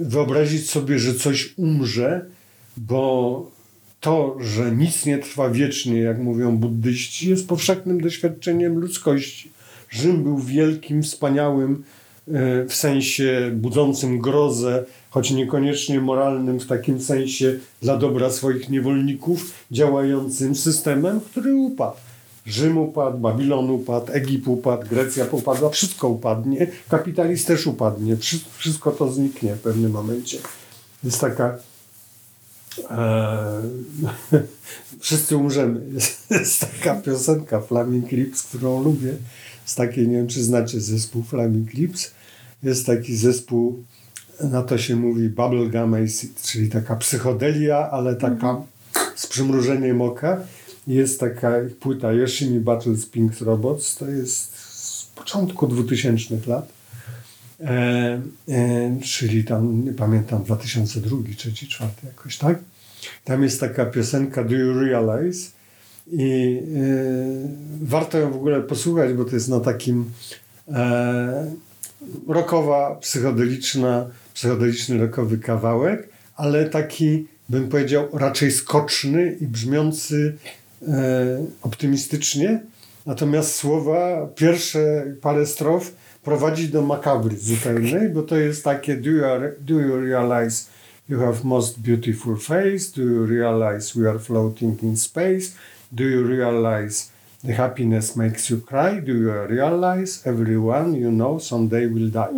wyobrazić 0.00 0.70
sobie, 0.70 0.98
że 0.98 1.14
coś 1.14 1.54
umrze, 1.56 2.26
bo 2.76 3.50
to, 4.00 4.36
że 4.40 4.76
nic 4.76 5.06
nie 5.06 5.18
trwa 5.18 5.50
wiecznie, 5.50 6.00
jak 6.00 6.18
mówią 6.18 6.56
buddyści, 6.56 7.30
jest 7.30 7.48
powszechnym 7.48 8.00
doświadczeniem 8.00 8.78
ludzkości. 8.78 9.50
Rzym 9.90 10.22
był 10.22 10.38
wielkim, 10.38 11.02
wspaniałym, 11.02 11.84
w 12.68 12.74
sensie 12.74 13.50
budzącym 13.54 14.18
grozę, 14.18 14.84
choć 15.10 15.30
niekoniecznie 15.30 16.00
moralnym 16.00 16.60
w 16.60 16.66
takim 16.66 17.00
sensie 17.00 17.58
dla 17.82 17.96
dobra 17.96 18.30
swoich 18.30 18.68
niewolników, 18.68 19.52
działającym 19.70 20.54
systemem, 20.54 21.20
który 21.20 21.54
upadł. 21.54 21.96
Rzym 22.46 22.78
upadł, 22.78 23.18
Babilon 23.18 23.70
upadł, 23.70 24.12
Egipt 24.12 24.48
upadł, 24.48 24.86
Grecja 24.88 25.26
upadła, 25.30 25.70
wszystko 25.70 26.08
upadnie, 26.08 26.66
kapitalizm 26.88 27.46
też 27.46 27.66
upadnie, 27.66 28.16
Wszy- 28.16 28.40
wszystko 28.58 28.90
to 28.90 29.12
zniknie 29.12 29.54
w 29.54 29.60
pewnym 29.60 29.92
momencie. 29.92 30.38
Jest 31.04 31.20
taka. 31.20 31.58
E, 32.90 33.62
wszyscy 35.00 35.36
umrzemy. 35.36 35.80
Jest, 35.94 36.30
jest 36.30 36.60
taka 36.60 36.94
piosenka 36.94 37.60
Flaming 37.60 38.12
Lips, 38.12 38.42
którą 38.42 38.82
lubię. 38.82 39.14
Z 39.64 39.74
takiej, 39.74 40.08
nie 40.08 40.16
wiem 40.16 40.28
czy 40.28 40.42
znacie 40.42 40.80
zespół 40.80 41.22
Flaming 41.22 41.72
Lips. 41.74 42.10
Jest 42.62 42.86
taki 42.86 43.16
zespół, 43.16 43.84
na 44.40 44.62
to 44.62 44.78
się 44.78 44.96
mówi 44.96 45.28
bubblegum 45.28 45.94
acid, 45.94 46.42
czyli 46.42 46.68
taka 46.68 46.96
psychodelia, 46.96 47.90
ale 47.90 48.16
taka 48.16 48.62
z 49.16 49.26
przymrużeniem 49.26 50.02
oka. 50.02 50.40
Jest 50.86 51.20
taka 51.20 51.52
płyta 51.80 52.12
Yoshimi 52.12 52.60
Battles 52.60 53.06
Pink 53.06 53.40
Robots, 53.40 53.96
to 53.96 54.10
jest 54.10 54.56
z 54.56 55.06
początku 55.06 55.66
2000 55.66 56.34
lat. 56.46 56.68
E, 57.60 58.20
e, 58.48 58.96
czyli 59.02 59.44
tam, 59.44 59.84
nie 59.84 59.92
pamiętam, 59.92 60.44
2002, 60.44 61.16
3, 61.36 61.52
4 61.52 61.90
jakoś, 62.04 62.38
tak? 62.38 62.58
Tam 63.24 63.42
jest 63.42 63.60
taka 63.60 63.86
piosenka 63.86 64.44
Do 64.44 64.54
You 64.54 64.80
Realize? 64.80 65.50
I 66.12 66.58
e, 66.76 67.86
warto 67.86 68.18
ją 68.18 68.32
w 68.32 68.36
ogóle 68.36 68.60
posłuchać, 68.60 69.12
bo 69.12 69.24
to 69.24 69.34
jest 69.34 69.48
na 69.48 69.60
takim 69.60 70.10
rockowa, 72.28 72.94
psychodeliczna, 73.00 74.10
psychodeliczny 74.34 74.98
rockowy 74.98 75.38
kawałek, 75.38 76.08
ale 76.36 76.70
taki, 76.70 77.26
bym 77.48 77.68
powiedział, 77.68 78.08
raczej 78.12 78.50
skoczny 78.50 79.36
i 79.40 79.46
brzmiący 79.46 80.36
e, 80.88 81.46
optymistycznie. 81.62 82.62
Natomiast 83.06 83.54
słowa, 83.54 84.28
pierwsze 84.34 85.04
parę 85.20 85.46
strof 85.46 85.92
prowadzi 86.22 86.68
do 86.68 86.82
makabry 86.82 87.36
zupełnej, 87.36 88.08
bo 88.08 88.22
to 88.22 88.36
jest 88.36 88.64
takie 88.64 88.96
do 88.96 89.10
you, 89.10 89.22
do 89.60 89.74
you 89.74 90.00
realize 90.00 90.66
you 91.08 91.18
have 91.18 91.36
most 91.44 91.80
beautiful 91.80 92.36
face? 92.36 92.92
Do 92.96 93.02
you 93.02 93.26
realize 93.26 94.00
we 94.00 94.10
are 94.10 94.18
floating 94.18 94.82
in 94.82 94.96
space? 94.96 95.50
Do 95.92 96.04
you 96.04 96.26
realize 96.26 97.10
the 97.44 97.54
happiness 97.54 98.16
makes 98.16 98.50
you 98.50 98.60
cry? 98.60 99.00
Do 99.00 99.12
you 99.12 99.46
realize 99.46 100.22
everyone 100.26 100.94
you 100.94 101.10
know 101.10 101.42
someday 101.42 101.88
will 101.88 102.10
die? 102.10 102.28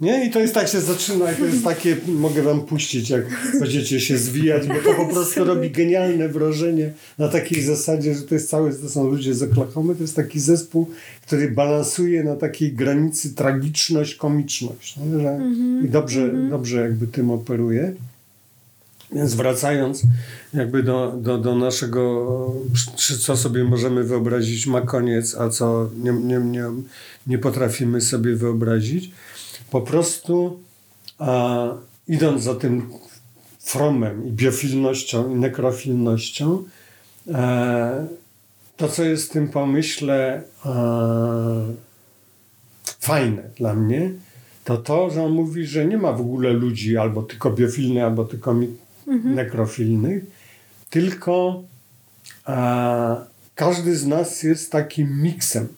Nie? 0.00 0.26
I 0.26 0.30
to 0.30 0.40
jest 0.40 0.54
tak 0.54 0.68
się 0.68 0.80
zaczyna 0.80 1.32
i 1.32 1.36
to 1.36 1.44
jest 1.44 1.64
takie, 1.64 1.96
mogę 2.26 2.42
wam 2.42 2.60
puścić, 2.60 3.10
jak 3.10 3.24
będziecie 3.60 4.00
się 4.00 4.18
zwijać, 4.18 4.66
bo 4.66 4.74
to 4.74 4.94
po 4.94 5.06
prostu 5.14 5.44
robi 5.44 5.70
genialne 5.70 6.28
wrażenie 6.28 6.92
na 7.18 7.28
takiej 7.28 7.62
zasadzie, 7.62 8.14
że 8.14 8.22
to 8.22 8.34
jest 8.34 8.50
cały, 8.50 8.74
to 8.74 8.88
są 8.88 9.10
ludzie 9.10 9.34
z 9.34 9.42
Oklahomy, 9.42 9.94
to 9.94 10.02
jest 10.02 10.16
taki 10.16 10.40
zespół, 10.40 10.90
który 11.26 11.50
balansuje 11.50 12.24
na 12.24 12.36
takiej 12.36 12.72
granicy 12.72 13.34
tragiczność, 13.34 14.14
komiczność. 14.14 14.96
Nie? 14.96 15.20
Że, 15.20 15.40
I 15.84 15.88
dobrze, 15.88 16.32
dobrze 16.50 16.80
jakby 16.80 17.06
tym 17.06 17.30
operuje. 17.30 17.92
Więc 19.12 19.34
wracając 19.34 20.02
jakby 20.56 20.82
do, 20.82 21.14
do, 21.16 21.38
do 21.38 21.54
naszego, 21.54 22.52
czy 22.96 23.18
co 23.18 23.36
sobie 23.36 23.64
możemy 23.64 24.04
wyobrazić 24.04 24.66
ma 24.66 24.80
koniec, 24.80 25.34
a 25.34 25.48
co 25.50 25.90
nie, 26.02 26.12
nie, 26.12 26.38
nie, 26.38 26.64
nie 27.26 27.38
potrafimy 27.38 28.00
sobie 28.00 28.36
wyobrazić. 28.36 29.10
Po 29.70 29.80
prostu 29.80 30.60
a, 31.18 31.68
idąc 32.08 32.42
za 32.42 32.54
tym 32.54 32.90
fromem 33.60 34.26
i 34.26 34.30
biofilnością 34.32 35.34
i 35.34 35.38
nekrofilnością, 35.38 36.62
e, 37.28 38.06
to 38.76 38.88
co 38.88 39.04
jest 39.04 39.28
w 39.28 39.32
tym 39.32 39.48
pomyśle 39.48 40.42
e, 40.66 41.74
fajne 43.00 43.42
dla 43.58 43.74
mnie, 43.74 44.10
to 44.64 44.76
to, 44.76 45.10
że 45.10 45.22
on 45.22 45.32
mówi, 45.32 45.66
że 45.66 45.86
nie 45.86 45.98
ma 45.98 46.12
w 46.12 46.20
ogóle 46.20 46.52
ludzi 46.52 46.96
albo 46.96 47.22
tylko 47.22 47.50
biofilnych, 47.50 48.02
albo 48.04 48.24
tylko 48.24 48.54
mi- 48.54 48.76
nekrofilnych, 49.24 50.24
tylko 50.90 51.62
a, 52.44 53.16
każdy 53.54 53.96
z 53.96 54.06
nas 54.06 54.42
jest 54.42 54.72
takim 54.72 55.22
miksem. 55.22 55.68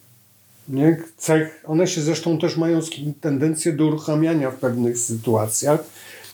Nie? 0.69 1.03
Cech, 1.17 1.63
one 1.65 1.87
się 1.87 2.01
zresztą 2.01 2.39
też 2.39 2.57
mają 2.57 2.81
tendencję 3.21 3.73
do 3.73 3.87
uruchamiania 3.87 4.51
w 4.51 4.57
pewnych 4.57 4.99
sytuacjach. 4.99 5.85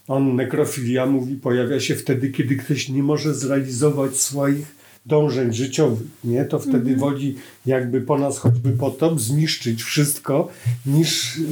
On, 0.09 0.37
nekrofilia, 0.37 1.07
mówi, 1.07 1.35
pojawia 1.35 1.81
się 1.81 1.95
wtedy, 1.95 2.31
kiedy 2.31 2.57
ktoś 2.57 2.89
nie 2.89 3.03
może 3.03 3.35
zrealizować 3.35 4.17
swoich 4.17 4.75
dążeń 5.07 5.53
życiowych. 5.53 6.07
Nie? 6.25 6.45
To 6.45 6.59
wtedy 6.59 6.97
woli 6.97 7.37
jakby 7.67 8.01
po 8.01 8.19
nas 8.19 8.39
choćby 8.39 8.71
potop 8.71 9.21
zniszczyć 9.21 9.83
wszystko, 9.83 10.49
niż 10.87 11.39
yy, 11.39 11.47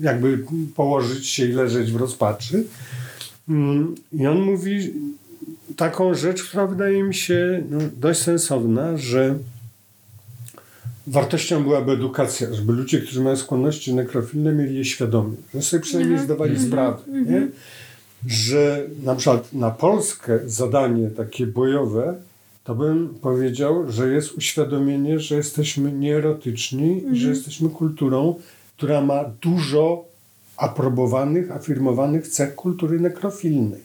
jakby 0.00 0.44
położyć 0.74 1.26
się 1.26 1.46
i 1.46 1.52
leżeć 1.52 1.92
w 1.92 1.96
rozpaczy. 1.96 2.64
Mm, 3.48 3.94
I 4.12 4.26
on 4.26 4.40
mówi 4.40 4.92
taką 5.76 6.14
rzecz, 6.14 6.42
która 6.42 6.66
wydaje 6.66 7.02
mi 7.02 7.14
się 7.14 7.62
no, 7.70 7.78
dość 7.96 8.20
sensowna, 8.22 8.96
że 8.96 9.38
wartością 11.06 11.62
byłaby 11.62 11.92
edukacja, 11.92 12.54
żeby 12.54 12.72
ludzie, 12.72 13.00
którzy 13.00 13.20
mają 13.20 13.36
skłonności 13.36 13.94
nekrofilne, 13.94 14.52
mieli 14.52 14.76
je 14.76 14.84
świadomie, 14.84 15.36
że 15.54 15.62
sobie 15.62 15.82
przynajmniej 15.82 16.18
zdawali 16.18 16.60
sprawę, 16.60 16.98
nie? 17.26 17.48
że 18.26 18.86
na 19.02 19.14
przykład 19.14 19.52
na 19.52 19.70
Polskę 19.70 20.38
zadanie 20.46 21.10
takie 21.10 21.46
bojowe, 21.46 22.14
to 22.64 22.74
bym 22.74 23.08
powiedział, 23.08 23.92
że 23.92 24.12
jest 24.12 24.32
uświadomienie, 24.32 25.18
że 25.18 25.36
jesteśmy 25.36 25.92
nieerotyczni 25.92 27.04
i 27.12 27.16
że 27.16 27.28
jesteśmy 27.28 27.68
kulturą, 27.68 28.34
która 28.76 29.00
ma 29.00 29.24
dużo 29.40 30.04
aprobowanych, 30.56 31.50
afirmowanych 31.50 32.28
cech 32.28 32.54
kultury 32.54 33.00
nekrofilnej. 33.00 33.80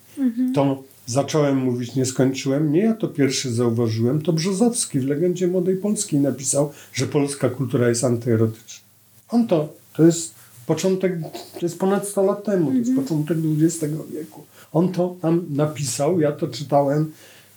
To 0.56 0.84
zacząłem 1.08 1.58
mówić, 1.58 1.96
nie 1.96 2.06
skończyłem. 2.06 2.72
Nie 2.72 2.80
ja 2.82 2.94
to 2.94 3.08
pierwszy 3.08 3.54
zauważyłem, 3.54 4.22
to 4.22 4.34
Brzozowski 4.34 5.00
w 5.00 5.06
Legendzie 5.06 5.48
Młodej 5.48 5.76
Polskiej 5.76 6.20
napisał, 6.20 6.72
że 6.94 7.08
polska 7.08 7.50
kultura 7.50 7.90
jest 7.90 8.04
antyerotyczna. 8.04 8.88
On 9.30 9.48
to, 9.48 9.74
to 9.96 10.04
jest 10.04 10.34
początek, 10.66 11.20
to 11.54 11.60
jest 11.62 11.80
ponad 11.80 12.08
100 12.08 12.24
lat 12.24 12.44
temu, 12.44 12.72
to 12.72 12.78
jest 12.78 12.96
początek 12.96 13.38
XX 13.62 13.94
wieku. 14.14 14.44
On 14.72 14.92
to 14.92 15.16
tam 15.22 15.46
napisał, 15.50 16.20
ja 16.20 16.32
to 16.32 16.48
czytałem 16.48 17.12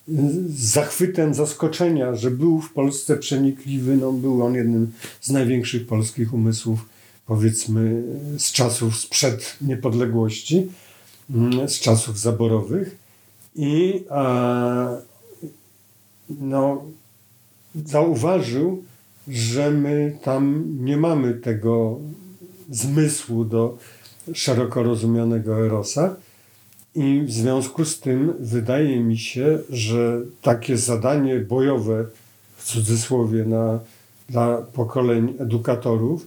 z 0.08 0.60
zachwytem 0.60 1.34
zaskoczenia, 1.34 2.14
że 2.14 2.30
był 2.30 2.60
w 2.60 2.72
Polsce 2.72 3.16
przenikliwy, 3.16 3.96
no 3.96 4.12
był 4.12 4.42
on 4.42 4.54
jednym 4.54 4.92
z 5.20 5.30
największych 5.30 5.86
polskich 5.86 6.34
umysłów, 6.34 6.88
powiedzmy 7.26 8.02
z 8.38 8.52
czasów 8.52 8.96
sprzed 8.96 9.56
niepodległości, 9.60 10.68
mm, 11.30 11.68
z 11.68 11.80
czasów 11.80 12.18
zaborowych 12.18 12.99
i 13.56 14.04
a, 14.10 14.88
no, 16.30 16.84
zauważył, 17.84 18.84
że 19.28 19.70
my 19.70 20.18
tam 20.22 20.64
nie 20.80 20.96
mamy 20.96 21.34
tego 21.34 21.98
zmysłu 22.70 23.44
do 23.44 23.78
szeroko 24.34 24.82
rozumianego 24.82 25.66
erosa. 25.66 26.16
I 26.94 27.20
w 27.20 27.32
związku 27.32 27.84
z 27.84 28.00
tym 28.00 28.32
wydaje 28.40 29.00
mi 29.00 29.18
się, 29.18 29.58
że 29.70 30.20
takie 30.42 30.76
zadanie 30.76 31.38
bojowe, 31.38 32.06
w 32.56 32.64
cudzysłowie, 32.64 33.44
na, 33.44 33.80
dla 34.28 34.56
pokoleń 34.56 35.34
edukatorów, 35.38 36.26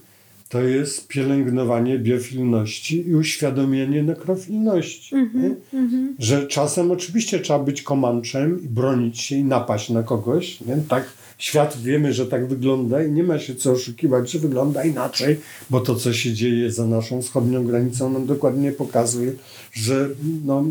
to 0.54 0.62
jest 0.62 1.08
pielęgnowanie 1.08 1.98
biofilności 1.98 3.08
i 3.08 3.14
uświadomienie 3.14 4.02
nekrofilności. 4.02 5.14
Mhm, 5.14 5.56
mhm. 5.72 6.16
Że 6.18 6.46
czasem 6.46 6.90
oczywiście 6.90 7.40
trzeba 7.40 7.58
być 7.58 7.82
komanczem 7.82 8.64
i 8.64 8.68
bronić 8.68 9.20
się 9.20 9.36
i 9.36 9.44
napaść 9.44 9.90
na 9.90 10.02
kogoś. 10.02 10.60
Nie? 10.60 10.76
Tak, 10.88 11.12
świat 11.38 11.78
wiemy, 11.82 12.12
że 12.12 12.26
tak 12.26 12.48
wygląda 12.48 13.04
i 13.04 13.10
nie 13.10 13.22
ma 13.22 13.38
się 13.38 13.54
co 13.54 13.72
oszukiwać, 13.72 14.30
że 14.30 14.38
wygląda 14.38 14.84
inaczej, 14.84 15.36
bo 15.70 15.80
to, 15.80 15.94
co 15.94 16.12
się 16.12 16.32
dzieje 16.32 16.70
za 16.70 16.86
naszą 16.86 17.22
wschodnią 17.22 17.64
granicą, 17.64 18.10
nam 18.10 18.26
dokładnie 18.26 18.72
pokazuje, 18.72 19.32
że 19.72 20.08
no, 20.44 20.64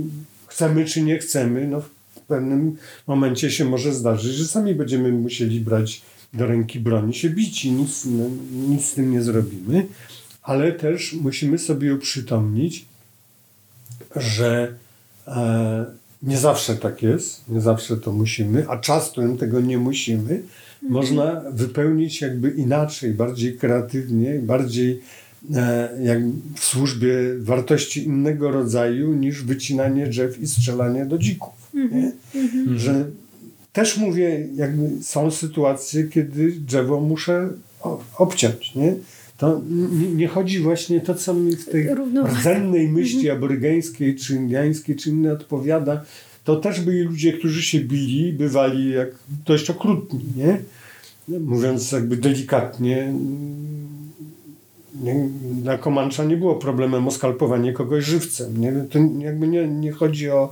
chcemy 0.47 0.85
czy 0.85 1.01
nie 1.01 1.17
chcemy, 1.17 1.67
no, 1.67 1.81
w 2.15 2.19
pewnym 2.19 2.75
momencie 3.07 3.51
się 3.51 3.65
może 3.65 3.93
zdarzyć, 3.93 4.33
że 4.33 4.47
sami 4.47 4.75
będziemy 4.75 5.11
musieli 5.11 5.59
brać 5.59 6.01
do 6.33 6.45
ręki 6.45 6.79
broni, 6.79 7.13
się 7.13 7.29
bić 7.29 7.65
i 7.65 7.71
nic, 7.71 8.05
no, 8.05 8.23
nic 8.69 8.85
z 8.85 8.93
tym 8.93 9.11
nie 9.11 9.21
zrobimy, 9.21 9.85
ale 10.43 10.71
też 10.71 11.13
musimy 11.13 11.57
sobie 11.57 11.95
uprzytomnić, 11.95 12.85
że 14.15 14.73
e, 15.27 15.85
nie 16.23 16.37
zawsze 16.37 16.75
tak 16.75 17.01
jest, 17.01 17.49
nie 17.49 17.61
zawsze 17.61 17.97
to 17.97 18.11
musimy, 18.11 18.69
a 18.69 18.77
czasem 18.77 19.37
tego 19.37 19.61
nie 19.61 19.77
musimy. 19.77 20.41
Można 20.89 21.41
wypełnić 21.51 22.21
jakby 22.21 22.49
inaczej, 22.49 23.13
bardziej 23.13 23.57
kreatywnie, 23.57 24.39
bardziej 24.39 25.01
e, 25.55 25.89
jak 26.03 26.19
w 26.55 26.63
służbie 26.63 27.15
wartości 27.39 28.03
innego 28.03 28.51
rodzaju 28.51 29.13
niż 29.13 29.43
wycinanie 29.43 30.07
drzew 30.07 30.39
i 30.39 30.47
strzelanie 30.47 31.05
do 31.05 31.17
dzików. 31.17 31.53
Nie? 31.73 32.11
Że 32.75 33.05
też 33.73 33.97
mówię, 33.97 34.47
jakby 34.55 35.03
są 35.03 35.31
sytuacje, 35.31 36.03
kiedy 36.03 36.51
drzewo 36.51 37.01
muszę 37.01 37.49
obciąć, 38.17 38.75
nie? 38.75 38.95
To 39.37 39.61
nie, 40.15 40.27
chodzi 40.27 40.59
właśnie 40.59 41.01
to, 41.01 41.15
co 41.15 41.33
mi 41.33 41.55
w 41.55 41.69
tej 41.69 41.87
rdzennej 42.25 42.89
myśli 42.89 43.29
aborygeńskiej, 43.29 44.15
czy 44.15 44.35
indiańskiej, 44.35 44.95
czy 44.95 45.09
innej 45.09 45.31
odpowiada, 45.31 46.05
to 46.43 46.55
też 46.55 46.81
byli 46.81 47.01
ludzie, 47.01 47.33
którzy 47.33 47.61
się 47.61 47.79
bili, 47.79 48.33
bywali 48.33 48.89
jak 48.89 49.09
dość 49.45 49.69
okrutni, 49.69 50.25
nie? 50.37 50.61
Mówiąc 51.39 51.91
jakby 51.91 52.17
delikatnie, 52.17 53.13
nie, 55.01 55.29
dla 55.61 55.77
Komancza 55.77 56.23
nie 56.23 56.37
było 56.37 56.55
problemem 56.55 57.07
oskalpowanie 57.07 57.73
kogoś 57.73 58.05
żywcem. 58.05 58.61
Nie? 58.61 58.73
To 58.89 58.99
jakby 59.19 59.47
nie, 59.47 59.67
nie 59.67 59.91
chodzi 59.91 60.29
o 60.29 60.49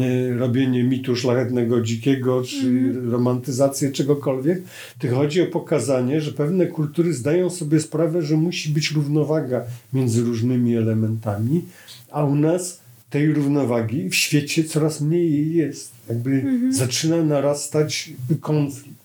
y, 0.00 0.38
robienie 0.38 0.84
mitu 0.84 1.16
szlachetnego 1.16 1.80
dzikiego, 1.80 2.42
czy 2.44 2.92
romantyzację 3.10 3.92
czegokolwiek, 3.92 4.62
tylko 4.98 5.16
chodzi 5.16 5.42
o 5.42 5.46
pokazanie, 5.46 6.20
że 6.20 6.32
pewne 6.32 6.66
kultury 6.66 7.14
zdają 7.14 7.50
sobie 7.50 7.80
sprawę, 7.80 8.22
że 8.22 8.36
musi 8.36 8.68
być 8.68 8.90
równowaga 8.90 9.64
między 9.92 10.22
różnymi 10.22 10.76
elementami, 10.76 11.62
a 12.10 12.24
u 12.24 12.34
nas 12.34 12.80
tej 13.10 13.32
równowagi 13.32 14.08
w 14.08 14.14
świecie 14.14 14.64
coraz 14.64 15.00
mniej 15.00 15.32
jej 15.32 15.54
jest. 15.54 15.92
Jakby 16.08 16.44
zaczyna 16.70 17.24
narastać 17.24 18.12
konflikt. 18.40 19.00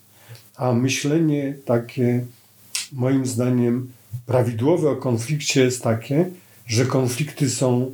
A 0.56 0.74
myślenie 0.74 1.56
takie, 1.66 2.26
moim 2.94 3.26
zdaniem, 3.26 3.88
prawidłowe 4.26 4.90
o 4.90 4.96
konflikcie 4.96 5.62
jest 5.62 5.84
takie, 5.84 6.30
że 6.68 6.86
konflikty 6.86 7.50
są 7.50 7.92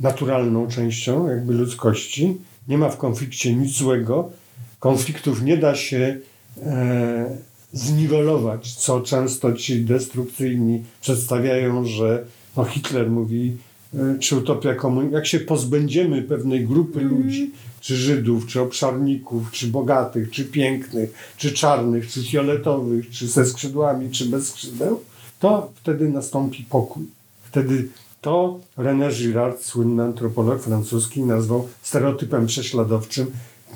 naturalną 0.00 0.68
częścią 0.68 1.28
jakby 1.28 1.54
ludzkości. 1.54 2.36
Nie 2.68 2.78
ma 2.78 2.88
w 2.88 2.96
konflikcie 2.96 3.54
nic 3.54 3.76
złego. 3.76 4.30
Konfliktów 4.78 5.42
nie 5.42 5.56
da 5.56 5.74
się 5.74 6.18
e, 6.62 7.36
zniwelować, 7.72 8.74
co 8.74 9.00
często 9.00 9.52
ci 9.52 9.80
destrukcyjni 9.84 10.82
przedstawiają, 11.00 11.84
że 11.84 12.24
no 12.56 12.64
Hitler 12.64 13.10
mówi, 13.10 13.56
e, 13.94 14.18
czy 14.18 14.36
utopia 14.36 14.74
komunizmu, 14.74 15.16
jak 15.16 15.26
się 15.26 15.40
pozbędziemy 15.40 16.22
pewnej 16.22 16.66
grupy 16.66 17.00
ludzi, 17.00 17.50
czy 17.80 17.96
Żydów, 17.96 18.46
czy 18.46 18.60
obszarników, 18.60 19.50
czy 19.50 19.66
bogatych, 19.66 20.30
czy 20.30 20.44
pięknych, 20.44 21.34
czy 21.36 21.52
czarnych, 21.52 22.08
czy 22.08 22.22
fioletowych, 22.22 23.10
czy 23.10 23.28
ze 23.28 23.46
skrzydłami, 23.46 24.10
czy 24.10 24.26
bez 24.26 24.48
skrzydeł, 24.48 25.00
to 25.40 25.72
wtedy 25.74 26.08
nastąpi 26.08 26.62
pokój. 26.62 27.06
Wtedy 27.44 27.88
to 28.20 28.60
René 28.78 29.12
Girard, 29.12 29.62
słynny 29.62 30.02
antropolog 30.02 30.62
francuski, 30.62 31.22
nazwał 31.22 31.68
stereotypem 31.82 32.46
prześladowczym, 32.46 33.26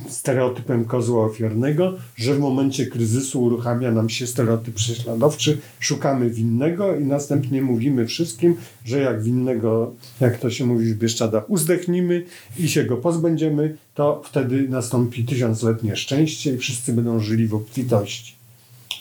stereotypem 0.09 0.85
kozła 0.85 1.25
ofiarnego, 1.25 1.95
że 2.17 2.35
w 2.35 2.39
momencie 2.39 2.87
kryzysu 2.87 3.43
uruchamia 3.43 3.91
nam 3.91 4.09
się 4.09 4.27
stereotyp 4.27 4.75
prześladowczy, 4.75 5.59
szukamy 5.81 6.31
winnego 6.31 6.97
i 6.97 7.05
następnie 7.05 7.63
mówimy 7.63 8.07
wszystkim, 8.07 8.57
że 8.85 9.01
jak 9.01 9.23
winnego, 9.23 9.93
jak 10.21 10.39
to 10.39 10.51
się 10.51 10.67
mówi 10.67 10.95
w 10.95 10.99
Bieszczadach, 10.99 11.51
uzdechnimy 11.51 12.25
i 12.59 12.69
się 12.69 12.85
go 12.85 12.97
pozbędziemy, 12.97 13.77
to 13.95 14.23
wtedy 14.25 14.69
nastąpi 14.69 15.25
tysiącletnie 15.25 15.97
szczęście 15.97 16.55
i 16.55 16.59
wszyscy 16.59 16.93
będą 16.93 17.21
żyli 17.21 17.47
w 17.47 17.55
obfitości. 17.55 18.35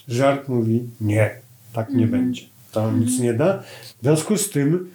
Żart 0.08 0.50
mówi 0.50 0.84
nie, 1.02 1.32
tak 1.74 1.94
nie 1.94 2.08
będzie. 2.08 2.49
To 2.72 2.92
nic 2.92 3.20
nie 3.20 3.34
da. 3.34 3.64
W 4.00 4.02
związku 4.02 4.38
z 4.38 4.50
tym 4.50 4.90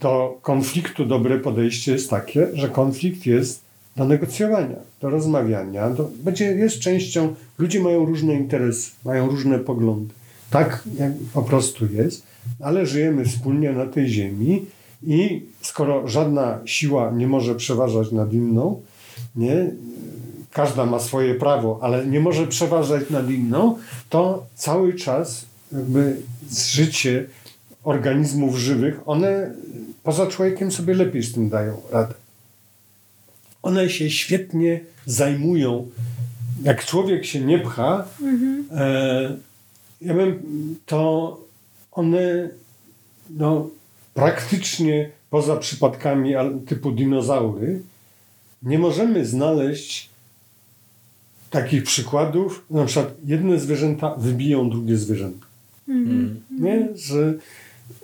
do 0.00 0.38
konfliktu 0.42 1.06
dobre 1.06 1.38
podejście 1.38 1.92
jest 1.92 2.10
takie, 2.10 2.48
że 2.54 2.68
konflikt 2.68 3.26
jest 3.26 3.62
do 3.96 4.04
negocjowania, 4.04 4.76
do 5.00 5.10
rozmawiania. 5.10 5.90
Do, 5.90 6.10
będzie, 6.24 6.44
jest 6.44 6.78
częścią, 6.78 7.34
ludzie 7.58 7.80
mają 7.80 8.04
różne 8.04 8.34
interesy, 8.34 8.90
mają 9.04 9.28
różne 9.28 9.58
poglądy. 9.58 10.14
Tak 10.50 10.82
jak 10.98 11.12
po 11.34 11.42
prostu 11.42 11.86
jest, 11.92 12.22
ale 12.60 12.86
żyjemy 12.86 13.24
wspólnie 13.24 13.72
na 13.72 13.86
tej 13.86 14.08
ziemi 14.08 14.66
i 15.06 15.42
skoro 15.62 16.08
żadna 16.08 16.58
siła 16.64 17.10
nie 17.10 17.28
może 17.28 17.54
przeważać 17.54 18.12
nad 18.12 18.32
inną, 18.32 18.82
nie, 19.36 19.70
każda 20.52 20.86
ma 20.86 20.98
swoje 20.98 21.34
prawo, 21.34 21.78
ale 21.82 22.06
nie 22.06 22.20
może 22.20 22.46
przeważać 22.46 23.10
nad 23.10 23.30
inną, 23.30 23.78
to 24.08 24.46
cały 24.54 24.94
czas 24.94 25.46
jakby 25.72 26.16
życie 26.58 27.26
organizmów 27.84 28.56
żywych, 28.56 29.08
one 29.08 29.54
poza 30.02 30.26
człowiekiem 30.26 30.72
sobie 30.72 30.94
lepiej 30.94 31.22
z 31.22 31.32
tym 31.32 31.48
dają 31.48 31.82
radę. 31.90 32.14
One 33.62 33.90
się 33.90 34.10
świetnie 34.10 34.80
zajmują. 35.06 35.88
Jak 36.62 36.84
człowiek 36.84 37.24
się 37.24 37.40
nie 37.40 37.58
pcha, 37.58 38.06
e, 38.70 39.36
ja 40.00 40.14
bym, 40.14 40.42
to 40.86 41.40
one 41.92 42.48
no, 43.30 43.70
praktycznie 44.14 45.10
poza 45.30 45.56
przypadkami 45.56 46.34
typu 46.66 46.92
dinozaury 46.92 47.82
nie 48.62 48.78
możemy 48.78 49.26
znaleźć 49.26 50.10
takich 51.50 51.82
przykładów, 51.82 52.64
na 52.70 52.84
przykład 52.84 53.14
jedne 53.24 53.58
zwierzęta 53.58 54.14
wybiją 54.14 54.70
drugie 54.70 54.96
zwierzęta. 54.96 55.49
Nie? 56.60 56.88
Że, 56.94 57.34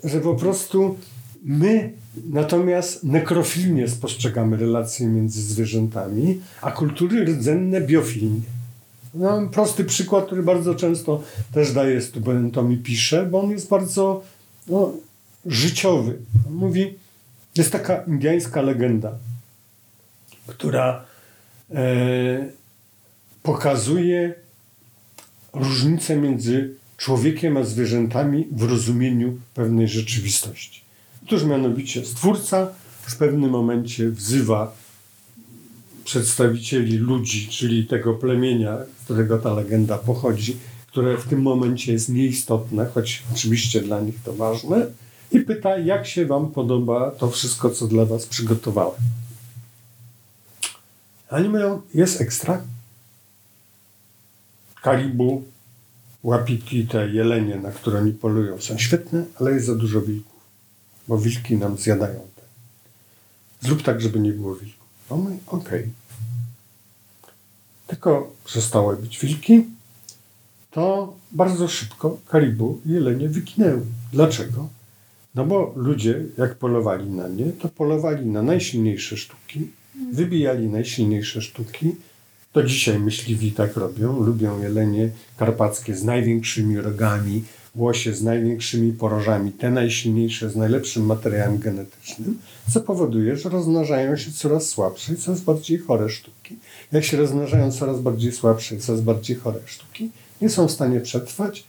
że 0.05 0.21
po 0.21 0.35
prostu 0.35 0.99
my 1.43 1.93
natomiast 2.31 3.05
nekrofilnie 3.05 3.89
spostrzegamy 3.89 4.57
relacje 4.57 5.07
między 5.07 5.43
zwierzętami, 5.43 6.41
a 6.63 6.71
kultury 6.71 7.25
rdzenne 7.25 7.81
biofilnie. 7.81 8.41
No, 9.15 9.31
mam 9.31 9.49
prosty 9.49 9.85
przykład, 9.85 10.27
który 10.27 10.43
bardzo 10.43 10.75
często 10.75 11.23
też 11.53 11.73
daję 11.73 12.03
studentom 12.03 12.73
i 12.73 12.77
piszę, 12.77 13.27
bo 13.27 13.41
on 13.41 13.51
jest 13.51 13.69
bardzo 13.69 14.23
no, 14.67 14.93
życiowy. 15.47 16.17
On 16.49 16.55
mówi, 16.55 16.95
jest 17.57 17.73
taka 17.73 17.97
indyjska 17.97 18.63
legenda, 18.63 19.13
która 20.47 21.05
e, 21.75 22.49
pokazuje 23.43 24.35
różnicę 25.53 26.17
między 26.17 26.75
człowiekiem 26.97 27.57
a 27.57 27.65
zwierzętami 27.65 28.47
w 28.53 28.63
rozumieniu 28.63 29.39
pewnej 29.55 29.89
rzeczywistości. 29.89 30.83
Otóż 31.27 31.45
mianowicie 31.45 32.05
Stwórca 32.05 32.69
w 33.03 33.17
pewnym 33.17 33.51
momencie 33.51 34.11
wzywa 34.11 34.77
przedstawicieli 36.05 36.97
ludzi, 36.97 37.49
czyli 37.49 37.87
tego 37.87 38.15
plemienia, 38.15 38.79
z 39.01 39.05
którego 39.05 39.39
ta 39.39 39.55
legenda 39.55 39.99
pochodzi, 39.99 40.57
które 40.87 41.17
w 41.17 41.29
tym 41.29 41.43
momencie 41.43 41.93
jest 41.93 42.09
nieistotne, 42.09 42.87
choć 42.95 43.23
oczywiście 43.33 43.81
dla 43.81 44.01
nich 44.01 44.23
to 44.25 44.33
ważne, 44.33 44.87
i 45.33 45.41
pyta, 45.41 45.79
jak 45.79 46.07
się 46.07 46.27
wam 46.27 46.51
podoba 46.51 47.11
to 47.11 47.31
wszystko, 47.31 47.71
co 47.71 47.87
dla 47.87 48.05
was 48.05 48.27
przygotowałem. 48.27 49.01
Oni 51.31 51.49
mówią, 51.49 51.83
jest 51.95 52.21
ekstra. 52.21 52.63
Karibu, 54.83 55.45
łapiki, 56.27 56.87
te 56.87 57.09
jelenie, 57.09 57.57
na 57.57 57.71
które 57.71 57.99
oni 57.99 58.13
polują, 58.13 58.61
są 58.61 58.79
świetne, 58.79 59.25
ale 59.41 59.53
jest 59.53 59.67
za 59.67 59.75
dużo 59.75 60.01
wilków. 60.01 60.41
bo 61.09 61.19
wilki 61.19 61.57
nam 61.57 61.77
zjadają 61.77 62.21
te. 62.21 62.43
Zrób 63.67 63.83
tak, 63.83 64.01
żeby 64.01 64.21
nie 64.21 64.33
było 64.33 64.55
wilków. 64.55 64.87
No 65.11 65.17
my, 65.17 65.39
okej. 65.47 65.91
Tylko 67.87 68.33
przestały 68.45 68.97
być 68.97 69.19
wilki, 69.19 69.65
to 70.71 71.15
bardzo 71.33 71.69
szybko 71.69 72.19
karibu 72.29 72.81
i 72.87 72.91
jelenie 72.91 73.29
wyginęły. 73.29 73.83
Dlaczego? 74.13 74.69
No 75.35 75.47
bo 75.47 75.73
ludzie, 75.77 76.25
jak 76.39 76.55
polowali 76.55 77.11
na 77.11 77.29
nie, 77.29 77.53
to 77.53 77.69
polowali 77.69 78.27
na 78.27 78.43
najsilniejsze 78.43 79.17
sztuki, 79.17 79.71
wybijali 80.13 80.69
najsilniejsze 80.69 81.43
sztuki. 81.43 81.95
To 82.57 82.63
dzisiaj 82.63 82.99
myśliwi 82.99 83.53
tak 83.53 83.77
robią. 83.77 84.21
Lubią 84.21 84.63
jelenie 84.63 85.11
karpackie 85.37 85.97
z 85.97 86.05
największymi 86.05 86.81
rogami, 86.81 87.45
łosie 87.75 88.15
z 88.15 88.23
największymi 88.23 88.93
porożami, 88.93 89.53
te 89.53 89.71
najsilniejsze, 89.71 90.51
z 90.51 90.57
najlepszym 90.57 91.07
materiałem 91.07 91.59
genetycznym, 91.59 92.39
co 92.73 92.81
powoduje, 92.81 93.37
że 93.37 93.49
rozmnażają 93.49 94.17
się 94.17 94.33
coraz 94.33 94.69
słabsze 94.69 95.13
i 95.13 95.17
coraz 95.17 95.41
bardziej 95.41 95.79
chore 95.79 96.09
sztuki. 96.09 96.57
Jak 96.93 97.05
się 97.05 97.17
rozmnażają 97.17 97.73
coraz 97.73 98.01
bardziej 98.01 98.33
słabsze 98.33 98.75
i 98.75 98.81
coraz 98.81 99.01
bardziej 99.01 99.37
chore 99.37 99.61
sztuki, 99.67 100.11
nie 100.43 100.51
są 100.51 100.69
w 100.69 100.73
stanie 100.73 101.01
przetrwać, 101.01 101.65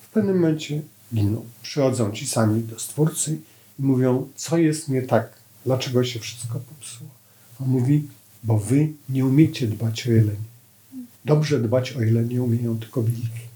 w 0.00 0.08
pewnym 0.08 0.36
momencie 0.36 0.82
giną. 1.14 1.44
Przychodzą 1.62 2.12
ci 2.12 2.26
sami 2.26 2.62
do 2.62 2.78
stwórcy 2.78 3.38
i 3.78 3.82
mówią, 3.82 4.28
co 4.36 4.58
jest 4.58 4.88
nie 4.88 5.02
tak, 5.02 5.32
dlaczego 5.66 6.04
się 6.04 6.20
wszystko 6.20 6.60
popsuło. 6.60 7.10
On 7.60 7.68
mówi, 7.68 8.08
bo 8.42 8.58
wy 8.58 8.92
nie 9.08 9.26
umiecie 9.26 9.66
dbać 9.66 10.06
o 10.06 10.10
jelenie. 10.10 10.48
Dobrze 11.24 11.60
dbać 11.60 11.92
o 11.92 12.00
jelenie 12.00 12.42
umieją 12.42 12.78
tylko 12.78 13.02
wilki. 13.02 13.48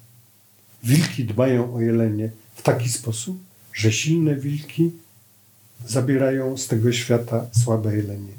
Wilki 0.84 1.24
dbają 1.24 1.74
o 1.74 1.80
jelenie 1.80 2.30
w 2.54 2.62
taki 2.62 2.88
sposób, 2.88 3.38
że 3.72 3.92
silne 3.92 4.36
wilki 4.36 4.90
zabierają 5.86 6.56
z 6.56 6.68
tego 6.68 6.92
świata 6.92 7.46
słabe 7.64 7.96
jelenie. 7.96 8.32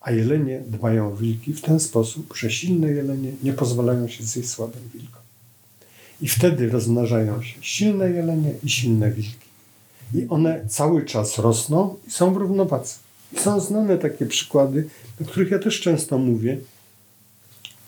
A 0.00 0.10
jelenie 0.10 0.60
dbają 0.66 1.12
o 1.12 1.16
wilki 1.16 1.52
w 1.52 1.60
ten 1.60 1.80
sposób, 1.80 2.34
że 2.36 2.50
silne 2.50 2.88
jelenie 2.88 3.32
nie 3.42 3.52
pozwalają 3.52 4.08
się 4.08 4.24
zjeść 4.24 4.48
słabym 4.48 4.82
wilkom. 4.94 5.22
I 6.20 6.28
wtedy 6.28 6.70
rozmnażają 6.70 7.42
się 7.42 7.58
silne 7.60 8.10
jelenie 8.10 8.54
i 8.64 8.70
silne 8.70 9.10
wilki. 9.10 9.46
I 10.14 10.26
one 10.28 10.68
cały 10.68 11.04
czas 11.04 11.38
rosną 11.38 11.96
i 12.08 12.10
są 12.10 12.34
w 12.34 12.36
równowadze. 12.36 12.94
Są 13.36 13.60
znane 13.60 13.98
takie 13.98 14.26
przykłady, 14.26 14.88
o 15.22 15.24
których 15.24 15.50
ja 15.50 15.58
też 15.58 15.80
często 15.80 16.18
mówię, 16.18 16.58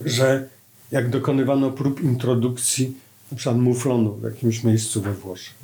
że 0.00 0.48
jak 0.90 1.10
dokonywano 1.10 1.70
prób 1.70 2.00
introdukcji 2.00 2.96
na 3.32 3.36
przykład 3.36 3.58
muflonu 3.58 4.14
w 4.14 4.22
jakimś 4.22 4.64
miejscu 4.64 5.02
we 5.02 5.14
Włoszech. 5.14 5.54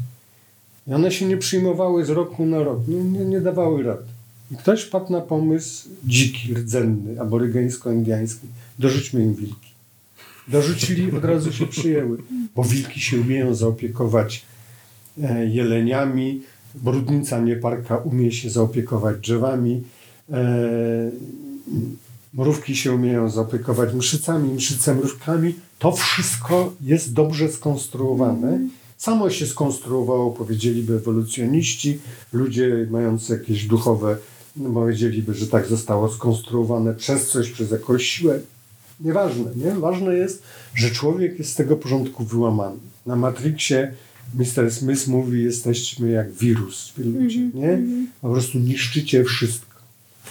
I 0.87 0.95
one 0.95 1.13
się 1.13 1.27
nie 1.27 1.37
przyjmowały 1.37 2.05
z 2.05 2.11
roku 2.11 2.47
na 2.47 2.63
rok, 2.63 2.89
nie, 2.89 3.05
nie, 3.05 3.25
nie 3.25 3.41
dawały 3.41 3.83
rady. 3.83 4.05
I 4.51 4.57
ktoś 4.57 4.83
wpadł 4.83 5.13
na 5.13 5.21
pomysł 5.21 5.89
dziki, 6.05 6.55
rdzenny, 6.55 7.21
aborygeńsko-indiański, 7.21 8.47
dorzućmy 8.79 9.23
im 9.23 9.35
wilki. 9.35 9.71
Dorzucili, 10.49 11.13
od 11.13 11.25
razu 11.25 11.53
się 11.53 11.67
przyjęły, 11.67 12.19
bo 12.57 12.65
wilki 12.65 13.01
się 13.01 13.21
umieją 13.21 13.55
zaopiekować 13.55 14.45
e, 15.23 15.47
jeleniami, 15.47 16.43
brudnica 16.75 17.41
nieparka 17.41 17.97
umie 17.97 18.33
się 18.33 18.51
zaopiekować 18.51 19.17
drzewami, 19.21 19.83
e, 20.33 21.11
mrówki 22.35 22.77
się 22.77 22.93
umieją 22.93 23.31
zaopiekować 23.31 23.95
mszycami, 23.95 24.55
mszyce 24.55 24.95
mrówkami. 24.95 25.55
To 25.79 25.93
wszystko 25.93 26.73
jest 26.81 27.13
dobrze 27.13 27.49
skonstruowane. 27.49 28.59
Samo 28.97 29.31
się 29.31 29.47
skonstruowało, 29.47 30.31
powiedzieliby 30.31 30.95
ewolucjoniści, 30.95 31.99
ludzie 32.33 32.87
mający 32.91 33.33
jakieś 33.33 33.67
duchowe, 33.67 34.17
powiedzieliby, 34.75 35.35
że 35.35 35.47
tak 35.47 35.67
zostało 35.67 36.09
skonstruowane 36.13 36.95
przez 36.95 37.29
coś, 37.29 37.51
przez 37.51 37.71
jakąś 37.71 38.05
siłę. 38.05 38.41
Nieważne, 39.01 39.51
nie? 39.57 39.75
Ważne 39.75 40.15
jest, 40.15 40.43
że 40.75 40.91
człowiek 40.91 41.39
jest 41.39 41.53
z 41.53 41.55
tego 41.55 41.77
porządku 41.77 42.25
wyłamany. 42.25 42.77
Na 43.07 43.17
Matrixie 43.17 43.93
Mr. 44.35 44.71
Smith 44.71 45.09
mówi, 45.09 45.43
jesteśmy 45.43 46.11
jak 46.11 46.33
wirus, 46.33 46.93
wy 46.97 47.05
ludzie, 47.05 47.41
nie? 47.55 47.83
Po 48.21 48.31
prostu 48.31 48.59
niszczycie 48.59 49.25
wszystko. 49.25 49.81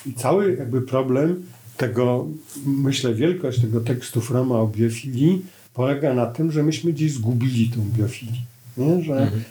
I 0.05 0.13
cały 0.13 0.55
jakby 0.55 0.81
problem 0.81 1.43
tego, 1.77 2.27
myślę, 2.65 3.13
wielkość 3.13 3.61
tego 3.61 3.81
tekstu 3.81 4.21
Froma 4.21 4.55
o 4.55 4.67
biofilii 4.67 5.45
polega 5.73 6.13
na 6.13 6.25
tym, 6.25 6.51
że 6.51 6.63
myśmy 6.63 6.93
gdzieś 6.93 7.13
zgubili 7.13 7.69
tą 7.69 7.81
biofilię. 7.97 8.41
Nie? 8.77 9.03
Że 9.03 9.13
Mhm. 9.13 9.43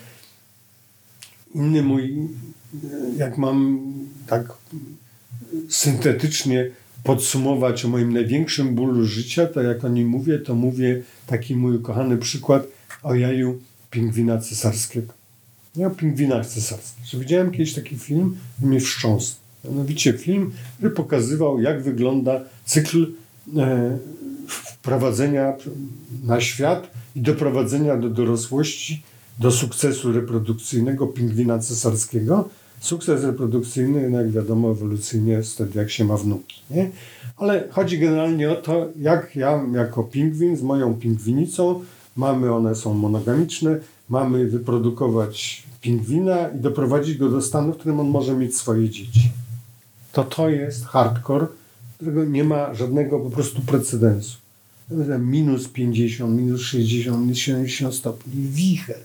inny 1.55 1.83
mój, 1.83 2.29
jak 3.17 3.39
mam 3.39 3.81
tak 4.27 4.53
syntetycznie 5.69 6.71
podsumować 7.05 7.85
o 7.85 7.89
moim 7.89 8.13
największym 8.13 8.75
bólu 8.75 9.05
życia, 9.07 9.47
to 9.47 9.63
jak 9.63 9.85
o 9.85 9.89
nim 9.89 10.09
mówię, 10.09 10.39
to 10.39 10.55
mówię 10.55 11.03
taki 11.27 11.57
mój 11.57 11.77
ukochany 11.77 12.19
przykład 12.19 12.67
o 13.03 13.15
jaju 13.15 13.61
pingwina 13.91 14.39
cesarskiego. 14.39 15.13
Ja 15.77 15.87
o 15.87 15.91
pingwinach 15.91 16.47
cesarskich. 16.47 17.21
Widziałem 17.21 17.51
kiedyś 17.51 17.75
taki 17.75 17.99
film 17.99 18.37
i 18.63 18.67
mnie 18.67 18.81
wstrząsnął. 18.81 19.41
Mianowicie 19.65 20.13
film, 20.13 20.53
który 20.77 20.91
pokazywał, 20.91 21.61
jak 21.61 21.83
wygląda 21.83 22.41
cykl 22.65 23.07
e, 23.57 23.99
wprowadzenia 24.49 25.53
na 26.25 26.41
świat 26.41 26.91
i 27.17 27.21
doprowadzenia 27.21 27.97
do 27.97 28.11
dorosłości, 28.11 29.03
do 29.39 29.51
sukcesu 29.51 30.13
reprodukcyjnego 30.13 31.07
pingwina 31.07 31.59
cesarskiego. 31.59 32.49
Sukces 32.81 33.25
reprodukcyjny, 33.25 34.11
no 34.11 34.19
jak 34.19 34.31
wiadomo, 34.31 34.71
ewolucyjnie 34.71 35.33
jest 35.33 35.55
wtedy, 35.55 35.79
jak 35.79 35.91
się 35.91 36.05
ma 36.05 36.17
wnuki. 36.17 36.61
Nie? 36.71 36.91
Ale 37.37 37.69
chodzi 37.71 37.99
generalnie 37.99 38.51
o 38.51 38.57
to, 38.57 38.89
jak 39.01 39.37
ja 39.37 39.65
jako 39.75 40.05
pingwin 40.05 40.57
z 40.57 40.63
moją 40.63 40.95
pingwinicą, 40.95 41.85
mamy, 42.19 42.53
one 42.53 42.75
są 42.75 42.95
monogamiczne, 42.95 43.79
mamy 44.09 44.47
wyprodukować 44.47 45.63
pingwina 45.81 46.49
i 46.49 46.61
doprowadzić 46.61 47.17
go 47.17 47.29
do 47.29 47.43
stanu, 47.43 47.73
w 47.73 47.77
którym 47.77 48.01
on 48.01 48.09
może 48.09 48.35
mieć 48.35 48.57
swoje 48.57 48.91
dzieci. 48.91 49.31
To 50.13 50.25
to 50.25 50.49
jest 50.49 50.85
hardcore, 50.85 51.47
którego 51.97 52.25
nie 52.25 52.45
ma 52.45 52.75
żadnego 52.75 53.21
po 53.21 53.31
prostu 53.31 53.63
precedensu. 53.63 54.37
Minus 55.19 55.69
50, 55.69 56.37
minus 56.37 56.61
60, 56.61 57.21
minus 57.21 57.39
70 57.39 57.95
stopni, 57.95 58.33
wicher, 58.51 58.99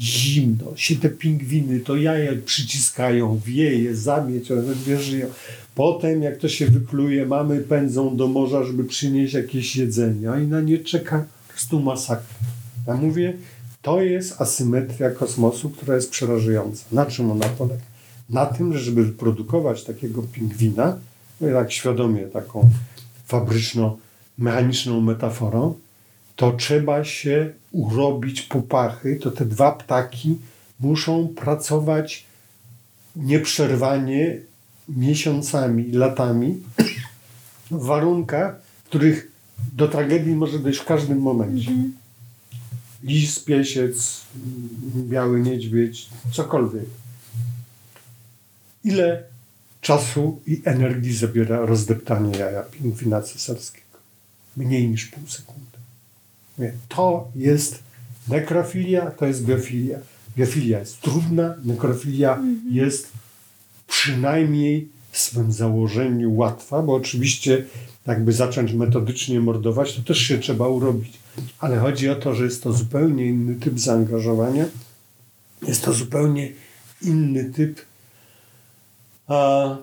zimno, 0.00 0.76
się 0.76 0.96
te 0.96 1.08
pingwiny, 1.08 1.80
to 1.80 1.96
jaja 1.96 2.32
przyciskają, 2.44 3.40
wieje, 3.44 3.96
zamieć, 3.96 4.50
one 4.50 5.00
żyją. 5.00 5.26
Potem, 5.74 6.22
jak 6.22 6.36
to 6.36 6.48
się 6.48 6.66
wykluje, 6.66 7.26
mamy 7.26 7.60
pędzą 7.60 8.16
do 8.16 8.26
morza, 8.26 8.64
żeby 8.64 8.84
przynieść 8.84 9.34
jakieś 9.34 9.76
jedzenie, 9.76 10.30
a 10.30 10.40
i 10.40 10.46
na 10.46 10.60
nie 10.60 10.78
czeka 10.78 11.24
prostu 11.58 11.80
masakra. 11.80 12.57
Ja 12.88 12.94
mówię, 12.94 13.32
to 13.82 14.02
jest 14.02 14.40
asymetria 14.40 15.10
kosmosu, 15.10 15.70
która 15.70 15.94
jest 15.94 16.10
przerażająca. 16.10 16.84
Na 16.92 17.06
czym 17.06 17.30
ona 17.30 17.48
polega? 17.48 17.80
Na 18.30 18.46
tym, 18.46 18.72
że 18.72 18.78
żeby 18.78 19.04
wyprodukować 19.04 19.84
takiego 19.84 20.22
pingwina, 20.22 20.98
no 21.40 21.48
tak 21.52 21.72
świadomie 21.72 22.22
taką 22.22 22.70
fabryczno-mechaniczną 23.28 25.00
metaforą, 25.00 25.74
to 26.36 26.52
trzeba 26.52 27.04
się 27.04 27.52
urobić 27.72 28.42
pupachy, 28.42 29.16
to 29.16 29.30
te 29.30 29.44
dwa 29.44 29.72
ptaki 29.72 30.38
muszą 30.80 31.28
pracować 31.28 32.26
nieprzerwanie 33.16 34.38
miesiącami, 34.88 35.92
latami 35.92 36.62
w 37.70 37.84
warunkach, 37.84 38.60
w 38.78 38.84
których 38.84 39.32
do 39.72 39.88
tragedii 39.88 40.34
może 40.34 40.58
dojść 40.58 40.78
w 40.78 40.84
każdym 40.84 41.18
momencie. 41.18 41.72
Lis, 43.02 43.38
piesiec, 43.38 44.20
biały 44.96 45.40
niedźwiedź, 45.40 46.08
cokolwiek. 46.32 46.84
Ile 48.84 49.22
czasu 49.80 50.40
i 50.46 50.62
energii 50.64 51.16
zabiera 51.16 51.66
rozdeptanie 51.66 52.38
jaja 52.38 52.62
pingwina 52.62 53.22
cesarskiego? 53.22 53.98
Mniej 54.56 54.88
niż 54.88 55.06
pół 55.06 55.26
sekundy. 55.26 55.78
Nie, 56.58 56.72
To 56.88 57.28
jest 57.34 57.82
nekrofilia, 58.28 59.10
to 59.10 59.26
jest 59.26 59.44
biofilia. 59.44 59.98
Biofilia 60.36 60.78
jest 60.78 61.00
trudna, 61.00 61.54
nekrofilia 61.64 62.42
jest 62.70 63.08
przynajmniej 63.86 64.88
w 65.10 65.18
swym 65.18 65.52
założeniu 65.52 66.36
łatwa, 66.36 66.82
bo 66.82 66.94
oczywiście 66.94 67.64
jakby 68.08 68.32
zacząć 68.32 68.72
metodycznie 68.72 69.40
mordować, 69.40 69.96
to 69.96 70.02
też 70.02 70.18
się 70.18 70.38
trzeba 70.38 70.68
urobić. 70.68 71.18
Ale 71.58 71.78
chodzi 71.78 72.08
o 72.08 72.16
to, 72.16 72.34
że 72.34 72.44
jest 72.44 72.62
to 72.62 72.72
zupełnie 72.72 73.26
inny 73.26 73.54
typ 73.54 73.78
zaangażowania, 73.78 74.64
jest 75.68 75.84
to 75.84 75.92
zupełnie 75.92 76.52
inny 77.02 77.44
typ 77.44 77.80
a, 79.26 79.76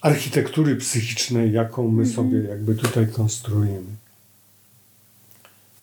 architektury 0.00 0.76
psychicznej, 0.76 1.52
jaką 1.52 1.90
my 1.90 2.06
sobie 2.06 2.38
jakby 2.38 2.74
tutaj 2.74 3.06
konstruujemy. 3.08 3.90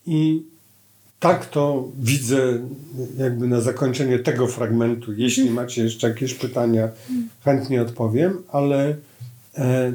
I 0.08 0.44
tak 1.20 1.46
to 1.46 1.88
widzę 2.00 2.60
jakby 3.18 3.48
na 3.48 3.62
zakończenie 3.62 4.20
tego 4.20 4.48
fragmentu. 4.48 5.14
Jeśli 5.14 5.50
macie 5.50 5.84
jeszcze 5.84 6.10
jakieś 6.10 6.34
pytania, 6.34 6.90
chętnie 7.44 7.82
odpowiem, 7.82 8.44
ale 8.52 8.96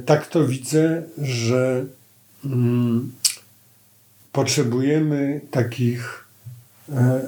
tak 0.06 0.26
to 0.26 0.46
widzę, 0.46 1.02
że 1.18 1.84
mm, 2.44 3.12
potrzebujemy 4.32 5.40
takich 5.50 6.24
e, 6.92 7.20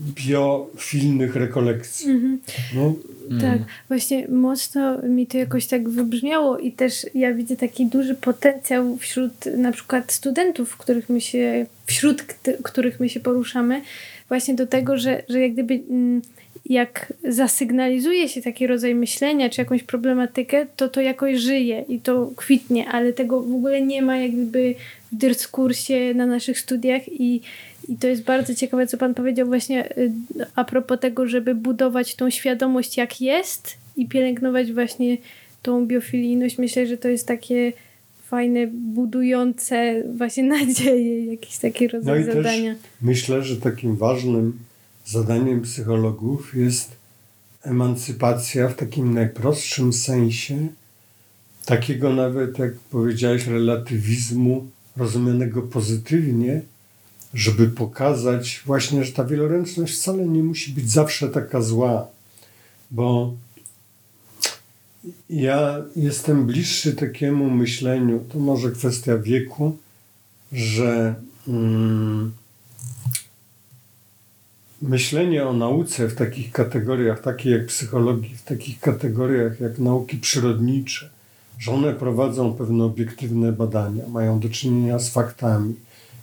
biofilnych 0.00 1.36
rekolekcji. 1.36 2.10
Mhm. 2.10 2.38
No, 2.74 2.94
Tak, 3.40 3.58
właśnie 3.88 4.28
mocno 4.28 5.02
mi 5.02 5.26
to 5.26 5.38
jakoś 5.38 5.66
tak 5.66 5.88
wybrzmiało 5.88 6.58
i 6.58 6.72
też 6.72 7.06
ja 7.14 7.34
widzę 7.34 7.56
taki 7.56 7.86
duży 7.86 8.14
potencjał 8.14 8.96
wśród 8.96 9.32
na 9.56 9.72
przykład 9.72 10.12
studentów, 10.12 10.76
których 10.76 11.08
my 11.08 11.20
się, 11.20 11.66
wśród 11.86 12.22
których 12.62 13.00
my 13.00 13.08
się 13.08 13.20
poruszamy, 13.20 13.82
właśnie 14.28 14.54
do 14.54 14.66
tego, 14.66 14.98
że, 14.98 15.22
że 15.28 15.40
jak 15.40 15.52
gdyby 15.52 15.74
mm, 15.74 16.22
jak 16.72 17.12
zasygnalizuje 17.28 18.28
się 18.28 18.42
taki 18.42 18.66
rodzaj 18.66 18.94
myślenia 18.94 19.50
czy 19.50 19.60
jakąś 19.60 19.82
problematykę, 19.82 20.66
to 20.76 20.88
to 20.88 21.00
jakoś 21.00 21.38
żyje 21.38 21.84
i 21.88 22.00
to 22.00 22.30
kwitnie, 22.36 22.88
ale 22.88 23.12
tego 23.12 23.40
w 23.40 23.54
ogóle 23.54 23.80
nie 23.82 24.02
ma 24.02 24.16
jak 24.16 24.30
gdyby 24.30 24.74
w 25.12 25.16
dyskursie 25.16 26.14
na 26.14 26.26
naszych 26.26 26.58
studiach 26.58 27.08
i, 27.08 27.40
i 27.88 27.96
to 27.96 28.06
jest 28.06 28.22
bardzo 28.24 28.54
ciekawe, 28.54 28.86
co 28.86 28.98
Pan 28.98 29.14
powiedział 29.14 29.46
właśnie 29.46 29.96
y, 29.98 30.12
a 30.54 30.64
propos 30.64 31.00
tego, 31.00 31.26
żeby 31.26 31.54
budować 31.54 32.14
tą 32.14 32.30
świadomość 32.30 32.96
jak 32.96 33.20
jest 33.20 33.76
i 33.96 34.08
pielęgnować 34.08 34.72
właśnie 34.72 35.16
tą 35.62 35.86
biofilijność. 35.86 36.58
Myślę, 36.58 36.86
że 36.86 36.96
to 36.98 37.08
jest 37.08 37.26
takie 37.26 37.72
fajne, 38.26 38.66
budujące 38.66 40.02
właśnie 40.16 40.42
nadzieję, 40.58 41.26
jakiś 41.26 41.58
taki 41.58 41.84
No 41.84 41.90
rodzaj 41.92 42.22
i 42.22 42.24
też 42.24 42.34
zadania. 42.34 42.74
myślę, 43.02 43.42
że 43.42 43.56
takim 43.56 43.96
ważnym 43.96 44.58
zadaniem 45.06 45.62
psychologów 45.62 46.54
jest 46.54 46.96
emancypacja 47.62 48.68
w 48.68 48.74
takim 48.74 49.14
najprostszym 49.14 49.92
sensie, 49.92 50.68
takiego 51.64 52.12
nawet, 52.12 52.58
jak 52.58 52.74
powiedziałeś, 52.74 53.46
relatywizmu 53.46 54.66
rozumianego 54.96 55.62
pozytywnie, 55.62 56.62
żeby 57.34 57.68
pokazać 57.68 58.62
właśnie, 58.66 59.04
że 59.04 59.12
ta 59.12 59.24
wieloręczność 59.24 59.94
wcale 59.94 60.26
nie 60.26 60.42
musi 60.42 60.72
być 60.72 60.90
zawsze 60.90 61.28
taka 61.28 61.62
zła, 61.62 62.06
bo 62.90 63.34
ja 65.30 65.84
jestem 65.96 66.46
bliższy 66.46 66.92
takiemu 66.94 67.50
myśleniu, 67.50 68.24
to 68.32 68.38
może 68.38 68.70
kwestia 68.70 69.18
wieku, 69.18 69.76
że 70.52 71.14
mm, 71.48 72.32
myślenie 74.82 75.46
o 75.46 75.52
nauce 75.52 76.08
w 76.08 76.14
takich 76.14 76.52
kategoriach, 76.52 77.20
takiej 77.20 77.52
jak 77.52 77.66
psychologii, 77.66 78.36
w 78.36 78.42
takich 78.42 78.80
kategoriach 78.80 79.60
jak 79.60 79.78
nauki 79.78 80.16
przyrodnicze, 80.16 81.10
że 81.58 81.72
one 81.72 81.94
prowadzą 81.94 82.54
pewne 82.54 82.84
obiektywne 82.84 83.52
badania, 83.52 84.08
mają 84.08 84.40
do 84.40 84.48
czynienia 84.48 84.98
z 84.98 85.08
faktami 85.08 85.74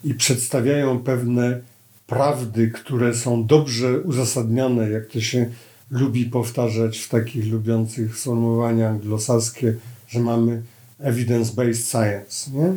i 0.03 0.13
przedstawiają 0.13 0.99
pewne 0.99 1.59
prawdy, 2.07 2.71
które 2.71 3.13
są 3.15 3.45
dobrze 3.45 3.99
uzasadnione, 3.99 4.89
jak 4.89 5.07
to 5.07 5.21
się 5.21 5.49
lubi 5.91 6.25
powtarzać 6.25 6.97
w 6.97 7.09
takich 7.09 7.51
lubiących 7.51 8.17
sformułowania 8.17 8.89
anglosaskie, 8.89 9.75
że 10.07 10.19
mamy 10.19 10.61
evidence-based 10.99 11.91
science. 11.91 12.51
Nie? 12.51 12.73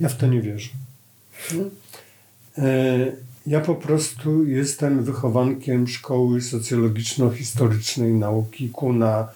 Ja 0.00 0.08
w 0.08 0.16
to 0.16 0.26
nie 0.26 0.42
wierzę. 0.42 0.68
Nie? 1.54 1.64
E, 2.64 3.25
Ja 3.46 3.60
po 3.60 3.74
prostu 3.74 4.46
jestem 4.46 5.04
wychowankiem 5.04 5.88
szkoły 5.88 6.40
socjologiczno-historycznej 6.40 8.12
nauki 8.12 8.68
Kuna, 8.68 9.28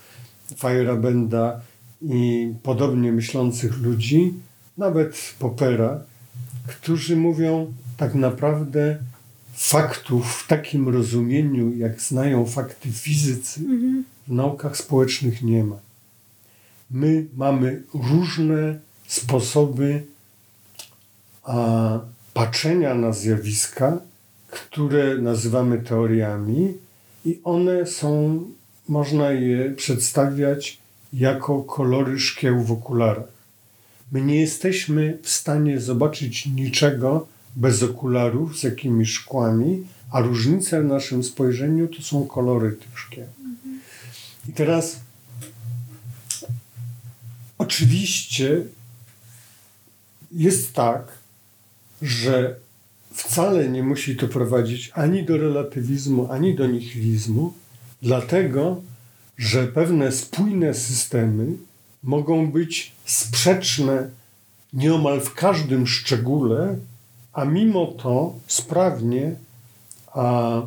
Feyerabenda 0.59 1.61
i 2.03 2.53
podobnie 2.63 3.13
myślących 3.13 3.79
ludzi, 3.79 4.35
nawet 4.79 5.35
Popera, 5.39 6.01
którzy 6.67 7.17
mówią 7.17 7.73
tak 7.97 8.15
naprawdę 8.15 8.99
faktów 9.55 10.35
w 10.35 10.47
takim 10.47 10.89
rozumieniu, 10.89 11.77
jak 11.77 12.01
znają 12.01 12.47
fakty 12.47 12.93
fizycy, 12.93 13.61
w 14.29 14.33
naukach 14.33 14.77
społecznych 14.77 15.43
nie 15.43 15.65
ma. 15.65 15.77
My 16.91 17.27
mamy 17.37 17.83
różne 17.95 18.79
sposoby 19.07 20.03
a, 21.43 22.01
patrzenia 22.41 22.95
na 22.95 23.13
zjawiska, 23.13 24.01
które 24.51 25.19
nazywamy 25.19 25.79
teoriami, 25.79 26.75
i 27.25 27.41
one 27.45 27.87
są, 27.87 28.45
można 28.89 29.31
je 29.31 29.71
przedstawiać 29.71 30.79
jako 31.13 31.63
kolory 31.63 32.21
szkieł 32.21 32.63
w 32.63 32.73
okularach. 32.73 33.33
My 34.13 34.23
nie 34.23 34.41
jesteśmy 34.41 35.19
w 35.23 35.31
stanie 35.31 35.81
zobaczyć 35.81 36.47
niczego 36.47 37.27
bez 37.57 37.83
okularów 37.83 38.59
z 38.59 38.63
jakimiś 38.63 39.11
szkłami, 39.11 39.87
a 40.13 40.21
różnice 40.21 40.83
w 40.83 40.85
naszym 40.85 41.25
spojrzeniu 41.25 41.89
to 41.89 42.03
są 42.03 42.27
kolory 42.27 42.73
tych 42.73 42.99
szkieł. 42.99 43.27
I 44.49 44.53
teraz 44.53 45.01
oczywiście 47.59 48.63
jest 50.33 50.73
tak, 50.73 51.20
że 52.03 52.57
wcale 53.13 53.69
nie 53.69 53.83
musi 53.83 54.17
to 54.17 54.29
prowadzić 54.29 54.91
ani 54.95 55.25
do 55.25 55.37
relatywizmu, 55.37 56.33
ani 56.33 56.55
do 56.55 56.67
nihilizmu, 56.67 57.53
dlatego 58.03 58.83
że 59.39 59.67
pewne 59.67 60.13
spójne 60.13 60.75
systemy 60.75 61.47
mogą 62.03 62.51
być 62.51 62.93
sprzeczne 63.05 64.11
nieomal 64.73 65.21
w 65.21 65.35
każdym 65.35 65.87
szczególe, 65.87 66.79
a 67.33 67.45
mimo 67.45 67.87
to 67.87 68.35
sprawnie 68.47 69.35
a, 70.13 70.63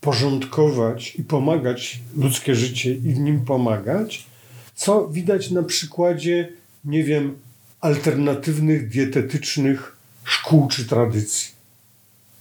porządkować 0.00 1.16
i 1.16 1.24
pomagać 1.24 2.00
ludzkie 2.16 2.54
życie 2.54 2.94
i 2.94 3.14
w 3.14 3.18
nim 3.18 3.44
pomagać, 3.44 4.26
co 4.74 5.08
widać 5.08 5.50
na 5.50 5.62
przykładzie, 5.62 6.52
nie 6.84 7.04
wiem, 7.04 7.38
alternatywnych 7.80 8.88
dietetycznych 8.88 9.96
szkół 10.30 10.68
czy 10.68 10.84
tradycji. 10.84 11.48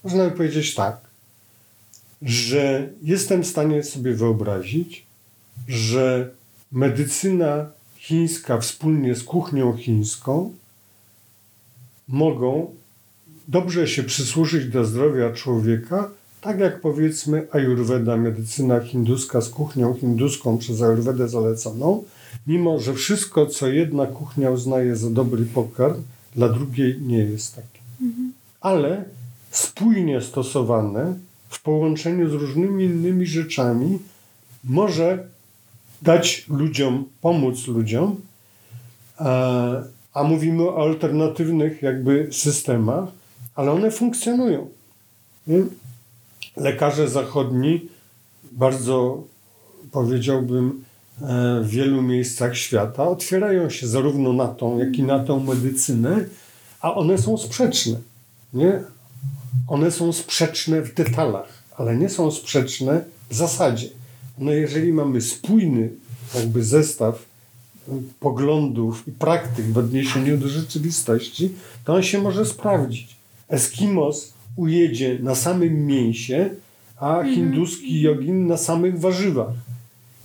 Można 0.03 0.25
by 0.25 0.31
powiedzieć 0.31 0.75
tak, 0.75 0.97
że 2.21 2.89
jestem 3.03 3.43
w 3.43 3.47
stanie 3.47 3.83
sobie 3.83 4.13
wyobrazić, 4.13 5.05
że 5.67 6.29
medycyna 6.71 7.65
chińska 7.97 8.57
wspólnie 8.57 9.15
z 9.15 9.23
kuchnią 9.23 9.77
chińską 9.77 10.53
mogą 12.07 12.75
dobrze 13.47 13.87
się 13.87 14.03
przysłużyć 14.03 14.65
do 14.65 14.85
zdrowia 14.85 15.33
człowieka, 15.33 16.09
tak 16.41 16.59
jak 16.59 16.81
powiedzmy 16.81 17.47
Ayurveda, 17.51 18.17
medycyna 18.17 18.79
hinduska 18.79 19.41
z 19.41 19.49
kuchnią 19.49 19.93
hinduską 19.93 20.57
przez 20.57 20.81
Ayurvedę 20.81 21.29
zaleconą, 21.29 22.03
mimo 22.47 22.79
że 22.79 22.93
wszystko, 22.93 23.45
co 23.45 23.67
jedna 23.67 24.05
kuchnia 24.05 24.51
uznaje 24.51 24.95
za 24.95 25.09
dobry 25.09 25.45
pokarm, 25.45 26.03
dla 26.35 26.49
drugiej 26.49 27.01
nie 27.01 27.17
jest 27.17 27.55
takie. 27.55 27.78
Ale 28.61 29.05
spójnie 29.51 30.21
stosowane 30.21 31.15
w 31.49 31.61
połączeniu 31.61 32.29
z 32.29 32.33
różnymi 32.33 32.83
innymi 32.83 33.25
rzeczami 33.25 33.99
może 34.63 35.27
dać 36.01 36.45
ludziom, 36.49 37.05
pomóc 37.21 37.67
ludziom, 37.67 38.15
a, 39.17 39.71
a 40.13 40.23
mówimy 40.23 40.63
o 40.63 40.81
alternatywnych 40.83 41.81
jakby 41.81 42.27
systemach, 42.31 43.09
ale 43.55 43.71
one 43.71 43.91
funkcjonują. 43.91 44.69
Lekarze 46.57 47.07
zachodni 47.07 47.89
bardzo, 48.51 49.23
powiedziałbym, 49.91 50.83
e, 51.21 51.61
w 51.63 51.69
wielu 51.69 52.01
miejscach 52.01 52.57
świata 52.57 53.07
otwierają 53.07 53.69
się 53.69 53.87
zarówno 53.87 54.33
na 54.33 54.47
tą, 54.47 54.77
jak 54.77 54.97
i 54.97 55.03
na 55.03 55.19
tą 55.19 55.39
medycynę, 55.39 56.25
a 56.81 56.93
one 56.93 57.17
są 57.17 57.37
sprzeczne. 57.37 58.08
Nie? 58.53 58.83
One 59.67 59.91
są 59.91 60.13
sprzeczne 60.13 60.81
w 60.81 60.93
detalach, 60.93 61.63
ale 61.77 61.97
nie 61.97 62.09
są 62.09 62.31
sprzeczne 62.31 63.03
w 63.29 63.35
zasadzie. 63.35 63.89
No 64.37 64.51
jeżeli 64.51 64.93
mamy 64.93 65.21
spójny 65.21 65.89
jakby 66.35 66.63
zestaw 66.63 67.25
poglądów 68.19 69.07
i 69.07 69.11
praktyk 69.11 69.65
w 69.65 69.77
odniesieniu 69.77 70.37
do 70.37 70.47
rzeczywistości, 70.47 71.51
to 71.85 71.93
on 71.93 72.03
się 72.03 72.21
może 72.21 72.45
sprawdzić. 72.45 73.15
Eskimos 73.49 74.33
ujedzie 74.55 75.19
na 75.21 75.35
samym 75.35 75.85
mięsie, 75.85 76.49
a 76.97 77.23
hinduski 77.23 78.01
jogin 78.01 78.47
na 78.47 78.57
samych 78.57 78.99
warzywach. 78.99 79.53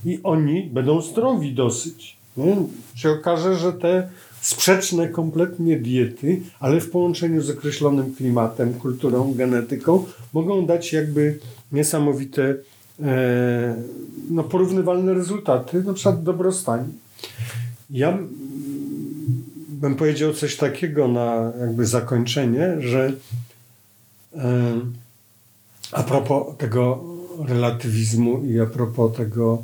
I 0.04 0.20
oni 0.22 0.62
będą 0.62 1.00
zdrowi 1.00 1.52
dosyć. 1.52 2.16
Nie? 2.36 2.56
Się 2.94 3.10
okaże, 3.10 3.56
że 3.56 3.72
te 3.72 4.08
sprzeczne 4.44 5.08
kompletnie 5.08 5.76
diety, 5.76 6.40
ale 6.60 6.80
w 6.80 6.90
połączeniu 6.90 7.42
z 7.42 7.50
określonym 7.50 8.14
klimatem, 8.14 8.74
kulturą, 8.74 9.34
genetyką 9.34 10.04
mogą 10.32 10.66
dać 10.66 10.92
jakby 10.92 11.38
niesamowite, 11.72 12.54
e, 13.02 13.76
no, 14.30 14.44
porównywalne 14.44 15.14
rezultaty, 15.14 15.82
na 15.82 15.92
przykład 15.92 16.22
dobrostanie. 16.22 16.88
Ja 17.90 18.18
bym 19.68 19.94
powiedział 19.94 20.32
coś 20.32 20.56
takiego 20.56 21.08
na 21.08 21.52
jakby 21.60 21.86
zakończenie, 21.86 22.76
że 22.80 23.12
e, 24.36 24.80
a 25.92 26.02
propos 26.02 26.56
tego 26.58 27.04
relatywizmu 27.48 28.44
i 28.44 28.60
a 28.60 28.66
propos 28.66 29.16
tego, 29.16 29.62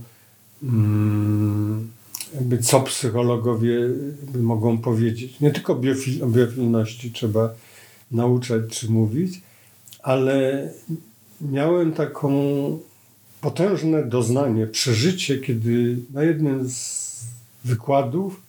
mm, 0.62 1.90
jakby 2.34 2.58
co 2.58 2.80
psychologowie 2.80 3.78
mogą 4.34 4.78
powiedzieć. 4.78 5.40
Nie 5.40 5.50
tylko 5.50 5.74
biofil, 5.74 6.24
o 6.24 6.26
biofilności 6.26 7.12
trzeba 7.12 7.54
nauczać 8.10 8.62
czy 8.70 8.90
mówić, 8.90 9.40
ale 10.02 10.68
miałem 11.40 11.92
taką 11.92 12.30
potężne 13.40 14.04
doznanie, 14.04 14.66
przeżycie, 14.66 15.38
kiedy 15.38 15.96
na 16.12 16.22
jednym 16.22 16.68
z 16.68 17.10
wykładów 17.64 18.42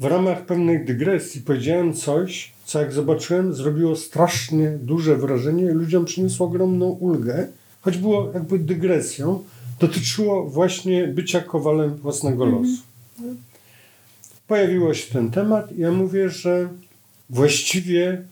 w 0.00 0.04
ramach 0.04 0.46
pewnej 0.46 0.84
dygresji 0.84 1.40
powiedziałem 1.40 1.94
coś, 1.94 2.52
co 2.64 2.80
jak 2.80 2.92
zobaczyłem, 2.92 3.54
zrobiło 3.54 3.96
strasznie 3.96 4.70
duże 4.70 5.16
wrażenie 5.16 5.70
ludziom 5.72 6.04
przyniosło 6.04 6.46
ogromną 6.46 6.86
ulgę, 6.86 7.46
choć 7.80 7.98
było 7.98 8.30
jakby 8.34 8.58
dygresją, 8.58 9.44
dotyczyło 9.80 10.44
właśnie 10.44 11.08
bycia 11.08 11.40
kowalem 11.40 11.94
własnego 11.94 12.44
losu. 12.44 12.85
Pojawiło 14.46 14.94
się 14.94 15.12
ten 15.12 15.30
temat 15.30 15.72
i 15.72 15.80
ja 15.80 15.92
mówię, 15.92 16.30
że 16.30 16.68
właściwie 17.30 18.22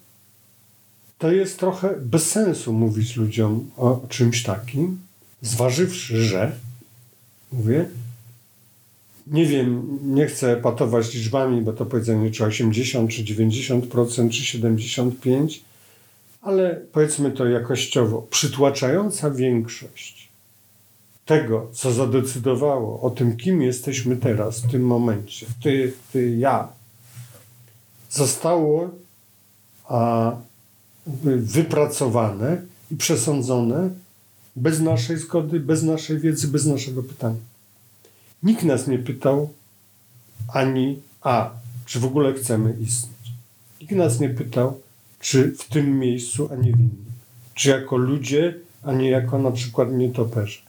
to 1.19 1.33
jest 1.33 1.59
trochę 1.59 1.95
bez 2.01 2.31
sensu 2.31 2.73
mówić 2.73 3.17
ludziom 3.17 3.71
o 3.77 4.01
czymś 4.09 4.43
takim, 4.43 4.99
zważywszy, 5.43 6.25
że, 6.25 6.53
mówię, 7.53 7.89
nie 9.27 9.47
wiem, 9.47 9.99
nie 10.03 10.27
chcę 10.27 10.57
patować 10.57 11.15
liczbami, 11.15 11.63
bo 11.63 11.73
to 11.73 11.87
powiedzenie 11.87 12.31
czy 12.31 12.45
80, 12.45 13.11
czy 13.11 13.25
90%, 13.25 14.31
czy 14.31 14.59
75%, 14.59 15.61
ale 16.43 16.81
powiedzmy 16.93 17.31
to 17.31 17.47
jakościowo, 17.47 18.27
przytłaczająca 18.31 19.31
większość 19.31 20.24
tego, 21.27 21.71
co 21.73 21.93
zadecydowało 21.93 23.01
o 23.01 23.11
tym, 23.11 23.37
kim 23.37 23.63
jesteśmy 23.63 24.17
teraz, 24.17 24.61
w 24.61 24.71
tym 24.71 24.87
momencie, 24.87 25.47
ty, 25.63 25.93
ty, 26.13 26.37
ja, 26.37 26.69
zostało 28.11 28.91
a, 29.85 30.33
wypracowane 31.37 32.63
i 32.91 32.97
przesądzone 32.97 33.91
bez 34.57 34.81
naszej 34.81 35.17
zgody, 35.17 35.61
bez 35.61 35.83
naszej 35.83 36.19
wiedzy, 36.19 36.49
bez 36.49 36.67
naszego 36.67 37.03
pytania. 37.03 37.41
Nikt 38.43 38.63
nas 38.63 38.87
nie 38.87 38.99
pytał 38.99 39.51
ani 40.49 41.01
a, 41.23 41.51
czy 41.87 42.01
w 42.01 42.05
ogóle 42.05 42.33
chcemy 42.33 42.77
istnieć. 42.81 43.33
Nikt 43.81 43.93
nas 43.93 44.21
nie 44.21 44.29
pytał, 44.29 44.81
czy 45.21 45.53
w 45.59 45.65
tym 45.65 45.99
miejscu, 45.99 46.49
a 46.53 46.57
nie 46.57 46.73
w 46.73 46.81
innym. 46.81 47.05
Czy 47.55 47.69
jako 47.71 47.97
ludzie, 47.97 48.55
a 48.83 48.93
nie 48.93 49.11
jako 49.11 49.39
na 49.39 49.51
przykład 49.51 49.93
nietoperze. 49.93 50.64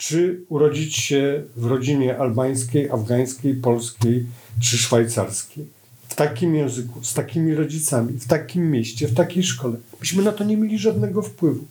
Czy 0.00 0.40
urodzić 0.48 0.96
się 0.96 1.42
w 1.56 1.64
rodzinie 1.64 2.18
albańskiej, 2.18 2.90
afgańskiej, 2.90 3.54
polskiej 3.54 4.26
czy 4.62 4.78
szwajcarskiej. 4.78 5.66
W 6.08 6.14
takim 6.14 6.54
języku, 6.54 7.04
z 7.04 7.14
takimi 7.14 7.54
rodzicami, 7.54 8.12
w 8.12 8.26
takim 8.26 8.70
mieście, 8.70 9.08
w 9.08 9.14
takiej 9.14 9.42
szkole. 9.42 9.76
Myśmy 10.00 10.22
na 10.22 10.32
to 10.32 10.44
nie 10.44 10.56
mieli 10.56 10.78
żadnego 10.78 11.22
wpływu. 11.22 11.64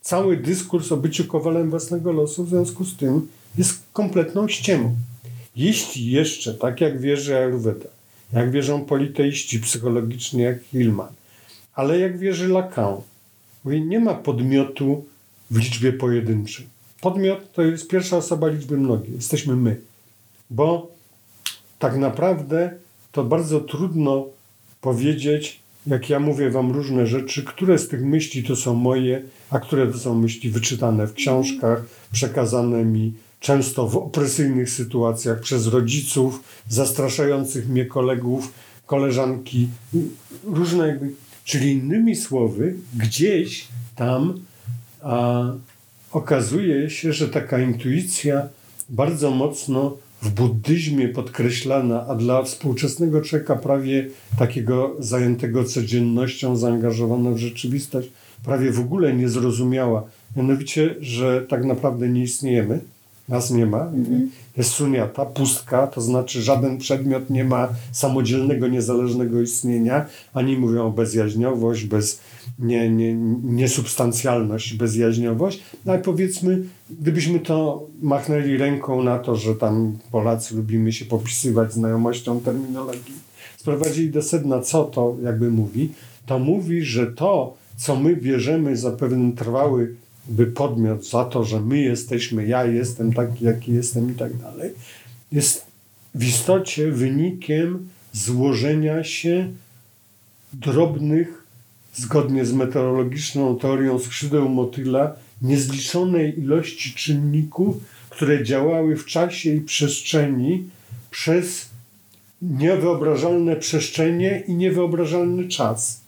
Cały 0.00 0.36
dyskurs 0.36 0.92
o 0.92 0.96
byciu 0.96 1.24
kowalem 1.24 1.70
własnego 1.70 2.12
losu 2.12 2.44
w 2.44 2.48
związku 2.48 2.84
z 2.84 2.96
tym 2.96 3.28
jest 3.58 3.82
kompletną 3.92 4.48
ściemą. 4.48 4.96
Jeśli 5.56 6.10
jeszcze, 6.10 6.54
tak 6.54 6.80
jak 6.80 7.00
wierzy 7.00 7.36
Ayurveda, 7.36 7.88
jak 8.32 8.50
wierzą 8.50 8.84
politeiści 8.84 9.60
psychologiczni 9.60 10.42
jak 10.42 10.62
Hillman, 10.62 11.12
ale 11.74 11.98
jak 11.98 12.18
wierzy 12.18 12.48
Lacan, 12.48 12.96
mówi, 13.64 13.82
nie 13.82 14.00
ma 14.00 14.14
podmiotu 14.14 15.04
w 15.50 15.58
liczbie 15.58 15.92
pojedynczej. 15.92 16.71
Podmiot 17.02 17.52
to 17.52 17.62
jest 17.62 17.88
pierwsza 17.88 18.16
osoba 18.16 18.48
liczby 18.48 18.78
mnogiej. 18.78 19.14
Jesteśmy 19.14 19.56
my. 19.56 19.80
Bo 20.50 20.90
tak 21.78 21.96
naprawdę 21.96 22.74
to 23.12 23.24
bardzo 23.24 23.60
trudno 23.60 24.26
powiedzieć, 24.80 25.60
jak 25.86 26.10
ja 26.10 26.20
mówię 26.20 26.50
wam 26.50 26.72
różne 26.72 27.06
rzeczy, 27.06 27.42
które 27.42 27.78
z 27.78 27.88
tych 27.88 28.04
myśli 28.04 28.44
to 28.44 28.56
są 28.56 28.74
moje, 28.74 29.22
a 29.50 29.58
które 29.60 29.86
to 29.86 29.98
są 29.98 30.14
myśli 30.14 30.50
wyczytane 30.50 31.06
w 31.06 31.12
książkach, 31.12 31.82
przekazane 32.12 32.84
mi 32.84 33.12
często 33.40 33.88
w 33.88 33.96
opresyjnych 33.96 34.70
sytuacjach 34.70 35.40
przez 35.40 35.66
rodziców, 35.66 36.44
zastraszających 36.68 37.68
mnie 37.68 37.86
kolegów, 37.86 38.52
koleżanki, 38.86 39.68
różne 40.44 40.98
Czyli 41.44 41.72
innymi 41.72 42.16
słowy, 42.16 42.74
gdzieś 42.96 43.68
tam 43.96 44.40
a, 45.02 45.52
okazuje 46.12 46.90
się, 46.90 47.12
że 47.12 47.28
taka 47.28 47.58
intuicja 47.58 48.48
bardzo 48.88 49.30
mocno 49.30 49.96
w 50.22 50.30
buddyzmie 50.30 51.08
podkreślana, 51.08 52.06
a 52.06 52.14
dla 52.14 52.42
współczesnego 52.42 53.20
człowieka 53.20 53.56
prawie 53.56 54.08
takiego 54.38 54.96
zajętego 54.98 55.64
codziennością, 55.64 56.56
zaangażowanego 56.56 57.34
w 57.34 57.38
rzeczywistość, 57.38 58.08
prawie 58.44 58.70
w 58.70 58.80
ogóle 58.80 59.14
niezrozumiała. 59.14 60.02
Mianowicie, 60.36 60.94
że 61.00 61.46
tak 61.48 61.64
naprawdę 61.64 62.08
nie 62.08 62.22
istniejemy, 62.22 62.80
nas 63.28 63.50
nie 63.50 63.66
ma. 63.66 63.82
Mhm. 63.82 64.30
Jest 64.56 64.70
suniata, 64.70 65.26
pustka, 65.26 65.86
to 65.86 66.00
znaczy 66.00 66.42
żaden 66.42 66.78
przedmiot 66.78 67.30
nie 67.30 67.44
ma 67.44 67.68
samodzielnego, 67.92 68.68
niezależnego 68.68 69.40
istnienia. 69.40 70.06
Ani 70.34 70.56
mówią 70.56 70.86
o 70.86 70.90
bezjaźniowość, 70.90 71.84
bez, 71.84 72.20
nie, 72.58 72.90
nie, 72.90 73.14
niesubstancjalność, 73.42 74.74
bezjaźniowość. 74.74 75.62
No 75.84 75.92
ale 75.92 76.02
powiedzmy, 76.02 76.62
gdybyśmy 76.90 77.40
to 77.40 77.86
machnęli 78.02 78.56
ręką 78.56 79.02
na 79.02 79.18
to, 79.18 79.36
że 79.36 79.54
tam 79.54 79.98
Polacy 80.10 80.56
lubimy 80.56 80.92
się 80.92 81.04
popisywać 81.04 81.72
znajomością 81.72 82.40
terminologii, 82.40 83.14
sprowadzili 83.56 84.10
do 84.10 84.22
sedna, 84.22 84.60
co 84.60 84.84
to 84.84 85.16
jakby 85.22 85.50
mówi, 85.50 85.92
to 86.26 86.38
mówi, 86.38 86.82
że 86.82 87.06
to, 87.06 87.56
co 87.76 87.96
my 87.96 88.16
bierzemy 88.16 88.76
za 88.76 88.90
pewien 88.90 89.32
trwały 89.32 89.94
by 90.28 90.46
podmiot 90.46 91.08
za 91.08 91.24
to, 91.24 91.44
że 91.44 91.60
my 91.60 91.78
jesteśmy, 91.78 92.46
ja 92.46 92.64
jestem 92.64 93.12
taki, 93.12 93.44
jaki 93.44 93.72
jestem 93.72 94.10
i 94.10 94.14
tak 94.14 94.36
dalej, 94.36 94.70
jest 95.32 95.66
w 96.14 96.24
istocie 96.24 96.90
wynikiem 96.90 97.88
złożenia 98.12 99.04
się 99.04 99.52
drobnych, 100.52 101.41
zgodnie 101.94 102.46
z 102.46 102.52
meteorologiczną 102.52 103.58
teorią 103.58 103.98
skrzydeł 103.98 104.48
motyla, 104.48 105.12
niezliczonej 105.42 106.40
ilości 106.40 106.94
czynników, 106.94 107.76
które 108.10 108.44
działały 108.44 108.96
w 108.96 109.06
czasie 109.06 109.54
i 109.54 109.60
przestrzeni 109.60 110.64
przez 111.10 111.68
niewyobrażalne 112.42 113.56
przestrzenie 113.56 114.42
i 114.48 114.54
niewyobrażalny 114.54 115.48
czas. 115.48 116.02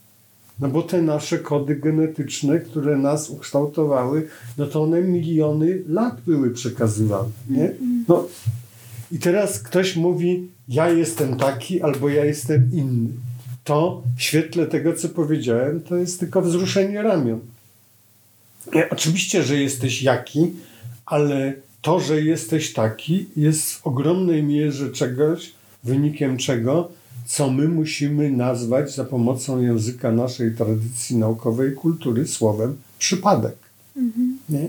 No 0.60 0.68
bo 0.68 0.82
te 0.82 1.02
nasze 1.02 1.38
kody 1.38 1.76
genetyczne, 1.76 2.60
które 2.60 2.96
nas 2.96 3.30
ukształtowały, 3.30 4.28
no 4.58 4.66
to 4.66 4.82
one 4.82 5.02
miliony 5.02 5.82
lat 5.88 6.20
były 6.26 6.50
przekazywane. 6.50 7.28
Nie? 7.50 7.72
No. 8.08 8.26
I 9.12 9.18
teraz 9.18 9.62
ktoś 9.62 9.96
mówi, 9.96 10.48
ja 10.68 10.90
jestem 10.90 11.36
taki 11.36 11.82
albo 11.82 12.08
ja 12.08 12.24
jestem 12.24 12.70
inny. 12.72 13.08
To 13.64 14.02
w 14.16 14.22
świetle 14.22 14.66
tego, 14.66 14.92
co 14.92 15.08
powiedziałem, 15.08 15.80
to 15.80 15.96
jest 15.96 16.20
tylko 16.20 16.42
wzruszenie 16.42 17.02
ramion. 17.02 17.40
Oczywiście, 18.90 19.42
że 19.42 19.56
jesteś 19.56 20.02
jaki, 20.02 20.52
ale 21.06 21.54
to, 21.82 22.00
że 22.00 22.20
jesteś 22.20 22.72
taki, 22.72 23.26
jest 23.36 23.72
w 23.72 23.86
ogromnej 23.86 24.42
mierze 24.42 24.90
czegoś, 24.90 25.52
wynikiem 25.84 26.36
czego 26.36 26.90
co 27.26 27.50
my 27.50 27.68
musimy 27.68 28.30
nazwać 28.30 28.94
za 28.94 29.04
pomocą 29.04 29.62
języka 29.62 30.12
naszej 30.12 30.54
tradycji 30.54 31.16
naukowej 31.16 31.72
kultury 31.72 32.26
słowem 32.26 32.76
przypadek. 32.98 33.56
Mhm. 33.96 34.38
Nie? 34.48 34.68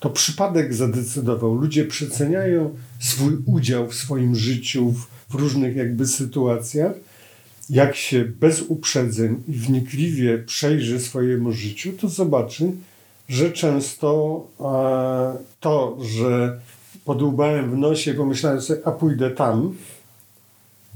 To 0.00 0.10
przypadek 0.10 0.74
zadecydował. 0.74 1.54
Ludzie 1.54 1.84
przeceniają 1.84 2.74
swój 3.00 3.36
udział 3.46 3.88
w 3.88 3.94
swoim 3.94 4.34
życiu, 4.34 4.90
w, 4.90 5.06
w 5.30 5.34
różnych 5.34 5.76
jakby 5.76 6.06
sytuacjach. 6.06 6.92
Jak 7.70 7.96
się 7.96 8.24
bez 8.24 8.62
uprzedzeń 8.62 9.42
i 9.48 9.52
wnikliwie 9.52 10.38
przejrzy 10.38 11.00
swojemu 11.00 11.52
życiu, 11.52 11.92
to 11.92 12.08
zobaczy, 12.08 12.72
że 13.28 13.52
często 13.52 14.40
e, 14.60 15.38
to, 15.60 15.96
że 16.00 16.60
podłubałem 17.04 17.70
w 17.70 17.78
nosie, 17.78 18.14
pomyślałem 18.14 18.60
sobie, 18.60 18.80
a 18.84 18.90
pójdę 18.90 19.30
tam, 19.30 19.74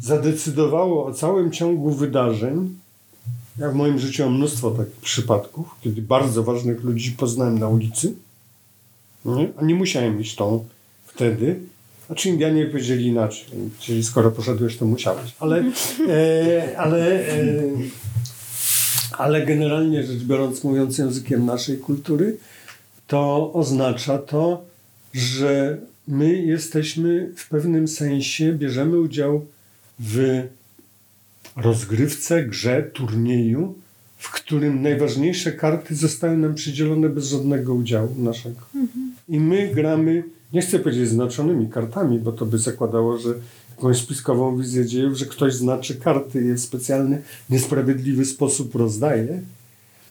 zadecydowało 0.00 1.06
o 1.06 1.14
całym 1.14 1.52
ciągu 1.52 1.90
wydarzeń. 1.90 2.78
Ja 3.58 3.70
w 3.70 3.74
moim 3.74 3.98
życiu 3.98 4.24
mam 4.24 4.34
mnóstwo 4.34 4.70
takich 4.70 5.00
przypadków, 5.00 5.66
kiedy 5.80 6.02
bardzo 6.02 6.42
ważnych 6.42 6.84
ludzi 6.84 7.12
poznałem 7.12 7.58
na 7.58 7.68
ulicy, 7.68 8.14
nie? 9.24 9.48
a 9.56 9.64
nie 9.64 9.74
musiałem 9.74 10.20
iść 10.20 10.36
tą 10.36 10.64
wtedy. 11.06 11.60
Znaczy 12.10 12.28
Indianie 12.28 12.66
powiedzieli 12.66 13.06
inaczej, 13.06 13.46
czyli 13.78 14.04
skoro 14.04 14.30
poszedłeś, 14.30 14.76
to 14.76 14.86
musiałeś. 14.86 15.32
Ale, 15.40 15.64
e, 16.08 16.78
ale, 16.78 17.28
e, 17.28 17.44
ale 19.12 19.46
generalnie 19.46 20.02
rzecz 20.02 20.22
biorąc, 20.22 20.64
mówiąc 20.64 20.98
językiem 20.98 21.46
naszej 21.46 21.78
kultury, 21.78 22.36
to 23.06 23.52
oznacza 23.52 24.18
to, 24.18 24.64
że 25.14 25.78
my 26.08 26.42
jesteśmy 26.42 27.32
w 27.36 27.48
pewnym 27.48 27.88
sensie, 27.88 28.52
bierzemy 28.52 29.00
udział 29.00 29.46
w 29.98 30.42
rozgrywce, 31.56 32.44
grze, 32.44 32.82
turnieju, 32.82 33.74
w 34.16 34.32
którym 34.32 34.82
najważniejsze 34.82 35.52
karty 35.52 35.94
zostały 35.94 36.36
nam 36.36 36.54
przydzielone 36.54 37.08
bez 37.08 37.28
żadnego 37.28 37.74
udziału 37.74 38.14
naszego. 38.18 38.60
I 39.28 39.40
my 39.40 39.70
gramy, 39.74 40.22
nie 40.52 40.60
chcę 40.60 40.78
powiedzieć 40.78 41.08
znaczonymi 41.08 41.68
kartami, 41.68 42.18
bo 42.18 42.32
to 42.32 42.46
by 42.46 42.58
zakładało, 42.58 43.18
że 43.18 43.34
jakąś 43.70 43.98
spiskową 43.98 44.56
wizję 44.56 44.86
dziejów, 44.86 45.18
że 45.18 45.26
ktoś 45.26 45.54
znaczy 45.54 45.94
karty 45.94 46.44
i 46.44 46.52
w 46.52 46.60
specjalny, 46.60 47.22
niesprawiedliwy 47.50 48.24
sposób 48.24 48.74
rozdaje. 48.74 49.42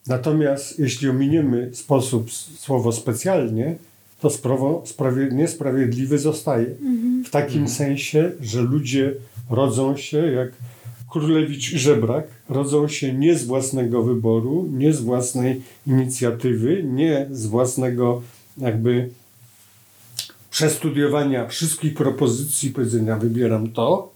Natomiast 0.07 0.79
jeśli 0.79 1.09
ominiemy 1.09 1.69
sposób, 1.73 2.31
słowo 2.31 2.91
specjalnie, 2.91 3.75
to 4.19 4.29
sprawo, 4.29 4.83
sprawie, 4.85 5.29
niesprawiedliwy 5.31 6.19
zostaje. 6.19 6.75
W 7.25 7.29
takim 7.29 7.67
sensie, 7.67 8.31
że 8.41 8.61
ludzie 8.61 9.13
rodzą 9.49 9.97
się 9.97 10.17
jak 10.17 10.51
Królewicz 11.09 11.73
i 11.73 11.79
Żebrak, 11.79 12.27
rodzą 12.49 12.87
się 12.87 13.13
nie 13.13 13.35
z 13.37 13.45
własnego 13.45 14.03
wyboru, 14.03 14.69
nie 14.71 14.93
z 14.93 15.01
własnej 15.01 15.61
inicjatywy, 15.87 16.83
nie 16.83 17.27
z 17.31 17.45
własnego 17.45 18.21
jakby 18.57 19.09
przestudiowania 20.59 21.47
wszystkich 21.47 21.93
propozycji, 21.93 22.71
powiedzenia 22.71 23.17
wybieram 23.17 23.71
to, 23.71 24.11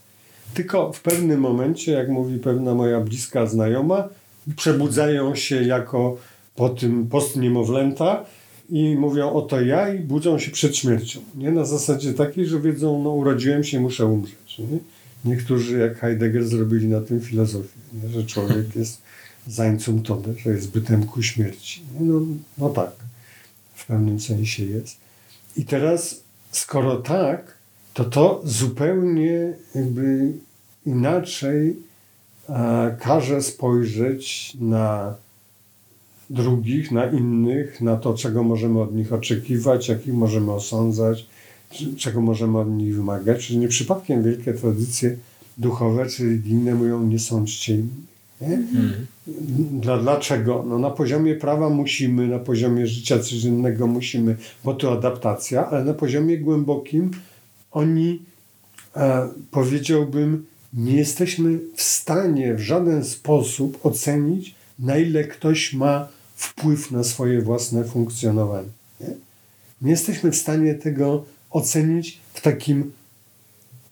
tylko 0.54 0.92
w 0.92 1.00
pewnym 1.00 1.40
momencie, 1.40 1.92
jak 1.92 2.08
mówi 2.08 2.38
pewna 2.38 2.74
moja 2.74 3.00
bliska 3.00 3.46
znajoma, 3.46 4.08
przebudzają 4.56 5.34
się 5.34 5.62
jako 5.62 6.16
po 6.56 6.68
tym 6.68 7.06
postniemowlęta 7.06 8.24
i 8.70 8.96
mówią 8.96 9.32
oto 9.32 9.60
ja 9.60 9.94
i 9.94 9.98
budzą 9.98 10.38
się 10.38 10.50
przed 10.50 10.76
śmiercią. 10.76 11.20
Nie? 11.34 11.50
Na 11.50 11.64
zasadzie 11.64 12.14
takiej, 12.14 12.46
że 12.46 12.60
wiedzą, 12.60 13.02
no 13.02 13.10
urodziłem 13.10 13.64
się, 13.64 13.80
muszę 13.80 14.06
umrzeć. 14.06 14.58
Nie? 14.58 14.78
Niektórzy, 15.24 15.78
jak 15.78 15.98
Heidegger, 15.98 16.44
zrobili 16.44 16.88
na 16.88 17.00
tym 17.00 17.20
filozofię, 17.20 17.78
nie? 17.92 18.08
że 18.08 18.26
człowiek 18.26 18.76
jest 18.76 19.02
zańcum 19.46 20.02
tode, 20.02 20.34
że 20.44 20.50
jest 20.50 20.70
bytem 20.70 21.06
ku 21.06 21.22
śmierci. 21.22 21.82
No, 22.00 22.20
no 22.58 22.68
tak, 22.68 22.90
w 23.74 23.86
pewnym 23.86 24.20
sensie 24.20 24.64
jest. 24.64 24.96
I 25.56 25.64
teraz, 25.64 26.23
skoro 26.56 26.96
tak, 26.96 27.54
to 27.94 28.04
to 28.04 28.40
zupełnie 28.44 29.52
jakby 29.74 30.32
inaczej 30.86 31.76
a, 32.48 32.90
każe 33.00 33.42
spojrzeć 33.42 34.56
na 34.60 35.14
drugich, 36.30 36.90
na 36.92 37.06
innych, 37.06 37.80
na 37.80 37.96
to, 37.96 38.14
czego 38.14 38.42
możemy 38.42 38.80
od 38.80 38.94
nich 38.94 39.12
oczekiwać, 39.12 39.88
jakich 39.88 40.14
możemy 40.14 40.52
osądzać, 40.52 41.26
czego 41.96 42.20
możemy 42.20 42.58
od 42.58 42.70
nich 42.70 42.96
wymagać. 42.96 43.46
Czyli 43.46 43.58
nie 43.58 43.68
przypadkiem 43.68 44.22
wielkie 44.22 44.54
tradycje 44.54 45.16
duchowe 45.58 46.06
czy 46.06 46.24
religijne 46.24 46.74
mówią 46.74 47.06
nie 47.06 47.18
sądźcie 47.18 47.74
innych. 47.74 48.13
Nie? 48.48 48.58
Dla, 49.80 49.98
dlaczego? 49.98 50.64
No 50.68 50.78
na 50.78 50.90
poziomie 50.90 51.34
prawa 51.34 51.70
musimy, 51.70 52.28
na 52.28 52.38
poziomie 52.38 52.86
życia 52.86 53.18
codziennego 53.18 53.86
musimy, 53.86 54.36
bo 54.64 54.74
to 54.74 54.92
adaptacja, 54.92 55.66
ale 55.66 55.84
na 55.84 55.94
poziomie 55.94 56.38
głębokim 56.38 57.10
oni, 57.72 58.22
e, 58.96 59.28
powiedziałbym, 59.50 60.46
nie 60.74 60.96
jesteśmy 60.96 61.58
w 61.74 61.82
stanie 61.82 62.54
w 62.54 62.60
żaden 62.60 63.04
sposób 63.04 63.86
ocenić, 63.86 64.54
na 64.78 64.98
ile 64.98 65.24
ktoś 65.24 65.72
ma 65.72 66.08
wpływ 66.36 66.90
na 66.90 67.04
swoje 67.04 67.42
własne 67.42 67.84
funkcjonowanie. 67.84 68.68
Nie, 69.00 69.06
nie 69.82 69.90
jesteśmy 69.90 70.30
w 70.30 70.36
stanie 70.36 70.74
tego 70.74 71.24
ocenić 71.50 72.20
w 72.34 72.40
takim 72.40 72.92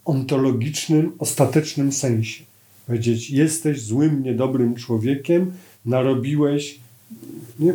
ontologicznym, 0.04 1.12
ostatecznym 1.18 1.92
sensie. 1.92 2.44
Powiedzieć, 2.86 3.30
jesteś 3.30 3.82
złym, 3.82 4.22
niedobrym 4.22 4.74
człowiekiem, 4.74 5.52
narobiłeś. 5.84 6.80
Nie? 7.58 7.72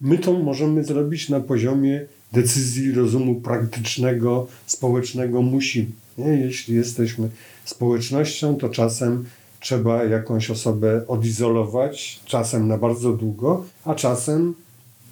My 0.00 0.18
to 0.18 0.32
możemy 0.32 0.84
zrobić 0.84 1.28
na 1.28 1.40
poziomie 1.40 2.06
decyzji 2.32 2.92
rozumu 2.92 3.34
praktycznego, 3.40 4.46
społecznego. 4.66 5.42
Musimy. 5.42 5.86
Nie? 6.18 6.28
Jeśli 6.28 6.74
jesteśmy 6.74 7.28
społecznością, 7.64 8.56
to 8.56 8.68
czasem 8.68 9.24
trzeba 9.60 10.04
jakąś 10.04 10.50
osobę 10.50 11.06
odizolować, 11.08 12.20
czasem 12.24 12.68
na 12.68 12.78
bardzo 12.78 13.12
długo, 13.12 13.64
a 13.84 13.94
czasem 13.94 14.54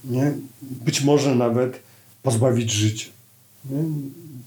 nie? 0.04 0.32
być 0.62 1.04
może 1.04 1.34
nawet 1.34 1.80
pozbawić 2.22 2.70
życia. 2.70 3.06
Nie? 3.70 3.82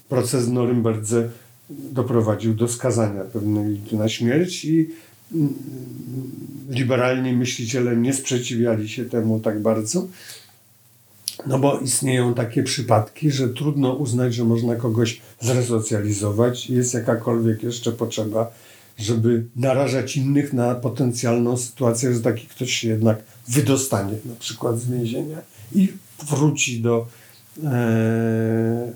Proces 0.09 0.45
w 0.45 0.51
Norymberdze 0.51 1.29
doprowadził 1.69 2.53
do 2.53 2.67
skazania 2.67 3.23
pewnej 3.23 3.81
na 3.91 4.09
śmierć 4.09 4.65
i 4.65 4.89
mm, 5.33 5.53
liberalni 6.69 7.33
myśliciele 7.33 7.97
nie 7.97 8.13
sprzeciwiali 8.13 8.89
się 8.89 9.05
temu 9.05 9.39
tak 9.39 9.61
bardzo. 9.61 10.07
No 11.47 11.59
bo 11.59 11.79
istnieją 11.79 12.33
takie 12.33 12.63
przypadki, 12.63 13.31
że 13.31 13.49
trudno 13.49 13.93
uznać, 13.93 14.33
że 14.33 14.43
można 14.43 14.75
kogoś 14.75 15.21
zresocjalizować. 15.39 16.69
Jest 16.69 16.93
jakakolwiek 16.93 17.63
jeszcze 17.63 17.91
potrzeba, 17.91 18.51
żeby 18.97 19.45
narażać 19.55 20.17
innych 20.17 20.53
na 20.53 20.75
potencjalną 20.75 21.57
sytuację, 21.57 22.13
że 22.13 22.21
taki 22.21 22.47
ktoś 22.47 22.73
się 22.73 22.87
jednak 22.87 23.23
wydostanie 23.47 24.13
na 24.25 24.35
przykład 24.35 24.79
z 24.79 24.89
więzienia 24.89 25.37
i 25.75 25.93
wróci 26.29 26.81
do 26.81 27.07
e, 27.63 28.91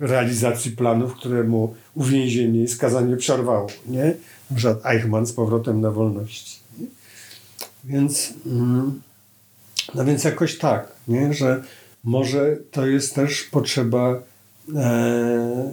realizacji 0.00 0.70
planów, 0.70 1.14
które 1.14 1.44
mu 1.44 1.74
uwięzienie 1.94 2.62
i 2.62 2.68
skazanie 2.68 3.16
przerwało. 3.16 3.66
Nie? 3.86 4.14
Przykład 4.56 4.86
Eichmann 4.86 5.26
z 5.26 5.32
powrotem 5.32 5.80
na 5.80 5.90
wolności. 5.90 6.60
Więc, 7.84 8.34
mm, 8.46 9.00
no 9.94 10.04
więc 10.04 10.24
jakoś 10.24 10.58
tak, 10.58 10.92
nie? 11.08 11.34
że 11.34 11.62
może 12.04 12.56
to 12.70 12.86
jest 12.86 13.14
też 13.14 13.42
potrzeba 13.42 14.22
e, 14.76 15.70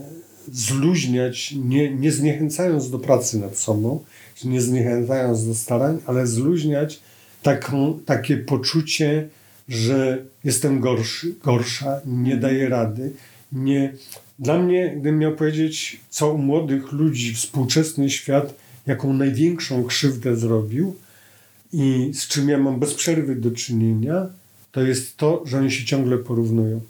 zluźniać, 0.53 1.53
nie, 1.63 1.95
nie 1.95 2.11
zniechęcając 2.11 2.89
do 2.89 2.99
pracy 2.99 3.39
nad 3.39 3.57
sobą, 3.57 4.03
nie 4.45 4.61
zniechęcając 4.61 5.47
do 5.47 5.55
starań, 5.55 5.99
ale 6.05 6.27
zluźniać 6.27 6.99
taką, 7.43 7.99
takie 8.05 8.38
poczucie, 8.38 9.29
że 9.69 10.23
jestem 10.43 10.79
gorszy, 10.79 11.35
gorsza, 11.43 12.01
nie 12.05 12.38
daję 12.38 12.69
rady. 12.69 13.11
Nie. 13.52 13.94
Dla 14.40 14.60
mnie, 14.60 14.94
gdybym 14.94 15.19
miał 15.19 15.36
powiedzieć, 15.36 15.99
co 16.10 16.34
u 16.34 16.38
młodych 16.38 16.91
ludzi 16.91 17.34
współczesny 17.34 18.10
świat, 18.10 18.53
jaką 18.86 19.14
największą 19.14 19.84
krzywdę 19.84 20.36
zrobił 20.36 20.95
i 21.74 22.11
z 22.14 22.28
czym 22.28 22.49
ja 22.49 22.57
mam 22.57 22.80
bez 22.80 22.94
przerwy 22.94 23.36
do 23.36 23.52
czynienia, 23.52 24.30
to 24.72 24.82
jest 24.82 25.18
to, 25.18 25.44
że 25.45 25.57
oni 25.57 25.72
się 25.72 25.86
ciągle 25.86 26.18
porównują. 26.18 26.82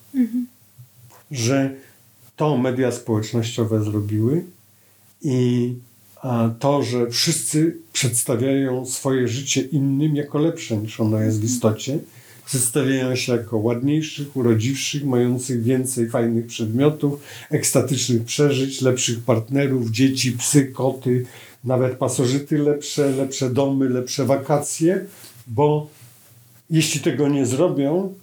Że 1.32 1.76
to 2.36 2.58
media 2.58 2.92
społecznościowe 2.92 3.84
zrobiły 3.84 4.44
i 5.22 5.74
to, 6.60 6.84
że 6.84 7.10
wszyscy 7.10 7.78
przedstawiają 7.94 8.86
swoje 8.86 9.28
życie 9.28 9.62
innym 9.62 10.16
jako 10.16 10.40
lepsze 10.40 10.78
niż 10.78 11.00
ono 11.00 11.20
jest 11.20 11.42
w 11.42 11.44
istocie, 11.44 12.00
przedstawiają 12.48 13.15
się 13.15 13.32
jako 13.32 13.57
ładniejszych, 13.57 14.38
urodziwszych, 14.38 15.06
mających 15.06 15.64
więcej 15.64 16.10
fajnych 16.10 16.48
przedmiotów, 16.48 17.22
ekstatycznych 17.52 18.24
przeżyć, 18.24 18.82
lepszych 18.82 19.19
partnerów, 19.19 19.91
dzieci, 19.91 20.32
psy, 20.32 20.65
koty, 20.65 21.26
nawet 21.64 21.98
pasożyty 21.98 22.57
lepsze, 22.57 23.10
lepsze 23.10 23.49
domy, 23.49 23.90
lepsze 23.90 24.26
wakacje, 24.26 25.06
bo 25.48 25.88
jeśli 26.69 27.02
tego 27.02 27.28
nie 27.28 27.45
zrobią, 27.45 28.14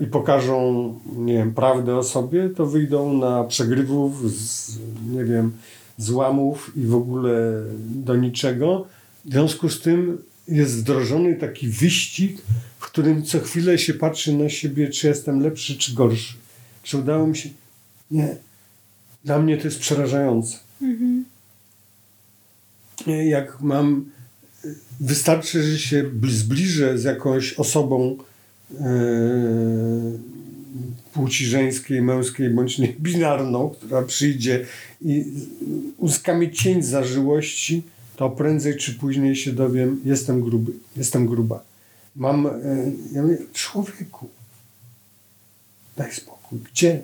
i 0.00 0.06
pokażą, 0.06 0.94
nie 1.16 1.34
wiem, 1.34 1.54
prawdę 1.54 1.96
o 1.96 2.02
sobie, 2.02 2.50
to 2.50 2.66
wyjdą 2.66 3.18
na 3.18 3.44
przegrywów, 3.44 4.32
z, 4.32 4.78
nie 5.12 5.24
wiem, 5.24 5.52
złamów 5.98 6.72
i 6.76 6.86
w 6.86 6.94
ogóle 6.94 7.62
do 7.78 8.16
niczego. 8.16 8.86
W 9.24 9.30
związku 9.30 9.68
z 9.68 9.80
tym 9.80 10.18
jest 10.48 10.78
wdrożony 10.78 11.34
taki 11.34 11.68
wyścig, 11.68 12.42
w 12.78 12.86
którym 12.86 13.22
co 13.22 13.40
chwilę 13.40 13.78
się 13.78 13.94
patrzy 13.94 14.32
na 14.32 14.48
siebie, 14.48 14.88
czy 14.88 15.08
jestem 15.08 15.40
lepszy, 15.40 15.78
czy 15.78 15.94
gorszy. 15.94 16.34
Czy 16.82 16.98
udało 16.98 17.26
mi 17.26 17.36
się? 17.36 17.48
Nie. 18.10 18.36
Dla 19.24 19.38
mnie 19.38 19.56
to 19.56 19.64
jest 19.64 19.78
przerażające. 19.78 20.58
jak 23.06 23.60
mam, 23.60 24.10
wystarczy, 25.00 25.62
że 25.62 25.78
się 25.78 26.10
zbliżę 26.28 26.98
z 26.98 27.04
jakąś 27.04 27.54
osobą 27.54 28.16
e, 28.80 28.84
płci 31.12 31.46
żeńskiej, 31.46 32.02
męskiej 32.02 32.50
bądź 32.50 32.78
niebinarną, 32.78 33.70
która 33.70 34.02
przyjdzie 34.02 34.66
i 35.02 35.24
uzyskamy 35.96 36.50
cień 36.50 36.82
zażyłości, 36.82 37.82
to 38.18 38.30
prędzej 38.30 38.76
czy 38.76 38.94
później 38.94 39.36
się 39.36 39.52
dowiem, 39.52 40.00
jestem 40.04 40.40
gruby, 40.40 40.72
jestem 40.96 41.26
gruba. 41.26 41.64
Mam, 42.16 42.46
e, 42.46 42.50
ja 43.12 43.22
mówię, 43.22 43.38
człowieku, 43.52 44.28
daj 45.96 46.12
spokój, 46.12 46.58
gdzie? 46.72 47.02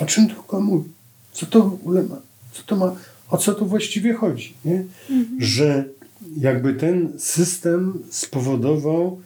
O 0.00 0.06
czym 0.06 0.28
tylko 0.28 0.60
mówi? 0.60 0.90
Co 1.32 1.46
to 1.46 1.62
w 1.62 1.74
ogóle 1.74 2.02
ma? 2.02 2.20
Co 2.52 2.62
to 2.62 2.76
ma? 2.76 2.96
O 3.30 3.38
co 3.38 3.54
tu 3.54 3.66
właściwie 3.66 4.14
chodzi? 4.14 4.54
Nie? 4.64 4.84
Mhm. 5.10 5.36
Że 5.38 5.84
jakby 6.36 6.74
ten 6.74 7.12
system 7.18 8.02
spowodował 8.10 9.20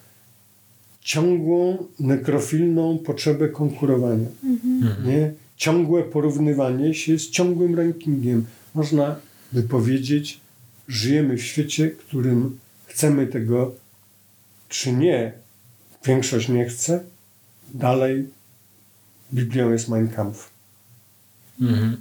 ciągłą 1.00 1.86
nekrofilną 2.00 2.98
potrzebę 2.98 3.48
konkurowania. 3.48 4.28
Mhm. 4.44 5.06
Nie? 5.06 5.32
Ciągłe 5.56 6.02
porównywanie 6.02 6.94
się 6.94 7.18
z 7.18 7.30
ciągłym 7.30 7.74
rankingiem. 7.74 8.46
Można 8.74 9.16
by 9.52 9.62
powiedzieć, 9.62 10.45
żyjemy 10.88 11.36
w 11.36 11.42
świecie, 11.42 11.90
w 11.90 11.96
którym 11.96 12.58
chcemy 12.86 13.26
tego 13.26 13.74
czy 14.68 14.92
nie. 14.92 15.32
Większość 16.04 16.48
nie 16.48 16.64
chce. 16.64 17.04
Dalej 17.74 18.28
Biblią 19.34 19.72
jest 19.72 19.88
Mein 19.88 20.08
Kampf. 20.08 20.50
Mhm. 21.60 21.96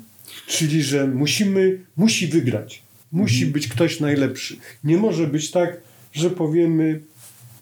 Czyli, 0.48 0.84
że 0.84 1.08
musimy, 1.08 1.80
musi 1.98 2.28
wygrać. 2.28 2.84
Musi 3.12 3.36
mhm. 3.36 3.52
być 3.54 3.68
ktoś 3.68 4.00
najlepszy. 4.00 4.58
Nie 4.84 4.98
może 4.98 5.28
być 5.28 5.52
tak, 5.52 5.78
że 6.14 6.30
powiemy, 6.30 7.00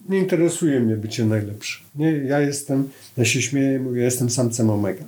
nie 0.09 0.19
interesuje 0.19 0.79
mnie 0.79 0.95
bycie 0.95 1.25
najlepszy. 1.25 1.79
Nie, 1.95 2.11
ja 2.11 2.41
jestem, 2.41 2.89
ja 3.17 3.25
się 3.25 3.41
śmieję, 3.41 3.79
mówię, 3.79 3.99
ja 3.99 4.05
jestem 4.05 4.29
samcem 4.29 4.69
omega. 4.69 5.05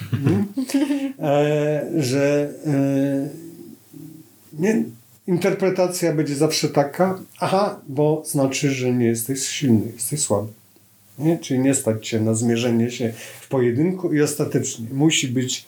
e, 1.18 1.90
że 1.98 2.54
e, 2.66 3.28
nie, 4.52 4.84
interpretacja 5.28 6.14
będzie 6.14 6.34
zawsze 6.34 6.68
taka, 6.68 7.18
aha, 7.40 7.80
bo 7.88 8.22
znaczy, 8.26 8.70
że 8.70 8.92
nie 8.92 9.06
jesteś 9.06 9.48
silny, 9.48 9.92
jesteś 9.94 10.20
słaby. 10.20 10.52
Nie? 11.18 11.38
Czyli 11.38 11.60
nie 11.60 11.74
stać 11.74 12.08
się 12.08 12.20
na 12.20 12.34
zmierzenie 12.34 12.90
się 12.90 13.12
w 13.40 13.48
pojedynku 13.48 14.14
i 14.14 14.22
ostatecznie 14.22 14.86
musi 14.92 15.28
być 15.28 15.66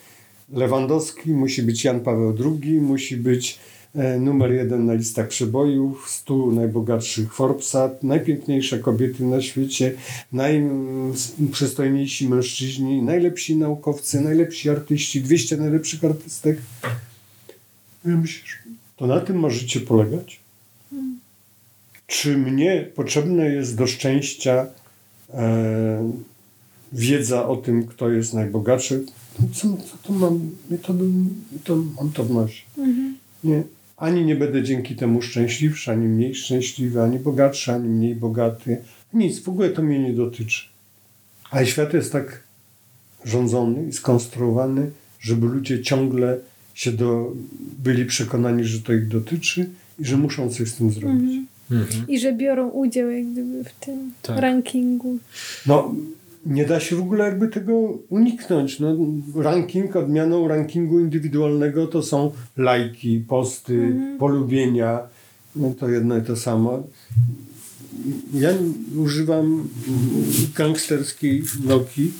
Lewandowski, 0.53 1.31
musi 1.31 1.63
być 1.63 1.85
Jan 1.85 2.01
Paweł 2.01 2.37
II, 2.45 2.81
musi 2.81 3.17
być 3.17 3.59
e, 3.95 4.19
numer 4.19 4.53
jeden 4.53 4.87
na 4.87 4.95
listach 4.95 5.29
przebojów, 5.29 6.11
100 6.11 6.47
najbogatszych 6.47 7.35
Forbesa, 7.35 7.91
najpiękniejsze 8.03 8.79
kobiety 8.79 9.25
na 9.25 9.43
świecie, 9.43 9.93
najprzystojniejsi 10.33 12.29
mężczyźni, 12.29 13.03
najlepsi 13.03 13.57
naukowcy, 13.57 14.21
najlepsi 14.21 14.71
artyści, 14.71 15.21
200 15.23 15.57
najlepszych 15.57 16.05
artystek. 16.05 16.59
Ja 18.05 18.17
myślisz, 18.17 18.60
to 19.01 19.07
na 19.07 19.21
tym 19.21 19.39
ma 19.39 19.51
życie 19.51 19.81
polegać? 19.81 20.41
Czy 22.07 22.39
mnie 22.39 22.89
potrzebne 22.95 23.49
jest 23.49 23.77
do 23.77 23.87
szczęścia 23.87 24.67
e, 25.35 26.13
wiedza 26.93 27.49
o 27.49 27.57
tym, 27.57 27.87
kto 27.87 28.11
jest 28.11 28.35
najbogatszy? 28.35 29.05
Co, 29.53 29.77
co 29.77 29.97
to 30.03 30.13
mam? 30.13 30.51
To, 30.83 30.95
to 31.65 31.77
mam 31.77 32.13
to 32.13 32.25
w 32.25 32.31
nosie. 32.31 32.63
Mhm. 32.79 33.17
Nie. 33.45 33.63
Ani 33.97 34.25
nie 34.25 34.37
będę 34.37 34.63
dzięki 34.63 34.97
temu 34.97 35.23
szczęśliwszy, 35.23 35.91
ani 35.91 36.07
mniej 36.07 36.35
szczęśliwy, 36.35 37.03
ani 37.03 37.19
bogatszy, 37.19 37.73
ani 37.73 37.89
mniej 37.89 38.15
bogaty. 38.15 38.79
Nic, 39.13 39.41
w 39.41 39.49
ogóle 39.49 39.71
to 39.71 39.83
mnie 39.83 39.99
nie 39.99 40.13
dotyczy. 40.13 40.67
Ale 41.51 41.67
świat 41.67 41.95
jest 41.95 42.13
tak 42.13 42.43
rządzony 43.25 43.89
i 43.89 43.93
skonstruowany, 43.93 44.91
żeby 45.21 45.47
ludzie 45.47 45.83
ciągle 45.83 46.39
się 46.81 46.93
do, 46.93 47.33
byli 47.85 48.05
przekonani, 48.05 48.65
że 48.65 48.81
to 48.81 48.93
ich 48.93 49.09
dotyczy 49.09 49.71
i 49.99 50.05
że 50.05 50.17
muszą 50.17 50.51
coś 50.51 50.69
z 50.69 50.75
tym 50.75 50.91
zrobić. 50.91 51.31
Mhm. 51.71 52.09
I 52.09 52.19
że 52.19 52.33
biorą 52.33 52.69
udział 52.69 53.11
jak 53.11 53.27
gdyby 53.27 53.65
w 53.65 53.73
tym 53.73 54.13
tak. 54.23 54.39
rankingu. 54.39 55.19
No, 55.67 55.95
nie 56.47 56.65
da 56.65 56.81
się 56.81 56.97
w 56.97 57.01
ogóle 57.01 57.25
jakby 57.25 57.49
tego 57.49 57.99
uniknąć. 58.09 58.81
No, 58.81 58.97
ranking, 59.35 59.97
odmianą 59.97 60.49
rankingu 60.49 61.01
indywidualnego 61.01 61.87
to 61.87 62.03
są 62.03 62.33
lajki, 62.57 63.25
posty, 63.29 63.75
mhm. 63.75 64.19
polubienia. 64.19 64.99
No, 65.57 65.75
to 65.79 65.89
jedno 65.89 66.17
i 66.17 66.23
to 66.23 66.37
samo. 66.37 66.83
Ja 68.35 68.51
używam 68.97 69.69
gangsterskiej 70.57 71.43
Noki, 71.65 72.11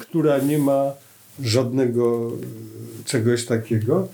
która 0.00 0.38
nie 0.38 0.58
ma 0.58 0.92
żadnego 1.42 2.32
czegoś 3.04 3.46
takiego. 3.46 4.08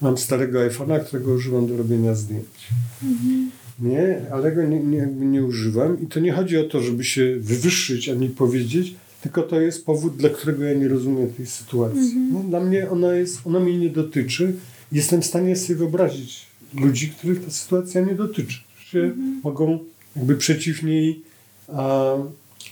Mam 0.00 0.18
starego 0.18 0.58
iPhone'a, 0.58 1.04
którego 1.04 1.32
używam 1.32 1.66
do 1.66 1.76
robienia 1.76 2.14
zdjęć. 2.14 2.68
Mhm. 3.02 3.50
Nie, 3.80 4.20
ale 4.32 4.52
go 4.52 4.62
nie, 4.62 4.80
nie, 4.80 5.06
nie 5.06 5.44
używam 5.44 6.02
i 6.02 6.06
to 6.06 6.20
nie 6.20 6.32
chodzi 6.32 6.58
o 6.58 6.64
to, 6.64 6.80
żeby 6.80 7.04
się 7.04 7.36
wywyższyć 7.40 8.08
ani 8.08 8.28
powiedzieć, 8.28 8.94
tylko 9.22 9.42
to 9.42 9.60
jest 9.60 9.84
powód, 9.84 10.16
dla 10.16 10.28
którego 10.28 10.64
ja 10.64 10.74
nie 10.74 10.88
rozumiem 10.88 11.30
tej 11.30 11.46
sytuacji. 11.46 12.00
Mhm. 12.00 12.32
No, 12.32 12.40
dla 12.40 12.60
mnie 12.60 12.90
ona, 12.90 13.14
jest, 13.14 13.38
ona 13.44 13.60
mnie 13.60 13.78
nie 13.78 13.90
dotyczy. 13.90 14.54
Jestem 14.92 15.22
w 15.22 15.26
stanie 15.26 15.56
sobie 15.56 15.76
wyobrazić 15.76 16.46
ludzi, 16.74 17.08
których 17.08 17.44
ta 17.44 17.50
sytuacja 17.50 18.00
nie 18.00 18.14
dotyczy. 18.14 18.58
Się 18.84 18.98
mhm. 18.98 19.40
mogą 19.44 19.78
jakby 20.16 20.36
przeciw 20.36 20.82
niej 20.82 21.22
a, 21.68 22.14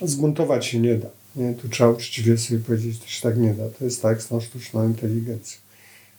zbuntować 0.03 0.67
się 0.67 0.81
nie 0.81 0.95
da. 0.95 1.09
Nie? 1.39 1.55
Tu 1.55 1.69
trzeba 1.69 1.91
uczciwie 1.91 2.39
sobie 2.39 2.61
powiedzieć, 2.61 2.99
to 2.99 3.07
się 3.07 3.23
tak 3.23 3.39
nie 3.39 3.55
da. 3.55 3.71
To 3.71 3.85
jest 3.85 4.03
tak 4.03 4.23
z 4.23 4.29
tą 4.29 4.41
sztuczną 4.41 4.89
inteligencją. 4.89 5.61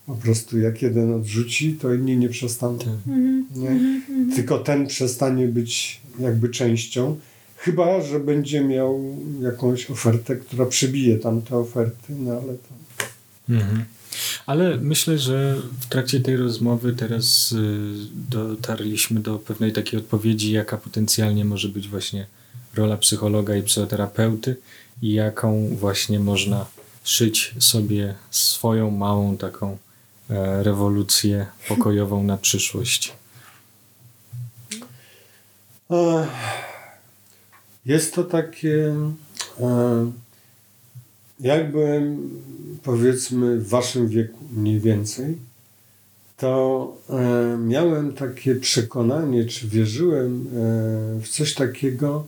Po 0.05 0.15
prostu 0.15 0.59
jak 0.59 0.81
jeden 0.81 1.13
odrzuci, 1.13 1.73
to 1.73 1.93
inni 1.93 2.17
nie 2.17 2.29
przestaną. 2.29 2.77
Tak. 2.77 2.87
Mhm. 2.87 3.45
Nie? 3.55 3.69
Mhm. 3.69 4.31
Tylko 4.35 4.59
ten 4.59 4.87
przestanie 4.87 5.47
być 5.47 6.01
jakby 6.19 6.49
częścią, 6.49 7.19
chyba, 7.57 8.01
że 8.01 8.19
będzie 8.19 8.61
miał 8.61 9.15
jakąś 9.41 9.91
ofertę, 9.91 10.35
która 10.35 10.65
przebije 10.65 11.17
tamte 11.17 11.57
oferty, 11.57 12.13
no 12.19 12.31
ale 12.31 12.53
to... 12.53 12.79
Mhm. 13.49 13.83
Ale 14.45 14.77
myślę, 14.77 15.17
że 15.17 15.55
w 15.79 15.85
trakcie 15.85 16.19
tej 16.19 16.37
rozmowy 16.37 16.93
teraz 16.93 17.51
y, 17.51 17.55
dotarliśmy 18.29 19.19
do 19.19 19.39
pewnej 19.39 19.73
takiej 19.73 19.99
odpowiedzi, 19.99 20.51
jaka 20.51 20.77
potencjalnie 20.77 21.45
może 21.45 21.69
być 21.69 21.87
właśnie 21.87 22.27
rola 22.75 22.97
psychologa 22.97 23.55
i 23.55 23.63
psychoterapeuty 23.63 24.55
jaką 25.01 25.67
właśnie 25.75 26.19
można 26.19 26.65
szyć 27.03 27.55
sobie 27.59 28.15
swoją 28.31 28.91
małą 28.91 29.37
taką 29.37 29.77
e, 30.29 30.63
rewolucję 30.63 31.45
pokojową 31.67 32.23
na 32.23 32.37
przyszłość. 32.37 33.13
Jest 37.85 38.13
to 38.13 38.23
takie 38.23 38.95
e, 39.59 40.11
jakby 41.39 42.01
powiedzmy 42.83 43.57
w 43.57 43.69
waszym 43.69 44.07
wieku 44.07 44.37
mniej 44.51 44.79
więcej, 44.79 45.37
to 46.37 46.93
e, 47.09 47.57
miałem 47.57 48.13
takie 48.13 48.55
przekonanie, 48.55 49.45
czy 49.45 49.67
wierzyłem 49.67 50.47
w 51.21 51.27
coś 51.29 51.53
takiego, 51.53 52.25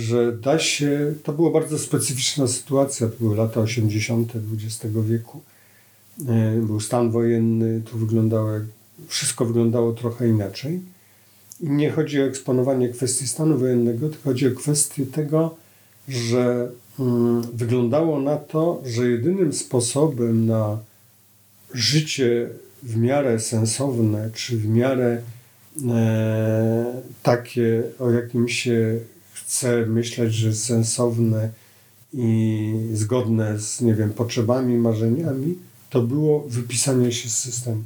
że 0.00 0.32
da 0.32 0.58
się, 0.58 1.14
to 1.22 1.32
była 1.32 1.50
bardzo 1.50 1.78
specyficzna 1.78 2.46
sytuacja, 2.46 3.08
to 3.08 3.14
były 3.20 3.36
lata 3.36 3.60
80. 3.60 4.32
XX 4.54 4.94
wieku, 5.08 5.40
e, 6.28 6.60
był 6.60 6.80
stan 6.80 7.10
wojenny, 7.10 7.82
tu 7.90 7.98
wyglądało, 7.98 8.50
wszystko 9.06 9.44
wyglądało 9.44 9.92
trochę 9.92 10.28
inaczej. 10.28 10.80
I 11.60 11.70
nie 11.70 11.90
chodzi 11.90 12.22
o 12.22 12.24
eksponowanie 12.24 12.88
kwestii 12.88 13.28
stanu 13.28 13.58
wojennego, 13.58 14.08
tylko 14.08 14.24
chodzi 14.24 14.46
o 14.46 14.50
kwestię 14.50 15.06
tego, 15.06 15.56
że 16.08 16.70
mm, 16.98 17.42
wyglądało 17.42 18.20
na 18.20 18.36
to, 18.36 18.82
że 18.86 19.10
jedynym 19.10 19.52
sposobem 19.52 20.46
na 20.46 20.78
życie 21.74 22.48
w 22.82 22.96
miarę 22.96 23.40
sensowne, 23.40 24.30
czy 24.34 24.56
w 24.56 24.68
miarę 24.68 25.22
e, 25.88 27.02
takie, 27.22 27.82
o 27.98 28.10
jakim 28.10 28.48
się 28.48 29.00
chce 29.48 29.86
myśleć, 29.86 30.34
że 30.34 30.54
sensowne 30.54 31.50
i 32.12 32.72
zgodne 32.92 33.60
z, 33.60 33.80
nie 33.80 33.94
wiem, 33.94 34.10
potrzebami, 34.10 34.76
marzeniami, 34.76 35.54
to 35.90 36.02
było 36.02 36.40
wypisanie 36.48 37.12
się 37.12 37.28
z 37.28 37.38
systemu. 37.38 37.82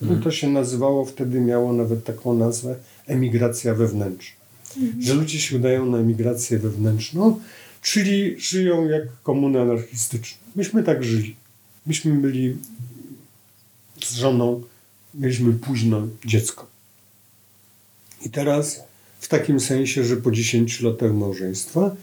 No 0.00 0.08
mhm. 0.08 0.22
to 0.22 0.30
się 0.30 0.48
nazywało, 0.48 1.04
wtedy 1.04 1.40
miało 1.40 1.72
nawet 1.72 2.04
taką 2.04 2.34
nazwę 2.34 2.76
emigracja 3.06 3.74
wewnętrzna. 3.74 4.36
Mhm. 4.76 5.02
Że 5.02 5.14
ludzie 5.14 5.40
się 5.40 5.56
udają 5.56 5.86
na 5.86 5.98
emigrację 5.98 6.58
wewnętrzną, 6.58 7.40
czyli 7.82 8.40
żyją 8.40 8.88
jak 8.88 9.02
komuny 9.22 9.60
anarchistyczne. 9.60 10.38
Myśmy 10.56 10.82
tak 10.82 11.04
żyli. 11.04 11.36
Myśmy 11.86 12.14
byli 12.14 12.56
z 14.04 14.14
żoną 14.14 14.62
mieliśmy 15.14 15.52
późno 15.52 16.08
dziecko. 16.24 16.66
I 18.26 18.30
teraz 18.30 18.87
w 19.20 19.28
takim 19.28 19.60
sensie, 19.60 20.04
że 20.04 20.16
po 20.16 20.30
10 20.30 20.80
latach 20.80 21.14
małżeństwa 21.14 21.96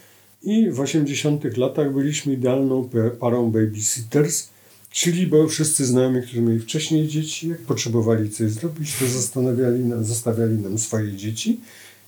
i 0.44 0.70
w 0.70 0.80
80 0.80 1.58
latach 1.58 1.94
byliśmy 1.94 2.34
idealną 2.34 2.90
parą 3.20 3.52
babysitters, 3.52 4.50
czyli 4.90 5.28
bo 5.28 5.48
wszyscy 5.48 5.86
znajomi, 5.86 6.22
którzy 6.22 6.42
mieli 6.42 6.60
wcześniej 6.60 7.08
dzieci, 7.08 7.50
jak 7.50 7.60
potrzebowali 7.60 8.30
coś 8.30 8.52
zrobić, 8.52 8.96
to 9.00 9.08
zostawiali 9.08 9.86
nam, 9.86 10.04
zostawiali 10.04 10.58
nam 10.58 10.78
swoje 10.78 11.14
dzieci. 11.14 11.60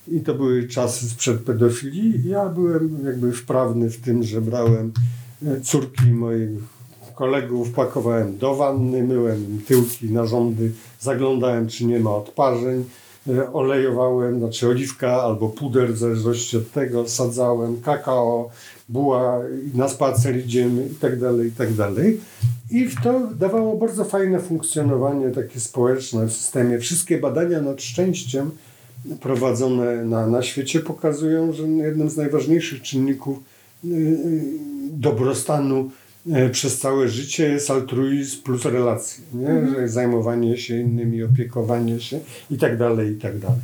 I 0.08 0.20
to 0.20 0.34
były 0.34 0.68
czasy 0.68 1.08
sprzed 1.08 1.40
pedofilii. 1.40 2.28
Ja 2.28 2.48
byłem 2.48 3.04
jakby 3.04 3.32
wprawny 3.32 3.90
w 3.90 4.00
tym, 4.00 4.22
że 4.22 4.40
brałem 4.40 4.92
e, 5.46 5.60
córki 5.60 6.04
moich 6.04 6.50
kolegów, 7.14 7.70
pakowałem 7.70 8.38
do 8.38 8.54
wanny, 8.54 9.02
myłem 9.02 9.44
im 9.44 9.62
tyłki, 9.66 10.10
narządy, 10.10 10.72
zaglądałem, 11.00 11.68
czy 11.68 11.84
nie 11.84 12.00
ma 12.00 12.10
odparzeń, 12.10 12.84
olejowałem, 13.52 14.38
znaczy 14.38 14.68
oliwka 14.68 15.22
albo 15.22 15.48
puder, 15.48 15.94
w 15.94 15.98
zależności 15.98 16.56
od 16.56 16.70
tego, 16.70 17.08
sadzałem 17.08 17.80
kakao, 17.80 18.50
buła, 18.88 19.40
na 19.74 19.88
spacer 19.88 20.38
idziemy 20.38 20.86
i 20.86 20.94
tak 20.94 21.20
dalej, 21.20 21.48
i 21.48 21.52
tak 21.52 21.72
dalej. 21.72 22.20
I 22.70 22.88
to 23.02 23.20
dawało 23.38 23.76
bardzo 23.76 24.04
fajne 24.04 24.40
funkcjonowanie 24.40 25.30
takie 25.30 25.60
społeczne 25.60 26.26
w 26.26 26.32
systemie. 26.32 26.78
Wszystkie 26.78 27.18
badania 27.18 27.60
nad 27.60 27.82
szczęściem 27.82 28.50
prowadzone 29.20 30.04
na, 30.04 30.26
na 30.26 30.42
świecie 30.42 30.80
pokazują, 30.80 31.52
że 31.52 31.62
jednym 31.62 32.10
z 32.10 32.16
najważniejszych 32.16 32.82
czynników 32.82 33.38
y, 33.84 33.88
y, 33.88 34.42
dobrostanu 34.90 35.90
przez 36.52 36.78
całe 36.78 37.08
życie 37.08 37.48
jest 37.48 37.70
altruizm 37.70 38.42
plus 38.42 38.64
relacje, 38.64 39.24
nie? 39.34 39.48
Mhm. 39.48 39.88
Zajmowanie 39.88 40.58
się 40.58 40.80
innymi, 40.80 41.22
opiekowanie 41.22 42.00
się 42.00 42.20
i 42.50 42.58
tak 42.58 42.78
dalej, 42.78 43.12
i 43.12 43.16
tak 43.16 43.38
dalej. 43.38 43.60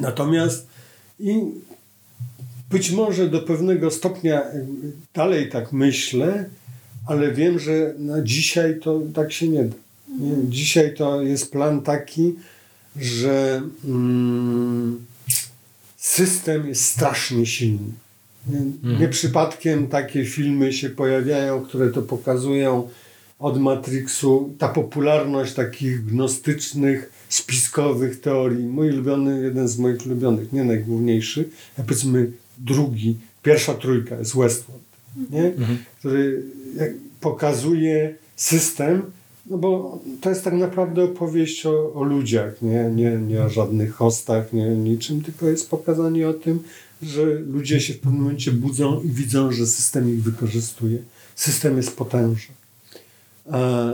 Natomiast 0.00 0.66
i 1.20 1.40
być 2.70 2.90
może 2.90 3.28
do 3.28 3.42
pewnego 3.42 3.90
stopnia 3.90 4.42
dalej 5.14 5.48
tak 5.48 5.72
myślę, 5.72 6.44
ale 7.06 7.32
wiem, 7.32 7.58
że 7.58 7.94
na 7.98 8.22
dzisiaj 8.22 8.80
to 8.80 9.00
tak 9.14 9.32
się 9.32 9.48
nie 9.48 9.64
da. 9.64 9.76
Nie? 10.08 10.30
Mhm. 10.30 10.52
Dzisiaj 10.52 10.94
to 10.94 11.22
jest 11.22 11.52
plan 11.52 11.82
taki, 11.82 12.34
że 12.96 13.62
mm, 13.84 15.06
system 15.96 16.68
jest 16.68 16.84
strasznie 16.84 17.46
silny. 17.46 17.92
Nie, 19.00 19.08
przypadkiem 19.08 19.86
takie 19.86 20.24
filmy 20.24 20.72
się 20.72 20.90
pojawiają, 20.90 21.64
które 21.64 21.90
to 21.90 22.02
pokazują 22.02 22.88
od 23.38 23.60
Matrixu. 23.60 24.54
Ta 24.58 24.68
popularność 24.68 25.54
takich 25.54 26.04
gnostycznych, 26.04 27.12
spiskowych 27.28 28.20
teorii. 28.20 28.66
Mój 28.66 28.90
ulubiony, 28.90 29.42
jeden 29.42 29.68
z 29.68 29.78
moich 29.78 30.06
ulubionych, 30.06 30.52
nie 30.52 30.64
najgłówniejszy, 30.64 31.48
a 31.78 31.82
powiedzmy 31.82 32.32
drugi, 32.58 33.16
pierwsza 33.42 33.74
trójka 33.74 34.18
jest 34.18 34.36
Westworld, 34.36 34.82
nie? 35.30 35.44
Mhm. 35.44 35.78
który 35.98 36.42
pokazuje 37.20 38.14
system, 38.36 39.02
no 39.50 39.58
bo 39.58 39.98
to 40.20 40.30
jest 40.30 40.44
tak 40.44 40.54
naprawdę 40.54 41.04
opowieść 41.04 41.66
o, 41.66 41.92
o 41.94 42.02
ludziach, 42.02 42.62
nie, 42.62 42.90
nie, 42.94 43.10
nie 43.10 43.44
o 43.44 43.48
żadnych 43.48 43.94
hostach, 43.94 44.52
nie 44.52 44.68
niczym, 44.68 45.22
tylko 45.22 45.48
jest 45.48 45.70
pokazanie 45.70 46.28
o 46.28 46.34
tym, 46.34 46.62
że 47.02 47.24
ludzie 47.24 47.80
się 47.80 47.94
w 47.94 48.00
pewnym 48.00 48.22
momencie 48.22 48.52
budzą 48.52 49.02
i 49.02 49.08
widzą, 49.08 49.52
że 49.52 49.66
system 49.66 50.14
ich 50.14 50.22
wykorzystuje. 50.22 50.98
System 51.36 51.76
jest 51.76 51.96
potężny. 51.96 52.54
A 53.50 53.92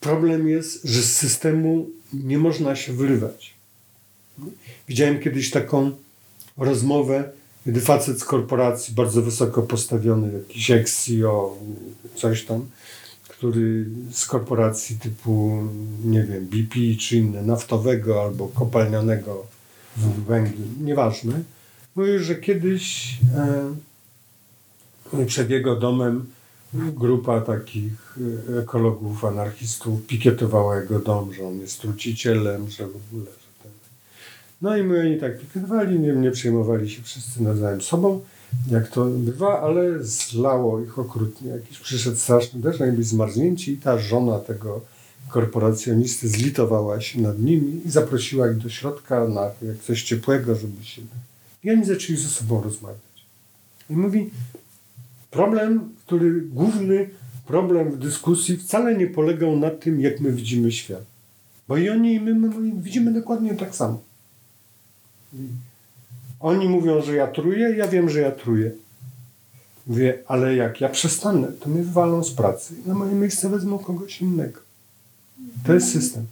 problem 0.00 0.48
jest, 0.48 0.84
że 0.84 1.02
z 1.02 1.16
systemu 1.16 1.90
nie 2.12 2.38
można 2.38 2.76
się 2.76 2.92
wyrwać. 2.92 3.54
Widziałem 4.88 5.20
kiedyś 5.20 5.50
taką 5.50 5.90
rozmowę, 6.56 7.32
gdy 7.66 7.80
facet 7.80 8.20
z 8.20 8.24
korporacji, 8.24 8.94
bardzo 8.94 9.22
wysoko 9.22 9.62
postawiony, 9.62 10.32
jakiś 10.32 10.70
ex-CEO, 10.70 11.58
coś 12.16 12.44
tam, 12.44 12.66
który 13.42 13.86
z 14.10 14.26
korporacji 14.26 14.98
typu, 14.98 15.62
nie 16.04 16.22
wiem, 16.22 16.46
BP 16.46 16.78
czy 17.00 17.16
inne, 17.16 17.42
naftowego 17.42 18.22
albo 18.22 18.48
kopalnianego 18.48 19.46
w 19.96 20.24
węglu, 20.24 20.64
nieważne, 20.80 21.42
mówił, 21.96 22.18
że 22.18 22.34
kiedyś 22.34 23.16
e, 25.14 25.26
przed 25.26 25.50
jego 25.50 25.76
domem 25.76 26.26
grupa 26.74 27.40
takich 27.40 28.18
e, 28.50 28.58
ekologów, 28.58 29.24
anarchistów 29.24 30.06
pikietowała 30.06 30.80
jego 30.80 30.98
dom, 30.98 31.34
że 31.34 31.46
on 31.46 31.60
jest 31.60 31.80
trucicielem, 31.80 32.70
że 32.70 32.86
w 32.86 32.96
ogóle, 32.96 33.24
że 33.24 33.62
ten. 33.62 33.72
No 34.62 34.76
i 34.76 34.82
my 34.82 35.00
oni 35.00 35.20
tak 35.20 35.40
pikietowali, 35.40 36.00
nie, 36.00 36.12
nie 36.12 36.30
przejmowali 36.30 36.90
się 36.90 37.02
wszyscy 37.02 37.42
nawzajem 37.42 37.80
sobą 37.80 38.20
jak 38.70 38.88
to 38.88 39.04
bywa, 39.04 39.60
ale 39.60 40.04
zlało 40.04 40.80
ich 40.80 40.98
okrutnie. 40.98 41.50
Jakiś 41.50 41.78
przyszedł 41.78 42.16
straszny 42.16 42.60
deszcz, 42.60 42.80
oni 42.80 42.92
byli 42.92 43.04
zmarznięci 43.04 43.72
i 43.72 43.76
ta 43.76 43.98
żona 43.98 44.38
tego 44.38 44.80
korporacjonisty 45.28 46.28
zlitowała 46.28 47.00
się 47.00 47.20
nad 47.20 47.38
nimi 47.38 47.80
i 47.86 47.90
zaprosiła 47.90 48.50
ich 48.50 48.56
do 48.56 48.68
środka 48.68 49.28
na 49.28 49.50
jak 49.62 49.78
coś 49.78 50.02
ciepłego, 50.02 50.54
żeby 50.54 50.84
się... 50.84 51.02
I 51.64 51.70
oni 51.70 51.84
zaczęli 51.84 52.16
ze 52.18 52.28
sobą 52.28 52.62
rozmawiać. 52.62 53.26
I 53.90 53.96
mówi, 53.96 54.30
problem, 55.30 55.88
który, 56.06 56.40
główny 56.40 57.08
problem 57.46 57.90
w 57.90 57.98
dyskusji 57.98 58.56
wcale 58.56 58.96
nie 58.96 59.06
polegał 59.06 59.56
na 59.56 59.70
tym, 59.70 60.00
jak 60.00 60.20
my 60.20 60.32
widzimy 60.32 60.72
świat. 60.72 61.04
Bo 61.68 61.76
i 61.76 61.90
oni, 61.90 62.14
i 62.14 62.20
my, 62.20 62.34
my 62.34 62.72
widzimy 62.82 63.12
dokładnie 63.12 63.54
tak 63.54 63.74
samo. 63.74 64.00
Oni 66.42 66.68
mówią, 66.68 67.02
że 67.02 67.14
ja 67.14 67.26
truję, 67.26 67.74
ja 67.76 67.88
wiem, 67.88 68.08
że 68.08 68.20
ja 68.20 68.30
truję. 68.30 68.72
Mówię, 69.86 70.18
ale 70.26 70.56
jak 70.56 70.80
ja 70.80 70.88
przestanę, 70.88 71.52
to 71.60 71.68
mnie 71.68 71.82
wywalą 71.82 72.24
z 72.24 72.30
pracy 72.30 72.74
na 72.86 72.94
moje 72.94 73.12
miejsce 73.12 73.48
wezmą 73.48 73.78
kogoś 73.78 74.20
innego. 74.20 74.60
To 75.66 75.74
jest 75.74 75.92
system. 75.92 76.26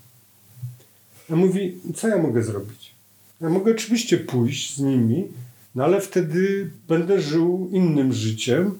Ja 1.31 1.37
mówi, 1.37 1.77
co 1.95 2.09
ja 2.09 2.19
mogę 2.19 2.43
zrobić? 2.43 2.95
Ja 3.41 3.49
mogę 3.49 3.73
oczywiście 3.73 4.19
pójść 4.19 4.77
z 4.77 4.81
nimi, 4.81 5.29
no 5.75 5.85
ale 5.85 6.01
wtedy 6.01 6.71
będę 6.89 7.21
żył 7.21 7.69
innym 7.73 8.13
życiem, 8.13 8.79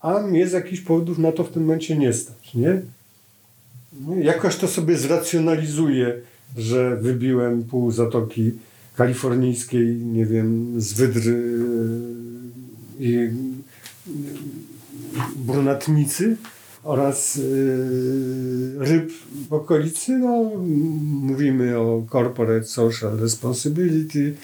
a 0.00 0.20
mnie 0.20 0.48
z 0.48 0.52
jakichś 0.52 0.82
powodów 0.82 1.18
na 1.18 1.32
to 1.32 1.44
w 1.44 1.52
tym 1.52 1.62
momencie 1.62 1.96
nie 1.96 2.12
stać, 2.12 2.54
nie? 2.54 2.82
Jakoś 4.22 4.56
to 4.56 4.68
sobie 4.68 4.98
zracjonalizuję, 4.98 6.20
że 6.56 6.96
wybiłem 6.96 7.64
pół 7.64 7.90
zatoki 7.90 8.52
kalifornijskiej, 8.98 9.96
nie 9.96 10.26
wiem, 10.26 10.80
z 10.80 10.92
wydry 10.92 11.32
e, 13.00 13.04
i 13.04 13.16
e, 13.16 13.30
brunatnicy 15.36 16.36
oraz 16.82 17.36
e, 17.36 18.84
ryb 18.84 19.12
w 19.48 19.52
okolicy. 19.52 20.18
No, 20.18 20.50
mówimy 21.22 21.78
o 21.78 22.06
corporate 22.12 22.66
social 22.66 23.18
responsibility, 23.18 24.34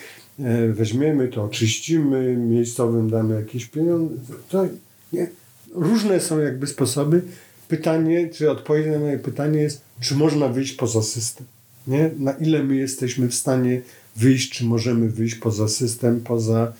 weźmiemy 0.72 1.28
to, 1.28 1.44
oczyścimy, 1.44 2.36
miejscowym 2.36 3.10
damy 3.10 3.34
jakieś 3.34 3.66
pieniądze. 3.66 4.14
To, 4.48 4.66
nie? 5.12 5.30
Różne 5.74 6.20
są 6.20 6.38
jakby 6.40 6.66
sposoby. 6.66 7.22
Pytanie, 7.68 8.28
czy 8.28 8.50
odpowiedź 8.50 8.86
na 8.86 8.98
moje 8.98 9.18
pytanie 9.18 9.60
jest, 9.60 9.80
czy 10.00 10.14
można 10.14 10.48
wyjść 10.48 10.72
poza 10.72 11.02
system? 11.02 11.46
Nie? 11.86 12.10
Na 12.18 12.32
ile 12.32 12.62
my 12.62 12.76
jesteśmy 12.76 13.28
w 13.28 13.34
stanie 13.34 13.82
wyjść, 14.16 14.50
czy 14.50 14.64
możemy 14.64 15.08
wyjść 15.08 15.34
poza 15.34 15.68
system, 15.68 16.20
poza. 16.20 16.72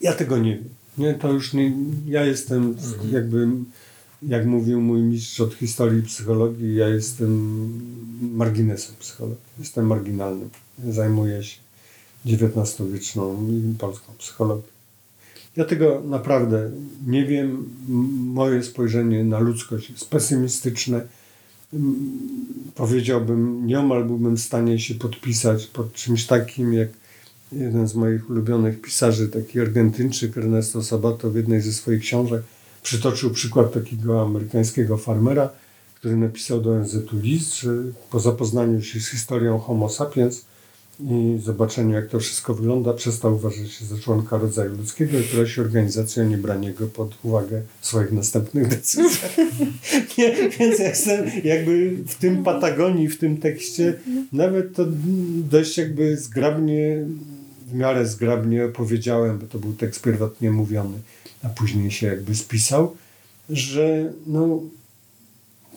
Ja 0.00 0.12
tego 0.12 0.38
nie 0.38 0.56
wiem. 0.56 0.68
Nie, 0.98 1.14
to 1.14 1.32
już 1.32 1.52
nie. 1.52 1.72
Ja 2.06 2.24
jestem 2.24 2.62
mhm. 2.66 3.12
jakby, 3.12 3.48
jak 4.22 4.46
mówił 4.46 4.80
mój 4.80 5.02
mistrz 5.02 5.40
od 5.40 5.54
historii 5.54 6.02
psychologii, 6.02 6.74
ja 6.74 6.88
jestem 6.88 7.70
marginesem 8.22 8.94
psychologii. 8.98 9.44
Jestem 9.58 9.86
marginalnym. 9.86 10.50
Zajmuję 10.88 11.42
się 11.42 11.58
XIX-wieczną 12.26 13.48
polską 13.78 14.12
psychologią. 14.18 14.62
Ja 15.56 15.64
tego 15.64 16.02
naprawdę 16.04 16.70
nie 17.06 17.26
wiem. 17.26 17.70
Moje 18.34 18.62
spojrzenie 18.62 19.24
na 19.24 19.38
ludzkość 19.38 19.90
jest 19.90 20.10
pesymistyczne 20.10 21.06
powiedziałbym, 22.74 23.66
nieomal 23.66 24.04
byłbym 24.04 24.36
w 24.36 24.40
stanie 24.40 24.78
się 24.78 24.94
podpisać 24.94 25.66
pod 25.66 25.92
czymś 25.92 26.26
takim, 26.26 26.72
jak 26.72 26.88
jeden 27.52 27.88
z 27.88 27.94
moich 27.94 28.30
ulubionych 28.30 28.80
pisarzy, 28.80 29.28
taki 29.28 29.60
Argentyńczyk 29.60 30.38
Ernesto 30.38 30.82
Sabato 30.82 31.30
w 31.30 31.36
jednej 31.36 31.60
ze 31.60 31.72
swoich 31.72 32.00
książek 32.00 32.42
przytoczył 32.82 33.30
przykład 33.30 33.72
takiego 33.72 34.22
amerykańskiego 34.22 34.96
farmera, 34.96 35.50
który 35.94 36.16
napisał 36.16 36.60
do 36.60 36.70
ONZ 36.70 36.96
list, 37.12 37.56
że 37.56 37.70
po 38.10 38.20
zapoznaniu 38.20 38.82
się 38.82 39.00
z 39.00 39.08
historią 39.08 39.58
Homo 39.58 39.88
sapiens 39.88 40.44
i 41.00 41.38
zobaczeniu, 41.42 41.94
jak 41.94 42.06
to 42.06 42.20
wszystko 42.20 42.54
wygląda, 42.54 42.92
przestał 42.92 43.34
uważać 43.34 43.70
się 43.70 43.84
za 43.84 43.98
członka 43.98 44.38
rodzaju 44.38 44.76
ludzkiego 44.76 45.18
i 45.18 45.22
prosi 45.22 45.60
organizację 45.60 46.22
o 46.22 46.26
niebranie 46.26 46.72
go 46.72 46.86
pod 46.86 47.14
uwagę 47.22 47.62
w 47.80 47.86
swoich 47.86 48.12
następnych 48.12 48.68
decyzjach. 48.68 49.36
Nie, 50.18 50.50
więc 50.58 50.78
jestem 50.78 51.30
jakby 51.44 51.96
w 52.06 52.14
tym 52.14 52.44
Patagonii, 52.44 53.08
w 53.08 53.18
tym 53.18 53.36
tekście, 53.36 53.94
nawet 54.32 54.74
to 54.74 54.86
dość 55.50 55.78
jakby 55.78 56.16
zgrabnie, 56.16 57.04
w 57.66 57.74
miarę 57.74 58.06
zgrabnie 58.06 58.64
opowiedziałem, 58.64 59.38
bo 59.38 59.46
to 59.46 59.58
był 59.58 59.72
tekst 59.72 60.02
pierwotnie 60.02 60.50
mówiony, 60.50 60.98
a 61.42 61.48
później 61.48 61.90
się 61.90 62.06
jakby 62.06 62.34
spisał, 62.34 62.96
że 63.50 64.12
no, 64.26 64.62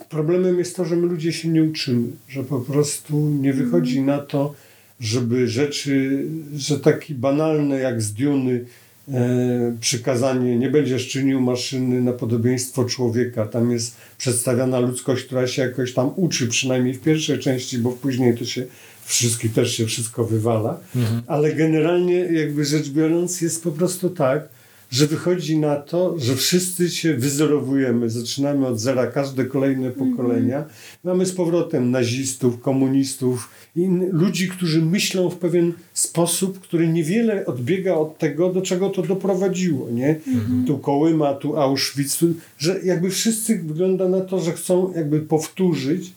problemem 0.10 0.60
jest 0.60 0.76
to, 0.76 0.86
że 0.86 0.96
my 0.96 1.08
ludzie 1.08 1.34
się 1.34 1.50
nie 1.50 1.64
uczymy, 1.64 2.08
że 2.30 2.44
po 2.44 2.60
prostu 2.60 3.20
nie 3.20 3.54
wychodzi 3.54 4.02
na 4.02 4.20
to, 4.20 4.54
żeby 5.00 5.48
rzeczy, 5.48 6.26
że 6.56 6.80
taki 6.80 7.16
banalne 7.16 7.80
jak 7.80 8.02
z 8.02 8.14
Duny 8.14 8.66
e, 9.14 9.76
przykazanie 9.80 10.58
nie 10.58 10.70
będziesz 10.70 11.08
czynił 11.08 11.42
maszyny 11.42 12.02
na 12.02 12.14
podobieństwo 12.14 12.86
człowieka. 12.86 13.46
Tam 13.46 13.72
jest 13.72 13.96
przedstawiana 14.18 14.80
ludzkość, 14.80 15.26
która 15.26 15.48
się 15.48 15.62
jakoś 15.62 15.94
tam 15.94 16.12
uczy, 16.16 16.48
przynajmniej 16.48 16.94
w 16.94 17.02
pierwszej 17.02 17.40
części, 17.40 17.78
bo 17.78 17.92
później 17.92 18.38
to 18.38 18.46
się 18.46 18.66
wszystkich 19.06 19.54
też 19.54 19.78
się 19.78 19.86
wszystko 19.86 20.24
wywala. 20.26 20.80
Ale 21.28 21.54
generalnie 21.54 22.16
jakby 22.16 22.66
rzecz 22.66 22.90
biorąc 22.90 23.42
jest 23.42 23.64
po 23.64 23.72
prostu 23.72 24.10
tak, 24.10 24.50
że 24.90 25.08
wychodzi 25.08 25.58
na 25.58 25.76
to, 25.76 26.20
że 26.20 26.36
wszyscy 26.36 26.90
się 26.90 27.14
wyzerowujemy, 27.14 28.10
zaczynamy 28.10 28.68
od 28.68 28.80
zera 28.80 29.08
każde 29.08 29.46
kolejne 29.46 29.92
pokolenia. 29.92 30.66
Mamy 31.04 31.26
z 31.26 31.32
powrotem 31.32 31.92
nazistów, 31.92 32.62
komunistów, 32.62 33.50
i 33.76 33.88
ludzi, 34.12 34.48
którzy 34.48 34.82
myślą 34.82 35.30
w 35.30 35.36
pewien 35.36 35.74
sposób, 35.94 36.60
który 36.60 36.88
niewiele 36.88 37.46
odbiega 37.46 37.94
od 37.94 38.18
tego, 38.18 38.54
do 38.54 38.62
czego 38.62 38.90
to 38.90 39.02
doprowadziło. 39.02 39.90
Nie? 39.90 40.20
Tu 40.68 40.78
Kołyma, 40.78 41.34
tu 41.34 41.58
Auschwitz, 41.58 42.20
że 42.58 42.80
jakby 42.84 43.10
wszyscy 43.10 43.60
wygląda 43.60 44.10
na 44.10 44.22
to, 44.22 44.40
że 44.40 44.54
chcą 44.54 44.94
jakby 44.96 45.20
powtórzyć 45.20 46.14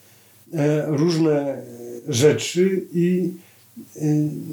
e, 0.53 0.85
różne 0.87 1.63
rzeczy 2.09 2.87
i 2.93 3.33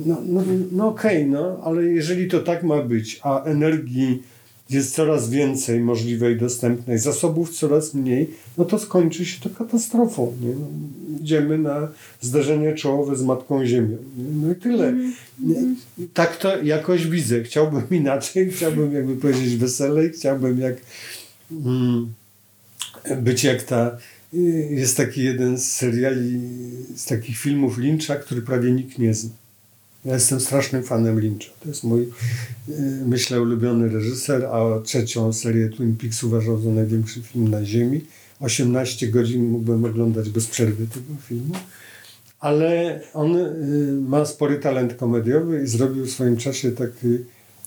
no, 0.05 0.17
no, 0.25 0.43
no 0.71 0.87
okej, 0.87 1.17
okay, 1.17 1.31
no, 1.31 1.59
ale 1.63 1.85
jeżeli 1.85 2.27
to 2.27 2.39
tak 2.39 2.63
ma 2.63 2.81
być, 2.81 3.19
a 3.23 3.43
energii 3.43 4.23
jest 4.69 4.95
coraz 4.95 5.29
więcej 5.29 5.79
możliwej, 5.79 6.37
dostępnej, 6.37 6.99
zasobów 6.99 7.49
coraz 7.49 7.93
mniej, 7.93 8.29
no 8.57 8.65
to 8.65 8.79
skończy 8.79 9.25
się 9.25 9.41
to 9.41 9.49
katastrofą. 9.49 10.33
Nie? 10.41 10.49
No, 10.49 10.67
idziemy 11.21 11.57
na 11.57 11.87
zderzenie 12.21 12.75
czołowe 12.75 13.15
z 13.15 13.23
Matką 13.23 13.65
Ziemią. 13.65 13.97
Nie? 14.17 14.23
No 14.41 14.51
i 14.51 14.55
tyle. 14.55 14.87
Mm 14.87 15.13
-hmm. 15.43 15.75
Tak 16.13 16.37
to 16.37 16.61
jakoś 16.61 17.07
widzę. 17.07 17.43
Chciałbym 17.43 17.83
inaczej, 18.01 18.51
chciałbym 18.51 18.93
jakby 18.93 19.15
powiedzieć 19.15 19.55
weselej, 19.55 20.09
chciałbym 20.09 20.59
jak 20.59 20.75
mm, 21.51 22.13
być 23.21 23.43
jak 23.43 23.63
ta 23.63 23.97
jest 24.69 24.97
taki 24.97 25.23
jeden 25.23 25.57
z 25.57 25.71
seriali, 25.71 26.39
z 26.95 27.05
takich 27.05 27.37
filmów 27.37 27.77
Lyncha, 27.77 28.15
który 28.15 28.41
prawie 28.41 28.71
nikt 28.71 28.99
nie 28.99 29.13
zna. 29.13 29.29
Ja 30.05 30.13
jestem 30.13 30.39
strasznym 30.39 30.83
fanem 30.83 31.19
Lyncha. 31.19 31.51
To 31.59 31.69
jest 31.69 31.83
mój, 31.83 32.09
myślę, 33.05 33.41
ulubiony 33.41 33.89
reżyser, 33.89 34.45
a 34.45 34.79
trzecią 34.83 35.33
serię 35.33 35.69
Twin 35.69 35.95
Peaks 35.95 36.23
uważał 36.23 36.61
za 36.61 36.69
największy 36.69 37.21
film 37.21 37.47
na 37.47 37.65
Ziemi. 37.65 38.01
18 38.39 39.07
godzin 39.07 39.45
mógłbym 39.45 39.85
oglądać 39.85 40.29
bez 40.29 40.47
przerwy 40.47 40.87
tego 40.87 41.21
filmu. 41.27 41.53
Ale 42.39 43.01
on 43.13 43.37
ma 44.01 44.25
spory 44.25 44.59
talent 44.59 44.93
komediowy 44.93 45.63
i 45.63 45.67
zrobił 45.67 46.05
w 46.05 46.11
swoim 46.11 46.37
czasie 46.37 46.71
taki 46.71 47.07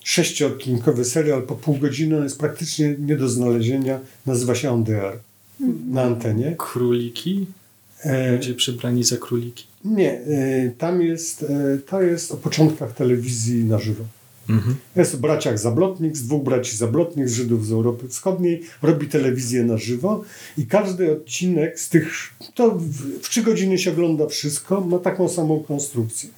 sześciodcinkowy 0.04 1.04
serial. 1.04 1.42
Po 1.42 1.54
pół 1.54 1.76
godziny 1.76 2.16
on 2.16 2.22
jest 2.22 2.38
praktycznie 2.38 2.96
nie 2.98 3.16
do 3.16 3.28
znalezienia. 3.28 4.00
Nazywa 4.26 4.54
się 4.54 4.70
On 4.70 4.84
na 5.90 6.02
antenie. 6.02 6.54
Króliki? 6.58 7.46
E, 8.04 8.32
Ludzie 8.32 8.54
przybrani 8.54 9.04
za 9.04 9.16
króliki? 9.16 9.66
Nie, 9.84 10.12
e, 10.12 10.70
tam 10.78 11.02
jest, 11.02 11.42
e, 11.42 11.78
to 11.78 12.02
jest 12.02 12.32
o 12.32 12.36
początkach 12.36 12.94
telewizji 12.94 13.64
na 13.64 13.78
żywo. 13.78 14.04
Mhm. 14.48 14.76
Jest 14.96 15.14
o 15.14 15.18
braciach 15.18 15.58
Zablotnik, 15.58 16.16
z 16.16 16.26
dwóch 16.26 16.44
braci 16.44 16.76
Zablotnik, 16.76 17.28
z 17.28 17.34
Żydów 17.34 17.66
z 17.66 17.72
Europy 17.72 18.08
Wschodniej, 18.08 18.62
robi 18.82 19.08
telewizję 19.08 19.64
na 19.64 19.76
żywo 19.76 20.24
i 20.58 20.66
każdy 20.66 21.12
odcinek 21.12 21.80
z 21.80 21.88
tych, 21.88 22.12
to 22.54 22.70
w 23.20 23.28
trzy 23.28 23.42
godziny 23.42 23.78
się 23.78 23.90
ogląda 23.90 24.26
wszystko, 24.26 24.80
ma 24.80 24.98
taką 24.98 25.28
samą 25.28 25.60
konstrukcję. 25.60 26.28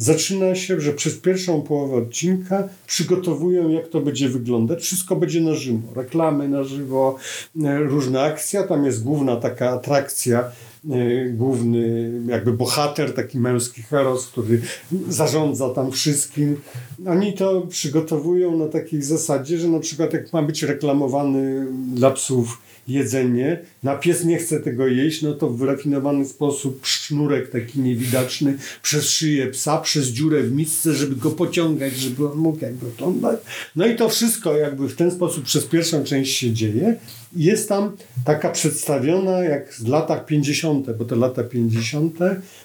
Zaczyna 0.00 0.54
się, 0.54 0.80
że 0.80 0.92
przez 0.92 1.14
pierwszą 1.18 1.62
połowę 1.62 1.96
odcinka 1.96 2.68
przygotowują, 2.86 3.68
jak 3.68 3.88
to 3.88 4.00
będzie 4.00 4.28
wyglądać. 4.28 4.82
Wszystko 4.82 5.16
będzie 5.16 5.40
na 5.40 5.54
żywo. 5.54 5.94
Reklamy 5.94 6.48
na 6.48 6.64
żywo, 6.64 7.16
e, 7.64 7.78
różne 7.78 8.22
akcje. 8.22 8.62
Tam 8.62 8.84
jest 8.84 9.02
główna 9.02 9.36
taka 9.36 9.70
atrakcja, 9.70 10.44
e, 10.90 11.30
główny 11.30 12.12
jakby 12.26 12.52
bohater, 12.52 13.14
taki 13.14 13.38
męski 13.38 13.82
heros, 13.82 14.26
który 14.26 14.60
zarządza 15.08 15.68
tam 15.68 15.92
wszystkim. 15.92 16.60
Oni 17.06 17.32
to 17.32 17.60
przygotowują 17.60 18.58
na 18.58 18.66
takiej 18.66 19.02
zasadzie, 19.02 19.58
że 19.58 19.68
na 19.68 19.80
przykład 19.80 20.12
jak 20.12 20.32
ma 20.32 20.42
być 20.42 20.62
reklamowany 20.62 21.66
dla 21.94 22.10
psów 22.10 22.69
jedzenie, 22.90 23.58
na 23.82 23.96
pies 23.96 24.24
nie 24.24 24.38
chce 24.38 24.60
tego 24.60 24.86
jeść, 24.86 25.22
no 25.22 25.34
to 25.34 25.50
w 25.50 25.58
wyrafinowany 25.58 26.26
sposób 26.26 26.86
sznurek 26.86 27.50
taki 27.50 27.80
niewidoczny 27.80 28.58
przez 28.82 29.10
szyję 29.10 29.46
psa, 29.46 29.78
przez 29.78 30.06
dziurę 30.06 30.42
w 30.42 30.52
misce, 30.52 30.94
żeby 30.94 31.16
go 31.16 31.30
pociągać, 31.30 31.96
żeby 31.96 32.28
on 32.28 32.38
mógł 32.38 32.64
jakby 32.64 32.86
oglądać. 32.86 33.40
No 33.76 33.86
i 33.86 33.96
to 33.96 34.08
wszystko 34.08 34.56
jakby 34.56 34.88
w 34.88 34.96
ten 34.96 35.10
sposób 35.10 35.44
przez 35.44 35.64
pierwszą 35.64 36.04
część 36.04 36.36
się 36.36 36.52
dzieje. 36.52 36.96
Jest 37.36 37.68
tam 37.68 37.96
taka 38.24 38.50
przedstawiona 38.50 39.38
jak 39.38 39.72
w 39.74 39.88
latach 39.88 40.26
50., 40.26 40.90
bo 40.90 41.04
to 41.04 41.16
lata 41.16 41.44
50., 41.44 42.18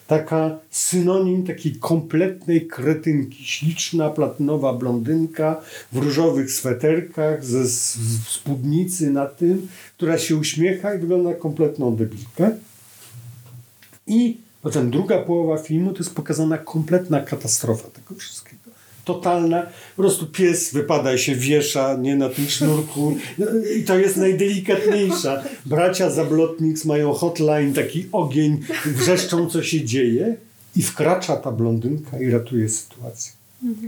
taka 0.07 0.59
synonim 0.71 1.43
takiej 1.43 1.75
kompletnej 1.75 2.67
kretynki. 2.67 3.45
Śliczna, 3.45 4.09
platynowa 4.09 4.73
blondynka 4.73 5.61
w 5.91 5.97
różowych 5.97 6.51
sweterkach, 6.51 7.45
ze 7.45 7.69
spódnicy 8.29 9.09
na 9.09 9.25
tym, 9.25 9.67
która 9.97 10.17
się 10.17 10.35
uśmiecha 10.35 10.93
i 10.93 10.99
wygląda 10.99 11.29
na 11.29 11.35
kompletną 11.35 11.95
debilkę. 11.95 12.51
I 14.07 14.37
potem 14.61 14.91
druga 14.91 15.21
połowa 15.21 15.57
filmu 15.57 15.93
to 15.93 15.99
jest 15.99 16.15
pokazana 16.15 16.57
kompletna 16.57 17.19
katastrofa 17.19 17.89
tego 17.89 18.15
wszystkiego. 18.15 18.54
Totalna, 19.05 19.61
po 19.95 20.01
prostu 20.01 20.25
pies 20.27 20.73
wypada 20.73 21.13
i 21.13 21.19
się 21.19 21.35
wiesza, 21.35 21.97
nie 22.01 22.15
na 22.15 22.29
tym 22.29 22.47
sznurku 22.47 23.17
i 23.79 23.83
to 23.83 23.97
jest 23.97 24.17
najdelikatniejsza. 24.17 25.43
Bracia 25.65 26.09
Zablotniks 26.09 26.85
mają 26.85 27.13
hotline, 27.13 27.73
taki 27.73 28.05
ogień, 28.11 28.59
wrzeszczą 28.85 29.49
co 29.49 29.63
się 29.63 29.85
dzieje 29.85 30.35
i 30.75 30.83
wkracza 30.83 31.35
ta 31.37 31.51
blondynka 31.51 32.19
i 32.19 32.29
ratuje 32.29 32.69
sytuację. 32.69 33.31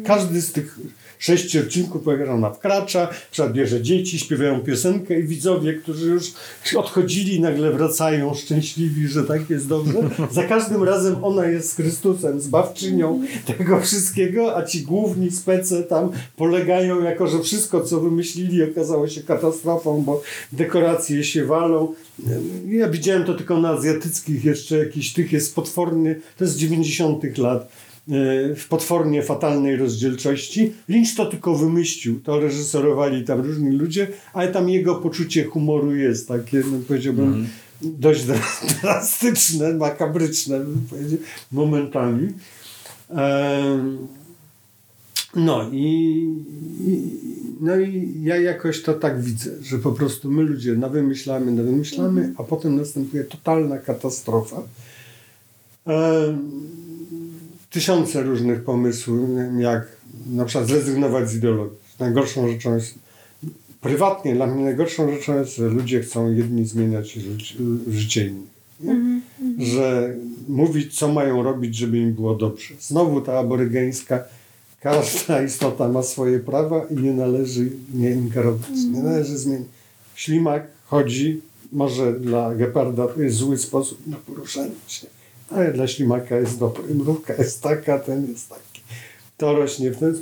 Każdy 0.05 0.41
z 0.41 0.51
tych 0.51 0.79
sześciu 1.19 1.59
odcinków 1.59 2.03
polega, 2.03 2.33
ona 2.33 2.49
wkracza, 2.49 3.09
bierze 3.53 3.81
dzieci, 3.81 4.19
śpiewają 4.19 4.59
piosenkę 4.59 5.19
i 5.19 5.23
widzowie, 5.23 5.73
którzy 5.73 6.09
już 6.09 6.31
odchodzili, 6.75 7.41
nagle 7.41 7.71
wracają 7.71 8.33
szczęśliwi, 8.33 9.07
że 9.07 9.23
tak 9.23 9.49
jest 9.49 9.67
dobrze. 9.67 9.93
Za 10.31 10.43
każdym 10.43 10.83
razem 10.83 11.23
ona 11.23 11.45
jest 11.45 11.71
z 11.71 11.75
Chrystusem, 11.75 12.41
zbawczynią 12.41 13.21
tego 13.57 13.79
wszystkiego, 13.81 14.57
a 14.57 14.63
ci 14.63 14.81
główni 14.81 15.31
spece 15.31 15.83
tam 15.83 16.09
polegają 16.35 17.03
jako, 17.03 17.27
że 17.27 17.39
wszystko, 17.39 17.81
co 17.81 17.99
wymyślili, 17.99 18.63
okazało 18.63 19.07
się 19.07 19.21
katastrofą, 19.21 20.01
bo 20.01 20.21
dekoracje 20.51 21.23
się 21.23 21.45
walą. 21.45 21.93
Ja 22.67 22.89
widziałem 22.89 23.23
to 23.23 23.33
tylko 23.33 23.61
na 23.61 23.69
azjatyckich 23.69 24.45
jeszcze 24.45 24.77
jakiś 24.77 25.13
tych 25.13 25.33
jest 25.33 25.55
potworny, 25.55 26.15
to 26.37 26.43
jest 26.43 26.53
z 26.55 26.57
90 26.57 27.37
lat 27.37 27.71
w 28.55 28.65
potwornie 28.69 29.23
fatalnej 29.23 29.75
rozdzielczości. 29.75 30.73
Lynch 30.89 31.15
to 31.17 31.25
tylko 31.25 31.55
wymyślił, 31.55 32.19
to 32.19 32.39
reżyserowali 32.39 33.23
tam 33.23 33.41
różni 33.41 33.71
ludzie, 33.71 34.07
ale 34.33 34.47
tam 34.47 34.69
jego 34.69 34.95
poczucie 34.95 35.43
humoru 35.43 35.95
jest 35.95 36.27
takie, 36.27 36.57
no 36.71 36.79
powiedziałbym, 36.87 37.33
mm. 37.33 37.47
dość 37.81 38.25
drastyczne, 38.81 39.73
makabryczne, 39.73 40.59
momentami. 41.51 42.27
No 45.35 45.69
i, 45.71 45.87
i, 46.87 47.01
no 47.61 47.79
i 47.79 48.13
ja 48.23 48.35
jakoś 48.37 48.83
to 48.83 48.93
tak 48.93 49.21
widzę, 49.21 49.51
że 49.61 49.77
po 49.77 49.91
prostu 49.91 50.31
my 50.31 50.43
ludzie 50.43 50.75
nawymyślamy, 50.75 51.51
nawymyślamy, 51.51 52.21
mm. 52.21 52.35
a 52.37 52.43
potem 52.43 52.75
następuje 52.75 53.23
totalna 53.23 53.77
katastrofa 53.77 54.61
tysiące 57.77 58.23
różnych 58.23 58.63
pomysłów, 58.63 59.29
jak 59.59 59.87
na 60.29 60.45
przykład 60.45 60.67
zrezygnować 60.67 61.29
z 61.29 61.35
ideologii. 61.35 61.77
Najgorszą 61.99 62.47
rzeczą 62.47 62.75
jest, 62.75 62.95
prywatnie 63.81 64.35
dla 64.35 64.47
mnie 64.47 64.63
najgorszą 64.63 65.11
rzeczą 65.11 65.39
jest, 65.39 65.55
że 65.55 65.67
ludzie 65.67 66.01
chcą 66.01 66.33
jedni 66.33 66.65
zmieniać 66.65 67.19
życie 67.87 68.27
innych. 68.27 68.49
Mm 68.83 69.21
-hmm. 69.21 69.63
Że 69.63 70.15
mówić, 70.47 70.99
co 70.99 71.13
mają 71.13 71.43
robić, 71.43 71.75
żeby 71.75 71.97
im 71.97 72.13
było 72.13 72.35
dobrze. 72.35 72.73
Znowu 72.79 73.21
ta 73.21 73.39
aborygeńska, 73.39 74.23
każda 74.81 75.43
istota 75.43 75.89
ma 75.89 76.03
swoje 76.03 76.39
prawa 76.39 76.85
i 76.85 76.95
nie 76.95 77.13
należy 77.13 77.69
nie 77.93 78.11
ingerować, 78.11 78.69
nie 78.93 79.03
należy 79.03 79.37
zmienić. 79.37 79.67
Ślimak 80.15 80.67
chodzi, 80.85 81.41
może 81.71 82.19
dla 82.19 82.55
geparda 82.55 83.07
to 83.07 83.21
jest 83.21 83.35
zły 83.35 83.57
sposób 83.57 84.07
na 84.07 84.17
poruszanie 84.17 84.71
się, 84.87 85.07
ale 85.49 85.73
dla 85.73 85.87
ślimaka 85.87 86.37
jest 86.37 86.59
dobry. 86.59 86.95
Mrówka 86.95 87.33
jest 87.33 87.61
taka, 87.61 87.99
ten 87.99 88.27
jest 88.27 88.49
taki. 88.49 88.81
To 89.37 89.53
rośnie 89.53 89.91
w 89.91 89.97
ten 89.97 90.15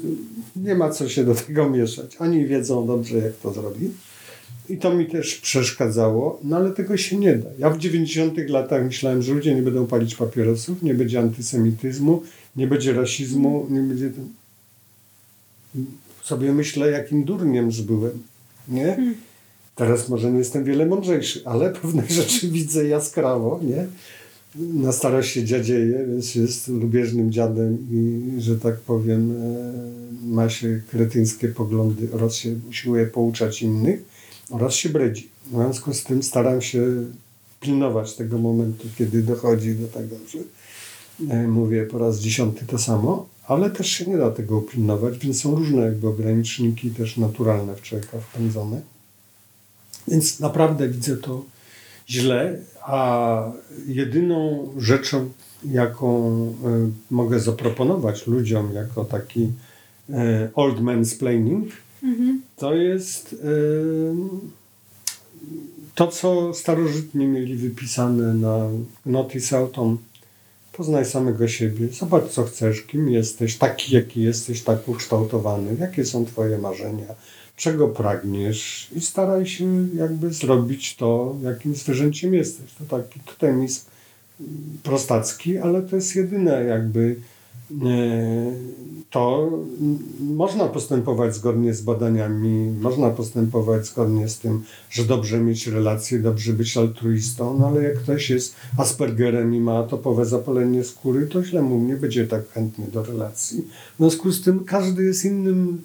Nie 0.55 0.75
ma 0.75 0.89
co 0.89 1.09
się 1.09 1.23
do 1.23 1.35
tego 1.35 1.69
mieszać. 1.69 2.15
Oni 2.17 2.45
wiedzą 2.45 2.87
dobrze, 2.87 3.17
jak 3.17 3.33
to 3.33 3.53
zrobić. 3.53 3.91
I 4.69 4.77
to 4.77 4.93
mi 4.93 5.05
też 5.05 5.35
przeszkadzało, 5.35 6.39
no 6.43 6.57
ale 6.57 6.71
tego 6.71 6.97
się 6.97 7.17
nie 7.17 7.35
da. 7.35 7.49
Ja 7.59 7.69
w 7.69 7.77
90 7.77 8.49
latach 8.49 8.83
myślałem, 8.83 9.21
że 9.21 9.33
ludzie 9.33 9.55
nie 9.55 9.61
będą 9.61 9.87
palić 9.87 10.15
papierosów, 10.15 10.83
nie 10.83 10.93
będzie 10.93 11.19
antysemityzmu, 11.19 12.23
nie 12.55 12.67
będzie 12.67 12.93
rasizmu, 12.93 13.67
nie 13.69 13.79
będzie... 13.79 14.11
Sobie 16.23 16.53
myślę, 16.53 16.91
jakim 16.91 17.23
durniem 17.23 17.71
że 17.71 17.83
byłem, 17.83 18.23
nie? 18.67 19.15
Teraz 19.75 20.09
może 20.09 20.31
nie 20.31 20.37
jestem 20.37 20.63
wiele 20.63 20.85
mądrzejszy, 20.85 21.41
ale 21.45 21.69
pewne 21.81 22.03
rzeczy 22.09 22.47
widzę 22.47 22.87
jaskrawo, 22.87 23.59
nie? 23.63 23.87
Na 24.55 24.91
starość 24.91 25.31
się 25.31 25.43
dziadzieje, 25.43 26.05
więc 26.07 26.35
jest 26.35 26.67
lubieżnym 26.67 27.31
dziadem 27.31 27.77
i, 27.91 28.21
że 28.41 28.59
tak 28.59 28.79
powiem, 28.79 29.31
e, 29.31 30.25
ma 30.27 30.49
się 30.49 30.81
kretyńskie 30.89 31.47
poglądy 31.47 32.07
oraz 32.13 32.35
się 32.35 32.59
usiłuje 32.69 33.05
pouczać 33.05 33.61
innych 33.61 34.03
oraz 34.49 34.73
się 34.73 34.89
bredzi. 34.89 35.29
W 35.45 35.49
związku 35.49 35.93
z 35.93 36.03
tym 36.03 36.23
staram 36.23 36.61
się 36.61 36.81
pilnować 37.59 38.15
tego 38.15 38.37
momentu, 38.37 38.87
kiedy 38.97 39.21
dochodzi 39.21 39.75
do 39.75 39.87
tego, 39.87 40.15
że 40.29 40.39
e, 41.29 41.47
mówię 41.47 41.85
po 41.85 41.97
raz 41.97 42.19
dziesiąty 42.19 42.65
to 42.65 42.77
samo, 42.77 43.29
ale 43.47 43.69
też 43.69 43.87
się 43.87 44.05
nie 44.05 44.17
da 44.17 44.31
tego 44.31 44.57
upilnować, 44.57 45.17
więc 45.17 45.41
są 45.41 45.55
różne 45.55 45.81
jakby 45.81 46.07
ograniczniki 46.07 46.89
też 46.89 47.17
naturalne 47.17 47.75
w 47.75 47.81
człowieka 47.81 48.19
wpędzone. 48.19 48.81
Więc 50.07 50.39
naprawdę 50.39 50.89
widzę 50.89 51.17
to 51.17 51.45
źle, 52.09 52.59
a 52.81 53.51
jedyną 53.87 54.69
rzeczą, 54.77 55.29
jaką 55.65 56.35
e, 56.37 56.91
mogę 57.11 57.39
zaproponować 57.39 58.27
ludziom 58.27 58.73
jako 58.73 59.05
taki 59.05 59.51
e, 60.09 60.49
old 60.55 60.79
man's 60.79 61.19
planning, 61.19 61.71
mhm. 62.03 62.41
to 62.55 62.75
jest 62.75 63.33
e, 63.33 63.45
to, 65.95 66.07
co 66.07 66.53
starożytni 66.53 67.27
mieli 67.27 67.55
wypisane 67.55 68.33
na 68.33 68.69
notice 69.05 69.57
auton. 69.57 69.97
Poznaj 70.71 71.05
samego 71.05 71.47
siebie, 71.47 71.87
zobacz 71.87 72.29
co 72.29 72.43
chcesz, 72.43 72.81
kim 72.81 73.09
jesteś, 73.09 73.57
taki 73.57 73.95
jaki 73.95 74.21
jesteś, 74.21 74.63
tak 74.63 74.87
ukształtowany, 74.87 75.75
jakie 75.79 76.05
są 76.05 76.25
twoje 76.25 76.57
marzenia, 76.57 77.15
czego 77.55 77.87
pragniesz 77.87 78.89
i 78.95 79.01
staraj 79.01 79.45
się 79.45 79.87
jakby 79.95 80.33
zrobić 80.33 80.95
to, 80.95 81.35
jakim 81.43 81.75
zwierzęciem 81.75 82.33
jesteś. 82.33 82.73
To 82.73 82.97
taki 82.97 83.19
totemizm 83.19 83.81
prostacki, 84.83 85.57
ale 85.57 85.81
to 85.81 85.95
jest 85.95 86.15
jedyne 86.15 86.63
jakby 86.63 87.15
e, 87.71 87.85
to 89.09 89.49
można 90.19 90.65
postępować 90.65 91.35
zgodnie 91.35 91.73
z 91.73 91.81
badaniami, 91.81 92.71
można 92.81 93.09
postępować 93.09 93.85
zgodnie 93.85 94.29
z 94.29 94.39
tym, 94.39 94.63
że 94.89 95.03
dobrze 95.03 95.39
mieć 95.39 95.67
relacje, 95.67 96.19
dobrze 96.19 96.53
być 96.53 96.77
altruistą, 96.77 97.59
no 97.59 97.67
ale 97.67 97.83
jak 97.83 97.99
ktoś 97.99 98.29
jest 98.29 98.55
Aspergerem 98.77 99.55
i 99.55 99.59
ma 99.59 99.83
topowe 99.83 100.25
zapalenie 100.25 100.83
skóry, 100.83 101.27
to 101.27 101.43
źle 101.43 101.61
mu 101.61 101.83
nie 101.83 101.95
będzie 101.95 102.27
tak 102.27 102.49
chętny 102.49 102.85
do 102.93 103.03
relacji. 103.03 103.67
W 103.93 103.97
związku 103.97 104.31
z 104.31 104.41
tym 104.41 104.63
każdy 104.63 105.03
jest 105.03 105.25
innym 105.25 105.81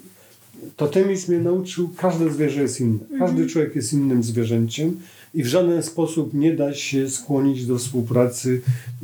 Totemizm 0.77 1.33
mnie 1.33 1.41
nauczył, 1.41 1.91
każde 1.97 2.33
zwierzę 2.33 2.63
jest 2.63 2.81
inne. 2.81 2.99
Każdy 3.19 3.31
mhm. 3.31 3.49
człowiek 3.49 3.77
jest 3.77 3.93
innym 3.93 4.23
zwierzęciem 4.23 5.01
i 5.35 5.43
w 5.43 5.47
żaden 5.47 5.83
sposób 5.83 6.35
nie 6.35 6.55
da 6.55 6.75
się 6.75 7.11
skłonić 7.11 7.67
do 7.67 7.79
współpracy 7.79 8.61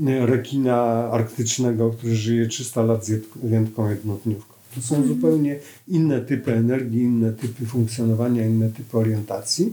e, 0.06 0.26
rekina 0.26 0.76
arktycznego, 1.10 1.90
który 1.90 2.16
żyje 2.16 2.46
300 2.46 2.82
lat 2.82 3.06
z 3.06 3.22
jętką 3.50 3.90
jednodniówką. 3.90 4.54
To 4.74 4.80
są 4.80 4.96
mhm. 4.96 5.14
zupełnie 5.14 5.58
inne 5.88 6.20
typy 6.20 6.54
energii, 6.54 7.02
inne 7.02 7.32
typy 7.32 7.66
funkcjonowania, 7.66 8.46
inne 8.46 8.70
typy 8.70 8.98
orientacji. 8.98 9.72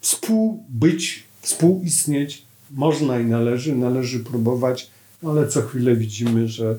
Współbyć, 0.00 1.24
współistnieć 1.40 2.42
można 2.70 3.20
i 3.20 3.24
należy, 3.24 3.76
należy 3.76 4.20
próbować, 4.20 4.90
ale 5.24 5.48
co 5.48 5.62
chwilę 5.62 5.96
widzimy, 5.96 6.48
że 6.48 6.78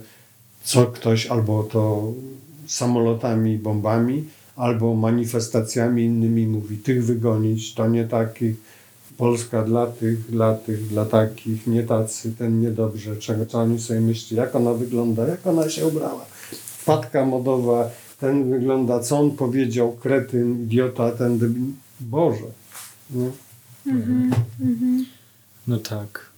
co 0.63 0.85
ktoś 0.85 1.27
albo 1.27 1.63
to 1.63 2.13
samolotami, 2.67 3.57
bombami, 3.57 4.23
albo 4.55 4.95
manifestacjami 4.95 6.03
innymi 6.03 6.47
mówi, 6.47 6.77
tych 6.77 7.05
wygonić, 7.05 7.73
to 7.73 7.87
nie 7.87 8.05
takich, 8.05 8.55
Polska 9.17 9.63
dla 9.63 9.87
tych, 9.87 10.31
dla 10.31 10.53
tych, 10.53 10.87
dla 10.87 11.05
takich, 11.05 11.67
nie 11.67 11.83
tacy, 11.83 12.31
ten 12.37 12.61
niedobrze, 12.61 13.17
czego 13.17 13.45
co 13.45 13.59
oni 13.59 13.79
sobie 13.79 14.01
myśli, 14.01 14.37
jak 14.37 14.55
ona 14.55 14.73
wygląda, 14.73 15.27
jak 15.27 15.47
ona 15.47 15.69
się 15.69 15.87
ubrała. 15.87 16.25
Wpadka 16.51 17.25
modowa, 17.25 17.89
ten 18.19 18.49
wygląda, 18.49 18.99
co 18.99 19.19
on 19.19 19.31
powiedział, 19.31 19.91
kretyn, 19.91 20.63
idiota, 20.63 21.11
ten 21.11 21.37
debil. 21.37 21.63
Boże. 21.99 22.45
Nie? 23.11 23.31
Mm 23.85 24.31
-hmm. 24.61 25.03
No 25.67 25.77
tak. 25.77 26.31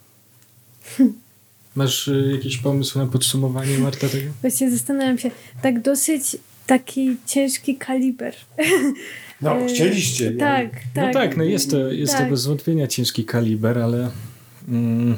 Masz 1.76 2.08
y, 2.08 2.32
jakiś 2.36 2.58
pomysł 2.58 3.00
na 3.00 3.08
podsumowanie, 3.08 3.78
Marta, 3.78 4.10
tego? 4.10 4.32
Właśnie 4.42 4.72
zastanawiam 4.72 5.18
się, 5.18 5.32
tak 5.62 5.82
dosyć 5.82 6.38
taki 6.68 7.18
ciężki 7.26 7.76
kaliber. 7.76 8.36
No, 9.42 9.58
e, 9.62 9.68
chcieliście. 9.68 10.32
Tak, 10.32 10.70
tak. 10.94 11.06
No 11.06 11.14
tak, 11.14 11.38
no 11.38 11.44
jest 11.44 11.72
to, 11.72 11.92
jest 11.92 12.14
tak. 12.14 12.24
to 12.24 12.30
bez 12.30 12.46
wątpienia 12.46 12.88
ciężki 12.88 13.26
kaliber, 13.26 13.80
ale 13.80 14.10
mm, 14.68 15.18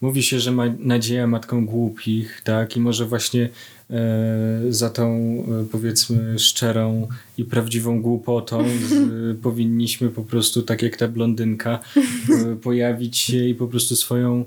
mówi 0.00 0.22
się, 0.22 0.40
że 0.40 0.52
ma 0.52 0.64
nadzieja 0.78 1.26
matką 1.26 1.66
głupich, 1.66 2.40
tak, 2.44 2.76
i 2.76 2.80
może 2.80 3.06
właśnie 3.06 3.48
e, 3.90 4.62
za 4.68 4.90
tą 4.90 5.06
e, 5.06 5.64
powiedzmy 5.72 6.38
szczerą 6.38 7.08
i 7.38 7.44
prawdziwą 7.44 8.02
głupotą 8.02 8.64
z, 8.88 8.92
powinniśmy 9.42 10.08
po 10.08 10.22
prostu, 10.22 10.62
tak 10.62 10.82
jak 10.82 10.96
ta 10.96 11.08
blondynka, 11.08 11.80
e, 11.96 12.56
pojawić 12.56 13.18
się 13.18 13.44
i 13.44 13.54
po 13.54 13.66
prostu 13.66 13.96
swoją 13.96 14.44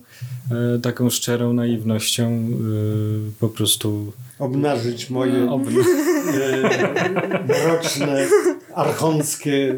e, 0.51 0.79
taką 0.79 1.09
szczerą 1.09 1.53
naiwnością 1.53 2.31
e, 2.31 2.49
po 3.39 3.49
prostu 3.49 4.13
obnażyć 4.43 5.09
moje 5.09 5.49
Obna 5.49 5.81
e, 6.33 7.43
mroczne, 7.47 8.27
archonskie 8.75 9.75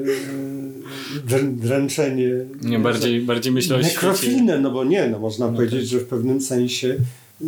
e, 1.31 1.43
dręczenie. 1.43 2.29
Nie, 2.61 2.79
bardziej, 2.79 3.21
bardziej 3.21 3.53
myślę 3.53 3.75
o 3.75 3.79
Nekrofilne, 3.79 4.59
no 4.59 4.71
bo 4.71 4.83
nie, 4.83 5.07
no 5.07 5.19
można 5.19 5.47
no 5.47 5.53
powiedzieć, 5.53 5.81
tak. 5.81 5.89
że 5.89 5.99
w 5.99 6.07
pewnym 6.07 6.41
sensie 6.41 6.87
e, 7.41 7.45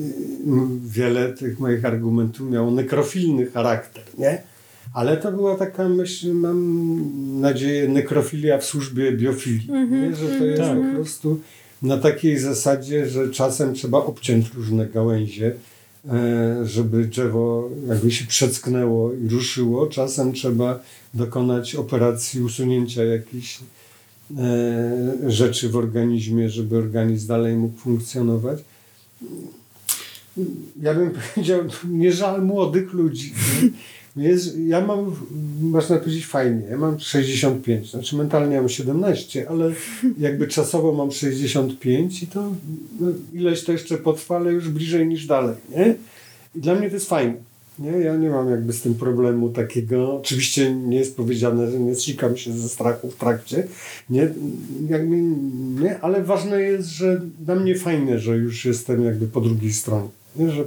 wiele 0.86 1.34
tych 1.34 1.60
moich 1.60 1.86
argumentów 1.86 2.50
miało 2.50 2.72
nekrofilny 2.72 3.46
charakter, 3.46 4.04
nie? 4.18 4.42
Ale 4.94 5.18
to 5.18 5.32
była 5.32 5.56
taka 5.56 5.90
myśl, 5.90 6.34
mam 6.34 7.42
nadzieję, 7.42 7.88
nekrofilia 7.88 8.58
w 8.58 8.66
służbie 8.66 9.12
biofilii. 9.12 9.70
Mm 9.70 9.90
-hmm, 9.90 10.16
że 10.16 10.40
to 10.40 10.46
jest 10.46 10.62
tak. 10.62 10.78
po 10.78 10.96
prostu 10.96 11.40
na 11.82 11.98
takiej 11.98 12.40
zasadzie, 12.40 13.08
że 13.08 13.30
czasem 13.30 13.74
trzeba 13.74 13.98
obciąć 13.98 14.54
różne 14.54 14.86
gałęzie 14.86 15.56
żeby 16.64 17.06
drzewo 17.06 17.70
jakby 17.88 18.12
się 18.12 18.26
przecknęło 18.26 19.14
i 19.14 19.30
ruszyło. 19.30 19.88
Czasem 19.88 20.34
trzeba 20.34 20.80
dokonać 21.14 21.76
operacji 21.76 22.42
usunięcia 22.42 23.04
jakichś 23.04 23.60
e, 24.38 25.32
rzeczy 25.32 25.70
w 25.70 25.76
organizmie, 25.76 26.50
żeby 26.50 26.78
organizm 26.78 27.28
dalej 27.28 27.56
mógł 27.56 27.80
funkcjonować. 27.80 28.60
Ja 30.82 30.94
bym 30.94 31.12
powiedział, 31.36 31.62
nie 31.90 32.12
żal 32.12 32.46
młodych 32.46 32.94
ludzi. 32.94 33.34
Jest, 34.18 34.58
ja 34.60 34.86
mam, 34.86 35.16
można 35.62 35.98
powiedzieć 35.98 36.26
fajnie, 36.26 36.62
ja 36.70 36.78
mam 36.78 37.00
65, 37.00 37.92
znaczy 37.92 38.16
mentalnie 38.16 38.58
mam 38.58 38.70
17, 38.70 39.50
ale 39.50 39.72
jakby 40.18 40.48
czasowo 40.48 40.94
mam 40.94 41.12
65 41.12 42.24
i 42.24 42.28
to 42.28 42.52
no, 43.00 43.08
ileś 43.34 43.64
to 43.64 43.72
jeszcze 43.72 43.98
potrwa, 43.98 44.36
ale 44.36 44.52
już 44.52 44.70
bliżej 44.70 45.08
niż 45.08 45.26
dalej, 45.26 45.56
nie? 45.70 45.96
I 46.56 46.60
dla 46.60 46.76
mnie 46.76 46.90
to 46.90 46.94
jest 46.94 47.10
fajne. 47.10 47.34
Nie? 47.80 47.92
Ja 47.92 48.16
nie 48.16 48.30
mam 48.30 48.50
jakby 48.50 48.74
z 48.74 48.82
tym 48.82 48.96
problemu 48.96 49.50
takiego. 49.50 50.18
Oczywiście 50.18 50.76
nie 50.76 50.98
jest 50.98 51.18
powiedziane, 51.18 51.72
że 51.72 51.80
nie 51.80 51.96
zsikam 51.96 52.38
się 52.38 52.54
ze 52.54 52.70
strachu 52.70 53.12
w 53.12 53.16
trakcie. 53.16 53.68
Nie, 54.10 54.30
jakby 54.90 55.16
nie, 55.82 56.00
ale 56.02 56.24
ważne 56.24 56.62
jest, 56.62 56.90
że 56.90 57.22
dla 57.40 57.56
mnie 57.56 57.76
fajne, 57.76 58.20
że 58.20 58.38
już 58.38 58.66
jestem 58.66 59.06
jakby 59.06 59.28
po 59.28 59.42
drugiej 59.42 59.74
stronie. 59.74 60.10
Nie? 60.36 60.52
Że 60.52 60.64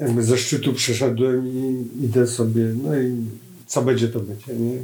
jakby 0.00 0.22
ze 0.22 0.38
szczytu 0.38 0.72
przeszedłem 0.72 1.46
i 1.48 1.86
idę 2.04 2.26
sobie, 2.26 2.64
no 2.82 3.00
i 3.00 3.16
co 3.66 3.82
będzie, 3.82 4.08
to 4.08 4.20
będzie. 4.20 4.54
Nie? 4.54 4.78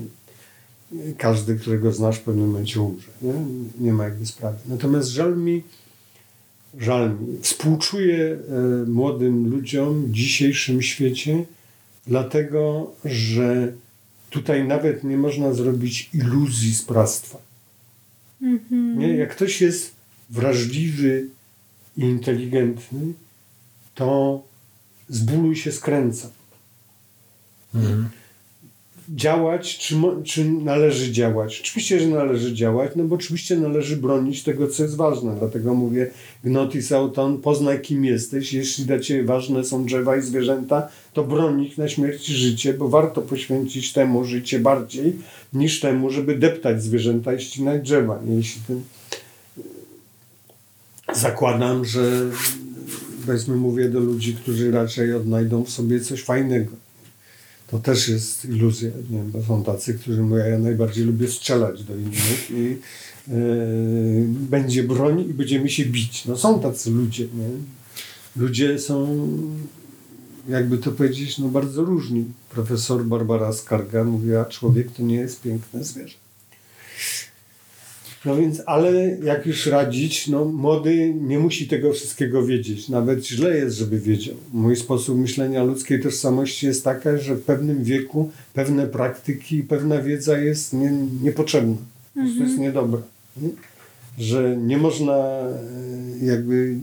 Każdy, 1.19 1.57
którego 1.57 1.93
znasz, 1.93 2.19
w 2.19 2.23
pewnym 2.23 2.47
momencie 2.47 2.81
umrze. 2.81 3.09
Nie, 3.23 3.33
nie 3.81 3.93
ma 3.93 4.05
jakby 4.05 4.27
sprawy. 4.27 4.59
Natomiast 4.69 5.09
żal 5.09 5.37
mi 5.37 5.63
żal 6.79 7.11
mi. 7.11 7.39
Współczuję 7.43 8.39
e, 8.49 8.91
młodym 8.91 9.51
ludziom 9.51 10.07
w 10.07 10.11
dzisiejszym 10.11 10.83
świecie, 10.83 11.45
dlatego 12.07 12.93
że 13.05 13.73
tutaj 14.31 14.65
nawet 14.65 15.05
nie 15.05 15.17
można 15.17 15.55
zrobić 15.55 16.11
iluzji 16.15 16.75
sprawstwa. 16.75 17.39
Mhm. 18.43 18.99
Nie? 18.99 19.17
Jak 19.17 19.31
ktoś 19.31 19.61
jest 19.61 19.93
wrażliwy 20.31 21.27
i 21.97 22.03
inteligentny, 22.03 23.13
to 23.95 24.43
z 25.11 25.21
bólu 25.21 25.55
się 25.55 25.73
skręca. 25.73 26.31
Mhm. 27.75 28.09
Działać, 29.15 29.79
czy, 29.79 29.95
czy 30.25 30.45
należy 30.45 31.13
działać? 31.13 31.61
Oczywiście, 31.61 32.01
że 32.01 32.09
należy 32.09 32.55
działać, 32.55 32.91
no 32.97 33.05
bo 33.05 33.15
oczywiście 33.15 33.57
należy 33.57 33.97
bronić 33.97 34.43
tego, 34.43 34.69
co 34.69 34.83
jest 34.83 34.97
ważne. 34.97 35.37
Dlatego 35.39 35.75
mówię, 35.75 36.11
gnotis 36.45 36.93
auton, 36.93 37.39
poznaj 37.39 37.81
kim 37.81 38.05
jesteś. 38.05 38.53
Jeśli 38.53 38.85
dla 38.85 38.99
Ciebie 38.99 39.25
ważne 39.25 39.65
są 39.65 39.85
drzewa 39.85 40.17
i 40.17 40.23
zwierzęta, 40.23 40.89
to 41.13 41.25
broń 41.25 41.63
ich 41.65 41.79
na 41.79 41.89
śmierć 41.89 42.29
i 42.29 42.33
życie, 42.33 42.75
bo 42.75 42.89
warto 42.89 43.23
poświęcić 43.23 43.93
temu 43.93 44.25
życie 44.25 44.59
bardziej, 44.59 45.17
niż 45.53 45.81
temu, 45.81 46.11
żeby 46.11 46.39
deptać 46.39 46.83
zwierzęta 46.83 47.35
i 47.35 47.41
ścinać 47.41 47.83
drzewa. 47.83 48.21
Nie? 48.25 48.37
Jeśli 48.37 48.61
ten... 48.67 48.83
Zakładam, 51.15 51.85
że 51.85 52.31
powiedzmy 53.31 53.57
mówię 53.57 53.89
do 53.89 54.01
ludzi, 54.01 54.35
którzy 54.35 54.71
raczej 54.71 55.15
odnajdą 55.15 55.65
w 55.65 55.71
sobie 55.71 56.01
coś 56.01 56.23
fajnego. 56.23 56.73
To 57.67 57.79
też 57.79 58.09
jest 58.09 58.45
iluzja, 58.45 58.91
nie 59.11 59.19
wiem, 59.19 59.31
bo 59.31 59.43
są 59.43 59.65
tacy, 59.65 59.95
którzy 59.95 60.23
mówią, 60.23 60.45
ja 60.45 60.59
najbardziej 60.59 61.05
lubię 61.05 61.29
strzelać 61.29 61.85
do 61.85 61.97
innych 61.97 62.51
i 62.51 62.77
e, 63.29 63.35
będzie 64.27 64.83
broń 64.83 65.21
i 65.31 65.35
będziemy 65.35 65.69
się 65.69 65.85
bić. 65.85 66.25
No 66.27 66.37
są 66.37 66.61
tacy 66.61 66.91
ludzie, 66.91 67.25
nie? 67.25 67.49
Ludzie 68.43 68.79
są, 68.79 69.29
jakby 70.49 70.79
to 70.79 70.93
powiedzieć, 70.93 71.39
no 71.39 71.49
bardzo 71.49 71.85
różni. 71.85 72.25
Profesor 72.51 73.05
Barbara 73.05 73.53
Skarga 73.53 74.05
mówiła, 74.05 74.45
człowiek 74.45 74.93
to 74.93 75.03
nie 75.03 75.17
jest 75.17 75.41
piękne 75.43 75.85
zwierzę. 75.85 76.17
No 78.25 78.37
więc, 78.37 78.63
ale 78.67 79.17
jak 79.23 79.47
już 79.47 79.67
radzić, 79.67 80.29
no 80.29 80.45
młody 80.45 81.15
nie 81.15 81.39
musi 81.39 81.69
tego 81.69 81.93
wszystkiego 81.93 82.47
wiedzieć. 82.47 82.89
Nawet 82.89 83.27
źle 83.27 83.57
jest, 83.57 83.77
żeby 83.77 84.01
wiedział. 84.01 84.35
Mój 84.53 84.77
sposób 84.77 85.19
myślenia 85.19 85.65
ludzkiej 85.65 86.03
tożsamości 86.03 86.67
jest 86.67 86.85
taka, 86.85 87.19
że 87.19 87.35
w 87.35 87.43
pewnym 87.43 87.85
wieku 87.85 88.31
pewne 88.55 88.87
praktyki, 88.87 89.63
pewna 89.63 90.03
wiedza 90.03 90.39
jest 90.39 90.73
nie, 90.73 90.93
niepotrzebna. 91.23 91.77
Po 92.15 92.21
prostu 92.21 92.43
jest 92.43 92.59
niedobra. 92.59 93.01
Nie? 93.37 93.49
Że 94.19 94.57
nie 94.57 94.79
można 94.79 95.17
e, 95.17 96.27
jakby 96.27 96.75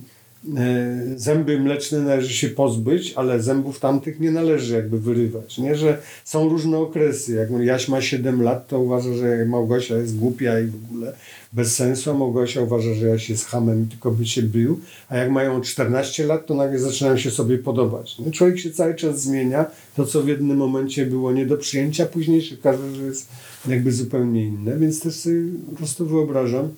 zęby 1.16 1.59
mleczne 1.59 2.00
należy 2.00 2.34
się 2.34 2.50
pozbyć, 2.50 3.14
ale 3.16 3.42
zębów 3.42 3.80
tamtych 3.80 4.19
nie 4.19 4.32
należy 4.32 4.74
jakby 4.74 5.00
wyrywać. 5.00 5.58
Nie, 5.58 5.76
że 5.76 5.98
są 6.26 6.50
różne 6.50 6.77
okresy. 6.77 7.34
Jak 7.34 7.66
Jaś 7.66 7.88
ma 7.88 8.01
7 8.01 8.42
lat, 8.42 8.67
to 8.67 8.80
uważa, 8.80 9.14
że 9.14 9.45
Małgosia 9.45 9.98
jest 9.98 10.17
głupia 10.17 10.59
i 10.59 10.66
w 10.66 10.76
ogóle 10.76 11.14
bez 11.53 11.76
sensu, 11.76 12.11
a 12.11 12.14
Małgosia 12.14 12.61
uważa, 12.61 12.93
że 12.93 13.08
Jaś 13.08 13.30
jest 13.30 13.45
hamem 13.45 13.84
i 13.84 13.88
tylko 13.88 14.11
by 14.11 14.26
się 14.26 14.42
był. 14.42 14.80
A 15.09 15.17
jak 15.17 15.32
mają 15.32 15.61
14 15.61 16.26
lat, 16.26 16.45
to 16.45 16.56
nagle 16.56 16.80
zaczynają 16.80 17.17
się 17.17 17.32
sobie 17.32 17.58
podobać. 17.58 18.19
Nie? 18.19 18.32
Człowiek 18.32 18.59
się 18.59 18.72
cały 18.72 18.95
czas 18.95 19.22
zmienia. 19.22 19.66
To, 19.95 20.06
co 20.06 20.24
w 20.24 20.27
jednym 20.27 20.58
momencie 20.58 21.06
było 21.06 21.32
nie 21.32 21.45
do 21.45 21.58
przyjęcia, 21.58 22.06
później 22.06 22.42
się 22.42 22.56
okaże, 22.56 22.95
że 22.95 23.03
jest 23.03 23.27
jakby 23.67 23.92
zupełnie 23.92 24.45
inne. 24.45 24.77
Więc 24.77 25.01
też 25.01 25.16
sobie 25.16 25.42
po 25.69 25.76
prostu 25.76 26.06
wyobrażam, 26.06 26.69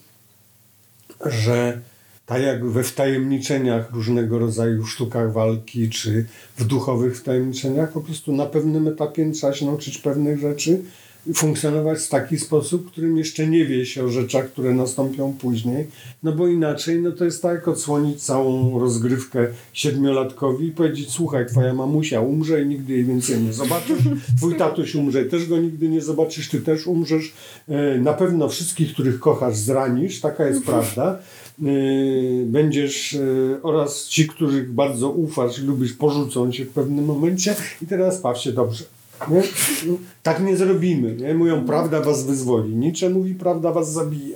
że 1.26 1.82
tak 2.30 2.42
jak 2.42 2.66
we 2.66 2.84
wtajemniczeniach 2.84 3.92
różnego 3.92 4.40
rodzaju 4.40 4.86
sztukach 4.86 5.34
walki, 5.34 5.90
czy 5.90 6.26
w 6.58 6.64
duchowych 6.66 7.18
wtajemniczeniach, 7.18 7.92
po 7.92 8.02
prostu 8.02 8.32
na 8.32 8.46
pewnym 8.46 8.88
etapie 8.88 9.32
trzeba 9.32 9.54
się 9.54 9.66
nauczyć 9.66 9.98
pewnych 9.98 10.40
rzeczy 10.40 10.82
i 11.28 11.34
funkcjonować 11.34 12.00
w 12.00 12.10
taki 12.10 12.40
sposób, 12.40 12.88
w 12.88 12.92
którym 12.92 13.18
jeszcze 13.18 13.48
nie 13.48 13.66
wie 13.66 13.86
się 13.86 14.04
o 14.04 14.10
rzeczach, 14.10 14.52
które 14.52 14.74
nastąpią 14.74 15.34
później, 15.34 15.88
no 16.24 16.32
bo 16.32 16.48
inaczej 16.48 17.02
no 17.02 17.12
to 17.12 17.26
jest 17.26 17.42
tak 17.42 17.56
jak 17.56 17.68
odsłonić 17.68 18.24
całą 18.24 18.80
rozgrywkę 18.80 19.48
siedmiolatkowi 19.74 20.68
i 20.68 20.72
powiedzieć, 20.72 21.10
słuchaj, 21.10 21.46
twoja 21.46 21.74
mamusia 21.74 22.22
umrze 22.22 22.62
i 22.62 22.66
nigdy 22.66 22.94
jej 22.94 23.04
więcej 23.04 23.42
nie 23.42 23.54
zobaczysz, 23.54 24.00
twój 24.38 24.56
tatuś 24.56 24.96
umrze 24.96 25.22
i 25.22 25.30
też 25.30 25.48
go 25.48 25.58
nigdy 25.58 25.90
nie 25.90 26.02
zobaczysz, 26.02 26.50
ty 26.50 26.62
też 26.62 26.88
umrzesz, 26.88 27.34
E, 27.70 27.98
na 27.98 28.14
pewno 28.14 28.50
wszystkich, 28.50 28.94
których 28.94 29.20
kochasz 29.20 29.56
zranisz, 29.56 30.22
taka 30.22 30.48
jest 30.48 30.66
prawda, 30.72 31.20
będziesz 32.46 33.14
yy, 33.14 33.60
oraz 33.64 34.08
ci, 34.08 34.28
których 34.28 34.74
bardzo 34.74 35.10
ufasz 35.10 35.60
i 35.60 35.62
lubisz, 35.62 35.94
porzucą 35.94 36.52
cię 36.52 36.66
w 36.66 36.70
pewnym 36.70 37.06
momencie 37.06 37.56
i 37.82 37.86
teraz 37.86 38.22
baw 38.22 38.38
się 38.38 38.52
dobrze. 38.52 38.84
Nie? 39.32 39.44
Tak 40.24 40.44
nie 40.44 40.58
zrobimy. 40.58 41.16
Nie? 41.16 41.34
Mówią, 41.34 41.66
prawda 41.66 42.02
was 42.02 42.26
wyzwoli. 42.26 42.76
Nietzsche 42.76 43.10
mówi, 43.10 43.36
prawda 43.36 43.72
was 43.72 43.94
zabije. 43.94 44.36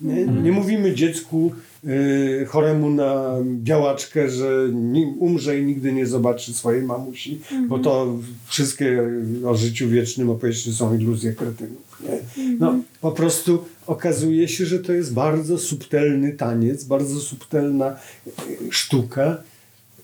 Nie, 0.00 0.26
nie 0.26 0.52
mówimy 0.52 0.94
dziecku 0.94 1.52
yy, 1.84 2.46
choremu 2.48 2.90
na 2.90 3.34
białaczkę, 3.44 4.30
że 4.30 4.68
ni- 4.72 5.14
umrze 5.18 5.60
i 5.60 5.64
nigdy 5.66 5.92
nie 5.92 6.06
zobaczy 6.06 6.54
swojej 6.54 6.82
mamusi, 6.82 7.40
bo 7.68 7.78
to 7.78 8.16
wszystkie 8.46 9.02
o 9.46 9.54
życiu 9.54 9.88
wiecznym 9.88 10.30
opowieści 10.30 10.72
są 10.72 10.98
iluzje 10.98 11.32
kretynów. 11.32 12.02
Nie? 12.04 12.18
No, 12.58 12.78
po 13.00 13.12
prostu 13.12 13.64
okazuje 13.86 14.48
się, 14.48 14.66
że 14.66 14.78
to 14.78 14.92
jest 14.92 15.12
bardzo 15.12 15.58
subtelny 15.58 16.32
taniec, 16.32 16.84
bardzo 16.84 17.20
subtelna 17.20 17.96
y, 18.26 18.32
sztuka. 18.70 19.42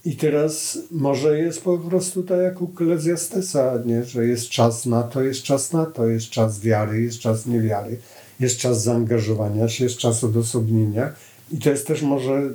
I 0.05 0.17
teraz 0.17 0.79
może 0.91 1.39
jest 1.39 1.63
po 1.63 1.79
prostu 1.79 2.23
tak 2.23 2.41
jak 2.41 2.63
u 2.63 2.71
Eklezjastesa, 2.75 3.79
nie? 3.87 4.05
że 4.05 4.27
jest 4.27 4.49
czas 4.49 4.87
na 4.87 5.03
to, 5.03 5.23
jest 5.23 5.43
czas 5.43 5.73
na 5.73 5.87
to, 5.87 6.07
jest 6.07 6.31
czas 6.31 6.61
wiary, 6.61 7.03
jest 7.03 7.19
czas 7.19 7.47
niewiary, 7.47 7.99
jest 8.41 8.59
czas 8.59 8.83
zaangażowania 8.83 9.69
się, 9.69 9.85
jest 9.85 9.97
czas 9.97 10.25
odosobnienia. 10.25 11.13
I 11.53 11.59
to 11.59 11.71
jest 11.71 11.87
też 11.87 12.03
może 12.03 12.51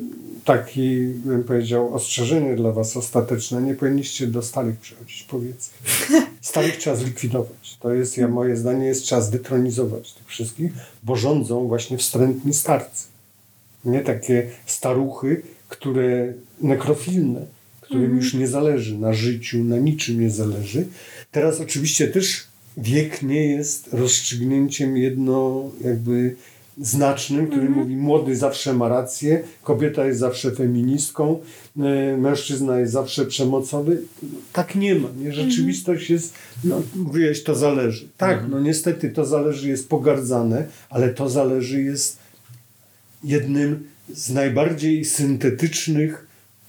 taki, 0.45 1.07
bym 1.07 1.43
powiedział, 1.43 1.93
ostrzeżenie 1.93 2.55
dla 2.55 2.71
was 2.71 2.97
ostateczne. 2.97 3.61
Nie 3.61 3.75
powinniście 3.75 4.27
do 4.27 4.41
starych 4.41 4.79
przychodzić, 4.79 5.23
powiedz. 5.23 5.69
Starych 6.41 6.77
trzeba 6.77 6.95
zlikwidować. 6.95 7.77
To 7.79 7.93
jest, 7.93 8.17
ja, 8.17 8.27
moje 8.27 8.57
zdanie, 8.57 8.85
jest 8.85 9.05
czas 9.05 9.29
detronizować 9.29 10.13
tych 10.13 10.27
wszystkich, 10.27 10.71
bo 11.03 11.15
rządzą 11.15 11.67
właśnie 11.67 11.97
wstrętni 11.97 12.53
starcy. 12.53 13.07
Nie 13.85 13.99
takie 13.99 14.49
staruchy, 14.65 15.41
które 15.69 16.33
nekrofilne, 16.61 17.45
którym 17.81 18.15
już 18.15 18.33
nie 18.33 18.47
zależy 18.47 18.97
na 18.97 19.13
życiu, 19.13 19.63
na 19.63 19.77
niczym 19.77 20.21
nie 20.21 20.29
zależy. 20.29 20.87
Teraz 21.31 21.59
oczywiście 21.59 22.07
też 22.07 22.47
wiek 22.77 23.21
nie 23.21 23.45
jest 23.45 23.93
rozstrzygnięciem 23.93 24.97
jedno 24.97 25.69
jakby 25.83 26.35
znacznym, 26.77 27.47
który 27.47 27.69
mówi 27.69 27.95
młody 27.95 28.35
zawsze 28.35 28.73
ma 28.73 28.87
rację, 28.87 29.43
kobieta 29.63 30.05
jest 30.05 30.19
zawsze 30.19 30.51
feministką, 30.51 31.39
e, 31.77 32.17
mężczyzna 32.17 32.79
jest 32.79 32.93
zawsze 32.93 33.25
przemocowy. 33.25 34.01
Tak 34.53 34.75
nie 34.75 34.95
ma. 34.95 35.07
Nie? 35.19 35.33
Rzeczywistość 35.33 36.09
jest, 36.09 36.33
no 36.63 36.81
mówiłeś, 36.95 37.43
to 37.43 37.55
zależy. 37.55 38.07
Tak, 38.17 38.45
no 38.49 38.59
niestety 38.59 39.09
to 39.09 39.25
zależy 39.25 39.69
jest 39.69 39.89
pogardzane, 39.89 40.65
ale 40.89 41.09
to 41.09 41.29
zależy 41.29 41.81
jest 41.81 42.17
jednym 43.23 43.83
z 44.13 44.29
najbardziej 44.29 45.05
syntetycznych 45.05 46.27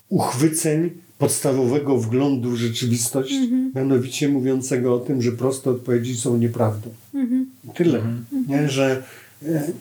uchwyceń 0.09 0.91
podstawowego 1.19 1.99
wglądu 1.99 2.51
w 2.51 2.57
rzeczywistość, 2.57 3.35
mianowicie 3.75 4.29
mówiącego 4.29 4.95
o 4.95 4.99
tym, 4.99 5.23
że 5.23 5.33
proste 5.33 5.71
odpowiedzi 5.71 6.17
są 6.17 6.39
nieprawdą. 6.39 6.91
I 7.65 7.69
Tyle. 7.75 8.03
Nie, 8.49 8.69
że 8.69 9.03
e, 9.47 9.73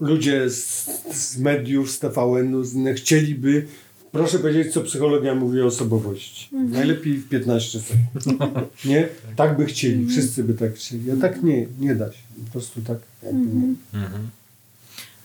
ludzie 0.00 0.50
z, 0.50 0.90
z 1.12 1.38
mediów, 1.38 1.90
z 1.90 1.98
TVN-u, 1.98 2.64
z 2.64 2.74
innych 2.74 2.96
chcieliby, 2.96 3.66
proszę 4.12 4.38
powiedzieć, 4.38 4.72
co 4.72 4.80
psychologia 4.80 5.34
mówi 5.34 5.60
o 5.60 5.66
osobowości. 5.66 6.48
Najlepiej 6.52 7.16
w 7.16 7.28
15 7.28 7.80
sekund. 7.80 8.40
Nie? 8.84 9.08
Tak 9.36 9.56
by 9.56 9.66
chcieli, 9.66 10.06
wszyscy 10.06 10.44
by 10.44 10.54
tak 10.54 10.74
chcieli. 10.74 11.10
A 11.10 11.16
tak 11.16 11.42
nie, 11.42 11.66
nie 11.80 11.94
da 11.94 12.12
się. 12.12 12.18
Po 12.44 12.52
prostu 12.52 12.80
tak 12.82 12.98
nie. 13.22 13.74
Mhm. 14.00 14.28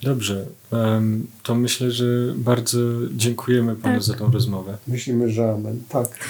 Dobrze, 0.03 0.45
to 1.43 1.55
myślę, 1.55 1.91
że 1.91 2.05
bardzo 2.35 2.79
dziękujemy 3.15 3.75
panu 3.75 3.95
Tak. 3.95 4.03
za 4.03 4.13
tą 4.13 4.31
rozmowę. 4.31 4.77
Myślimy, 4.87 5.29
że 5.29 5.51
amen. 5.51 5.81
Tak. 5.89 6.07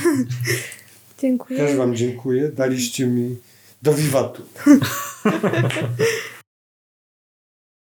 Dziękuję. 1.21 1.59
Też 1.59 1.77
wam 1.77 1.95
dziękuję. 1.95 2.51
Daliście 2.51 3.07
mi 3.07 3.35
do 3.81 3.93
wiwatu. 3.93 4.41